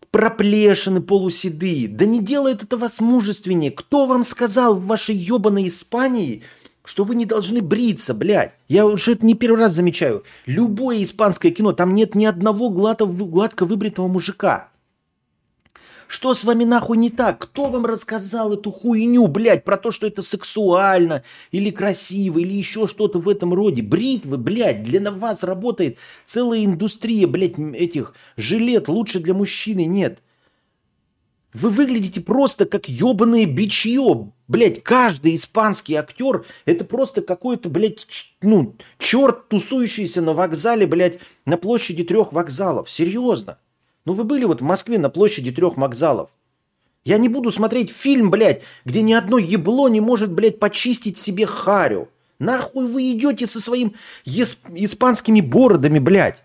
проплешины 0.09 1.01
полуседые. 1.01 1.87
Да 1.87 2.05
не 2.05 2.19
делает 2.19 2.63
это 2.63 2.77
вас 2.77 2.99
мужественнее. 2.99 3.69
Кто 3.69 4.07
вам 4.07 4.23
сказал 4.23 4.73
в 4.73 4.87
вашей 4.87 5.13
ебаной 5.13 5.67
Испании, 5.67 6.41
что 6.85 7.03
вы 7.03 7.15
не 7.15 7.25
должны 7.25 7.61
бриться, 7.61 8.13
блядь? 8.13 8.53
Я 8.67 8.85
уже 8.85 9.13
это 9.13 9.25
не 9.25 9.33
первый 9.33 9.59
раз 9.59 9.73
замечаю. 9.73 10.23
Любое 10.45 11.03
испанское 11.03 11.51
кино, 11.51 11.73
там 11.73 11.93
нет 11.93 12.15
ни 12.15 12.25
одного 12.25 12.69
гладко, 12.69 13.05
гладко 13.05 13.65
выбритого 13.65 14.07
мужика. 14.07 14.69
Что 16.07 16.35
с 16.35 16.43
вами 16.43 16.63
нахуй 16.63 16.97
не 16.97 17.09
так? 17.09 17.39
Кто 17.39 17.65
вам 17.69 17.85
рассказал 17.85 18.53
эту 18.53 18.71
хуйню, 18.71 19.25
блядь, 19.27 19.63
про 19.63 19.75
то, 19.75 19.89
что 19.89 20.05
это 20.05 20.21
сексуально 20.21 21.23
или 21.51 21.71
красиво, 21.71 22.37
или 22.37 22.53
еще 22.53 22.87
что-то 22.87 23.19
в 23.19 23.27
этом 23.27 23.53
роде? 23.53 23.81
Бритвы, 23.81 24.37
блядь, 24.37 24.83
для 24.83 25.11
вас 25.11 25.43
работает 25.43 25.97
целая 26.23 26.63
индустрия, 26.63 27.25
блядь, 27.25 27.57
этих 27.57 28.13
жилет 28.37 28.87
лучше 28.87 29.19
для 29.19 29.33
мужчины 29.33 29.85
нет. 29.85 30.19
Вы 31.53 31.69
выглядите 31.69 32.21
просто 32.21 32.65
как 32.65 32.87
ебаное 32.87 33.45
бичье. 33.45 34.31
Блядь, 34.47 34.83
каждый 34.83 35.35
испанский 35.35 35.95
актер 35.95 36.45
это 36.65 36.85
просто 36.85 37.21
какой-то, 37.21 37.69
блядь, 37.69 38.05
ну, 38.41 38.75
черт, 38.99 39.49
тусующийся 39.49 40.21
на 40.21 40.33
вокзале, 40.33 40.85
блядь, 40.85 41.19
на 41.45 41.57
площади 41.57 42.03
трех 42.03 42.31
вокзалов. 42.31 42.89
Серьезно. 42.89 43.57
Ну 44.05 44.13
вы 44.13 44.23
были 44.23 44.45
вот 44.45 44.61
в 44.61 44.63
Москве 44.63 44.99
на 44.99 45.09
площади 45.09 45.51
трех 45.51 45.77
вокзалов. 45.77 46.29
Я 47.03 47.17
не 47.17 47.27
буду 47.27 47.51
смотреть 47.51 47.91
фильм, 47.91 48.29
блядь, 48.29 48.61
где 48.83 49.01
ни 49.01 49.13
одно 49.13 49.39
ебло 49.39 49.89
не 49.89 49.99
может, 49.99 50.31
блядь, 50.31 50.59
почистить 50.59 51.17
себе 51.17 51.47
харю. 51.47 52.09
Нахуй 52.37 52.87
вы 52.87 53.13
идете 53.13 53.47
со 53.47 53.59
своим 53.59 53.93
испанскими 54.25 55.41
бородами, 55.41 55.97
блядь. 55.97 56.43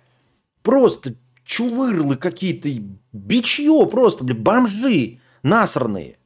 Просто 0.63 1.17
чувырлы 1.45 2.17
какие-то, 2.17 2.69
бичье 3.13 3.87
просто, 3.91 4.25
блядь, 4.25 4.41
бомжи 4.41 5.19
насранные. 5.43 6.17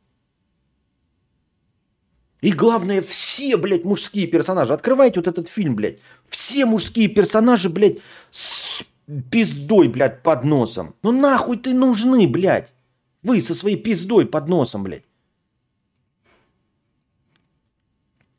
И 2.45 2.53
главное, 2.53 3.01
все, 3.01 3.57
блядь, 3.57 3.85
мужские 3.85 4.27
персонажи. 4.27 4.75
Открывайте 4.75 5.19
вот 5.19 5.27
этот 5.27 5.49
фильм, 5.49 5.77
блядь. 5.77 5.97
Все 6.29 6.67
мужские 6.67 7.09
персонажи, 7.09 7.71
блядь, 7.71 8.01
с 8.31 8.85
пиздой, 9.31 9.89
блядь, 9.89 10.23
под 10.23 10.45
носом. 10.45 10.95
Ну 11.03 11.11
нахуй 11.11 11.57
ты 11.57 11.73
нужны, 11.73 12.29
блядь? 12.29 12.75
Вы 13.23 13.41
со 13.41 13.55
своей 13.55 13.79
пиздой 13.79 14.27
под 14.27 14.47
носом, 14.49 14.83
блядь. 14.83 15.05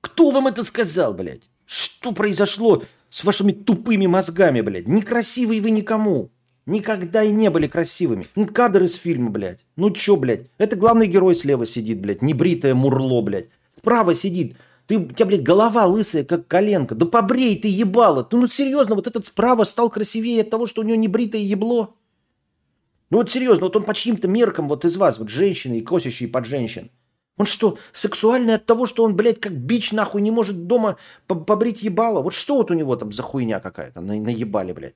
Кто 0.02 0.30
вам 0.30 0.46
это 0.46 0.62
сказал, 0.62 1.16
блядь? 1.16 1.50
Что 1.66 2.12
произошло 2.12 2.84
с 3.10 3.24
вашими 3.24 3.54
тупыми 3.54 4.06
мозгами, 4.06 4.62
блядь? 4.62 4.88
Некрасивые 4.88 5.62
вы 5.62 5.72
никому. 5.72 6.30
Никогда 6.68 7.24
и 7.24 7.32
не 7.32 7.50
были 7.50 7.66
красивыми. 7.66 8.28
Ну, 8.36 8.46
кадр 8.46 8.84
из 8.84 8.94
фильма, 8.94 9.32
блядь. 9.32 9.66
Ну 9.76 9.90
чё, 9.90 10.16
блядь? 10.16 10.46
Это 10.60 10.76
главный 10.76 11.08
герой 11.08 11.34
слева 11.34 11.66
сидит, 11.66 12.00
блядь. 12.02 12.22
Небритое 12.22 12.76
мурло, 12.76 13.24
блядь. 13.24 13.50
Справа 13.86 14.16
сидит 14.16 14.56
ты, 14.88 14.98
у 14.98 15.08
тебя, 15.08 15.26
блядь, 15.26 15.44
голова 15.44 15.86
лысая, 15.86 16.24
как 16.24 16.48
коленка. 16.48 16.94
Да 16.94 17.06
побрей 17.06 17.58
ты 17.60 17.68
ебало. 17.68 18.24
Ты, 18.24 18.38
ну 18.38 18.48
серьезно, 18.48 18.96
вот 18.96 19.08
этот 19.08 19.26
справа 19.26 19.64
стал 19.64 19.90
красивее 19.90 20.42
от 20.42 20.50
того, 20.50 20.68
что 20.68 20.82
у 20.82 20.84
него 20.84 20.96
не 20.96 21.08
бритое 21.08 21.42
ебло? 21.42 21.96
Ну 23.10 23.18
вот 23.18 23.32
серьезно, 23.32 23.66
вот 23.66 23.76
он 23.76 23.84
по 23.84 23.94
чьим-то 23.94 24.28
меркам 24.28 24.68
вот 24.68 24.86
из 24.86 24.98
вас, 24.98 25.18
вот 25.18 25.30
женщины 25.30 25.80
и 25.80 25.82
косящие 25.82 26.30
под 26.30 26.46
женщин. 26.46 26.92
Он 27.38 27.46
что, 27.46 27.78
сексуальный 27.94 28.56
от 28.56 28.66
того, 28.66 28.86
что 28.86 29.04
он, 29.04 29.16
блядь, 29.16 29.40
как 29.40 29.54
бич 29.54 29.92
нахуй 29.92 30.22
не 30.22 30.32
может 30.32 30.68
дома 30.68 30.98
побрить 31.28 31.82
ебало? 31.82 32.22
Вот 32.22 32.34
что 32.34 32.58
вот 32.58 32.72
у 32.72 32.74
него 32.74 32.96
там 32.96 33.12
за 33.12 33.24
хуйня 33.24 33.60
какая-то 33.60 34.02
на, 34.02 34.16
наебали, 34.16 34.72
блядь? 34.72 34.96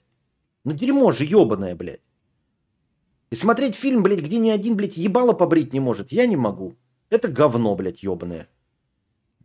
Ну 0.66 0.74
дерьмо 0.74 1.11
же 1.11 1.26
ебаное, 1.26 1.76
блядь. 1.76 2.02
И 3.32 3.36
смотреть 3.36 3.76
фильм, 3.76 4.03
блядь, 4.03 4.22
где 4.22 4.38
ни 4.38 4.49
один, 4.49 4.76
блядь, 4.76 4.98
ебало 4.98 5.34
побрить 5.34 5.74
не 5.74 5.80
может, 5.80 6.11
я 6.11 6.28
не 6.28 6.36
могу. 6.36 6.76
Это 7.10 7.28
говно, 7.28 7.76
блядь, 7.76 8.03
ебаное. 8.03 8.48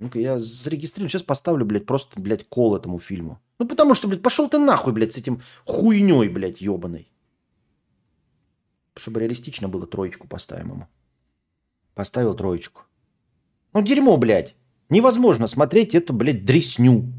Ну-ка, 0.01 0.19
я 0.19 0.39
зарегистрирую, 0.39 1.09
сейчас 1.09 1.23
поставлю, 1.23 1.65
блядь, 1.65 1.87
просто, 1.87 2.21
блядь, 2.21 2.49
кол 2.49 2.77
этому 2.77 2.99
фильму. 2.99 3.41
Ну, 3.59 3.69
потому 3.69 3.95
что, 3.95 4.09
блядь, 4.09 4.23
пошел 4.23 4.49
ты 4.49 4.59
нахуй, 4.59 4.93
блядь, 4.93 5.13
с 5.13 5.19
этим 5.19 5.41
хуйней, 5.65 6.29
блядь, 6.29 6.61
ебаной. 6.61 7.09
Чтобы 8.97 9.21
реалистично 9.21 9.69
было, 9.69 9.87
троечку 9.87 10.27
поставим 10.27 10.73
ему. 10.73 10.89
Поставил 11.95 12.35
троечку. 12.35 12.83
Ну, 13.73 13.83
дерьмо, 13.83 14.17
блядь. 14.17 14.57
Невозможно 14.89 15.47
смотреть 15.47 15.95
это, 15.95 16.13
блядь, 16.13 16.45
дресню. 16.45 17.13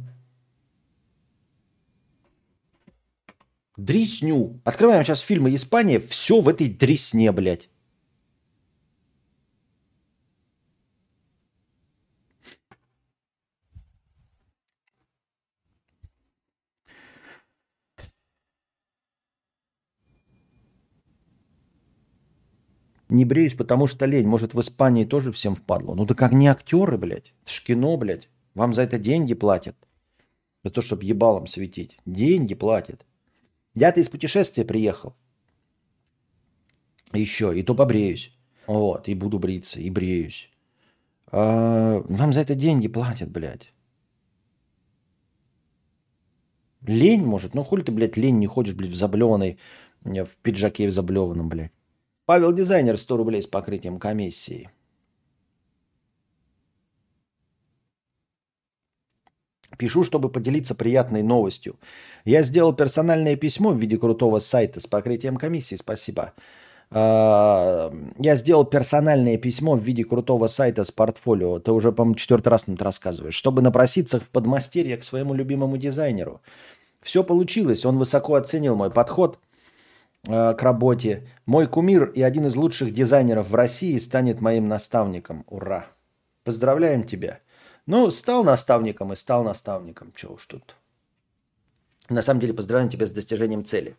Дресню. 3.78 4.62
Открываем 4.64 5.04
сейчас 5.04 5.20
фильмы 5.20 5.54
Испания, 5.54 6.00
все 6.00 6.40
в 6.40 6.48
этой 6.48 6.70
дресне, 6.70 7.32
блядь. 7.32 7.70
Не 23.16 23.24
бреюсь, 23.24 23.54
потому 23.54 23.88
что 23.88 24.06
лень. 24.06 24.28
Может, 24.28 24.54
в 24.54 24.60
Испании 24.60 25.06
тоже 25.06 25.32
всем 25.32 25.56
впадло. 25.56 25.96
Ну, 25.96 26.06
да 26.06 26.16
как 26.16 26.34
не 26.34 26.48
актеры, 26.48 26.98
блядь. 26.98 27.34
Это 27.44 27.52
ж 27.54 27.64
кино, 27.64 27.96
блядь. 27.96 28.28
Вам 28.56 28.74
за 28.74 28.82
это 28.82 28.98
деньги 29.00 29.34
платят. 29.34 29.76
За 30.66 30.70
то, 30.70 30.82
чтобы 30.82 31.06
ебалом 31.06 31.48
светить. 31.48 31.98
Деньги 32.06 32.56
платят. 32.56 33.06
Я-то 33.74 34.02
из 34.02 34.10
путешествия 34.10 34.66
приехал. 34.66 35.16
Еще. 37.14 37.58
И 37.58 37.64
то 37.64 37.74
побреюсь. 37.74 38.38
Вот. 38.68 39.08
И 39.08 39.16
буду 39.16 39.40
бриться. 39.40 39.80
И 39.80 39.90
бреюсь. 39.90 40.52
А, 41.32 42.02
вам 42.10 42.34
за 42.34 42.42
это 42.42 42.54
деньги 42.54 42.90
платят, 42.90 43.32
блядь. 43.32 43.72
Лень, 46.82 47.24
может? 47.24 47.56
Ну, 47.56 47.64
хули 47.64 47.82
ты, 47.82 47.94
блядь, 47.94 48.18
лень 48.18 48.40
не 48.40 48.48
ходишь, 48.48 48.76
блядь, 48.76 48.92
в 48.92 48.96
заблеванной, 48.96 49.58
в 50.04 50.36
пиджаке 50.44 50.88
в 50.88 50.92
заблеванном, 50.92 51.48
блядь. 51.48 51.72
Павел 52.26 52.54
Дизайнер 52.54 52.98
100 52.98 53.18
рублей 53.18 53.42
с 53.42 53.48
покрытием 53.48 54.00
комиссии. 54.00 54.70
Пишу, 59.78 60.04
чтобы 60.04 60.30
поделиться 60.32 60.74
приятной 60.74 61.22
новостью. 61.22 61.76
Я 62.24 62.44
сделал 62.44 62.74
персональное 62.74 63.36
письмо 63.36 63.72
в 63.72 63.78
виде 63.78 63.98
крутого 63.98 64.40
сайта 64.40 64.80
с 64.80 64.88
покрытием 64.88 65.38
комиссии. 65.38 65.76
Спасибо. 65.76 66.34
А, 66.92 67.92
я 68.18 68.36
сделал 68.38 68.66
персональное 68.66 69.38
письмо 69.38 69.76
в 69.76 69.84
виде 69.84 70.04
крутого 70.04 70.48
сайта 70.48 70.84
с 70.84 70.92
портфолио. 70.92 71.60
Ты 71.60 71.72
уже, 71.74 71.92
по-моему, 71.92 72.16
четвертый 72.16 72.50
раз 72.50 72.68
нам 72.68 72.76
это 72.76 72.86
рассказываешь. 72.86 73.36
Чтобы 73.36 73.62
напроситься 73.62 74.20
в 74.20 74.30
подмастерье 74.30 74.98
к 74.98 75.04
своему 75.04 75.34
любимому 75.34 75.78
дизайнеру. 75.78 76.42
Все 77.02 77.24
получилось. 77.24 77.86
Он 77.86 77.98
высоко 77.98 78.36
оценил 78.36 78.76
мой 78.76 78.90
подход 78.90 79.40
к 80.26 80.58
работе. 80.62 81.28
Мой 81.46 81.68
кумир 81.68 82.06
и 82.06 82.22
один 82.22 82.46
из 82.48 82.56
лучших 82.56 82.94
дизайнеров 82.94 83.50
в 83.50 83.56
России 83.56 83.98
станет 83.98 84.42
моим 84.42 84.68
наставником. 84.68 85.44
Ура! 85.48 85.86
Поздравляем 86.44 87.04
тебя. 87.04 87.40
Ну, 87.88 88.12
стал 88.12 88.44
наставником 88.44 89.14
и 89.14 89.16
стал 89.16 89.44
наставником. 89.44 90.12
Чего 90.16 90.36
уж 90.36 90.46
тут. 90.46 90.76
На 92.10 92.22
самом 92.22 92.40
деле, 92.40 92.54
поздравляем 92.54 92.90
тебя 92.90 93.06
с 93.06 93.12
достижением 93.12 93.66
цели. 93.66 93.96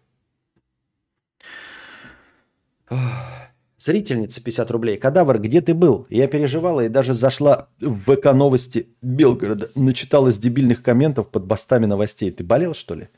Зрительница 3.78 4.42
50 4.42 4.70
рублей. 4.70 4.98
Кадавр, 4.98 5.38
где 5.38 5.60
ты 5.60 5.74
был? 5.74 6.06
Я 6.08 6.28
переживала 6.28 6.80
и 6.84 6.88
даже 6.88 7.12
зашла 7.12 7.68
в 7.80 8.16
ВК 8.16 8.32
новости 8.32 8.88
Белгорода. 9.02 9.68
Начиталась 9.74 10.38
дебильных 10.38 10.82
комментов 10.82 11.28
под 11.30 11.44
бастами 11.46 11.86
новостей. 11.86 12.30
Ты 12.30 12.42
болел, 12.42 12.74
что 12.74 12.94
ли? 12.94 13.08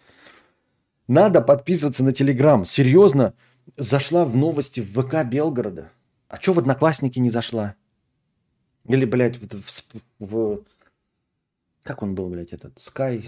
Надо 1.09 1.41
подписываться 1.41 2.05
на 2.05 2.13
Телеграм. 2.13 2.67
Серьезно? 2.67 3.35
Зашла 3.77 4.25
в 4.27 4.37
новости 4.37 4.81
в 4.81 4.93
ВК 4.93 5.25
Белгорода. 5.25 5.91
А 6.29 6.39
что 6.39 6.53
в 6.53 6.59
Одноклассники 6.59 7.19
не 7.19 7.31
зашла? 7.31 7.75
Или, 8.85 9.07
блядь, 9.07 9.39
в, 9.39 9.63
в, 9.63 9.83
в... 10.19 10.65
Как 11.83 12.03
он 12.03 12.15
был, 12.15 12.29
блядь, 12.29 12.53
этот? 12.53 12.77
Sky... 12.77 13.25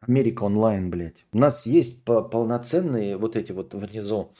Америка 0.00 0.44
онлайн, 0.44 0.90
блядь. 0.90 1.24
У 1.32 1.38
нас 1.38 1.66
есть 1.66 2.04
полноценные 2.04 3.16
вот 3.16 3.34
эти 3.34 3.50
вот 3.52 3.74
внизу 3.74 4.32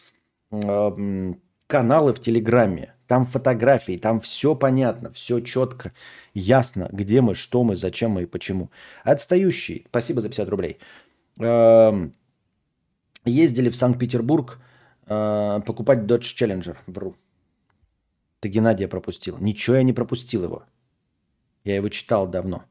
э, 0.50 1.34
каналы 1.66 2.14
в 2.14 2.20
Телеграме. 2.20 2.94
Там 3.06 3.26
фотографии, 3.26 3.98
там 3.98 4.20
все 4.20 4.54
понятно, 4.54 5.10
все 5.12 5.40
четко, 5.40 5.92
ясно, 6.34 6.88
где 6.92 7.20
мы, 7.20 7.34
что 7.34 7.62
мы, 7.62 7.76
зачем 7.76 8.10
мы 8.12 8.22
и 8.22 8.26
почему. 8.26 8.70
Отстающий, 9.04 9.84
спасибо 9.88 10.20
за 10.20 10.28
50 10.28 10.48
рублей. 10.48 10.78
Э, 11.38 12.08
ездили 13.24 13.70
в 13.70 13.76
Санкт-Петербург 13.76 14.58
э, 15.06 15.60
покупать 15.64 16.00
Dodge 16.00 16.34
Challenger. 16.36 16.76
Вру. 16.86 17.14
Ты 18.40 18.48
Геннадия 18.48 18.88
пропустил. 18.88 19.36
Ничего 19.40 19.76
я 19.76 19.82
не 19.82 19.92
пропустил 19.92 20.44
его. 20.44 20.64
Я 21.64 21.76
его 21.76 21.88
читал 21.88 22.26
давно. 22.26 22.64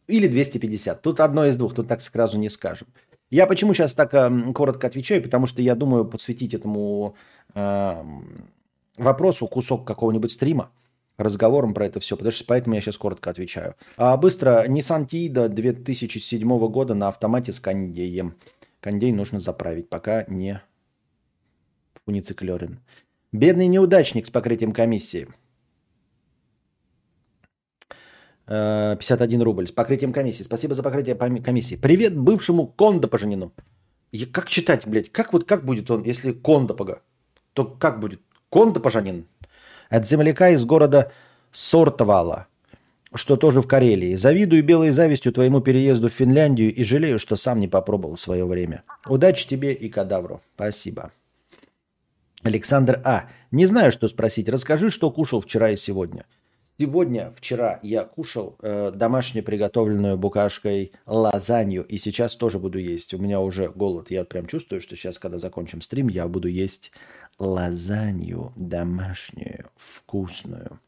Или 0.08 0.28
250. 0.28 1.02
Тут 1.02 1.20
одно 1.20 1.46
из 1.46 1.58
двух, 1.58 1.74
тут 1.74 1.88
так 1.88 2.02
сразу 2.02 2.38
не 2.38 2.50
скажем. 2.50 2.88
Я 3.30 3.46
почему 3.46 3.74
сейчас 3.74 3.94
так 3.94 4.14
э, 4.14 4.54
коротко 4.54 4.88
отвечаю, 4.88 5.24
потому 5.24 5.48
что 5.48 5.62
я 5.62 5.76
думаю 5.76 6.06
посвятить 6.06 6.54
этому 6.54 7.16
э, 7.56 8.04
вопросу 8.98 9.48
кусок 9.48 9.88
какого-нибудь 9.88 10.32
стрима, 10.32 10.70
разговором 11.22 11.74
про 11.74 11.86
это 11.86 12.00
все, 12.00 12.18
потому 12.18 12.32
что 12.32 12.46
поэтому 12.46 12.76
я 12.76 12.82
сейчас 12.82 12.98
коротко 12.98 13.30
отвечаю. 13.30 13.76
А 13.98 14.18
быстро, 14.18 14.66
Nissan 14.68 15.08
Tiida 15.08 15.48
2007 15.48 16.68
года 16.68 16.94
на 16.94 17.08
автомате 17.08 17.52
с 17.52 17.60
кондеем. 17.60 18.36
Кондей 18.80 19.12
нужно 19.12 19.40
заправить, 19.40 19.90
пока 19.90 20.26
не 20.28 20.62
фунициклерен. 22.06 22.80
Бедный 23.32 23.68
неудачник 23.68 24.26
с 24.26 24.30
покрытием 24.30 24.74
комиссии– 24.74 25.28
51 28.52 29.42
рубль 29.42 29.68
с 29.68 29.72
покрытием 29.72 30.12
комиссии. 30.12 30.44
Спасибо 30.44 30.74
за 30.74 30.84
покрытие 30.84 31.16
комиссии. 31.16 31.76
Привет 31.76 32.18
бывшему 32.18 32.68
Кондо 32.68 33.08
Поженину. 33.08 33.54
И 34.12 34.26
как 34.26 34.50
читать, 34.50 34.86
блядь? 34.86 35.10
Как 35.10 35.32
вот 35.32 35.46
как 35.46 35.64
будет 35.64 35.90
он, 35.90 36.04
если 36.04 36.34
Кондо 36.34 36.74
Пога? 36.74 37.02
То 37.54 37.64
как 37.64 38.02
будет? 38.02 38.22
Кондо 38.50 38.82
Поженин. 38.82 39.26
От 39.92 40.08
земляка 40.08 40.50
из 40.52 40.64
города 40.64 41.12
Сортвала, 41.52 42.48
что 43.14 43.36
тоже 43.36 43.62
в 43.62 43.68
Карелии. 43.68 44.16
Завидую 44.16 44.64
белой 44.64 44.92
завистью 44.92 45.34
твоему 45.34 45.60
переезду 45.60 46.08
в 46.08 46.14
Финляндию 46.14 46.74
и 46.74 46.82
жалею, 46.86 47.20
что 47.20 47.36
сам 47.36 47.60
не 47.60 47.68
попробовал 47.68 48.16
в 48.16 48.22
свое 48.22 48.46
время. 48.46 48.84
Удачи 49.06 49.46
тебе 49.46 49.74
и 49.74 49.90
кадавру. 49.90 50.40
Спасибо. 50.56 51.12
Александр 52.42 53.02
А. 53.04 53.26
Не 53.52 53.66
знаю, 53.66 53.92
что 53.92 54.08
спросить. 54.08 54.48
Расскажи, 54.48 54.92
что 54.92 55.12
кушал 55.12 55.42
вчера 55.42 55.72
и 55.72 55.76
сегодня. 55.76 56.26
Сегодня, 56.80 57.34
вчера 57.38 57.80
я 57.84 58.06
кушал 58.06 58.56
э, 58.62 58.92
домашнюю 58.96 59.44
приготовленную 59.44 60.18
букашкой 60.18 60.94
лазанью, 61.06 61.86
и 61.86 61.98
сейчас 61.98 62.36
тоже 62.36 62.58
буду 62.58 62.80
есть. 62.80 63.14
У 63.14 63.20
меня 63.20 63.40
уже 63.40 63.70
голод. 63.70 64.10
Я 64.10 64.24
прям 64.24 64.48
чувствую, 64.48 64.82
что 64.82 64.96
сейчас, 64.96 65.20
когда 65.20 65.38
закончим 65.38 65.82
стрим, 65.82 66.08
я 66.08 66.28
буду 66.28 66.48
есть 66.48 66.92
лазанью 67.42 68.54
домашнюю, 68.56 69.66
вкусную. 69.76 70.80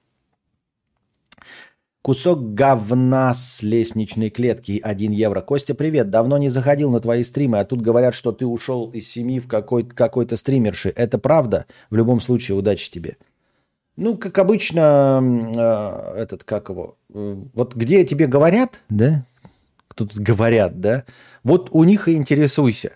Кусок 2.04 2.54
говна 2.54 3.34
с 3.34 3.64
лестничной 3.64 4.30
клетки 4.30 4.80
1 4.84 5.12
евро. 5.12 5.42
Костя, 5.42 5.74
привет. 5.74 6.10
Давно 6.10 6.38
не 6.38 6.50
заходил 6.50 6.92
на 6.92 7.00
твои 7.00 7.24
стримы, 7.24 7.60
а 7.60 7.66
тут 7.66 7.82
говорят, 7.82 8.14
что 8.14 8.32
ты 8.34 8.46
ушел 8.46 8.92
из 8.92 9.10
семьи 9.10 9.40
в 9.40 9.48
какой-то 9.48 9.96
какой 9.96 10.28
стримерши. 10.38 10.90
Это 10.96 11.18
правда? 11.18 11.66
В 11.90 11.96
любом 11.96 12.22
случае, 12.22 12.58
удачи 12.58 12.92
тебе. 12.92 13.18
Ну, 13.96 14.18
как 14.18 14.38
обычно, 14.38 15.22
э, 15.24 16.22
этот, 16.22 16.44
как 16.44 16.70
его, 16.70 16.98
э, 17.14 17.38
вот 17.54 17.76
где 17.76 18.06
тебе 18.06 18.28
говорят, 18.28 18.82
да, 18.90 19.24
кто 19.88 20.06
тут 20.06 20.18
говорят, 20.18 20.82
да, 20.82 21.06
вот 21.44 21.70
у 21.72 21.84
них 21.84 22.08
и 22.08 22.16
интересуйся. 22.16 22.94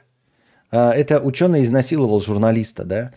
Э, 0.71 0.89
это 0.89 1.21
ученый 1.21 1.61
изнасиловал 1.61 2.19
журналиста, 2.19 2.83
да. 2.83 3.13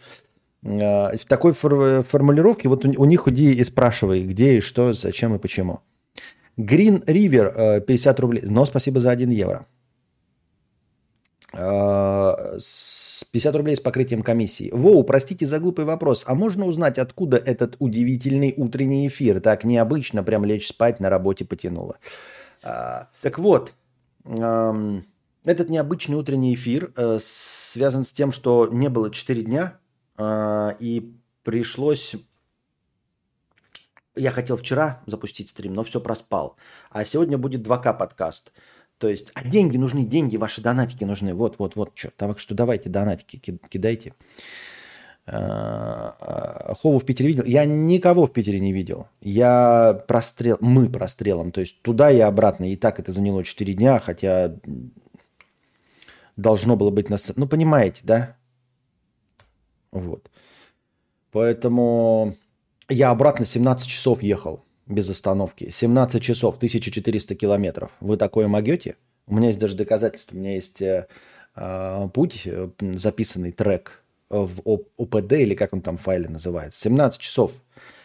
Э, 0.62 1.16
в 1.16 1.24
такой 1.24 1.52
фор- 1.52 2.02
формулировке 2.02 2.68
вот 2.68 2.84
у, 2.84 3.02
у 3.02 3.04
них 3.04 3.26
иди 3.28 3.52
и 3.52 3.64
спрашивай, 3.64 4.24
где 4.24 4.56
и 4.56 4.60
что, 4.60 4.92
зачем 4.92 5.34
и 5.34 5.38
почему. 5.38 5.80
Green 6.58 7.04
River, 7.06 7.52
э, 7.56 7.80
50 7.80 8.20
рублей, 8.20 8.42
но 8.46 8.64
спасибо 8.66 9.00
за 9.00 9.10
1 9.10 9.30
евро. 9.30 9.66
Э, 11.52 12.58
50 13.32 13.56
рублей 13.56 13.76
с 13.76 13.80
покрытием 13.80 14.22
комиссии. 14.22 14.70
Воу, 14.72 15.02
простите 15.04 15.46
за 15.46 15.58
глупый 15.58 15.84
вопрос. 15.84 16.24
А 16.26 16.34
можно 16.34 16.66
узнать, 16.66 16.98
откуда 16.98 17.36
этот 17.36 17.76
удивительный 17.78 18.54
утренний 18.56 19.08
эфир? 19.08 19.40
Так 19.40 19.64
необычно, 19.64 20.22
прям 20.22 20.44
лечь 20.44 20.68
спать 20.68 21.00
на 21.00 21.10
работе 21.10 21.44
потянуло. 21.44 21.98
А, 22.62 23.08
так 23.22 23.38
вот, 23.38 23.72
этот 24.24 25.70
необычный 25.70 26.16
утренний 26.16 26.54
эфир 26.54 26.92
э, 26.96 27.18
связан 27.20 28.04
с 28.04 28.12
тем, 28.12 28.32
что 28.32 28.68
не 28.70 28.88
было 28.88 29.10
4 29.10 29.42
дня, 29.42 29.79
и 30.80 31.14
пришлось... 31.42 32.16
Я 34.16 34.30
хотел 34.32 34.56
вчера 34.56 35.02
запустить 35.06 35.48
стрим, 35.48 35.72
но 35.72 35.84
все 35.84 36.00
проспал. 36.00 36.56
А 36.90 37.04
сегодня 37.04 37.38
будет 37.38 37.66
2К 37.66 37.96
подкаст. 37.96 38.52
То 38.98 39.08
есть, 39.08 39.32
а 39.34 39.48
деньги 39.48 39.78
нужны, 39.78 40.04
деньги, 40.04 40.36
ваши 40.36 40.60
донатики 40.60 41.04
нужны. 41.04 41.32
Вот, 41.32 41.58
вот, 41.58 41.74
вот, 41.74 41.92
что. 41.94 42.10
Так 42.10 42.38
что 42.38 42.54
давайте 42.54 42.90
донатики 42.90 43.58
кидайте. 43.70 44.14
А, 45.26 46.16
а, 46.20 46.74
Хову 46.74 46.98
в 46.98 47.06
Питере 47.06 47.28
видел? 47.28 47.44
Я 47.44 47.64
никого 47.64 48.26
в 48.26 48.32
Питере 48.32 48.60
не 48.60 48.72
видел. 48.72 49.08
Я 49.22 50.04
прострел, 50.06 50.58
мы 50.60 50.90
прострелом. 50.90 51.50
То 51.50 51.60
есть 51.62 51.80
туда 51.80 52.10
и 52.10 52.18
обратно. 52.18 52.70
И 52.70 52.76
так 52.76 53.00
это 53.00 53.12
заняло 53.12 53.42
4 53.42 53.72
дня, 53.72 53.98
хотя 54.00 54.54
должно 56.36 56.76
было 56.76 56.90
быть 56.90 57.08
на... 57.08 57.16
Ну, 57.36 57.46
понимаете, 57.46 58.02
да? 58.04 58.36
Вот. 59.92 60.30
Поэтому 61.32 62.34
я 62.88 63.10
обратно 63.10 63.44
17 63.44 63.86
часов 63.86 64.22
ехал 64.22 64.64
без 64.86 65.08
остановки. 65.08 65.70
17 65.70 66.22
часов, 66.22 66.56
1400 66.56 67.34
километров. 67.34 67.90
Вы 68.00 68.16
такое 68.16 68.48
могете? 68.48 68.96
У 69.26 69.34
меня 69.34 69.48
есть 69.48 69.60
даже 69.60 69.76
доказательства. 69.76 70.36
У 70.36 70.40
меня 70.40 70.54
есть 70.54 70.82
э, 70.82 71.06
э, 71.54 72.08
путь, 72.12 72.42
э, 72.44 72.70
записанный 72.80 73.52
трек 73.52 74.02
в 74.28 74.60
ОПД, 74.96 75.32
или 75.32 75.54
как 75.54 75.72
он 75.72 75.82
там 75.82 75.98
в 75.98 76.02
файле 76.02 76.28
называется. 76.28 76.80
17 76.80 77.20
часов. 77.20 77.52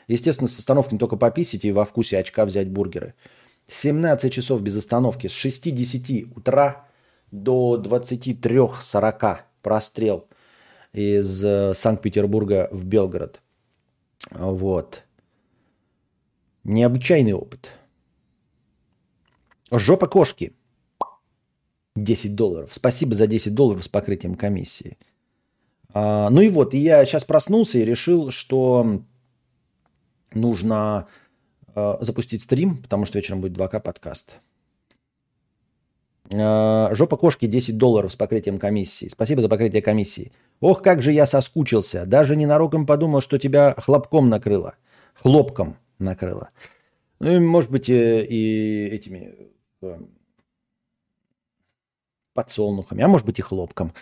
Естественно, 0.08 0.48
с 0.48 0.60
остановки 0.60 0.94
не 0.94 1.00
только 1.00 1.18
пописить 1.18 1.66
и 1.66 1.72
во 1.72 1.86
вкусе 1.86 2.20
очка 2.20 2.46
взять 2.46 2.70
бургеры. 2.70 3.16
17 3.68 4.32
часов 4.32 4.62
без 4.62 4.78
остановки. 4.78 5.28
С 5.28 5.46
6.10 5.46 6.34
утра 6.36 6.88
до 7.32 7.82
23.40 7.84 9.40
прострел 9.64 10.28
из 10.96 11.44
э, 11.44 11.74
Санкт-Петербурга 11.74 12.70
в 12.72 12.86
Белгород. 12.86 13.42
Вот. 14.32 15.04
Необычайный 16.64 17.34
опыт. 17.34 17.72
Жопа 19.72 20.08
кошки. 20.08 20.54
10 21.98 22.36
долларов. 22.36 22.72
Спасибо 22.74 23.14
за 23.14 23.28
10 23.28 23.54
долларов 23.54 23.84
с 23.84 23.90
покрытием 23.90 24.36
комиссии. 24.36 24.98
А, 25.94 26.30
ну 26.30 26.42
и 26.42 26.50
вот, 26.50 26.74
я 26.74 27.06
сейчас 27.06 27.24
проснулся 27.24 27.78
и 27.78 27.86
решил, 27.86 28.32
что 28.32 29.02
нужно 30.34 31.08
а, 31.74 31.98
запустить 32.02 32.42
стрим, 32.42 32.78
потому 32.78 33.06
что 33.06 33.18
вечером 33.18 33.42
будет 33.42 33.58
2К 33.58 33.82
подкаст. 33.82 34.36
А, 36.34 36.90
жопа 36.94 37.18
кошки 37.18 37.48
10 37.48 37.78
долларов 37.78 38.12
с 38.12 38.16
покрытием 38.16 38.60
комиссии. 38.60 39.08
Спасибо 39.08 39.42
за 39.42 39.50
покрытие 39.50 39.82
комиссии. 39.82 40.32
Ох, 40.60 40.82
как 40.82 41.02
же 41.02 41.12
я 41.12 41.26
соскучился. 41.26 42.06
Даже 42.06 42.36
ненароком 42.36 42.86
подумал, 42.86 43.22
что 43.22 43.38
тебя 43.38 43.76
хлопком 43.78 44.30
накрыло. 44.30 44.76
Хлопком 45.14 45.78
накрыло. 46.00 46.50
Ну 47.20 47.36
и, 47.36 47.40
может 47.40 47.72
быть, 47.72 47.90
и, 47.90 48.22
и 48.22 48.88
этими 48.88 49.52
э, 49.82 50.00
подсолнухами, 52.34 53.04
а 53.04 53.08
может 53.08 53.26
быть 53.26 53.40
и 53.40 53.42
хлопком. 53.42 53.94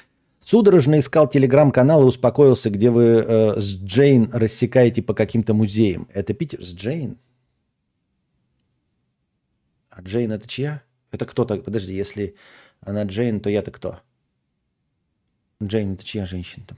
Судорожно 0.41 0.99
искал 0.99 1.29
телеграм-канал 1.29 2.03
и 2.03 2.05
успокоился, 2.05 2.69
где 2.69 2.89
вы 2.89 3.03
э, 3.03 3.59
с 3.61 3.75
Джейн 3.75 4.29
рассекаете 4.33 5.01
по 5.01 5.13
каким-то 5.13 5.53
музеям. 5.53 6.09
Это 6.13 6.33
Питер 6.33 6.61
с 6.63 6.73
Джейн? 6.73 7.17
А 9.89 10.01
Джейн 10.01 10.31
это 10.31 10.47
чья? 10.47 10.83
Это 11.11 11.25
кто-то? 11.25 11.57
Подожди, 11.57 11.93
если 11.93 12.35
она 12.81 13.03
Джейн, 13.03 13.39
то 13.39 13.49
я-то 13.49 13.71
кто? 13.71 13.99
Джейн 15.67 15.93
это 15.93 16.03
чья 16.03 16.25
женщина-то? 16.25 16.75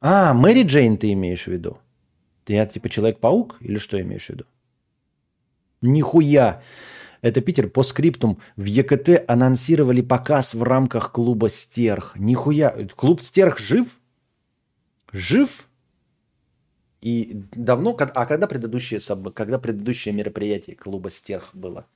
А, 0.00 0.34
Мэри 0.34 0.62
Джейн 0.62 0.98
ты 0.98 1.12
имеешь 1.12 1.44
в 1.44 1.48
виду? 1.48 1.78
Ты 2.44 2.54
я 2.54 2.66
типа 2.66 2.88
Человек-паук 2.88 3.56
или 3.60 3.78
что 3.78 4.00
имеешь 4.00 4.26
в 4.26 4.30
виду? 4.30 4.44
Нихуя! 5.80 6.62
Это 7.22 7.40
Питер 7.40 7.68
по 7.68 7.82
скриптум. 7.82 8.40
В 8.56 8.64
ЕКТ 8.64 9.24
анонсировали 9.28 10.00
показ 10.00 10.54
в 10.54 10.62
рамках 10.62 11.12
клуба 11.12 11.48
Стерх. 11.48 12.12
Нихуя. 12.16 12.70
Клуб 12.94 13.20
Стерх 13.20 13.58
жив? 13.58 13.98
Жив? 15.12 15.68
И 17.00 17.32
давно, 17.52 17.96
а 17.98 18.26
когда 18.26 18.46
предыдущее, 18.46 19.00
когда 19.34 19.58
предыдущее 19.58 20.14
мероприятие 20.14 20.76
клуба 20.76 21.10
Стерх 21.10 21.54
было? 21.54 21.86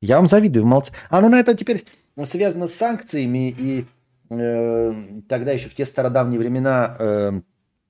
Я 0.00 0.16
вам 0.16 0.26
завидую, 0.26 0.66
молодцы. 0.66 0.92
А 1.10 1.20
ну 1.20 1.28
на 1.28 1.40
это 1.40 1.54
теперь 1.54 1.84
связано 2.24 2.68
с 2.68 2.74
санкциями, 2.74 3.54
и 3.56 3.84
э, 4.30 4.92
тогда 5.28 5.52
еще 5.52 5.68
в 5.68 5.74
те 5.74 5.84
стародавние 5.84 6.38
времена 6.38 6.96
э, 6.98 7.40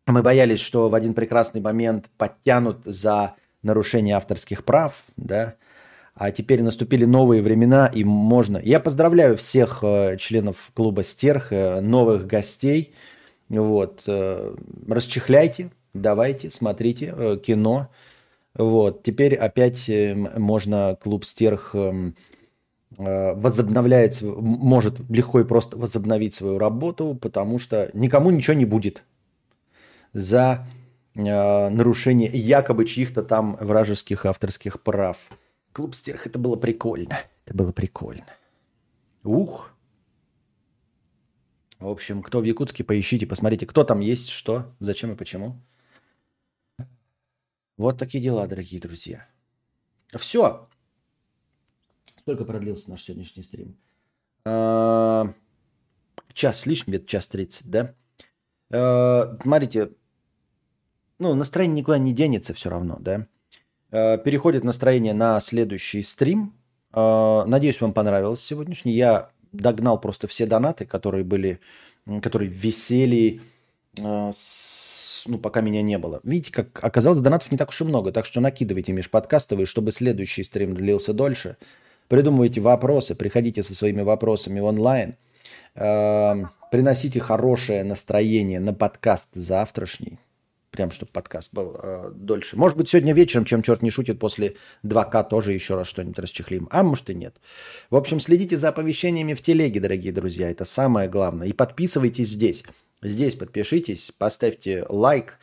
мы 0.07 0.23
боялись, 0.23 0.61
что 0.61 0.89
в 0.89 0.95
один 0.95 1.15
прекрасный 1.15 1.61
момент 1.61 2.07
подтянут 2.17 2.85
за 2.85 3.35
нарушение 3.63 4.17
авторских 4.17 4.65
прав, 4.65 5.05
да, 5.17 5.55
а 6.15 6.33
теперь 6.33 6.63
наступили 6.63 7.05
новые 7.05 7.43
времена, 7.43 7.87
и 7.87 8.05
можно... 8.05 8.59
Я 8.59 8.81
поздравляю 8.81 9.37
всех 9.37 9.79
э, 9.83 10.17
членов 10.19 10.71
клуба 10.75 11.03
«Стерх», 11.03 11.53
э, 11.53 11.81
новых 11.81 12.27
гостей. 12.27 12.93
Вот. 13.49 14.03
Э, 14.07 14.55
расчехляйте, 14.89 15.71
давайте, 15.95 16.51
смотрите 16.51 17.15
э, 17.17 17.39
кино. 17.43 17.89
Вот. 18.55 19.03
Теперь 19.03 19.35
опять 19.35 19.89
э, 19.89 20.15
можно 20.15 20.97
клуб 21.01 21.25
«Стерх» 21.25 21.71
э, 21.75 22.13
э, 22.99 23.35
возобновляет, 23.35 24.21
может 24.23 24.99
легко 25.09 25.41
и 25.41 25.45
просто 25.45 25.77
возобновить 25.77 26.35
свою 26.35 26.59
работу, 26.59 27.15
потому 27.21 27.59
что 27.59 27.91
никому 27.95 28.31
ничего 28.31 28.55
не 28.55 28.65
будет 28.65 29.03
за 30.13 30.67
э, 31.15 31.21
нарушение 31.21 32.31
якобы 32.33 32.87
чьих-то 32.87 33.23
там 33.23 33.57
вражеских 33.61 34.27
авторских 34.27 34.83
прав. 34.83 35.17
Клуб 35.73 35.95
стерх, 35.95 36.27
это 36.27 36.39
было 36.39 36.57
прикольно. 36.57 37.19
Это 37.47 37.55
было 37.55 37.73
прикольно. 37.73 38.27
Ух. 39.23 39.71
В 41.79 41.89
общем, 41.89 42.23
кто 42.23 42.41
в 42.41 42.45
Якутске, 42.45 42.85
поищите, 42.85 43.27
посмотрите, 43.27 43.67
кто 43.67 43.85
там 43.85 44.01
есть, 44.01 44.29
что, 44.29 44.67
зачем 44.81 45.13
и 45.13 45.17
почему. 45.17 45.57
Вот 47.81 47.97
такие 47.97 48.23
дела, 48.23 48.47
дорогие 48.47 48.79
друзья. 48.79 49.27
Все. 50.15 50.69
Сколько 52.19 52.45
продлился 52.45 52.91
наш 52.91 53.03
сегодняшний 53.03 53.43
стрим? 53.43 53.75
А, 54.45 55.33
час 56.35 56.61
с 56.61 56.67
лишним, 56.67 56.93
где-то 56.93 57.07
час 57.07 57.27
тридцать, 57.27 57.71
да? 57.71 57.95
А, 58.71 59.35
смотрите, 59.41 59.93
ну, 61.19 61.35
настроение 61.35 61.79
никуда 61.79 61.97
не 61.97 62.13
денется 62.13 62.53
все 62.53 62.69
равно, 62.69 62.99
да? 63.01 63.27
Э, 63.91 64.19
переходит 64.19 64.63
настроение 64.63 65.15
на 65.15 65.41
следующий 65.41 66.03
стрим. 66.03 66.53
Надеюсь, 66.93 67.81
вам 67.81 67.95
понравилось 67.95 68.43
сегодняшний. 68.43 68.93
Я 68.93 69.31
догнал 69.53 69.99
просто 69.99 70.27
все 70.27 70.45
донаты, 70.45 70.85
которые 70.85 71.25
были, 71.25 71.61
которые 72.21 72.51
висели, 72.51 73.41
ну, 75.27 75.39
пока 75.39 75.61
меня 75.61 75.83
не 75.83 75.99
было. 75.99 76.21
Видите, 76.25 76.53
как 76.53 76.83
оказалось, 76.83 77.21
донатов 77.21 77.51
не 77.51 77.59
так 77.59 77.71
уж 77.71 77.81
и 77.81 77.85
много, 77.85 78.13
так 78.13 78.27
что 78.27 78.41
накидывайте 78.41 78.93
межподкастовые, 78.93 79.67
чтобы 79.67 79.93
следующий 79.93 80.45
стрим 80.45 80.75
длился 80.75 81.13
дольше. 81.13 81.57
Придумывайте 82.09 82.61
вопросы, 82.61 83.15
приходите 83.15 83.63
со 83.63 83.75
своими 83.75 84.03
вопросами 84.03 84.61
онлайн. 84.61 85.15
Приносите 85.75 87.21
хорошее 87.21 87.85
настроение 87.85 88.61
на 88.61 88.75
подкаст 88.75 89.35
завтрашний 89.35 90.19
прям 90.71 90.91
чтобы 90.91 91.13
подкаст 91.13 91.53
был 91.53 91.77
э, 91.83 92.13
дольше. 92.15 92.57
Может 92.57 92.79
быть, 92.79 92.89
сегодня 92.89 93.13
вечером, 93.13 93.45
чем 93.45 93.63
черт 93.63 93.83
не 93.83 93.91
шутит, 93.91 94.19
после 94.19 94.57
2К 94.85 95.29
тоже 95.29 95.53
еще 95.53 95.75
раз 95.75 95.89
что-нибудь 95.89 96.19
расчехлим. 96.19 96.69
А 96.71 96.83
может 96.83 97.11
и 97.11 97.15
нет. 97.15 97.37
В 97.91 97.97
общем, 97.97 98.21
следите 98.21 98.57
за 98.57 98.69
оповещениями 98.69 99.35
в 99.35 99.43
телеге, 99.43 99.81
дорогие 99.81 100.13
друзья. 100.13 100.51
Это 100.51 100.65
самое 100.65 101.09
главное. 101.09 101.49
И 101.49 101.53
подписывайтесь 101.53 102.29
здесь. 102.29 102.65
Здесь 103.03 103.35
подпишитесь, 103.35 104.13
поставьте 104.13 104.85
лайк 104.89 105.39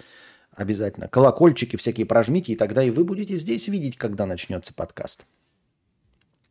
обязательно. 0.51 1.07
Колокольчики 1.07 1.75
всякие 1.75 2.05
прожмите, 2.05 2.53
и 2.53 2.55
тогда 2.55 2.83
и 2.83 2.89
вы 2.89 3.03
будете 3.03 3.35
здесь 3.35 3.67
видеть, 3.67 3.97
когда 3.97 4.25
начнется 4.25 4.73
подкаст. 4.73 5.25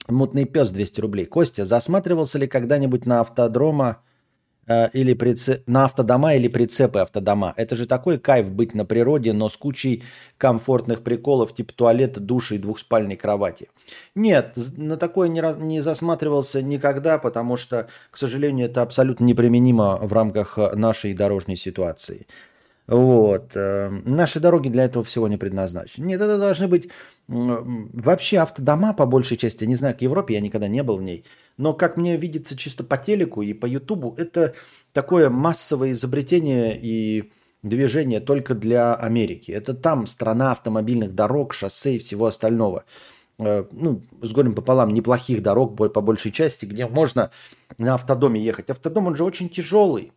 Мутный 0.09 0.45
пес 0.45 0.71
200 0.71 1.01
рублей. 1.01 1.27
Костя, 1.27 1.65
засматривался 1.65 2.39
ли 2.39 2.47
когда-нибудь 2.47 3.07
на 3.07 3.21
автодрома 3.21 4.03
или 4.69 5.15
прицеп, 5.15 5.63
на 5.67 5.85
автодома 5.85 6.35
или 6.35 6.49
прицепы 6.49 7.01
автодома. 7.01 7.55
Это 7.57 7.77
же 7.77 7.87
такой 7.87 8.19
кайф 8.19 8.51
быть 8.51 8.75
на 8.75 8.85
природе, 8.85 9.33
но 9.33 9.49
с 9.49 9.57
кучей 9.57 10.03
комфортных 10.39 11.03
приколов 11.03 11.55
типа 11.55 11.73
туалета, 11.73 12.21
души 12.21 12.57
и 12.57 12.59
двухспальной 12.59 13.17
кровати. 13.17 13.69
Нет, 14.15 14.57
на 14.77 14.97
такое 14.97 15.29
не, 15.29 15.43
не 15.63 15.81
засматривался 15.81 16.63
никогда, 16.63 17.19
потому 17.19 17.57
что, 17.57 17.89
к 18.11 18.19
сожалению, 18.19 18.67
это 18.67 18.83
абсолютно 18.83 19.25
неприменимо 19.25 19.99
в 20.03 20.13
рамках 20.13 20.59
э, 20.59 20.75
нашей 20.75 21.15
дорожной 21.15 21.57
ситуации. 21.57 22.27
Вот. 22.87 23.53
Э, 23.55 23.91
наши 24.05 24.39
дороги 24.41 24.69
для 24.69 24.85
этого 24.85 25.05
всего 25.05 25.29
не 25.29 25.37
предназначены. 25.37 26.07
Нет, 26.07 26.21
это 26.21 26.39
должны 26.39 26.69
быть 26.69 26.89
вообще 27.29 28.39
автодома 28.39 28.95
по 28.95 29.07
большей 29.07 29.37
части. 29.37 29.65
Не 29.65 29.75
знаю, 29.75 29.97
к 29.97 30.03
Европе 30.03 30.35
я 30.35 30.41
никогда 30.41 30.69
не 30.69 30.83
был 30.83 30.97
в 30.97 31.03
ней. 31.03 31.25
Но 31.57 31.75
как 31.75 31.97
мне 31.97 32.17
видится 32.17 32.57
чисто 32.57 32.85
по 32.85 32.97
телеку 32.97 33.43
и 33.43 33.53
по 33.55 33.67
Ютубу, 33.67 34.15
это 34.17 34.55
такое 34.93 35.31
массовое 35.31 35.93
изобретение 35.93 36.79
и 36.81 37.33
движение 37.63 38.21
только 38.21 38.55
для 38.55 38.95
Америки. 38.95 39.51
Это 39.51 39.75
там 39.75 40.07
страна 40.07 40.53
автомобильных 40.53 41.15
дорог, 41.15 41.55
шоссе 41.55 41.97
и 41.97 41.99
всего 41.99 42.27
остального. 42.27 42.85
Э, 43.39 43.65
ну, 43.73 44.03
с 44.23 44.33
горем 44.33 44.55
пополам, 44.55 44.95
неплохих 44.95 45.43
дорог 45.43 45.77
по 45.77 46.01
большей 46.01 46.31
части, 46.31 46.67
где 46.67 46.87
можно 46.87 47.31
на 47.79 47.95
автодоме 47.95 48.41
ехать. 48.41 48.71
Автодом, 48.71 49.09
он 49.09 49.17
же 49.17 49.25
очень 49.25 49.49
тяжелый. 49.49 50.13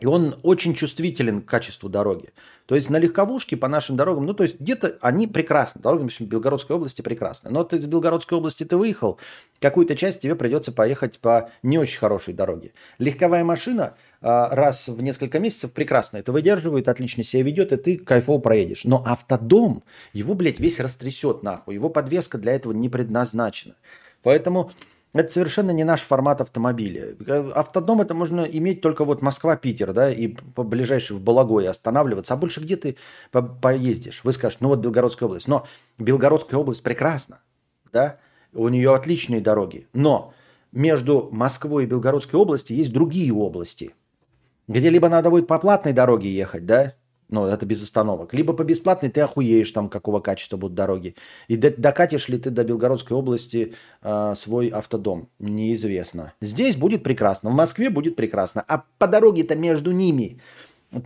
И 0.00 0.06
он 0.06 0.40
очень 0.42 0.74
чувствителен 0.74 1.40
к 1.40 1.46
качеству 1.46 1.88
дороги. 1.88 2.30
То 2.66 2.74
есть 2.74 2.90
на 2.90 2.98
легковушке 2.98 3.56
по 3.56 3.68
нашим 3.68 3.96
дорогам, 3.96 4.26
ну 4.26 4.34
то 4.34 4.42
есть 4.42 4.58
где-то 4.58 4.98
они 5.00 5.28
прекрасны. 5.28 5.80
Дороги, 5.80 6.00
допустим, 6.00 6.26
Белгородской 6.26 6.74
области 6.74 7.00
прекрасны. 7.00 7.50
Но 7.50 7.62
ты 7.62 7.76
из 7.76 7.86
Белгородской 7.86 8.38
области 8.38 8.64
ты 8.64 8.76
выехал, 8.76 9.20
какую-то 9.60 9.94
часть 9.94 10.20
тебе 10.20 10.34
придется 10.34 10.72
поехать 10.72 11.20
по 11.20 11.50
не 11.62 11.78
очень 11.78 12.00
хорошей 12.00 12.34
дороге. 12.34 12.72
Легковая 12.98 13.44
машина 13.44 13.94
а, 14.20 14.52
раз 14.52 14.88
в 14.88 15.00
несколько 15.00 15.38
месяцев 15.38 15.72
прекрасно 15.72 16.16
это 16.16 16.32
выдерживает, 16.32 16.88
отлично 16.88 17.22
себя 17.22 17.44
ведет, 17.44 17.72
и 17.72 17.76
ты 17.76 17.96
кайфово 17.96 18.40
проедешь. 18.40 18.84
Но 18.84 19.02
автодом, 19.06 19.84
его, 20.12 20.34
блядь, 20.34 20.58
весь 20.58 20.80
растрясет 20.80 21.44
нахуй. 21.44 21.74
Его 21.74 21.88
подвеска 21.88 22.38
для 22.38 22.54
этого 22.54 22.72
не 22.72 22.88
предназначена. 22.88 23.76
Поэтому 24.22 24.72
это 25.14 25.32
совершенно 25.32 25.70
не 25.70 25.84
наш 25.84 26.02
формат 26.02 26.40
автомобиля. 26.40 27.14
Автодом 27.54 28.00
это 28.00 28.14
можно 28.14 28.42
иметь 28.42 28.80
только 28.80 29.04
вот 29.04 29.22
Москва-Питер, 29.22 29.92
да, 29.92 30.10
и 30.10 30.28
по 30.28 30.64
ближайшей 30.64 31.16
в 31.16 31.20
Балагое 31.20 31.70
останавливаться. 31.70 32.34
А 32.34 32.36
больше 32.36 32.60
где 32.60 32.76
ты 32.76 32.96
по 33.30 33.40
поездишь? 33.40 34.22
Вы 34.24 34.32
скажете, 34.32 34.64
ну 34.64 34.68
вот 34.68 34.80
Белгородская 34.80 35.28
область. 35.28 35.48
Но 35.48 35.66
Белгородская 35.98 36.58
область 36.58 36.82
прекрасна, 36.82 37.40
да, 37.92 38.18
у 38.52 38.68
нее 38.68 38.92
отличные 38.94 39.40
дороги. 39.40 39.86
Но 39.92 40.34
между 40.72 41.28
Москвой 41.30 41.84
и 41.84 41.86
Белгородской 41.86 42.38
областью 42.38 42.76
есть 42.76 42.92
другие 42.92 43.32
области. 43.32 43.94
где 44.68 44.90
либо 44.90 45.08
надо 45.08 45.30
будет 45.30 45.46
по 45.46 45.58
платной 45.58 45.92
дороге 45.92 46.34
ехать, 46.34 46.66
да, 46.66 46.94
ну, 47.34 47.46
это 47.46 47.66
без 47.66 47.82
остановок. 47.82 48.32
Либо 48.32 48.52
по 48.52 48.62
бесплатной 48.62 49.10
ты 49.10 49.20
охуеешь 49.20 49.70
там, 49.72 49.88
какого 49.88 50.20
качества 50.20 50.56
будут 50.56 50.76
дороги. 50.76 51.16
И 51.48 51.56
докатишь 51.56 52.28
ли 52.28 52.38
ты 52.38 52.50
до 52.50 52.62
Белгородской 52.62 53.16
области 53.16 53.74
э, 54.02 54.34
свой 54.36 54.68
автодом, 54.68 55.28
неизвестно. 55.40 56.32
Здесь 56.40 56.76
будет 56.76 57.02
прекрасно, 57.02 57.50
в 57.50 57.54
Москве 57.54 57.90
будет 57.90 58.14
прекрасно. 58.14 58.64
А 58.68 58.84
по 58.98 59.08
дороге-то 59.08 59.56
между 59.56 59.90
ними 59.90 60.40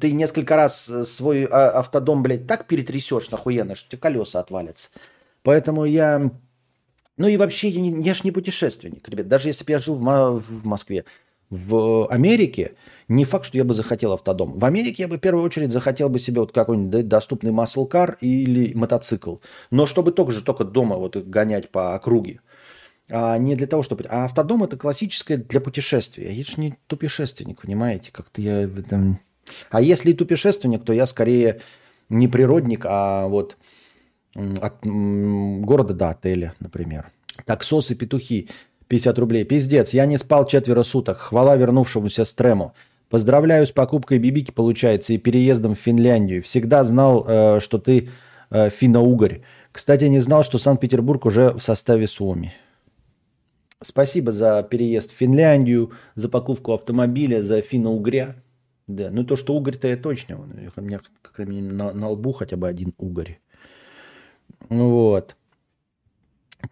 ты 0.01 0.13
несколько 0.13 0.55
раз 0.57 0.91
э, 0.91 1.05
свой 1.05 1.45
а, 1.45 1.79
автодом, 1.79 2.23
блядь, 2.23 2.47
так 2.47 2.67
перетрясешь 2.67 3.31
нахуенно, 3.31 3.75
что 3.75 3.89
тебе 3.89 4.01
колеса 4.01 4.41
отвалятся. 4.41 4.91
Поэтому 5.43 5.87
я... 5.87 6.31
Ну 7.17 7.27
и 7.27 7.39
вообще, 7.39 7.71
я, 7.71 7.81
не, 7.81 8.03
я 8.03 8.13
ж 8.13 8.25
не 8.25 8.33
путешественник, 8.33 9.09
ребят. 9.09 9.29
Даже 9.29 9.49
если 9.49 9.65
бы 9.65 9.73
я 9.73 9.79
жил 9.79 9.95
в, 9.95 10.41
в 10.41 10.67
Москве, 10.67 11.07
в 11.49 12.07
Америке, 12.09 12.75
не 13.09 13.25
факт, 13.25 13.47
что 13.47 13.57
я 13.57 13.65
бы 13.65 13.75
захотел 13.75 14.13
автодом. 14.13 14.59
В 14.59 14.65
Америке 14.65 15.03
я 15.03 15.09
бы 15.09 15.17
в 15.17 15.21
первую 15.21 15.45
очередь 15.45 15.73
захотел 15.73 16.11
бы 16.11 16.19
себе 16.19 16.41
вот 16.41 16.53
какой-нибудь 16.53 17.09
доступный 17.09 17.51
car 17.51 18.17
или 18.21 18.75
мотоцикл. 18.75 19.37
Но 19.71 19.87
чтобы 19.87 20.13
только 20.13 20.33
же 20.33 20.43
только 20.43 20.65
дома 20.65 20.97
вот 20.97 21.17
гонять 21.17 21.71
по 21.71 21.95
округе. 21.95 22.41
А 23.11 23.39
не 23.39 23.57
для 23.57 23.67
того, 23.67 23.83
чтобы... 23.83 24.05
А 24.11 24.27
автодом 24.27 24.63
это 24.63 24.77
классическое 24.77 25.39
для 25.39 25.61
путешествия. 25.61 26.31
Я 26.31 26.45
же 26.45 26.53
не 26.59 26.75
путешественник, 26.87 27.63
понимаете? 27.63 28.11
Как-то 28.13 28.43
я. 28.43 28.69
А 29.71 29.81
если 29.81 30.11
и 30.11 30.15
путешественник, 30.15 30.85
то 30.85 30.93
я 30.93 31.07
скорее 31.07 31.63
не 32.11 32.29
природник, 32.29 32.85
а 32.87 33.27
вот 33.29 33.57
от 34.35 34.75
города 34.85 35.95
до 35.95 36.11
отеля, 36.11 36.53
например. 36.61 37.11
Таксосы, 37.47 37.95
петухи. 37.95 38.49
50 38.89 39.19
рублей. 39.19 39.45
Пиздец, 39.45 39.93
я 39.93 40.07
не 40.07 40.19
спал 40.19 40.47
четверо 40.47 40.83
суток. 40.83 41.19
Хвала 41.19 41.57
вернувшемуся 41.57 42.25
стрему. 42.25 42.75
Поздравляю 43.09 43.67
с 43.67 43.73
покупкой 43.73 44.19
бибики, 44.19 44.51
получается, 44.51 45.15
и 45.15 45.19
переездом 45.19 45.75
в 45.75 45.79
Финляндию. 45.79 46.43
Всегда 46.43 46.85
знал, 46.85 47.25
э, 47.27 47.61
что 47.61 47.79
ты 47.79 48.11
э, 48.51 48.71
финно-угорь. 48.71 49.41
Кстати, 49.73 50.05
не 50.05 50.19
знал, 50.19 50.43
что 50.43 50.59
Санкт-Петербург 50.59 51.25
уже 51.25 51.53
в 51.53 51.61
составе 51.61 52.07
Суоми. 52.07 52.53
Спасибо 53.81 54.33
за 54.33 54.63
переезд 54.63 55.13
в 55.13 55.15
Финляндию, 55.15 55.93
за 56.17 56.29
покупку 56.29 56.73
автомобиля, 56.75 57.43
за 57.43 57.63
финно-угря. 57.63 58.35
Да, 58.89 59.11
ну 59.11 59.25
то, 59.25 59.37
что 59.37 59.55
угорь-то 59.55 59.89
я 59.89 59.97
точно. 59.97 60.41
У 60.77 60.81
меня 60.81 61.01
как 61.23 61.47
на, 61.47 61.93
на 61.93 62.11
лбу 62.11 62.33
хотя 62.33 62.57
бы 62.57 62.69
один 62.69 62.93
угорь. 62.99 63.39
Вот. 64.69 65.37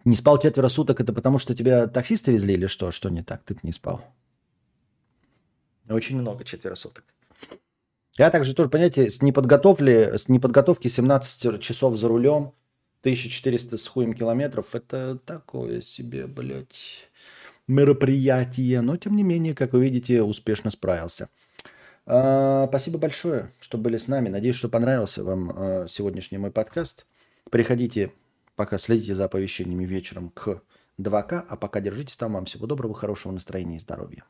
Не 0.03 0.15
спал 0.15 0.37
четверо 0.37 0.67
суток, 0.67 0.99
это 0.99 1.13
потому 1.13 1.39
что 1.39 1.55
тебя 1.55 1.87
таксисты 1.87 2.31
везли 2.31 2.55
или 2.55 2.65
что? 2.67 2.91
Что 2.91 3.09
не 3.09 3.23
так? 3.23 3.43
Ты 3.43 3.55
не 3.63 3.71
спал. 3.71 4.01
Очень 5.89 6.19
много 6.19 6.43
четверо 6.43 6.75
суток. 6.75 7.03
Я 8.17 8.31
также 8.31 8.53
тоже, 8.55 8.69
понимаете, 8.69 9.09
с 9.09 9.21
неподготовки, 9.21 10.17
с 10.17 10.27
неподготовки 10.27 10.87
17 10.87 11.61
часов 11.61 11.97
за 11.97 12.07
рулем, 12.07 12.53
1400 13.01 13.77
с 13.77 13.87
хуем 13.87 14.13
километров, 14.13 14.73
это 14.73 15.19
такое 15.23 15.81
себе, 15.81 16.25
блядь, 16.25 17.09
мероприятие. 17.67 18.81
Но, 18.81 18.97
тем 18.97 19.15
не 19.15 19.23
менее, 19.23 19.53
как 19.53 19.73
вы 19.73 19.83
видите, 19.83 20.23
успешно 20.23 20.71
справился. 20.71 21.29
А, 22.05 22.67
спасибо 22.69 22.97
большое, 22.97 23.51
что 23.59 23.77
были 23.77 23.97
с 23.97 24.07
нами. 24.07 24.29
Надеюсь, 24.29 24.55
что 24.55 24.67
понравился 24.67 25.23
вам 25.23 25.51
а, 25.55 25.85
сегодняшний 25.87 26.39
мой 26.39 26.51
подкаст. 26.51 27.05
Приходите 27.51 28.11
Пока 28.57 28.79
следите 28.79 29.13
за 29.13 29.25
оповещениями 29.25 29.85
вечером 29.85 30.31
к 30.31 30.63
2К, 30.99 31.45
а 31.47 31.55
пока 31.57 31.79
держитесь 31.79 32.17
там. 32.17 32.33
Вам 32.33 32.45
всего 32.45 32.65
доброго, 32.65 32.95
хорошего 32.95 33.31
настроения 33.31 33.75
и 33.75 33.79
здоровья. 33.79 34.25